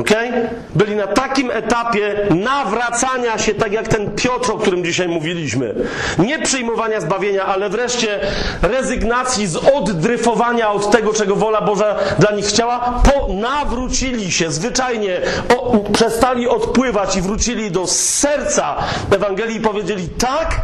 Okay? 0.00 0.50
Byli 0.74 0.96
na 0.96 1.06
takim 1.06 1.50
etapie 1.50 2.26
nawracania 2.30 3.38
się, 3.38 3.54
tak 3.54 3.72
jak 3.72 3.88
ten 3.88 4.10
Piotr, 4.10 4.50
o 4.50 4.58
którym 4.58 4.84
dzisiaj 4.84 5.08
mówiliśmy. 5.08 5.74
Nie 6.18 6.38
przyjmowania 6.38 7.00
zbawienia, 7.00 7.44
ale 7.44 7.70
wreszcie 7.70 8.20
rezygnacji 8.62 9.46
z 9.46 9.56
oddryfowania 9.56 10.70
od 10.70 10.90
tego, 10.90 11.12
czego 11.12 11.36
wola 11.36 11.60
Boża 11.60 11.96
dla 12.18 12.30
nich 12.30 12.46
chciała. 12.46 13.02
Po 13.04 13.32
nawrócili 13.32 14.32
się 14.32 14.52
zwyczajnie, 14.52 15.20
o, 15.56 15.78
przestali 15.92 16.48
odpływać 16.48 17.16
i 17.16 17.22
wrócili 17.22 17.70
do 17.70 17.86
serca 17.86 18.76
Ewangelii 19.10 19.56
i 19.56 19.60
powiedzieli 19.60 20.08
tak, 20.08 20.60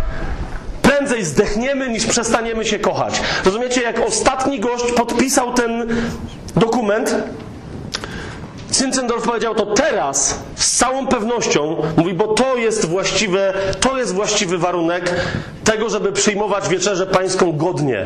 prędzej 0.83 1.25
zdechniemy, 1.25 1.89
niż 1.89 2.07
przestaniemy 2.07 2.65
się 2.65 2.79
kochać. 2.79 3.21
Rozumiecie, 3.45 3.83
jak 3.83 4.01
ostatni 4.07 4.61
gość 4.61 4.93
podpisał 4.93 5.55
ten 5.55 5.87
dokument, 6.57 7.17
Zinzendorf 8.79 9.23
powiedział 9.25 9.55
to 9.55 9.67
teraz 9.67 10.39
z 10.57 10.77
całą 10.77 11.07
pewnością, 11.07 11.77
mówi, 11.97 12.13
bo 12.13 12.27
to 12.27 12.57
jest 12.57 12.85
właściwe, 12.89 13.55
to 13.81 13.99
jest 13.99 14.15
właściwy 14.15 14.59
warunek 14.59 15.15
tego, 15.65 15.91
żeby 15.91 16.13
przyjmować 16.13 16.69
wieczerzę 16.69 17.07
pańską 17.07 17.53
godnie. 17.53 18.05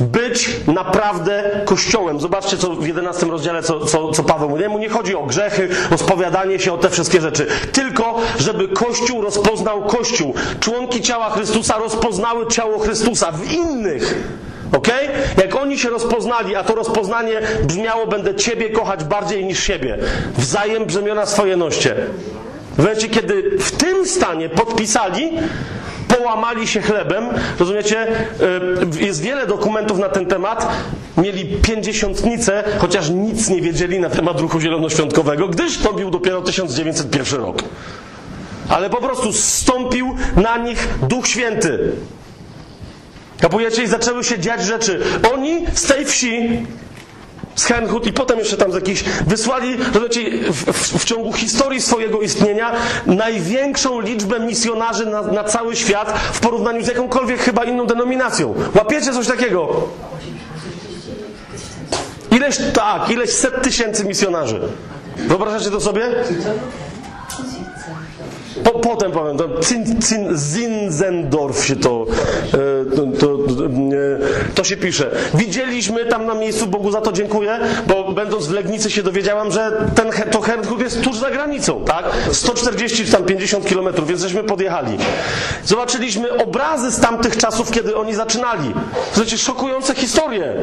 Być 0.00 0.50
naprawdę 0.66 1.60
kościołem. 1.64 2.20
Zobaczcie, 2.20 2.56
co 2.56 2.74
w 2.74 2.86
11 2.86 3.26
rozdziale, 3.26 3.62
co, 3.62 3.86
co, 3.86 4.12
co 4.12 4.24
Paweł 4.24 4.48
mówi. 4.48 4.68
Mu 4.68 4.78
nie 4.78 4.88
chodzi 4.88 5.14
o 5.14 5.22
grzechy, 5.22 5.68
o 5.94 5.98
spowiadanie 5.98 6.58
się, 6.58 6.72
o 6.72 6.78
te 6.78 6.90
wszystkie 6.90 7.20
rzeczy. 7.20 7.46
Tylko, 7.72 8.20
żeby 8.38 8.68
Kościół 8.68 9.22
rozpoznał 9.22 9.82
Kościół. 9.82 10.34
Członki 10.60 11.02
ciała 11.02 11.30
Chrystusa 11.30 11.78
rozpoznały 11.78 12.46
ciało 12.46 12.78
Chrystusa 12.78 13.32
w 13.32 13.52
innych. 13.52 14.14
Ok? 14.72 14.88
Jak 15.36 15.56
oni 15.56 15.78
się 15.78 15.90
rozpoznali, 15.90 16.56
a 16.56 16.64
to 16.64 16.74
rozpoznanie 16.74 17.40
brzmiało: 17.62 18.06
Będę 18.06 18.34
Ciebie 18.34 18.70
kochać 18.70 19.04
bardziej 19.04 19.44
niż 19.44 19.62
siebie. 19.62 19.98
Wzajem 20.38 20.84
brzemiona 20.84 21.26
swoje 21.26 21.56
noście. 21.56 21.96
W 22.74 22.78
momencie, 22.78 23.08
kiedy 23.08 23.58
w 23.58 23.72
tym 23.72 24.06
stanie 24.06 24.48
podpisali, 24.48 25.30
połamali 26.08 26.66
się 26.66 26.82
chlebem, 26.82 27.24
rozumiecie? 27.58 28.06
Y, 29.00 29.04
Jest 29.04 29.22
wiele 29.22 29.46
dokumentów 29.46 29.98
na 29.98 30.08
ten 30.08 30.26
temat. 30.26 30.68
Mieli 31.16 31.44
pięćdziesiątnicę, 31.62 32.64
chociaż 32.78 33.10
nic 33.10 33.48
nie 33.48 33.62
wiedzieli 33.62 34.00
na 34.00 34.10
temat 34.10 34.40
ruchu 34.40 34.60
zielonoświątkowego, 34.60 35.48
gdyż 35.48 35.78
to 35.78 35.92
był 35.92 36.10
dopiero 36.10 36.42
1901 36.42 37.40
rok. 37.40 37.62
Ale 38.68 38.90
po 38.90 38.96
prostu 38.96 39.32
stąpił 39.32 40.16
na 40.36 40.56
nich 40.56 40.88
Duch 41.02 41.26
Święty. 41.28 41.92
Kapujecie? 43.40 43.82
I 43.82 43.86
zaczęły 43.86 44.24
się 44.24 44.38
dziać 44.38 44.62
rzeczy. 44.62 45.00
Oni 45.34 45.66
z 45.74 45.82
tej 45.82 46.04
wsi, 46.04 46.66
z 47.54 47.64
Henhut 47.64 48.06
i 48.06 48.12
potem 48.12 48.38
jeszcze 48.38 48.56
tam 48.56 48.72
z 48.72 48.74
jakichś, 48.74 49.04
wysłali, 49.26 49.76
rozumiecie, 49.76 50.52
w, 50.52 50.72
w, 50.72 50.98
w 50.98 51.04
ciągu 51.04 51.32
historii 51.32 51.82
swojego 51.82 52.20
istnienia 52.20 52.72
największą 53.06 54.00
liczbę 54.00 54.40
misjonarzy 54.40 55.06
na, 55.06 55.22
na 55.22 55.44
cały 55.44 55.76
świat 55.76 56.18
w 56.32 56.40
porównaniu 56.40 56.84
z 56.84 56.88
jakąkolwiek 56.88 57.40
chyba 57.40 57.64
inną 57.64 57.86
denominacją. 57.86 58.54
Łapiecie 58.74 59.12
coś 59.12 59.26
takiego? 59.26 59.88
Ileś, 62.30 62.58
tak, 62.74 63.10
ileś 63.10 63.30
set 63.30 63.62
tysięcy 63.62 64.04
misjonarzy. 64.04 64.60
Wyobrażacie 65.16 65.70
to 65.70 65.80
sobie? 65.80 66.02
Po, 68.64 68.70
potem 68.70 69.12
powiem, 69.12 69.36
to 69.36 69.48
Zin, 69.62 70.02
Zin, 70.02 70.38
Zinzendorf 70.38 71.64
się 71.64 71.76
to, 71.76 72.06
e, 72.54 72.96
to, 72.96 73.02
to, 73.18 73.38
to 74.54 74.64
się 74.64 74.76
pisze. 74.76 75.10
Widzieliśmy 75.34 76.04
tam 76.04 76.26
na 76.26 76.34
miejscu, 76.34 76.66
Bogu 76.66 76.90
za 76.90 77.00
to 77.00 77.12
dziękuję, 77.12 77.58
bo 77.86 78.12
będąc 78.12 78.46
w 78.46 78.52
Legnicy 78.52 78.90
się 78.90 79.02
dowiedziałam, 79.02 79.52
że 79.52 79.72
ten, 79.94 80.30
to 80.30 80.40
Herrnhut 80.40 80.80
jest 80.80 81.02
tuż 81.02 81.16
za 81.16 81.30
granicą, 81.30 81.84
tak? 81.84 82.04
140 82.32 83.04
czy 83.04 83.12
tam 83.12 83.24
50 83.24 83.66
kilometrów, 83.66 84.08
więc 84.08 84.20
żeśmy 84.20 84.44
podjechali. 84.44 84.98
Zobaczyliśmy 85.64 86.32
obrazy 86.32 86.90
z 86.90 87.00
tamtych 87.00 87.36
czasów, 87.36 87.70
kiedy 87.70 87.96
oni 87.96 88.14
zaczynali. 88.14 88.74
Słuchajcie, 89.12 89.38
szokujące 89.38 89.94
historie. 89.94 90.54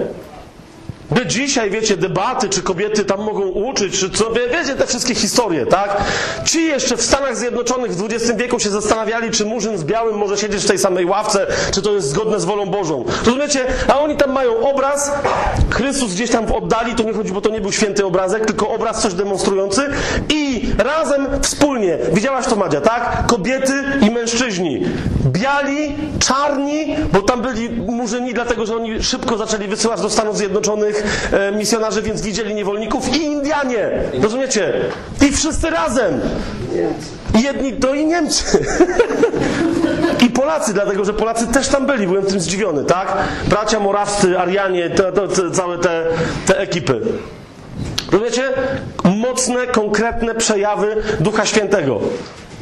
By 1.12 1.26
dzisiaj, 1.26 1.70
wiecie, 1.72 1.98
debaty, 1.98 2.50
czy 2.50 2.62
kobiety 2.62 3.06
tam 3.06 3.20
mogą 3.24 3.42
uczyć, 3.42 4.00
czy 4.00 4.10
co, 4.10 4.32
wie- 4.32 4.48
wiecie, 4.50 4.76
te 4.76 4.88
wszystkie 4.88 5.16
historie, 5.16 5.66
tak? 5.66 5.98
Ci 6.46 6.64
jeszcze 6.66 6.98
w 6.98 7.02
Stanach 7.02 7.38
Zjednoczonych 7.38 7.96
w 7.96 8.06
XX 8.06 8.32
wieku 8.38 8.60
się 8.60 8.70
zastanawiali, 8.70 9.32
czy 9.32 9.46
murzyn 9.46 9.78
z 9.78 9.84
białym 9.84 10.16
może 10.18 10.38
siedzieć 10.38 10.64
w 10.64 10.68
tej 10.68 10.78
samej 10.80 11.06
ławce, 11.06 11.48
czy 11.74 11.82
to 11.82 11.92
jest 11.92 12.10
zgodne 12.10 12.40
z 12.40 12.46
wolą 12.46 12.66
Bożą. 12.66 13.06
Rozumiecie? 13.26 13.66
A 13.88 14.00
oni 14.00 14.18
tam 14.18 14.32
mają 14.32 14.70
obraz, 14.70 15.12
Chrystus 15.70 16.14
gdzieś 16.14 16.30
tam 16.32 16.46
w 16.46 16.52
oddali, 16.52 16.96
to 16.96 17.04
nie 17.04 17.14
chodzi, 17.14 17.32
bo 17.32 17.42
to 17.42 17.50
nie 17.50 17.62
był 17.62 17.72
święty 17.72 18.06
obrazek, 18.06 18.46
tylko 18.46 18.70
obraz 18.70 19.02
coś 19.02 19.14
demonstrujący 19.14 19.82
i 20.30 20.70
razem, 20.78 21.28
wspólnie, 21.42 21.98
widziałaś 22.14 22.46
to 22.48 22.56
Madzia, 22.56 22.82
tak? 22.82 23.24
Kobiety 23.28 23.74
i 24.02 24.12
mężczyźni. 24.12 24.82
Biali, 25.26 25.96
czarni, 26.20 26.96
bo 27.14 27.22
tam 27.22 27.42
byli 27.42 27.70
murzyni, 27.70 28.34
dlatego 28.34 28.66
że 28.66 28.76
oni 28.76 29.04
szybko 29.04 29.38
zaczęli 29.38 29.68
wysyłać 29.68 30.02
do 30.02 30.10
Stanów 30.10 30.38
Zjednoczonych 30.38 30.95
e, 31.32 31.52
misjonarzy, 31.52 32.02
więc 32.02 32.22
widzieli 32.22 32.56
niewolników 32.56 33.16
i 33.18 33.24
Indianie. 33.24 33.90
Rozumiecie? 34.22 34.74
I 35.22 35.32
wszyscy 35.32 35.70
razem. 35.70 36.22
Jedni 37.44 37.74
to 37.74 37.94
i 37.94 38.06
Niemcy. 38.06 38.66
I 40.26 40.30
Polacy, 40.30 40.74
dlatego 40.74 41.06
że 41.06 41.14
Polacy 41.14 41.48
też 41.48 41.68
tam 41.68 41.86
byli, 41.86 42.08
byłem 42.08 42.26
tym 42.26 42.40
zdziwiony, 42.40 42.84
tak? 42.84 43.18
Bracia 43.48 43.80
morawscy, 43.80 44.40
Arianie, 44.40 44.90
te, 44.90 45.12
te, 45.12 45.52
całe 45.52 45.78
te, 45.78 46.06
te 46.46 46.60
ekipy. 46.60 47.02
Rozumiecie? 48.12 48.44
Mocne, 49.04 49.68
konkretne 49.68 50.36
przejawy 50.36 50.96
Ducha 51.20 51.46
Świętego. 51.46 52.00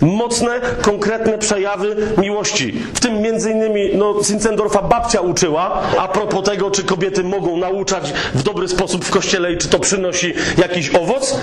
Mocne, 0.03 0.61
konkretne 0.81 1.37
przejawy 1.37 1.95
miłości. 2.17 2.71
W 2.93 2.99
tym 2.99 3.21
między 3.21 3.51
innymi, 3.51 3.89
no, 3.95 4.23
Zinzendorfa 4.23 4.81
babcia 4.81 5.21
uczyła, 5.21 5.81
a 5.99 6.07
propos 6.07 6.43
tego, 6.43 6.71
czy 6.71 6.83
kobiety 6.83 7.23
mogą 7.23 7.57
nauczać 7.57 8.13
w 8.33 8.43
dobry 8.43 8.67
sposób 8.67 9.05
w 9.05 9.09
kościele 9.09 9.53
i 9.53 9.57
czy 9.57 9.67
to 9.67 9.79
przynosi 9.79 10.33
jakiś 10.57 10.95
owoc. 10.95 11.37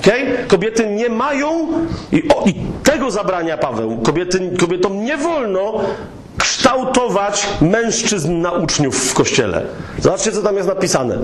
Okay? 0.00 0.44
Kobiety 0.48 0.86
nie 0.86 1.08
mają, 1.08 1.68
i, 2.12 2.28
o, 2.28 2.44
i 2.46 2.54
tego 2.82 3.10
zabrania 3.10 3.58
Paweł, 3.58 3.98
kobiety, 3.98 4.50
kobietom 4.60 5.04
nie 5.04 5.16
wolno 5.16 5.80
kształtować 6.38 7.46
mężczyzn 7.60 8.40
na 8.40 8.52
uczniów 8.52 9.10
w 9.10 9.14
kościele. 9.14 9.62
Zobaczcie, 9.98 10.32
co 10.32 10.42
tam 10.42 10.56
jest 10.56 10.68
napisane. 10.68 11.18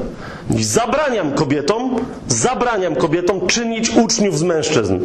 Zabraniam 0.51 1.32
kobietom, 1.32 1.97
zabraniam 2.28 2.97
kobietom 2.97 3.47
czynić 3.47 3.91
uczniów 3.91 4.39
z 4.39 4.43
mężczyzn, 4.43 4.99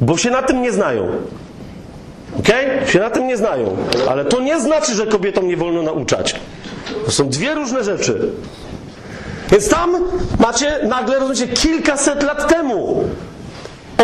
bo 0.00 0.16
się 0.16 0.30
na 0.30 0.42
tym 0.42 0.62
nie 0.62 0.72
znają. 0.72 1.08
Okej? 2.38 2.88
Się 2.88 2.98
na 2.98 3.10
tym 3.10 3.26
nie 3.26 3.36
znają. 3.36 3.76
Ale 4.08 4.24
to 4.24 4.40
nie 4.40 4.60
znaczy, 4.60 4.94
że 4.94 5.06
kobietom 5.06 5.48
nie 5.48 5.56
wolno 5.56 5.82
nauczać. 5.82 6.34
To 7.04 7.10
są 7.10 7.28
dwie 7.28 7.54
różne 7.54 7.84
rzeczy. 7.84 8.30
Więc 9.50 9.68
tam 9.68 9.96
macie 10.38 10.78
nagle, 10.82 11.18
rozumiecie, 11.18 11.48
kilkaset 11.48 12.22
lat 12.22 12.48
temu 12.48 13.04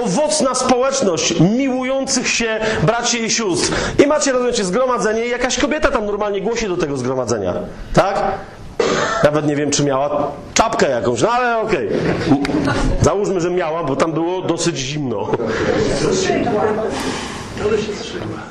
owocna 0.03 0.55
społeczność 0.55 1.41
miłujących 1.41 2.29
się 2.29 2.61
braci 2.83 3.23
i 3.23 3.31
sióstr. 3.31 3.73
I 4.05 4.07
macie, 4.07 4.33
rozumiecie, 4.33 4.65
zgromadzenie 4.65 5.27
i 5.27 5.31
jakaś 5.31 5.59
kobieta 5.59 5.91
tam 5.91 6.07
normalnie 6.07 6.41
głosi 6.41 6.69
do 6.69 6.77
tego 6.77 6.97
zgromadzenia. 6.97 7.55
Tak? 7.95 8.23
Nawet 9.25 9.47
nie 9.47 9.57
wiem, 9.57 9.71
czy 9.71 9.85
miała 9.85 10.31
czapkę 10.55 10.91
jakąś, 10.91 11.23
no 11.23 11.31
ale 11.31 11.59
okej. 11.59 11.89
Załóżmy, 13.03 13.41
że 13.41 13.51
miała, 13.51 13.85
bo 13.85 13.97
tam 13.97 14.13
było 14.13 14.43
dosyć 14.43 14.77
zimno. 14.77 15.29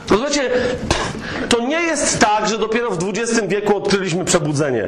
Rozumiecie, 0.10 0.49
to 1.49 1.60
nie 1.60 1.81
jest 1.81 2.19
tak, 2.19 2.49
że 2.49 2.57
dopiero 2.57 2.91
w 2.91 2.97
XX 3.10 3.47
wieku 3.47 3.77
odkryliśmy 3.77 4.26
przebudzenie. 4.26 4.88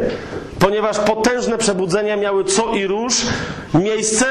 Ponieważ 0.59 0.99
potężne 0.99 1.57
przebudzenia 1.57 2.17
miały 2.17 2.43
co 2.43 2.73
i 2.73 2.87
róż 2.87 3.21
miejsce, 3.73 4.25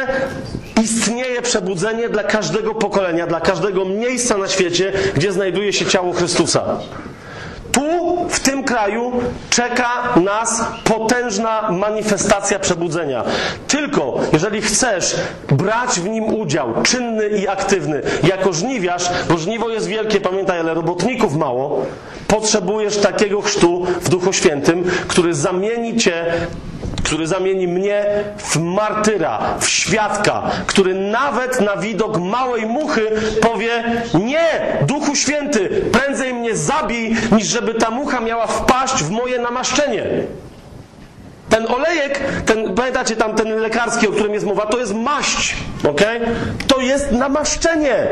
istnieje 0.83 1.43
przebudzenie 1.43 2.09
dla 2.09 2.25
każdego 2.25 2.75
pokolenia, 2.75 3.27
dla 3.27 3.41
każdego 3.41 3.85
miejsca 3.85 4.37
na 4.39 4.49
świecie, 4.49 4.93
gdzie 5.15 5.33
znajduje 5.33 5.73
się 5.73 5.87
ciało 5.87 6.13
Chrystusa. 6.13 6.65
Tu, 7.73 8.14
w 8.35 8.41
tym 8.41 8.65
kraju, 8.65 9.13
czeka 9.51 10.15
nas 10.17 10.65
potężna 10.85 11.71
manifestacja 11.71 12.59
przebudzenia. 12.59 13.25
Tylko 13.69 14.21
jeżeli 14.33 14.63
chcesz 14.63 15.17
brać 15.49 16.01
w 16.01 16.09
nim 16.09 16.25
udział, 16.25 16.83
czynny 16.83 17.29
i 17.29 17.49
aktywny, 17.49 18.03
jako 18.23 18.53
żniwiarz, 18.53 19.11
bo 19.29 19.39
żniwo 19.39 19.69
jest 19.69 19.87
wielkie, 19.87 20.21
pamiętaj, 20.21 20.61
ale 20.61 20.75
robotników 20.75 21.37
mało, 21.37 21.87
potrzebujesz 22.29 22.97
takiego 22.97 23.43
chrztu 23.43 23.87
w 24.01 24.09
Duchu 24.09 24.33
Świętym, 24.33 24.85
który 25.09 25.35
zamieni 25.35 25.97
cię 25.97 26.25
który 27.05 27.27
zamieni 27.27 27.69
mnie 27.69 28.05
w 28.39 28.57
martyra, 28.57 29.39
w 29.61 29.69
świadka, 29.69 30.43
który 30.67 30.95
nawet 30.95 31.61
na 31.61 31.77
widok 31.77 32.19
małej 32.19 32.67
muchy 32.67 33.11
powie: 33.41 33.85
Nie, 34.25 34.79
Duchu 34.87 35.15
Święty, 35.17 35.69
prędzej 35.93 36.35
mnie 36.35 36.57
zabij, 36.57 37.17
niż 37.33 37.47
żeby 37.47 37.75
ta 37.75 37.91
mucha 37.91 38.21
miała 38.21 38.47
wpaść 38.47 38.95
w 38.95 39.11
moje 39.11 39.39
namaszczenie. 39.39 40.05
Ten 41.49 41.67
olejek, 41.67 42.21
ten, 42.47 42.75
pamiętacie 42.75 43.17
tam 43.17 43.35
ten 43.35 43.49
lekarski, 43.49 44.09
o 44.09 44.13
którym 44.13 44.35
jest 44.35 44.47
mowa, 44.47 44.67
to 44.67 44.79
jest 44.79 44.95
maść, 44.95 45.55
ok? 45.89 46.01
To 46.67 46.81
jest 46.81 47.13
namaszczenie. 47.13 48.07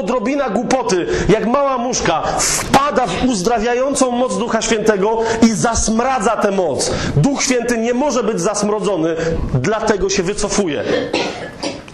Odrobina 0.00 0.50
głupoty, 0.50 1.06
jak 1.28 1.46
mała 1.46 1.78
muszka, 1.78 2.22
wpada 2.38 3.06
w 3.06 3.24
uzdrawiającą 3.24 4.10
moc 4.10 4.38
Ducha 4.38 4.62
Świętego 4.62 5.18
i 5.42 5.52
zasmradza 5.52 6.36
tę 6.36 6.50
moc. 6.50 6.90
Duch 7.16 7.42
Święty 7.42 7.78
nie 7.78 7.94
może 7.94 8.22
być 8.22 8.40
zasmrodzony, 8.40 9.16
dlatego 9.54 10.10
się 10.10 10.22
wycofuje. 10.22 10.84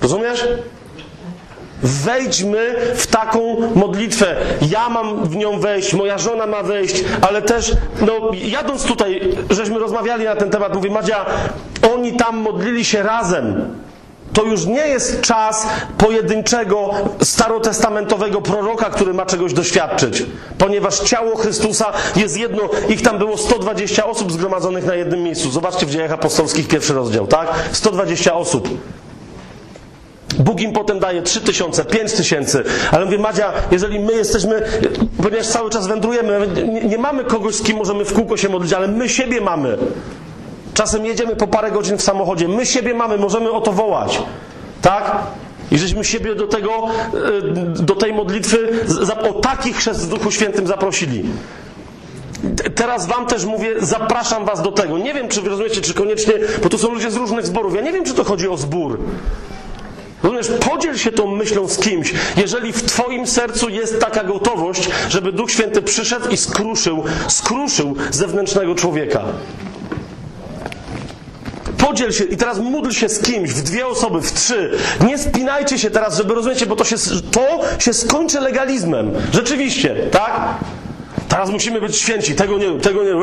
Rozumiesz? 0.02 0.48
Wejdźmy 1.82 2.76
w 2.94 3.06
taką 3.06 3.56
modlitwę. 3.74 4.36
Ja 4.70 4.88
mam 4.88 5.24
w 5.24 5.36
nią 5.36 5.60
wejść, 5.60 5.94
moja 5.94 6.18
żona 6.18 6.46
ma 6.46 6.62
wejść, 6.62 7.04
ale 7.20 7.42
też, 7.42 7.72
no, 8.00 8.12
jadąc 8.34 8.84
tutaj, 8.84 9.20
żeśmy 9.50 9.78
rozmawiali 9.78 10.24
na 10.24 10.36
ten 10.36 10.50
temat, 10.50 10.74
mówię, 10.74 10.90
Madzia, 10.90 11.26
oni 11.94 12.16
tam 12.16 12.36
modlili 12.36 12.84
się 12.84 13.02
razem. 13.02 13.74
To 14.32 14.44
już 14.44 14.66
nie 14.66 14.86
jest 14.86 15.20
czas 15.20 15.66
pojedynczego 15.98 16.90
starotestamentowego 17.22 18.40
proroka, 18.40 18.90
który 18.90 19.14
ma 19.14 19.26
czegoś 19.26 19.52
doświadczyć, 19.52 20.26
ponieważ 20.58 21.00
ciało 21.00 21.36
Chrystusa 21.36 21.92
jest 22.16 22.36
jedno, 22.36 22.62
ich 22.88 23.02
tam 23.02 23.18
było 23.18 23.38
120 23.38 24.06
osób 24.06 24.32
zgromadzonych 24.32 24.86
na 24.86 24.94
jednym 24.94 25.22
miejscu. 25.22 25.50
Zobaczcie 25.50 25.86
w 25.86 25.90
dziejach 25.90 26.12
apostolskich 26.12 26.68
pierwszy 26.68 26.94
rozdział, 26.94 27.26
tak? 27.26 27.48
120 27.72 28.34
osób. 28.34 28.68
Bóg 30.38 30.60
im 30.60 30.72
potem 30.72 30.98
daje 31.00 31.22
3 31.22 31.40
tysiące, 31.40 31.84
5 31.84 32.12
tysięcy. 32.12 32.64
Ale 32.92 33.04
mówię, 33.04 33.18
Madzia, 33.18 33.52
jeżeli 33.70 34.00
my 34.00 34.12
jesteśmy, 34.12 34.62
ponieważ 35.22 35.46
cały 35.46 35.70
czas 35.70 35.86
wędrujemy, 35.86 36.48
nie, 36.68 36.80
nie 36.80 36.98
mamy 36.98 37.24
kogoś, 37.24 37.54
z 37.54 37.62
kim 37.62 37.76
możemy 37.76 38.04
w 38.04 38.12
kółko 38.12 38.36
się 38.36 38.48
modlić, 38.48 38.72
ale 38.72 38.88
my 38.88 39.08
siebie 39.08 39.40
mamy. 39.40 39.78
Czasem 40.78 41.06
jedziemy 41.06 41.36
po 41.36 41.46
parę 41.46 41.70
godzin 41.70 41.98
w 41.98 42.02
samochodzie. 42.02 42.48
My 42.48 42.66
siebie 42.66 42.94
mamy, 42.94 43.18
możemy 43.18 43.50
o 43.50 43.60
to 43.60 43.72
wołać. 43.72 44.22
Tak? 44.82 45.16
I 45.70 45.78
żeśmy 45.78 46.04
siebie 46.04 46.34
do 46.34 46.46
tego, 46.46 46.88
y, 47.78 47.82
do 47.82 47.94
tej 47.94 48.12
modlitwy, 48.12 48.68
o 49.30 49.32
taki 49.32 49.72
chrzest 49.72 50.00
w 50.00 50.08
Duchu 50.08 50.30
Świętym 50.30 50.66
zaprosili. 50.66 51.24
Teraz 52.74 53.06
wam 53.06 53.26
też 53.26 53.44
mówię, 53.44 53.74
zapraszam 53.78 54.44
was 54.44 54.62
do 54.62 54.72
tego. 54.72 54.98
Nie 54.98 55.14
wiem, 55.14 55.28
czy 55.28 55.42
wy 55.42 55.48
rozumiecie, 55.48 55.80
czy 55.80 55.94
koniecznie, 55.94 56.34
bo 56.62 56.68
to 56.68 56.78
są 56.78 56.94
ludzie 56.94 57.10
z 57.10 57.16
różnych 57.16 57.46
zborów. 57.46 57.74
Ja 57.74 57.80
nie 57.80 57.92
wiem, 57.92 58.04
czy 58.04 58.14
to 58.14 58.24
chodzi 58.24 58.48
o 58.48 58.56
zbór. 58.56 58.98
Rozumiesz, 60.22 60.48
podziel 60.70 60.96
się 60.96 61.12
tą 61.12 61.36
myślą 61.36 61.68
z 61.68 61.78
kimś, 61.78 62.14
jeżeli 62.36 62.72
w 62.72 62.82
Twoim 62.82 63.26
sercu 63.26 63.68
jest 63.68 64.00
taka 64.00 64.24
gotowość, 64.24 64.88
żeby 65.08 65.32
Duch 65.32 65.50
Święty 65.50 65.82
przyszedł 65.82 66.28
i 66.28 66.36
skruszył, 66.36 67.04
skruszył 67.28 67.96
zewnętrznego 68.10 68.74
człowieka. 68.74 69.24
Podziel 71.88 72.12
się 72.12 72.24
i 72.24 72.36
teraz 72.36 72.58
módl 72.58 72.90
się 72.90 73.08
z 73.08 73.22
kimś, 73.22 73.50
w 73.50 73.62
dwie 73.62 73.86
osoby, 73.86 74.20
w 74.20 74.32
trzy. 74.32 74.70
Nie 75.06 75.18
spinajcie 75.18 75.78
się 75.78 75.90
teraz, 75.90 76.16
żeby 76.16 76.34
rozumiecie, 76.34 76.66
bo 76.66 76.76
to 76.76 76.84
się, 76.84 76.96
to 77.30 77.60
się 77.78 77.92
skończy 77.92 78.40
legalizmem. 78.40 79.12
Rzeczywiście, 79.32 79.96
tak? 80.10 80.40
Teraz 81.28 81.50
musimy 81.50 81.80
być 81.80 81.96
święci, 81.96 82.34
tego 82.34 82.58
nie, 82.58 82.80
tego 82.80 83.00
nie. 83.04 83.14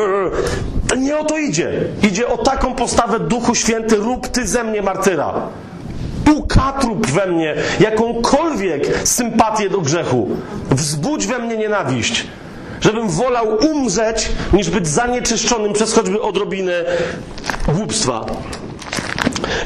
Nie 0.97 1.17
o 1.17 1.23
to 1.23 1.37
idzie. 1.37 1.71
Idzie 2.03 2.27
o 2.27 2.37
taką 2.37 2.75
postawę 2.75 3.19
Duchu 3.19 3.55
Święty, 3.55 3.95
rób 3.95 4.27
ty 4.27 4.47
ze 4.47 4.63
mnie 4.63 4.81
martyra. 4.81 5.33
ukatrup 6.35 7.07
we 7.07 7.25
mnie 7.25 7.55
jakąkolwiek 7.79 9.07
sympatię 9.07 9.69
do 9.69 9.81
grzechu. 9.81 10.29
Wzbudź 10.71 11.27
we 11.27 11.39
mnie 11.39 11.57
nienawiść. 11.57 12.27
Żebym 12.85 13.09
wolał 13.09 13.57
umrzeć, 13.71 14.29
niż 14.53 14.69
być 14.69 14.87
zanieczyszczonym 14.87 15.73
przez 15.73 15.93
choćby 15.93 16.21
odrobinę 16.21 16.85
głupstwa. 17.67 18.25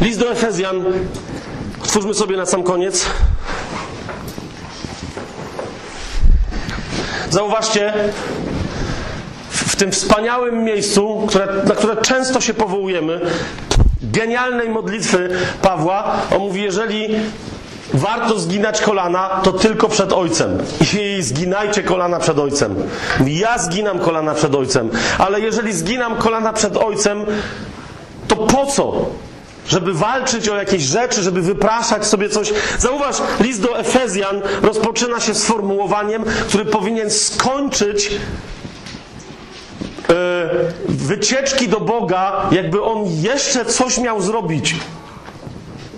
List 0.02 0.20
do 0.20 0.32
Efezjan. 0.32 0.84
Otwórzmy 1.84 2.14
sobie 2.14 2.38
na 2.38 2.46
sam 2.46 2.64
koniec. 2.64 3.06
Zauważcie, 7.30 7.94
w 9.50 9.76
tym 9.76 9.92
wspaniałym 9.92 10.64
miejscu, 10.64 11.26
które, 11.28 11.48
na 11.66 11.76
które 11.76 11.96
często 11.96 12.42
się 12.42 12.54
powołujemy, 12.54 13.22
genialnej 14.02 14.70
modlitwy 14.70 15.30
Pawła, 15.62 16.22
on 16.32 16.40
mówi, 16.40 16.62
jeżeli 16.62 17.10
warto 17.94 18.40
zginać 18.40 18.82
kolana, 18.82 19.30
to 19.44 19.52
tylko 19.52 19.90
przed 19.90 20.14
Ojcem. 20.14 20.58
I 21.00 21.24
zginajcie 21.24 21.84
kolana 21.84 22.20
przed 22.20 22.40
Ojcem. 22.40 22.76
Ja 23.28 23.58
zginam 23.58 24.00
kolana 24.00 24.34
przed 24.34 24.56
Ojcem, 24.56 24.90
ale 25.18 25.40
jeżeli 25.40 25.74
zginam 25.74 26.16
kolana 26.16 26.54
przed 26.54 26.78
Ojcem, 26.78 27.26
to 28.28 28.36
po 28.36 28.66
co? 28.66 29.06
Żeby 29.68 29.94
walczyć 29.94 30.50
o 30.50 30.56
jakieś 30.56 30.84
rzeczy, 30.84 31.24
żeby 31.24 31.42
wypraszać 31.42 32.06
sobie 32.06 32.30
coś. 32.30 32.54
Zauważ, 32.80 33.16
list 33.40 33.62
do 33.62 33.80
Efezjan 33.80 34.42
rozpoczyna 34.62 35.20
się 35.20 35.36
sformułowaniem, 35.36 36.24
który 36.48 36.66
powinien 36.66 37.12
skończyć 37.12 38.12
e, 40.10 40.50
wycieczki 40.88 41.68
do 41.68 41.80
Boga, 41.80 42.50
jakby 42.52 42.84
on 42.84 43.04
jeszcze 43.06 43.66
coś 43.66 43.98
miał 43.98 44.22
zrobić. 44.22 44.76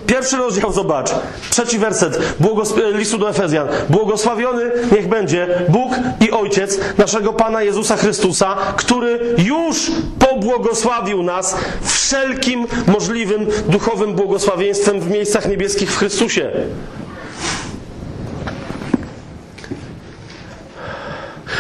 Pierwszy 0.08 0.38
rozdział, 0.38 0.72
zobacz. 0.74 1.12
Trzeci 1.50 1.80
werset 1.80 2.20
Błogos- 2.40 2.80
e, 2.94 2.98
listu 2.98 3.18
do 3.18 3.30
Efezjan. 3.30 3.68
Błogosławiony 3.90 4.72
niech 4.92 5.08
będzie 5.08 5.48
Bóg 5.70 5.92
i 6.20 6.32
Ojciec 6.32 6.80
naszego 6.98 7.34
Pana 7.34 7.62
Jezusa 7.64 7.98
Chrystusa, 7.98 8.56
który 8.76 9.36
już 9.38 9.92
pobłogosławił 10.20 11.24
nas 11.24 11.56
wszelkim 11.82 12.68
możliwym 12.88 13.48
duchowym 13.68 14.14
błogosławieństwem 14.14 15.00
w 15.00 15.10
miejscach 15.10 15.48
niebieskich 15.50 15.92
w 15.92 15.98
Chrystusie. 15.98 16.52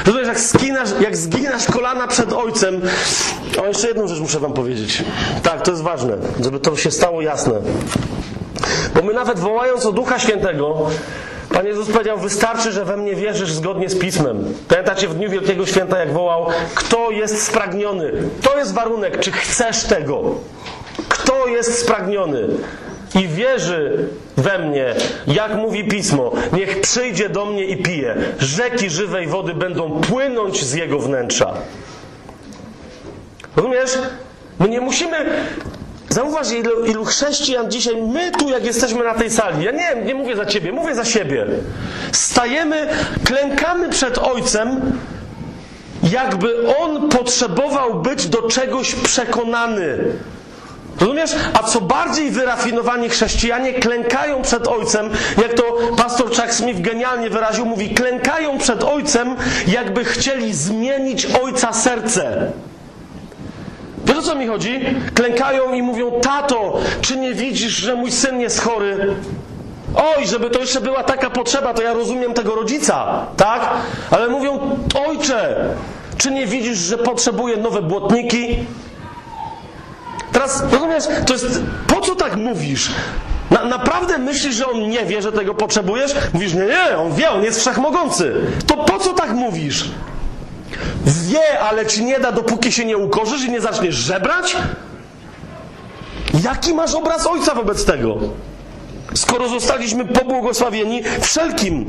Rozumiesz, 0.05 0.27
jak 0.27 0.39
zginasz, 0.39 0.89
jak 1.01 1.17
zginasz 1.17 1.65
kolana 1.65 2.07
przed 2.07 2.33
Ojcem. 2.33 2.81
O, 3.61 3.65
jeszcze 3.65 3.87
jedną 3.87 4.07
rzecz 4.07 4.19
muszę 4.19 4.39
Wam 4.39 4.53
powiedzieć. 4.53 5.03
Tak, 5.43 5.61
to 5.61 5.71
jest 5.71 5.83
ważne, 5.83 6.17
żeby 6.39 6.59
to 6.59 6.77
się 6.77 6.91
stało 6.91 7.21
jasne. 7.21 7.53
Bo 8.95 9.01
my 9.01 9.13
nawet 9.13 9.39
wołając 9.39 9.85
o 9.85 9.91
Ducha 9.91 10.19
Świętego, 10.19 10.89
Pan 11.53 11.65
Jezus 11.65 11.89
powiedział, 11.89 12.17
wystarczy, 12.17 12.71
że 12.71 12.85
we 12.85 12.97
mnie 12.97 13.15
wierzysz 13.15 13.51
zgodnie 13.51 13.89
z 13.89 13.99
Pismem. 13.99 14.53
Pamiętacie 14.67 15.07
w 15.07 15.13
Dniu 15.13 15.29
Wielkiego 15.29 15.65
Święta, 15.65 15.99
jak 15.99 16.13
wołał, 16.13 16.47
kto 16.75 17.11
jest 17.11 17.43
spragniony? 17.43 18.11
To 18.41 18.57
jest 18.57 18.73
warunek, 18.73 19.19
czy 19.19 19.31
chcesz 19.31 19.83
tego? 19.83 20.21
Kto 21.09 21.47
jest 21.47 21.79
spragniony? 21.79 22.47
I 23.15 23.27
wierzy 23.27 24.09
we 24.37 24.59
mnie, 24.59 24.95
jak 25.27 25.55
mówi 25.55 25.87
Pismo, 25.87 26.31
niech 26.53 26.81
przyjdzie 26.81 27.29
do 27.29 27.45
mnie 27.45 27.65
i 27.65 27.83
pije. 27.83 28.15
Rzeki 28.39 28.89
żywej 28.89 29.27
wody 29.27 29.53
będą 29.53 30.01
płynąć 30.01 30.63
z 30.63 30.73
jego 30.73 30.99
wnętrza. 30.99 31.53
Rozumiesz? 33.55 33.97
My 34.59 34.69
nie 34.69 34.81
musimy. 34.81 35.45
Zauważ, 36.11 36.51
ilu, 36.51 36.85
ilu 36.85 37.05
chrześcijan 37.05 37.71
dzisiaj, 37.71 38.01
my 38.01 38.31
tu, 38.31 38.49
jak 38.49 38.65
jesteśmy 38.65 39.03
na 39.03 39.13
tej 39.13 39.31
sali, 39.31 39.65
ja 39.65 39.71
nie, 39.71 40.03
nie 40.05 40.15
mówię 40.15 40.35
za 40.35 40.45
ciebie, 40.45 40.71
mówię 40.71 40.95
za 40.95 41.05
siebie. 41.05 41.47
Stajemy, 42.11 42.87
klękamy 43.25 43.89
przed 43.89 44.17
Ojcem, 44.17 44.99
jakby 46.03 46.77
On 46.77 47.09
potrzebował 47.09 48.01
być 48.01 48.27
do 48.27 48.41
czegoś 48.41 48.95
przekonany. 48.95 49.97
Rozumiesz? 50.99 51.31
A 51.53 51.63
co 51.63 51.81
bardziej 51.81 52.31
wyrafinowani 52.31 53.09
chrześcijanie 53.09 53.73
klękają 53.73 54.41
przed 54.41 54.67
Ojcem, 54.67 55.09
jak 55.41 55.53
to 55.53 55.77
pastor 55.97 56.27
Chuck 56.27 56.53
Smith 56.53 56.81
genialnie 56.81 57.29
wyraził, 57.29 57.65
mówi, 57.65 57.89
klękają 57.89 58.57
przed 58.57 58.83
Ojcem, 58.83 59.35
jakby 59.67 60.05
chcieli 60.05 60.53
zmienić 60.53 61.27
Ojca 61.43 61.73
serce. 61.73 62.51
Wiesz 64.05 64.17
o 64.17 64.21
co 64.21 64.35
mi 64.35 64.47
chodzi? 64.47 64.81
Klękają 65.13 65.73
i 65.73 65.81
mówią, 65.81 66.11
tato, 66.21 66.77
czy 67.01 67.17
nie 67.17 67.33
widzisz, 67.33 67.71
że 67.71 67.95
mój 67.95 68.11
syn 68.11 68.39
jest 68.39 68.61
chory? 68.61 69.15
Oj, 69.95 70.27
żeby 70.27 70.49
to 70.49 70.59
jeszcze 70.59 70.81
była 70.81 71.03
taka 71.03 71.29
potrzeba, 71.29 71.73
to 71.73 71.81
ja 71.81 71.93
rozumiem 71.93 72.33
tego 72.33 72.55
rodzica, 72.55 73.25
tak? 73.37 73.69
Ale 74.11 74.27
mówią, 74.27 74.79
ojcze, 75.07 75.55
czy 76.17 76.31
nie 76.31 76.45
widzisz, 76.47 76.77
że 76.77 76.97
potrzebuje 76.97 77.57
nowe 77.57 77.81
błotniki? 77.81 78.57
Teraz 80.31 80.63
rozumiesz, 80.71 81.03
to 81.25 81.33
jest. 81.33 81.61
Po 81.87 82.01
co 82.01 82.15
tak 82.15 82.35
mówisz? 82.35 82.91
Na, 83.51 83.65
naprawdę 83.65 84.17
myślisz, 84.17 84.55
że 84.55 84.67
on 84.67 84.89
nie 84.89 85.05
wie, 85.05 85.21
że 85.21 85.31
tego 85.31 85.53
potrzebujesz? 85.53 86.15
Mówisz, 86.33 86.53
nie, 86.53 86.65
nie, 86.65 86.97
on 86.97 87.13
wie, 87.13 87.31
on 87.31 87.43
jest 87.43 87.59
wszechmogący. 87.59 88.33
To 88.67 88.77
po 88.77 88.99
co 88.99 89.13
tak 89.13 89.31
mówisz? 89.33 89.91
Wie, 91.05 91.59
ale 91.59 91.85
ci 91.85 92.05
nie 92.05 92.19
da, 92.19 92.31
dopóki 92.31 92.71
się 92.71 92.85
nie 92.85 92.97
ukorzysz 92.97 93.43
i 93.43 93.51
nie 93.51 93.61
zaczniesz 93.61 93.95
żebrać? 93.95 94.55
Jaki 96.43 96.73
masz 96.73 96.93
obraz 96.93 97.27
ojca 97.27 97.55
wobec 97.55 97.85
tego? 97.85 98.17
Skoro 99.13 99.49
zostaliśmy 99.49 100.05
pobłogosławieni 100.05 101.01
wszelkim 101.21 101.85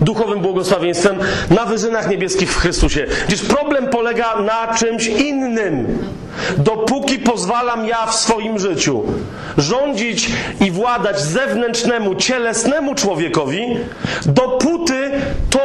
duchowym 0.00 0.40
błogosławieństwem 0.40 1.18
na 1.50 1.64
wyżynach 1.64 2.10
niebieskich 2.10 2.52
w 2.52 2.56
Chrystusie. 2.56 3.06
Gdyż 3.28 3.42
problem 3.42 3.86
polega 3.86 4.40
na 4.40 4.74
czymś 4.74 5.06
innym. 5.06 5.98
Dopóki 6.58 7.18
pozwalam 7.18 7.86
ja 7.86 8.06
w 8.06 8.14
swoim 8.14 8.58
życiu 8.58 9.02
rządzić 9.58 10.30
i 10.60 10.70
władać 10.70 11.20
zewnętrznemu, 11.20 12.14
cielesnemu 12.14 12.94
człowiekowi, 12.94 13.76
dopóty 14.26 15.10
to 15.50 15.60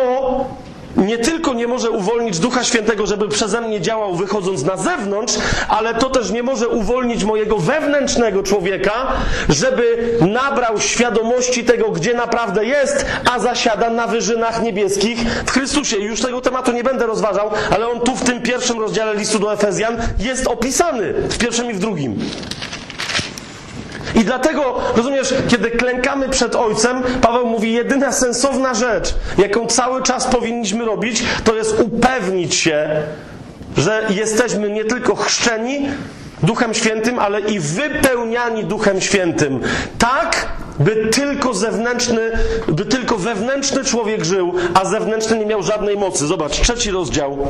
nie 1.02 1.18
tylko 1.18 1.54
nie 1.54 1.68
może 1.68 1.92
uwolnić 1.92 2.40
Ducha 2.40 2.64
Świętego, 2.64 3.08
żeby 3.08 3.28
przeze 3.28 3.62
mnie 3.62 3.82
działał 3.82 4.16
wychodząc 4.16 4.64
na 4.64 4.78
zewnątrz, 4.78 5.34
ale 5.70 5.94
to 5.94 6.10
też 6.10 6.32
nie 6.32 6.44
może 6.44 6.68
uwolnić 6.68 7.24
mojego 7.24 7.58
wewnętrznego 7.58 8.44
człowieka, 8.44 9.08
żeby 9.50 10.18
nabrał 10.22 10.80
świadomości 10.80 11.64
tego, 11.64 11.92
gdzie 11.92 12.14
naprawdę 12.14 12.66
jest, 12.66 13.06
a 13.34 13.40
zasiada 13.40 13.90
na 13.90 14.08
wyżynach 14.08 14.62
niebieskich 14.64 15.20
w 15.46 15.52
Chrystusie. 15.52 15.98
I 15.98 16.04
już 16.04 16.22
tego 16.22 16.42
tematu 16.42 16.72
nie 16.72 16.84
będę 16.84 17.06
rozważał, 17.06 17.52
ale 17.72 17.88
on 17.88 18.00
tu 18.00 18.16
w 18.16 18.24
tym 18.24 18.42
pierwszym 18.42 18.80
rozdziale 18.80 19.16
listu 19.16 19.40
do 19.40 19.54
Efezjan 19.54 19.98
jest 20.20 20.48
opisany, 20.48 21.14
w 21.14 21.38
pierwszym 21.38 21.72
i 21.72 21.74
w 21.74 21.80
drugim. 21.80 22.20
I 24.16 24.20
dlatego, 24.24 24.82
rozumiesz, 24.96 25.34
kiedy 25.48 25.72
klękamy 25.72 26.30
przed 26.30 26.56
Ojcem, 26.56 27.04
Paweł 27.22 27.46
mówi, 27.46 27.74
jedyna 27.74 28.12
sensowna 28.12 28.74
rzecz, 28.74 29.16
jaką 29.38 29.68
cały 29.68 30.04
czas 30.04 30.28
powinniśmy 30.28 30.86
robić, 30.86 31.24
to 31.44 31.56
jest 31.56 31.80
upewnić 31.80 32.56
się, 32.56 32.90
że 33.78 34.08
jesteśmy 34.10 34.70
nie 34.70 34.86
tylko 34.86 35.16
chrzczeni 35.16 35.88
Duchem 36.44 36.74
Świętym, 36.74 37.20
ale 37.20 37.40
i 37.40 37.60
wypełniani 37.60 38.64
Duchem 38.64 39.02
Świętym. 39.02 39.60
Tak, 39.98 40.48
by 40.80 41.08
tylko 41.12 41.54
zewnętrzny, 41.54 42.32
by 42.68 42.86
tylko 42.86 43.18
wewnętrzny 43.18 43.84
człowiek 43.84 44.26
żył, 44.26 44.54
a 44.74 44.86
zewnętrzny 44.86 45.38
nie 45.38 45.46
miał 45.46 45.64
żadnej 45.64 45.98
mocy. 45.98 46.28
Zobacz, 46.28 46.62
trzeci 46.62 46.92
rozdział. 46.92 47.48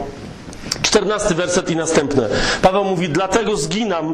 14 0.81 1.35
werset 1.35 1.69
i 1.69 1.75
następne. 1.75 2.29
Paweł 2.61 2.83
mówi: 2.83 3.09
Dlatego 3.09 3.57
zginam 3.57 4.13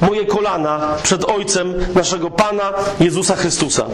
moje 0.00 0.26
kolana 0.26 0.96
przed 1.02 1.24
Ojcem 1.24 1.74
naszego 1.94 2.30
Pana 2.30 2.72
Jezusa 3.00 3.36
Chrystusa, 3.36 3.86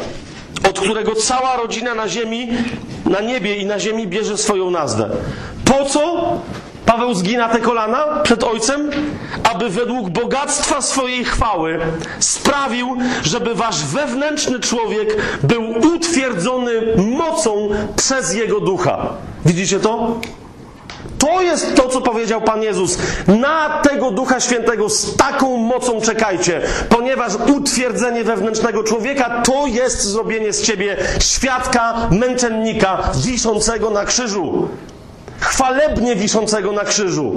od 0.68 0.80
którego 0.80 1.14
cała 1.14 1.56
rodzina 1.56 1.94
na 1.94 2.08
ziemi, 2.08 2.48
na 3.06 3.20
niebie 3.20 3.56
i 3.56 3.66
na 3.66 3.78
ziemi 3.78 4.06
bierze 4.06 4.38
swoją 4.38 4.70
nazwę. 4.70 5.10
Po 5.64 5.84
co 5.84 6.32
Paweł 6.86 7.14
zgina 7.14 7.48
te 7.48 7.60
kolana 7.60 8.20
przed 8.22 8.44
Ojcem? 8.44 8.90
Aby 9.52 9.70
według 9.70 10.10
bogactwa 10.10 10.82
swojej 10.82 11.24
chwały 11.24 11.78
sprawił, 12.18 12.96
żeby 13.22 13.54
wasz 13.54 13.84
wewnętrzny 13.84 14.60
człowiek 14.60 15.16
był 15.42 15.70
utwierdzony 15.94 16.70
mocą 16.96 17.68
przez 17.96 18.34
Jego 18.34 18.60
ducha. 18.60 19.08
Widzicie 19.46 19.80
to? 19.80 20.20
To 21.26 21.42
jest 21.42 21.74
to, 21.74 21.88
co 21.88 22.00
powiedział 22.00 22.40
Pan 22.40 22.62
Jezus. 22.62 22.98
Na 23.26 23.80
tego 23.82 24.10
Ducha 24.10 24.40
Świętego 24.40 24.88
z 24.88 25.16
taką 25.16 25.56
mocą 25.56 26.00
czekajcie, 26.00 26.60
ponieważ 26.88 27.32
utwierdzenie 27.56 28.24
wewnętrznego 28.24 28.82
człowieka 28.82 29.42
to 29.42 29.66
jest 29.66 30.04
zrobienie 30.04 30.52
z 30.52 30.62
ciebie 30.62 30.96
świadka, 31.20 32.08
męczennika 32.10 33.10
wiszącego 33.24 33.90
na 33.90 34.04
krzyżu. 34.04 34.68
Chwalebnie 35.40 36.16
wiszącego 36.16 36.72
na 36.72 36.84
krzyżu. 36.84 37.32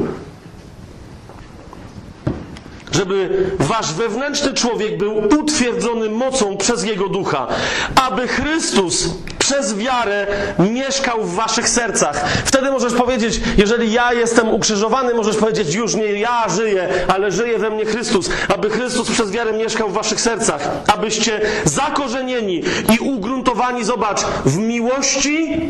żeby 2.92 3.46
wasz 3.60 3.94
wewnętrzny 3.94 4.54
człowiek 4.54 4.98
był 4.98 5.18
utwierdzony 5.42 6.10
mocą 6.10 6.58
przez 6.58 6.84
Jego 6.84 7.10
Ducha, 7.10 7.48
aby 7.96 8.28
Chrystus 8.28 9.10
przez 9.50 9.76
wiarę 9.76 10.28
mieszkał 10.60 11.24
w 11.24 11.36
waszych 11.36 11.70
sercach. 11.70 12.26
Wtedy 12.46 12.72
możesz 12.72 12.94
powiedzieć, 12.94 13.42
jeżeli 13.58 13.92
ja 13.92 14.14
jestem 14.14 14.50
ukrzyżowany, 14.50 15.14
możesz 15.14 15.38
powiedzieć, 15.38 15.74
już 15.74 15.96
nie 15.96 16.06
ja 16.06 16.50
żyję, 16.50 16.90
ale 17.08 17.32
żyje 17.32 17.58
we 17.60 17.70
mnie 17.70 17.86
Chrystus, 17.86 18.30
aby 18.48 18.70
Chrystus 18.70 19.12
przez 19.12 19.32
wiarę 19.32 19.54
mieszkał 19.54 19.90
w 19.90 19.94
waszych 19.94 20.22
sercach, 20.22 20.70
abyście 20.88 21.42
zakorzenieni 21.66 22.64
i 22.96 23.00
ugruntowani, 23.00 23.84
zobacz, 23.84 24.22
w 24.46 24.58
miłości 24.58 25.62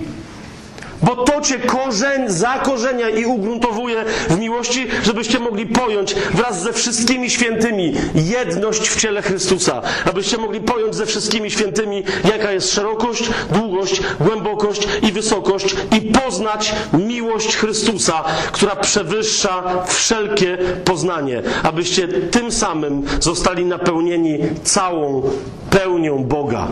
bo 1.02 1.16
to 1.16 1.42
cię 1.42 1.60
korzeń, 1.60 2.30
zakorzenia 2.30 3.10
i 3.10 3.26
ugruntowuje 3.26 4.06
w 4.30 4.40
miłości, 4.40 4.88
żebyście 5.04 5.40
mogli 5.40 5.66
pojąć 5.66 6.16
wraz 6.16 6.62
ze 6.62 6.74
wszystkimi 6.74 7.30
świętymi 7.30 7.94
jedność 8.16 8.90
w 8.90 9.02
ciele 9.02 9.22
Chrystusa. 9.22 9.82
Abyście 10.06 10.38
mogli 10.38 10.62
pojąć 10.62 10.96
ze 10.96 11.06
wszystkimi 11.06 11.52
świętymi, 11.52 12.04
jaka 12.24 12.52
jest 12.52 12.74
szerokość, 12.74 13.30
długość, 13.52 14.02
głębokość 14.20 14.88
i 15.02 15.12
wysokość 15.12 15.76
i 15.98 16.02
poznać 16.02 16.76
miłość 16.94 17.56
Chrystusa, 17.56 18.24
która 18.52 18.76
przewyższa 18.76 19.86
wszelkie 19.86 20.58
poznanie. 20.86 21.42
Abyście 21.64 22.08
tym 22.08 22.52
samym 22.52 23.06
zostali 23.20 23.66
napełnieni 23.66 24.40
całą 24.64 25.24
pełnią 25.70 26.24
Boga. 26.24 26.68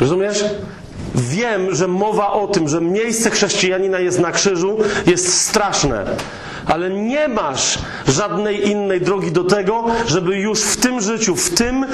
Rozumiesz? 0.00 0.44
Wiem, 1.14 1.74
że 1.74 1.88
mowa 1.88 2.32
o 2.32 2.46
tym, 2.46 2.68
że 2.68 2.80
miejsce 2.80 3.30
chrześcijanina 3.30 3.98
jest 3.98 4.18
na 4.18 4.32
krzyżu, 4.32 4.78
jest 5.06 5.40
straszne. 5.40 6.04
Ale 6.66 6.90
nie 6.90 7.28
masz 7.28 7.78
żadnej 8.08 8.68
innej 8.68 9.00
drogi 9.00 9.32
do 9.32 9.44
tego, 9.44 9.84
żeby 10.06 10.36
już 10.36 10.60
w 10.60 10.76
tym 10.76 11.00
życiu, 11.00 11.36
w 11.36 11.50
tym 11.50 11.86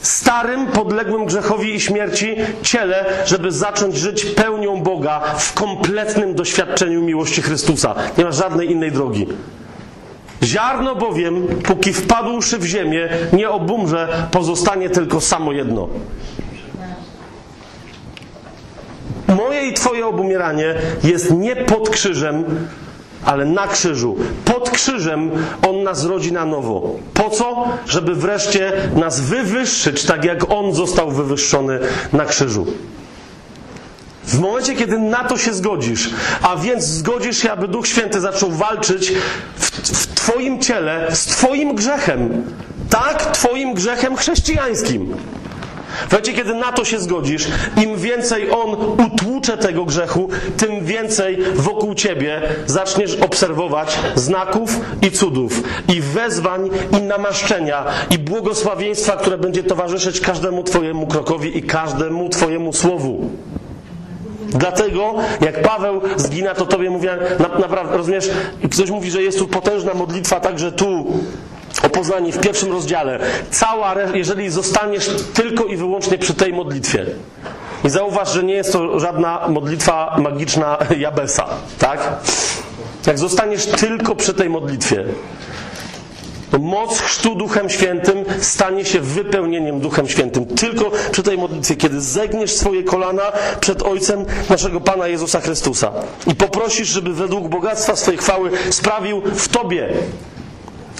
starym, 0.00 0.66
podległym 0.66 1.26
grzechowi 1.26 1.74
i 1.74 1.80
śmierci 1.80 2.36
ciele, 2.62 3.04
żeby 3.26 3.52
zacząć 3.52 3.96
żyć 3.96 4.24
pełnią 4.24 4.82
Boga 4.82 5.20
w 5.38 5.52
kompletnym 5.52 6.34
doświadczeniu 6.34 7.02
miłości 7.02 7.42
Chrystusa. 7.42 7.94
Nie 8.18 8.24
masz 8.24 8.36
żadnej 8.36 8.70
innej 8.70 8.92
drogi. 8.92 9.26
Ziarno 10.42 10.94
bowiem, 10.94 11.46
póki 11.64 11.92
wpadłszy 11.92 12.58
w 12.58 12.64
ziemię, 12.64 13.08
nie 13.32 13.50
obumrze, 13.50 14.28
pozostanie 14.30 14.90
tylko 14.90 15.20
samo 15.20 15.52
jedno. 15.52 15.88
Moje 19.36 19.68
i 19.68 19.74
Twoje 19.74 20.06
obumieranie 20.06 20.74
jest 21.04 21.30
nie 21.30 21.56
pod 21.56 21.90
krzyżem, 21.90 22.44
ale 23.24 23.44
na 23.44 23.68
krzyżu. 23.68 24.16
Pod 24.44 24.70
krzyżem 24.70 25.30
On 25.68 25.82
nas 25.82 26.04
rodzi 26.04 26.32
na 26.32 26.44
nowo. 26.44 26.96
Po 27.14 27.30
co? 27.30 27.68
Żeby 27.86 28.14
wreszcie 28.14 28.72
nas 28.96 29.20
wywyższyć, 29.20 30.04
tak 30.04 30.24
jak 30.24 30.50
On 30.50 30.74
został 30.74 31.10
wywyższony 31.10 31.78
na 32.12 32.24
krzyżu. 32.24 32.66
W 34.24 34.38
momencie, 34.38 34.74
kiedy 34.74 34.98
na 34.98 35.24
to 35.24 35.38
się 35.38 35.54
zgodzisz, 35.54 36.10
a 36.42 36.56
więc 36.56 36.84
zgodzisz 36.84 37.38
się, 37.38 37.52
aby 37.52 37.68
Duch 37.68 37.86
Święty 37.86 38.20
zaczął 38.20 38.50
walczyć 38.50 39.12
w, 39.56 39.70
w 39.70 40.14
Twoim 40.14 40.60
ciele 40.60 41.08
z 41.12 41.26
Twoim 41.26 41.74
grzechem. 41.74 42.44
Tak, 42.90 43.32
Twoim 43.32 43.74
grzechem 43.74 44.16
chrześcijańskim. 44.16 45.16
W 46.10 46.22
kiedy 46.22 46.54
na 46.54 46.72
to 46.72 46.84
się 46.84 46.98
zgodzisz, 46.98 47.48
im 47.84 47.96
więcej 47.96 48.50
on 48.50 48.76
utłucze 49.06 49.56
tego 49.56 49.84
grzechu, 49.84 50.28
tym 50.56 50.84
więcej 50.84 51.38
wokół 51.54 51.94
ciebie 51.94 52.42
zaczniesz 52.66 53.14
obserwować 53.14 53.98
znaków 54.14 54.80
i 55.02 55.10
cudów, 55.10 55.62
i 55.88 56.00
wezwań, 56.00 56.70
i 56.98 57.02
namaszczenia, 57.02 57.84
i 58.10 58.18
błogosławieństwa, 58.18 59.16
które 59.16 59.38
będzie 59.38 59.62
towarzyszyć 59.62 60.20
każdemu 60.20 60.64
Twojemu 60.64 61.06
krokowi 61.06 61.58
i 61.58 61.62
każdemu 61.62 62.28
Twojemu 62.28 62.72
słowu. 62.72 63.30
Dlatego, 64.48 65.14
jak 65.40 65.62
Paweł 65.62 66.00
zgina, 66.16 66.54
to 66.54 66.66
Tobie 66.66 66.90
mówię, 66.90 67.18
na, 67.38 67.58
naprawdę, 67.58 67.96
rozumiesz, 67.96 68.30
ktoś 68.70 68.90
mówi, 68.90 69.10
że 69.10 69.22
jest 69.22 69.38
tu 69.38 69.48
potężna 69.48 69.94
modlitwa, 69.94 70.40
także 70.40 70.72
tu 70.72 71.06
o 71.82 71.88
poznanie 71.88 72.32
w 72.32 72.40
pierwszym 72.40 72.72
rozdziale. 72.72 73.18
Cała, 73.50 73.94
jeżeli 74.14 74.50
zostaniesz 74.50 75.10
tylko 75.34 75.64
i 75.64 75.76
wyłącznie 75.76 76.18
przy 76.18 76.34
tej 76.34 76.52
modlitwie. 76.52 77.06
I 77.84 77.90
zauważ, 77.90 78.32
że 78.32 78.42
nie 78.44 78.54
jest 78.54 78.72
to 78.72 79.00
żadna 79.00 79.48
modlitwa 79.48 80.16
magiczna 80.18 80.78
Jabesa, 80.98 81.46
tak? 81.78 82.00
Jak 83.06 83.18
zostaniesz 83.18 83.66
tylko 83.66 84.16
przy 84.16 84.34
tej 84.34 84.50
modlitwie, 84.50 85.04
to 86.50 86.58
moc 86.58 87.00
chrztu 87.00 87.34
Duchem 87.34 87.70
Świętym 87.70 88.24
stanie 88.40 88.84
się 88.84 89.00
wypełnieniem 89.00 89.80
Duchem 89.80 90.08
Świętym. 90.08 90.46
Tylko 90.46 90.90
przy 91.10 91.22
tej 91.22 91.38
modlitwie, 91.38 91.76
kiedy 91.76 92.00
zegniesz 92.00 92.52
swoje 92.52 92.82
kolana 92.82 93.32
przed 93.60 93.82
Ojcem 93.82 94.24
naszego 94.50 94.80
Pana 94.80 95.06
Jezusa 95.06 95.40
Chrystusa 95.40 95.92
i 96.26 96.34
poprosisz, 96.34 96.88
żeby 96.88 97.14
według 97.14 97.48
bogactwa 97.48 97.96
swojej 97.96 98.18
chwały 98.18 98.50
sprawił 98.70 99.22
w 99.34 99.48
Tobie 99.48 99.88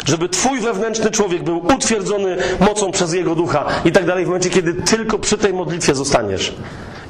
żeby 0.04 0.28
Twój 0.28 0.60
wewnętrzny 0.60 1.10
człowiek 1.10 1.42
był 1.42 1.66
utwierdzony 1.74 2.36
mocą 2.60 2.92
przez 2.92 3.12
Jego 3.12 3.34
ducha 3.34 3.64
i 3.84 3.92
tak 3.92 4.06
dalej, 4.06 4.24
w 4.24 4.28
momencie, 4.28 4.50
kiedy 4.50 4.74
tylko 4.74 5.18
przy 5.18 5.38
tej 5.38 5.52
modlitwie 5.52 5.94
zostaniesz. 5.94 6.54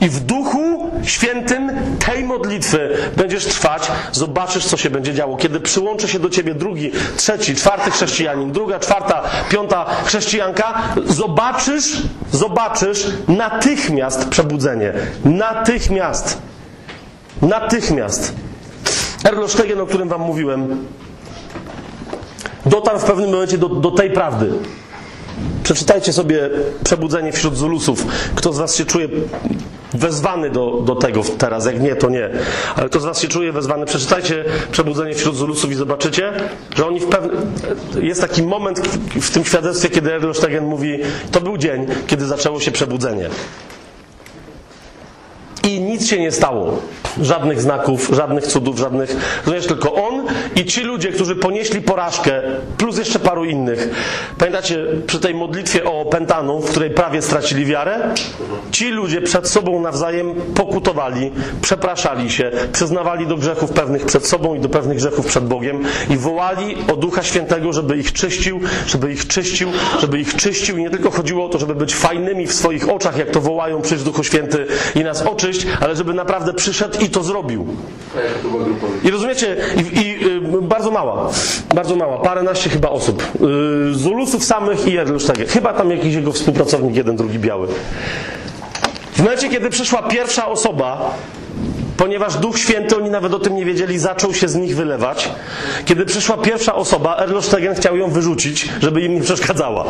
I 0.00 0.08
w 0.08 0.20
duchu 0.20 0.90
świętym 1.02 1.70
tej 2.06 2.24
modlitwy 2.24 2.96
będziesz 3.16 3.44
trwać, 3.44 3.90
zobaczysz, 4.12 4.66
co 4.66 4.76
się 4.76 4.90
będzie 4.90 5.14
działo. 5.14 5.36
Kiedy 5.36 5.60
przyłączy 5.60 6.08
się 6.08 6.18
do 6.18 6.30
ciebie 6.30 6.54
drugi, 6.54 6.90
trzeci, 7.16 7.54
czwarty 7.54 7.90
chrześcijanin, 7.90 8.52
druga, 8.52 8.78
czwarta, 8.78 9.22
piąta 9.50 9.86
chrześcijanka, 10.04 10.82
zobaczysz, 11.06 12.02
zobaczysz 12.32 13.06
natychmiast 13.28 14.28
przebudzenie. 14.28 14.92
Natychmiast. 15.24 16.38
Natychmiast. 17.42 18.34
Erlo 19.24 19.48
Stegen, 19.48 19.80
o 19.80 19.86
którym 19.86 20.08
wam 20.08 20.20
mówiłem, 20.20 20.84
dotarł 22.68 22.98
w 22.98 23.04
pewnym 23.04 23.30
momencie 23.30 23.58
do, 23.58 23.68
do 23.68 23.90
tej 23.90 24.10
prawdy. 24.10 24.50
Przeczytajcie 25.62 26.12
sobie 26.12 26.50
Przebudzenie 26.84 27.32
wśród 27.32 27.56
Zulusów. 27.56 28.06
Kto 28.34 28.52
z 28.52 28.58
Was 28.58 28.76
się 28.76 28.84
czuje 28.84 29.08
wezwany 29.94 30.50
do, 30.50 30.82
do 30.84 30.96
tego 30.96 31.22
teraz? 31.38 31.66
Jak 31.66 31.80
nie, 31.80 31.96
to 31.96 32.10
nie. 32.10 32.30
Ale 32.76 32.88
kto 32.88 33.00
z 33.00 33.04
Was 33.04 33.20
się 33.20 33.28
czuje 33.28 33.52
wezwany? 33.52 33.86
Przeczytajcie 33.86 34.44
Przebudzenie 34.72 35.14
wśród 35.14 35.36
Zulusów 35.36 35.70
i 35.70 35.74
zobaczycie, 35.74 36.32
że 36.76 36.86
oni 36.86 37.00
w 37.00 37.06
pewnym... 37.06 37.52
Jest 38.02 38.20
taki 38.20 38.42
moment 38.42 38.78
w 39.20 39.30
tym 39.30 39.44
świadectwie, 39.44 39.90
kiedy 39.90 40.14
Erlo 40.14 40.34
Stegen 40.34 40.64
mówi, 40.64 40.98
to 41.32 41.40
był 41.40 41.58
dzień, 41.58 41.86
kiedy 42.06 42.26
zaczęło 42.26 42.60
się 42.60 42.70
przebudzenie. 42.70 43.28
I 45.68 45.80
nic 45.80 46.06
się 46.06 46.20
nie 46.20 46.32
stało. 46.32 46.78
Żadnych 47.22 47.60
znaków, 47.60 48.10
żadnych 48.12 48.46
cudów, 48.46 48.78
żadnych. 48.78 49.16
Rozumiesz, 49.44 49.66
tylko 49.66 49.94
on 49.94 50.26
i 50.56 50.64
ci 50.64 50.80
ludzie, 50.80 51.12
którzy 51.12 51.36
ponieśli 51.36 51.80
porażkę, 51.80 52.42
plus 52.76 52.98
jeszcze 52.98 53.18
paru 53.18 53.44
innych. 53.44 53.88
Pamiętacie 54.38 54.84
przy 55.06 55.20
tej 55.20 55.34
modlitwie 55.34 55.84
o 55.84 56.00
opętaną, 56.00 56.60
w 56.60 56.70
której 56.70 56.90
prawie 56.90 57.22
stracili 57.22 57.66
wiarę? 57.66 58.14
Ci 58.70 58.88
ludzie 58.88 59.20
przed 59.20 59.48
sobą 59.48 59.80
nawzajem 59.80 60.34
pokutowali, 60.54 61.30
przepraszali 61.62 62.30
się, 62.30 62.50
przyznawali 62.72 63.26
do 63.26 63.36
grzechów 63.36 63.72
pewnych 63.72 64.06
przed 64.06 64.26
sobą 64.26 64.54
i 64.54 64.60
do 64.60 64.68
pewnych 64.68 64.96
grzechów 64.96 65.26
przed 65.26 65.44
Bogiem 65.44 65.84
i 66.10 66.16
wołali 66.16 66.76
o 66.92 66.96
Ducha 66.96 67.22
Świętego, 67.22 67.72
żeby 67.72 67.96
ich 67.96 68.12
czyścił, 68.12 68.60
żeby 68.86 69.12
ich 69.12 69.26
czyścił, 69.26 69.68
żeby 70.00 70.18
ich 70.18 70.36
czyścił. 70.36 70.76
I 70.78 70.82
nie 70.82 70.90
tylko 70.90 71.10
chodziło 71.10 71.46
o 71.46 71.48
to, 71.48 71.58
żeby 71.58 71.74
być 71.74 71.94
fajnymi 71.94 72.46
w 72.46 72.54
swoich 72.54 72.88
oczach, 72.88 73.18
jak 73.18 73.30
to 73.30 73.40
wołają, 73.40 73.82
przyjść 73.82 74.04
Duchu 74.04 74.24
Święty 74.24 74.66
i 74.94 75.04
nas 75.04 75.22
oczyść, 75.22 75.57
ale 75.80 75.96
żeby 75.96 76.14
naprawdę 76.14 76.54
przyszedł 76.54 77.00
i 77.00 77.10
to 77.10 77.22
zrobił. 77.22 77.66
I 79.04 79.10
rozumiecie, 79.10 79.56
i, 79.76 79.98
i 79.98 80.26
y, 80.56 80.62
bardzo 80.62 80.90
mała, 80.90 81.30
bardzo 81.74 81.96
mała, 81.96 82.18
paręnaście 82.18 82.70
chyba 82.70 82.88
osób. 82.88 83.22
Y, 83.90 83.94
Zulusów 83.94 84.44
samych 84.44 84.86
i 84.86 84.96
Erlusztagie. 84.96 85.46
Chyba 85.46 85.72
tam 85.72 85.90
jakiś 85.90 86.14
jego 86.14 86.32
współpracownik, 86.32 86.96
jeden, 86.96 87.16
drugi 87.16 87.38
biały. 87.38 87.68
W 89.12 89.18
momencie, 89.18 89.48
kiedy 89.48 89.70
przyszła 89.70 90.02
pierwsza 90.02 90.46
osoba, 90.46 91.14
ponieważ 91.96 92.36
Duch 92.36 92.58
Święty, 92.58 92.96
oni 92.96 93.10
nawet 93.10 93.34
o 93.34 93.38
tym 93.38 93.56
nie 93.56 93.64
wiedzieli, 93.64 93.98
zaczął 93.98 94.34
się 94.34 94.48
z 94.48 94.54
nich 94.54 94.76
wylewać. 94.76 95.30
Kiedy 95.84 96.06
przyszła 96.06 96.36
pierwsza 96.36 96.74
osoba, 96.74 97.16
Erlosztegen 97.16 97.74
chciał 97.74 97.96
ją 97.96 98.10
wyrzucić, 98.10 98.68
żeby 98.80 99.00
im 99.00 99.14
nie 99.14 99.20
przeszkadzała. 99.20 99.84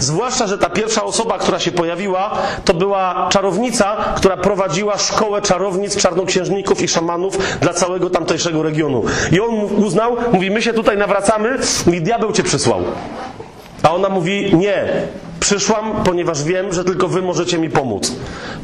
Zwłaszcza, 0.00 0.46
że 0.46 0.58
ta 0.58 0.70
pierwsza 0.70 1.04
osoba, 1.04 1.38
która 1.38 1.58
się 1.58 1.72
pojawiła, 1.72 2.38
to 2.64 2.74
była 2.74 3.28
czarownica, 3.32 3.96
która 4.16 4.36
prowadziła 4.36 4.98
szkołę 4.98 5.42
czarownic, 5.42 5.96
czarnoksiężników 5.96 6.82
i 6.82 6.88
szamanów 6.88 7.38
dla 7.60 7.72
całego 7.72 8.10
tamtejszego 8.10 8.62
regionu. 8.62 9.02
I 9.32 9.40
on 9.40 9.54
uznał, 9.84 10.16
mówi, 10.32 10.50
my 10.50 10.62
się 10.62 10.72
tutaj 10.72 10.98
nawracamy, 10.98 11.58
i 11.92 12.00
diabeł 12.02 12.32
cię 12.32 12.42
przysłał. 12.42 12.82
A 13.82 13.94
ona 13.94 14.08
mówi, 14.08 14.56
nie, 14.56 15.06
Przyszłam, 15.40 16.04
ponieważ 16.04 16.44
wiem, 16.44 16.72
że 16.72 16.84
tylko 16.84 17.08
wy 17.08 17.22
możecie 17.22 17.58
mi 17.58 17.70
pomóc. 17.70 18.12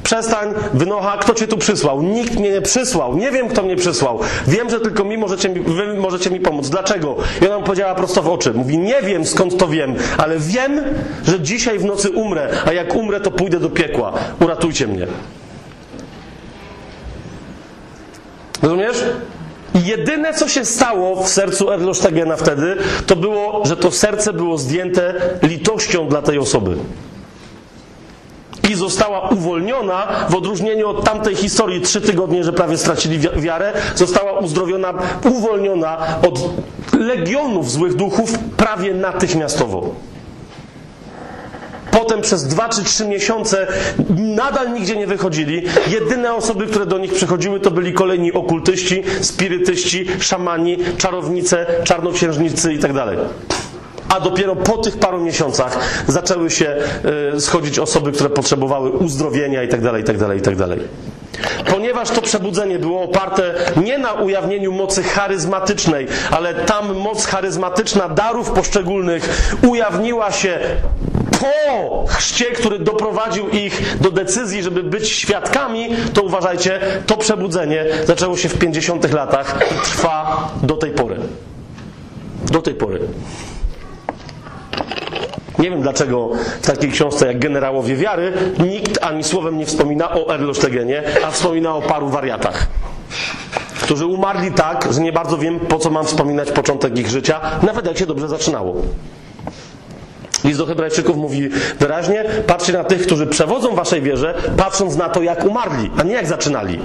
Przestań, 0.02 0.54
wynocha, 0.74 1.16
kto 1.18 1.34
cię 1.34 1.46
tu 1.46 1.58
przysłał? 1.58 2.02
Nikt 2.02 2.36
mnie 2.36 2.50
nie 2.50 2.60
przysłał. 2.60 3.16
Nie 3.16 3.30
wiem, 3.30 3.48
kto 3.48 3.62
mnie 3.62 3.76
przysłał. 3.76 4.20
Wiem, 4.46 4.70
że 4.70 4.80
tylko 4.80 5.04
mi 5.04 5.18
możecie, 5.18 5.48
wy 5.48 5.94
możecie 5.94 6.30
mi 6.30 6.40
pomóc. 6.40 6.68
Dlaczego? 6.68 7.16
I 7.42 7.46
ona 7.46 7.58
mu 7.58 7.64
powiedziała 7.64 7.94
prosto 7.94 8.22
w 8.22 8.28
oczy. 8.28 8.54
Mówi, 8.54 8.78
nie 8.78 9.02
wiem, 9.02 9.26
skąd 9.26 9.58
to 9.58 9.68
wiem, 9.68 9.94
ale 10.18 10.38
wiem, 10.38 10.80
że 11.24 11.40
dzisiaj 11.40 11.78
w 11.78 11.84
nocy 11.84 12.10
umrę, 12.10 12.48
a 12.66 12.72
jak 12.72 12.94
umrę, 12.94 13.20
to 13.20 13.30
pójdę 13.30 13.60
do 13.60 13.70
piekła. 13.70 14.12
Uratujcie 14.40 14.86
mnie. 14.86 15.06
Rozumiesz? 18.62 19.04
I 19.74 19.86
jedyne, 19.86 20.34
co 20.34 20.48
się 20.48 20.64
stało 20.64 21.22
w 21.22 21.28
sercu 21.28 21.70
Erlosztegena 21.72 22.36
wtedy, 22.36 22.76
to 23.06 23.16
było, 23.16 23.62
że 23.66 23.76
to 23.76 23.90
serce 23.90 24.32
było 24.32 24.58
zdjęte 24.58 25.14
litością 25.42 26.08
dla 26.08 26.22
tej 26.22 26.38
osoby. 26.38 26.76
I 28.70 28.74
została 28.74 29.28
uwolniona, 29.28 30.06
w 30.28 30.34
odróżnieniu 30.34 30.88
od 30.88 31.04
tamtej 31.04 31.34
historii, 31.36 31.80
trzy 31.80 32.00
tygodnie, 32.00 32.44
że 32.44 32.52
prawie 32.52 32.78
stracili 32.78 33.18
wi- 33.18 33.28
wiarę, 33.40 33.72
została 33.94 34.38
uzdrowiona, 34.38 34.94
uwolniona 35.24 35.98
od 36.28 36.40
legionów 37.00 37.70
złych 37.70 37.94
duchów 37.94 38.38
prawie 38.56 38.94
natychmiastowo. 38.94 39.90
Potem 42.04 42.20
przez 42.20 42.44
dwa 42.46 42.68
czy 42.68 42.84
trzy 42.84 43.06
miesiące 43.08 43.66
nadal 44.16 44.72
nigdzie 44.72 44.96
nie 44.96 45.06
wychodzili. 45.06 45.62
Jedyne 45.88 46.34
osoby, 46.34 46.66
które 46.66 46.86
do 46.86 46.98
nich 46.98 47.12
przychodziły, 47.12 47.60
to 47.60 47.70
byli 47.70 47.92
kolejni 47.92 48.32
okultyści, 48.32 49.02
spirytyści, 49.20 50.06
szamani, 50.20 50.78
czarownice, 50.98 51.66
czarnoksiężnicy 51.84 52.72
itd. 52.72 53.06
A 54.08 54.20
dopiero 54.20 54.56
po 54.56 54.78
tych 54.78 54.98
paru 54.98 55.20
miesiącach 55.20 55.78
zaczęły 56.08 56.50
się 56.50 56.76
y, 57.34 57.40
schodzić 57.40 57.78
osoby, 57.78 58.12
które 58.12 58.30
potrzebowały 58.30 58.90
uzdrowienia 58.90 59.62
itd., 59.62 59.92
itd., 59.98 60.34
itd. 60.36 60.76
Ponieważ 61.70 62.10
to 62.10 62.22
przebudzenie 62.22 62.78
było 62.78 63.02
oparte 63.02 63.54
nie 63.84 63.98
na 63.98 64.12
ujawnieniu 64.12 64.72
mocy 64.72 65.02
charyzmatycznej, 65.02 66.06
ale 66.30 66.54
tam 66.54 66.94
moc 66.96 67.26
charyzmatyczna 67.26 68.08
darów 68.08 68.50
poszczególnych 68.50 69.54
ujawniła 69.68 70.32
się 70.32 70.58
po 71.44 72.04
chrzcie, 72.06 72.44
który 72.44 72.78
doprowadził 72.78 73.48
ich 73.48 73.96
do 74.00 74.10
decyzji, 74.10 74.62
żeby 74.62 74.82
być 74.82 75.08
świadkami, 75.08 75.88
to 76.14 76.22
uważajcie, 76.22 76.80
to 77.06 77.16
przebudzenie 77.16 77.84
zaczęło 78.04 78.36
się 78.36 78.48
w 78.48 78.58
50 78.58 79.12
latach 79.12 79.58
i 79.72 79.84
trwa 79.84 80.48
do 80.62 80.76
tej 80.76 80.90
pory. 80.90 81.16
Do 82.50 82.62
tej 82.62 82.74
pory. 82.74 83.00
Nie 85.58 85.70
wiem 85.70 85.82
dlaczego 85.82 86.30
w 86.62 86.66
takiej 86.66 86.90
książce 86.90 87.26
jak 87.26 87.38
Generałowie 87.38 87.96
Wiary 87.96 88.32
nikt 88.58 89.04
ani 89.04 89.24
słowem 89.24 89.58
nie 89.58 89.66
wspomina 89.66 90.10
o 90.14 90.34
Erlosztegenie, 90.34 91.02
a 91.26 91.30
wspomina 91.30 91.74
o 91.74 91.82
paru 91.82 92.08
wariatach, 92.08 92.66
którzy 93.82 94.06
umarli 94.06 94.52
tak, 94.52 94.88
że 94.92 95.00
nie 95.00 95.12
bardzo 95.12 95.38
wiem 95.38 95.60
po 95.60 95.78
co 95.78 95.90
mam 95.90 96.06
wspominać 96.06 96.50
początek 96.50 96.98
ich 96.98 97.08
życia, 97.08 97.40
nawet 97.62 97.86
jak 97.86 97.98
się 97.98 98.06
dobrze 98.06 98.28
zaczynało. 98.28 98.74
List 100.44 100.58
do 100.58 100.66
Hebrajczyków 100.66 101.16
mówi 101.16 101.48
wyraźnie: 101.78 102.24
patrzcie 102.46 102.72
na 102.72 102.84
tych, 102.84 103.02
którzy 103.02 103.26
przewodzą 103.26 103.74
waszej 103.74 104.02
wierze, 104.02 104.34
patrząc 104.56 104.96
na 104.96 105.08
to, 105.08 105.22
jak 105.22 105.44
umarli, 105.44 105.90
a 105.96 106.02
nie 106.02 106.12
jak 106.12 106.26
zaczynali. 106.26 106.80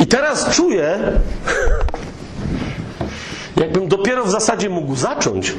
I 0.00 0.06
teraz 0.06 0.50
czuję, 0.50 0.98
jakbym 3.60 3.88
dopiero 3.88 4.24
w 4.24 4.30
zasadzie 4.30 4.68
mógł 4.70 4.94
zacząć. 4.96 5.52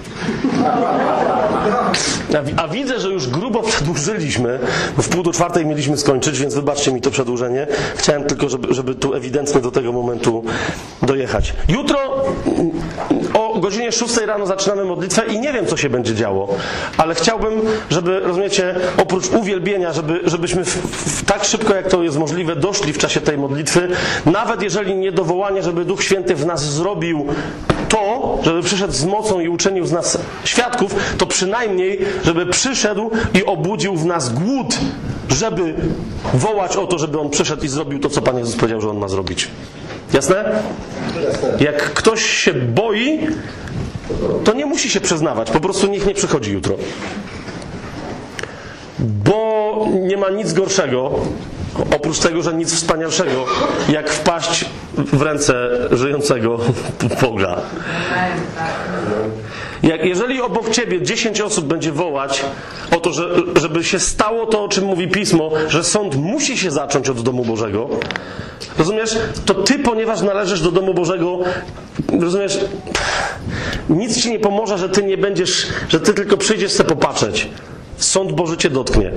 A, 2.37 2.41
wi- 2.41 2.53
a 2.57 2.67
widzę, 2.67 2.99
że 2.99 3.09
już 3.09 3.27
grubo 3.27 3.61
przedłużyliśmy. 3.63 4.59
W 4.97 5.09
pół 5.09 5.23
do 5.23 5.31
czwartej 5.33 5.65
mieliśmy 5.65 5.97
skończyć, 5.97 6.39
więc 6.39 6.53
wybaczcie 6.55 6.91
mi 6.91 7.01
to 7.01 7.11
przedłużenie. 7.11 7.67
Chciałem 7.95 8.23
tylko, 8.23 8.49
żeby, 8.49 8.73
żeby 8.73 8.95
tu 8.95 9.13
ewidentnie 9.13 9.61
do 9.61 9.71
tego 9.71 9.91
momentu 9.91 10.43
dojechać. 11.01 11.53
Jutro 11.67 11.99
mm, 12.45 12.71
o 13.59 13.61
godzinie 13.61 13.91
6 13.91 14.17
rano 14.17 14.45
zaczynamy 14.45 14.85
modlitwę 14.85 15.25
i 15.25 15.39
nie 15.39 15.53
wiem, 15.53 15.65
co 15.65 15.77
się 15.77 15.89
będzie 15.89 16.15
działo, 16.15 16.55
ale 16.97 17.15
chciałbym, 17.15 17.61
żeby, 17.89 18.19
rozumiecie, 18.19 18.75
oprócz 18.97 19.27
uwielbienia, 19.27 19.93
żeby, 19.93 20.19
żebyśmy 20.23 20.65
w, 20.65 20.69
w, 20.69 21.25
tak 21.25 21.43
szybko, 21.43 21.75
jak 21.75 21.87
to 21.87 22.03
jest 22.03 22.17
możliwe, 22.17 22.55
doszli 22.55 22.93
w 22.93 22.97
czasie 22.97 23.21
tej 23.21 23.37
modlitwy, 23.37 23.87
nawet 24.25 24.61
jeżeli 24.61 24.95
nie 24.95 25.11
do 25.11 25.25
wołania, 25.25 25.61
żeby 25.61 25.85
Duch 25.85 26.03
Święty 26.03 26.35
w 26.35 26.45
nas 26.45 26.73
zrobił 26.73 27.25
to, 27.89 28.37
żeby 28.43 28.61
przyszedł 28.63 28.93
z 28.93 29.05
mocą 29.05 29.39
i 29.39 29.49
uczynił 29.49 29.85
z 29.85 29.91
nas 29.91 30.17
świadków, 30.43 30.95
to 31.17 31.25
przynajmniej, 31.25 31.99
żeby 32.23 32.45
przyszedł 32.45 33.11
i 33.33 33.45
obudził 33.45 33.95
w 33.95 34.05
nas 34.05 34.33
głód, 34.33 34.77
żeby 35.29 35.73
wołać 36.33 36.77
o 36.77 36.87
to, 36.87 36.97
żeby 36.97 37.19
On 37.19 37.29
przyszedł 37.29 37.63
i 37.63 37.67
zrobił 37.67 37.99
to, 37.99 38.09
co 38.09 38.21
Pan 38.21 38.37
Jezus 38.37 38.55
powiedział, 38.55 38.81
że 38.81 38.89
On 38.89 38.97
ma 38.97 39.07
zrobić. 39.07 39.47
Jasne? 40.13 40.63
Jak 41.59 41.93
ktoś 41.93 42.25
się 42.25 42.53
boi, 42.53 43.27
to 44.43 44.53
nie 44.53 44.65
musi 44.65 44.89
się 44.89 45.01
przyznawać. 45.01 45.51
Po 45.51 45.59
prostu 45.59 45.87
niech 45.87 46.05
nie 46.05 46.13
przychodzi 46.13 46.53
jutro. 46.53 46.75
Bo 48.99 49.87
nie 50.01 50.17
ma 50.17 50.29
nic 50.29 50.53
gorszego, 50.53 51.11
oprócz 51.95 52.19
tego, 52.19 52.41
że 52.41 52.53
nic 52.53 52.73
wspanialszego, 52.73 53.45
jak 53.89 54.09
wpaść 54.09 54.65
w 54.97 55.21
ręce 55.21 55.69
żyjącego 55.91 56.59
Boga. 57.21 57.61
Jak, 59.83 60.05
jeżeli 60.05 60.41
obok 60.41 60.69
ciebie 60.69 61.01
10 61.01 61.41
osób 61.41 61.65
będzie 61.65 61.91
wołać 61.91 62.43
o 62.91 62.99
to, 62.99 63.13
że, 63.13 63.29
żeby 63.55 63.83
się 63.83 63.99
stało 63.99 64.45
to, 64.45 64.63
o 64.63 64.67
czym 64.67 64.83
mówi 64.83 65.07
pismo, 65.07 65.51
że 65.67 65.83
sąd 65.83 66.15
musi 66.15 66.57
się 66.57 66.71
zacząć 66.71 67.09
od 67.09 67.21
domu 67.21 67.45
Bożego, 67.45 67.89
rozumiesz? 68.77 69.17
To 69.45 69.53
ty, 69.53 69.79
ponieważ 69.79 70.21
należysz 70.21 70.61
do 70.61 70.71
domu 70.71 70.93
Bożego, 70.93 71.39
rozumiesz? 72.19 72.59
Nic 73.89 74.21
ci 74.21 74.31
nie 74.31 74.39
pomoże, 74.39 74.77
że 74.77 74.89
ty 74.89 75.03
nie 75.03 75.17
będziesz, 75.17 75.67
że 75.89 75.99
ty 75.99 76.13
tylko 76.13 76.37
przyjdziesz 76.37 76.71
sobie 76.71 76.89
popatrzeć. 76.89 77.49
Sąd 77.97 78.31
Boży 78.31 78.57
cię 78.57 78.69
dotknie. 78.69 79.11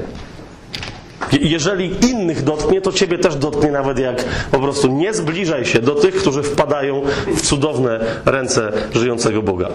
Je- 1.32 1.38
Jeżeli 1.50 2.06
innych 2.10 2.42
dotknie, 2.44 2.80
to 2.80 2.92
ciebie 2.92 3.18
też 3.18 3.36
dotknie, 3.36 3.70
nawet 3.70 3.98
jak 3.98 4.24
po 4.50 4.58
prostu 4.58 4.88
nie 4.88 5.14
zbliżaj 5.14 5.64
się 5.66 5.78
do 5.80 5.94
tych, 5.94 6.14
którzy 6.14 6.42
wpadają 6.42 7.02
w 7.26 7.42
cudowne 7.42 8.00
ręce 8.24 8.72
żyjącego 8.94 9.42
Boga. 9.42 9.68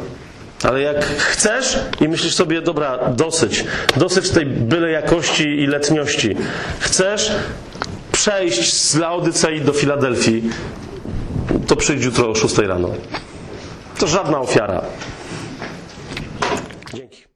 Ale 0.63 0.81
jak 0.81 1.05
chcesz 1.05 1.79
i 2.01 2.07
myślisz 2.07 2.35
sobie, 2.35 2.61
dobra, 2.61 2.99
dosyć, 3.09 3.65
dosyć 3.97 4.29
tej 4.29 4.45
byle 4.45 4.91
jakości 4.91 5.43
i 5.43 5.67
letniości. 5.67 6.35
Chcesz 6.79 7.31
przejść 8.11 8.73
z 8.73 8.95
Laodycei 8.95 9.61
do 9.61 9.73
Filadelfii, 9.73 10.43
to 11.67 11.75
przyjdź 11.75 12.05
jutro 12.05 12.29
o 12.29 12.35
6 12.35 12.57
rano. 12.57 12.89
To 13.99 14.07
żadna 14.07 14.39
ofiara. 14.39 14.81
Dzięki. 16.93 17.26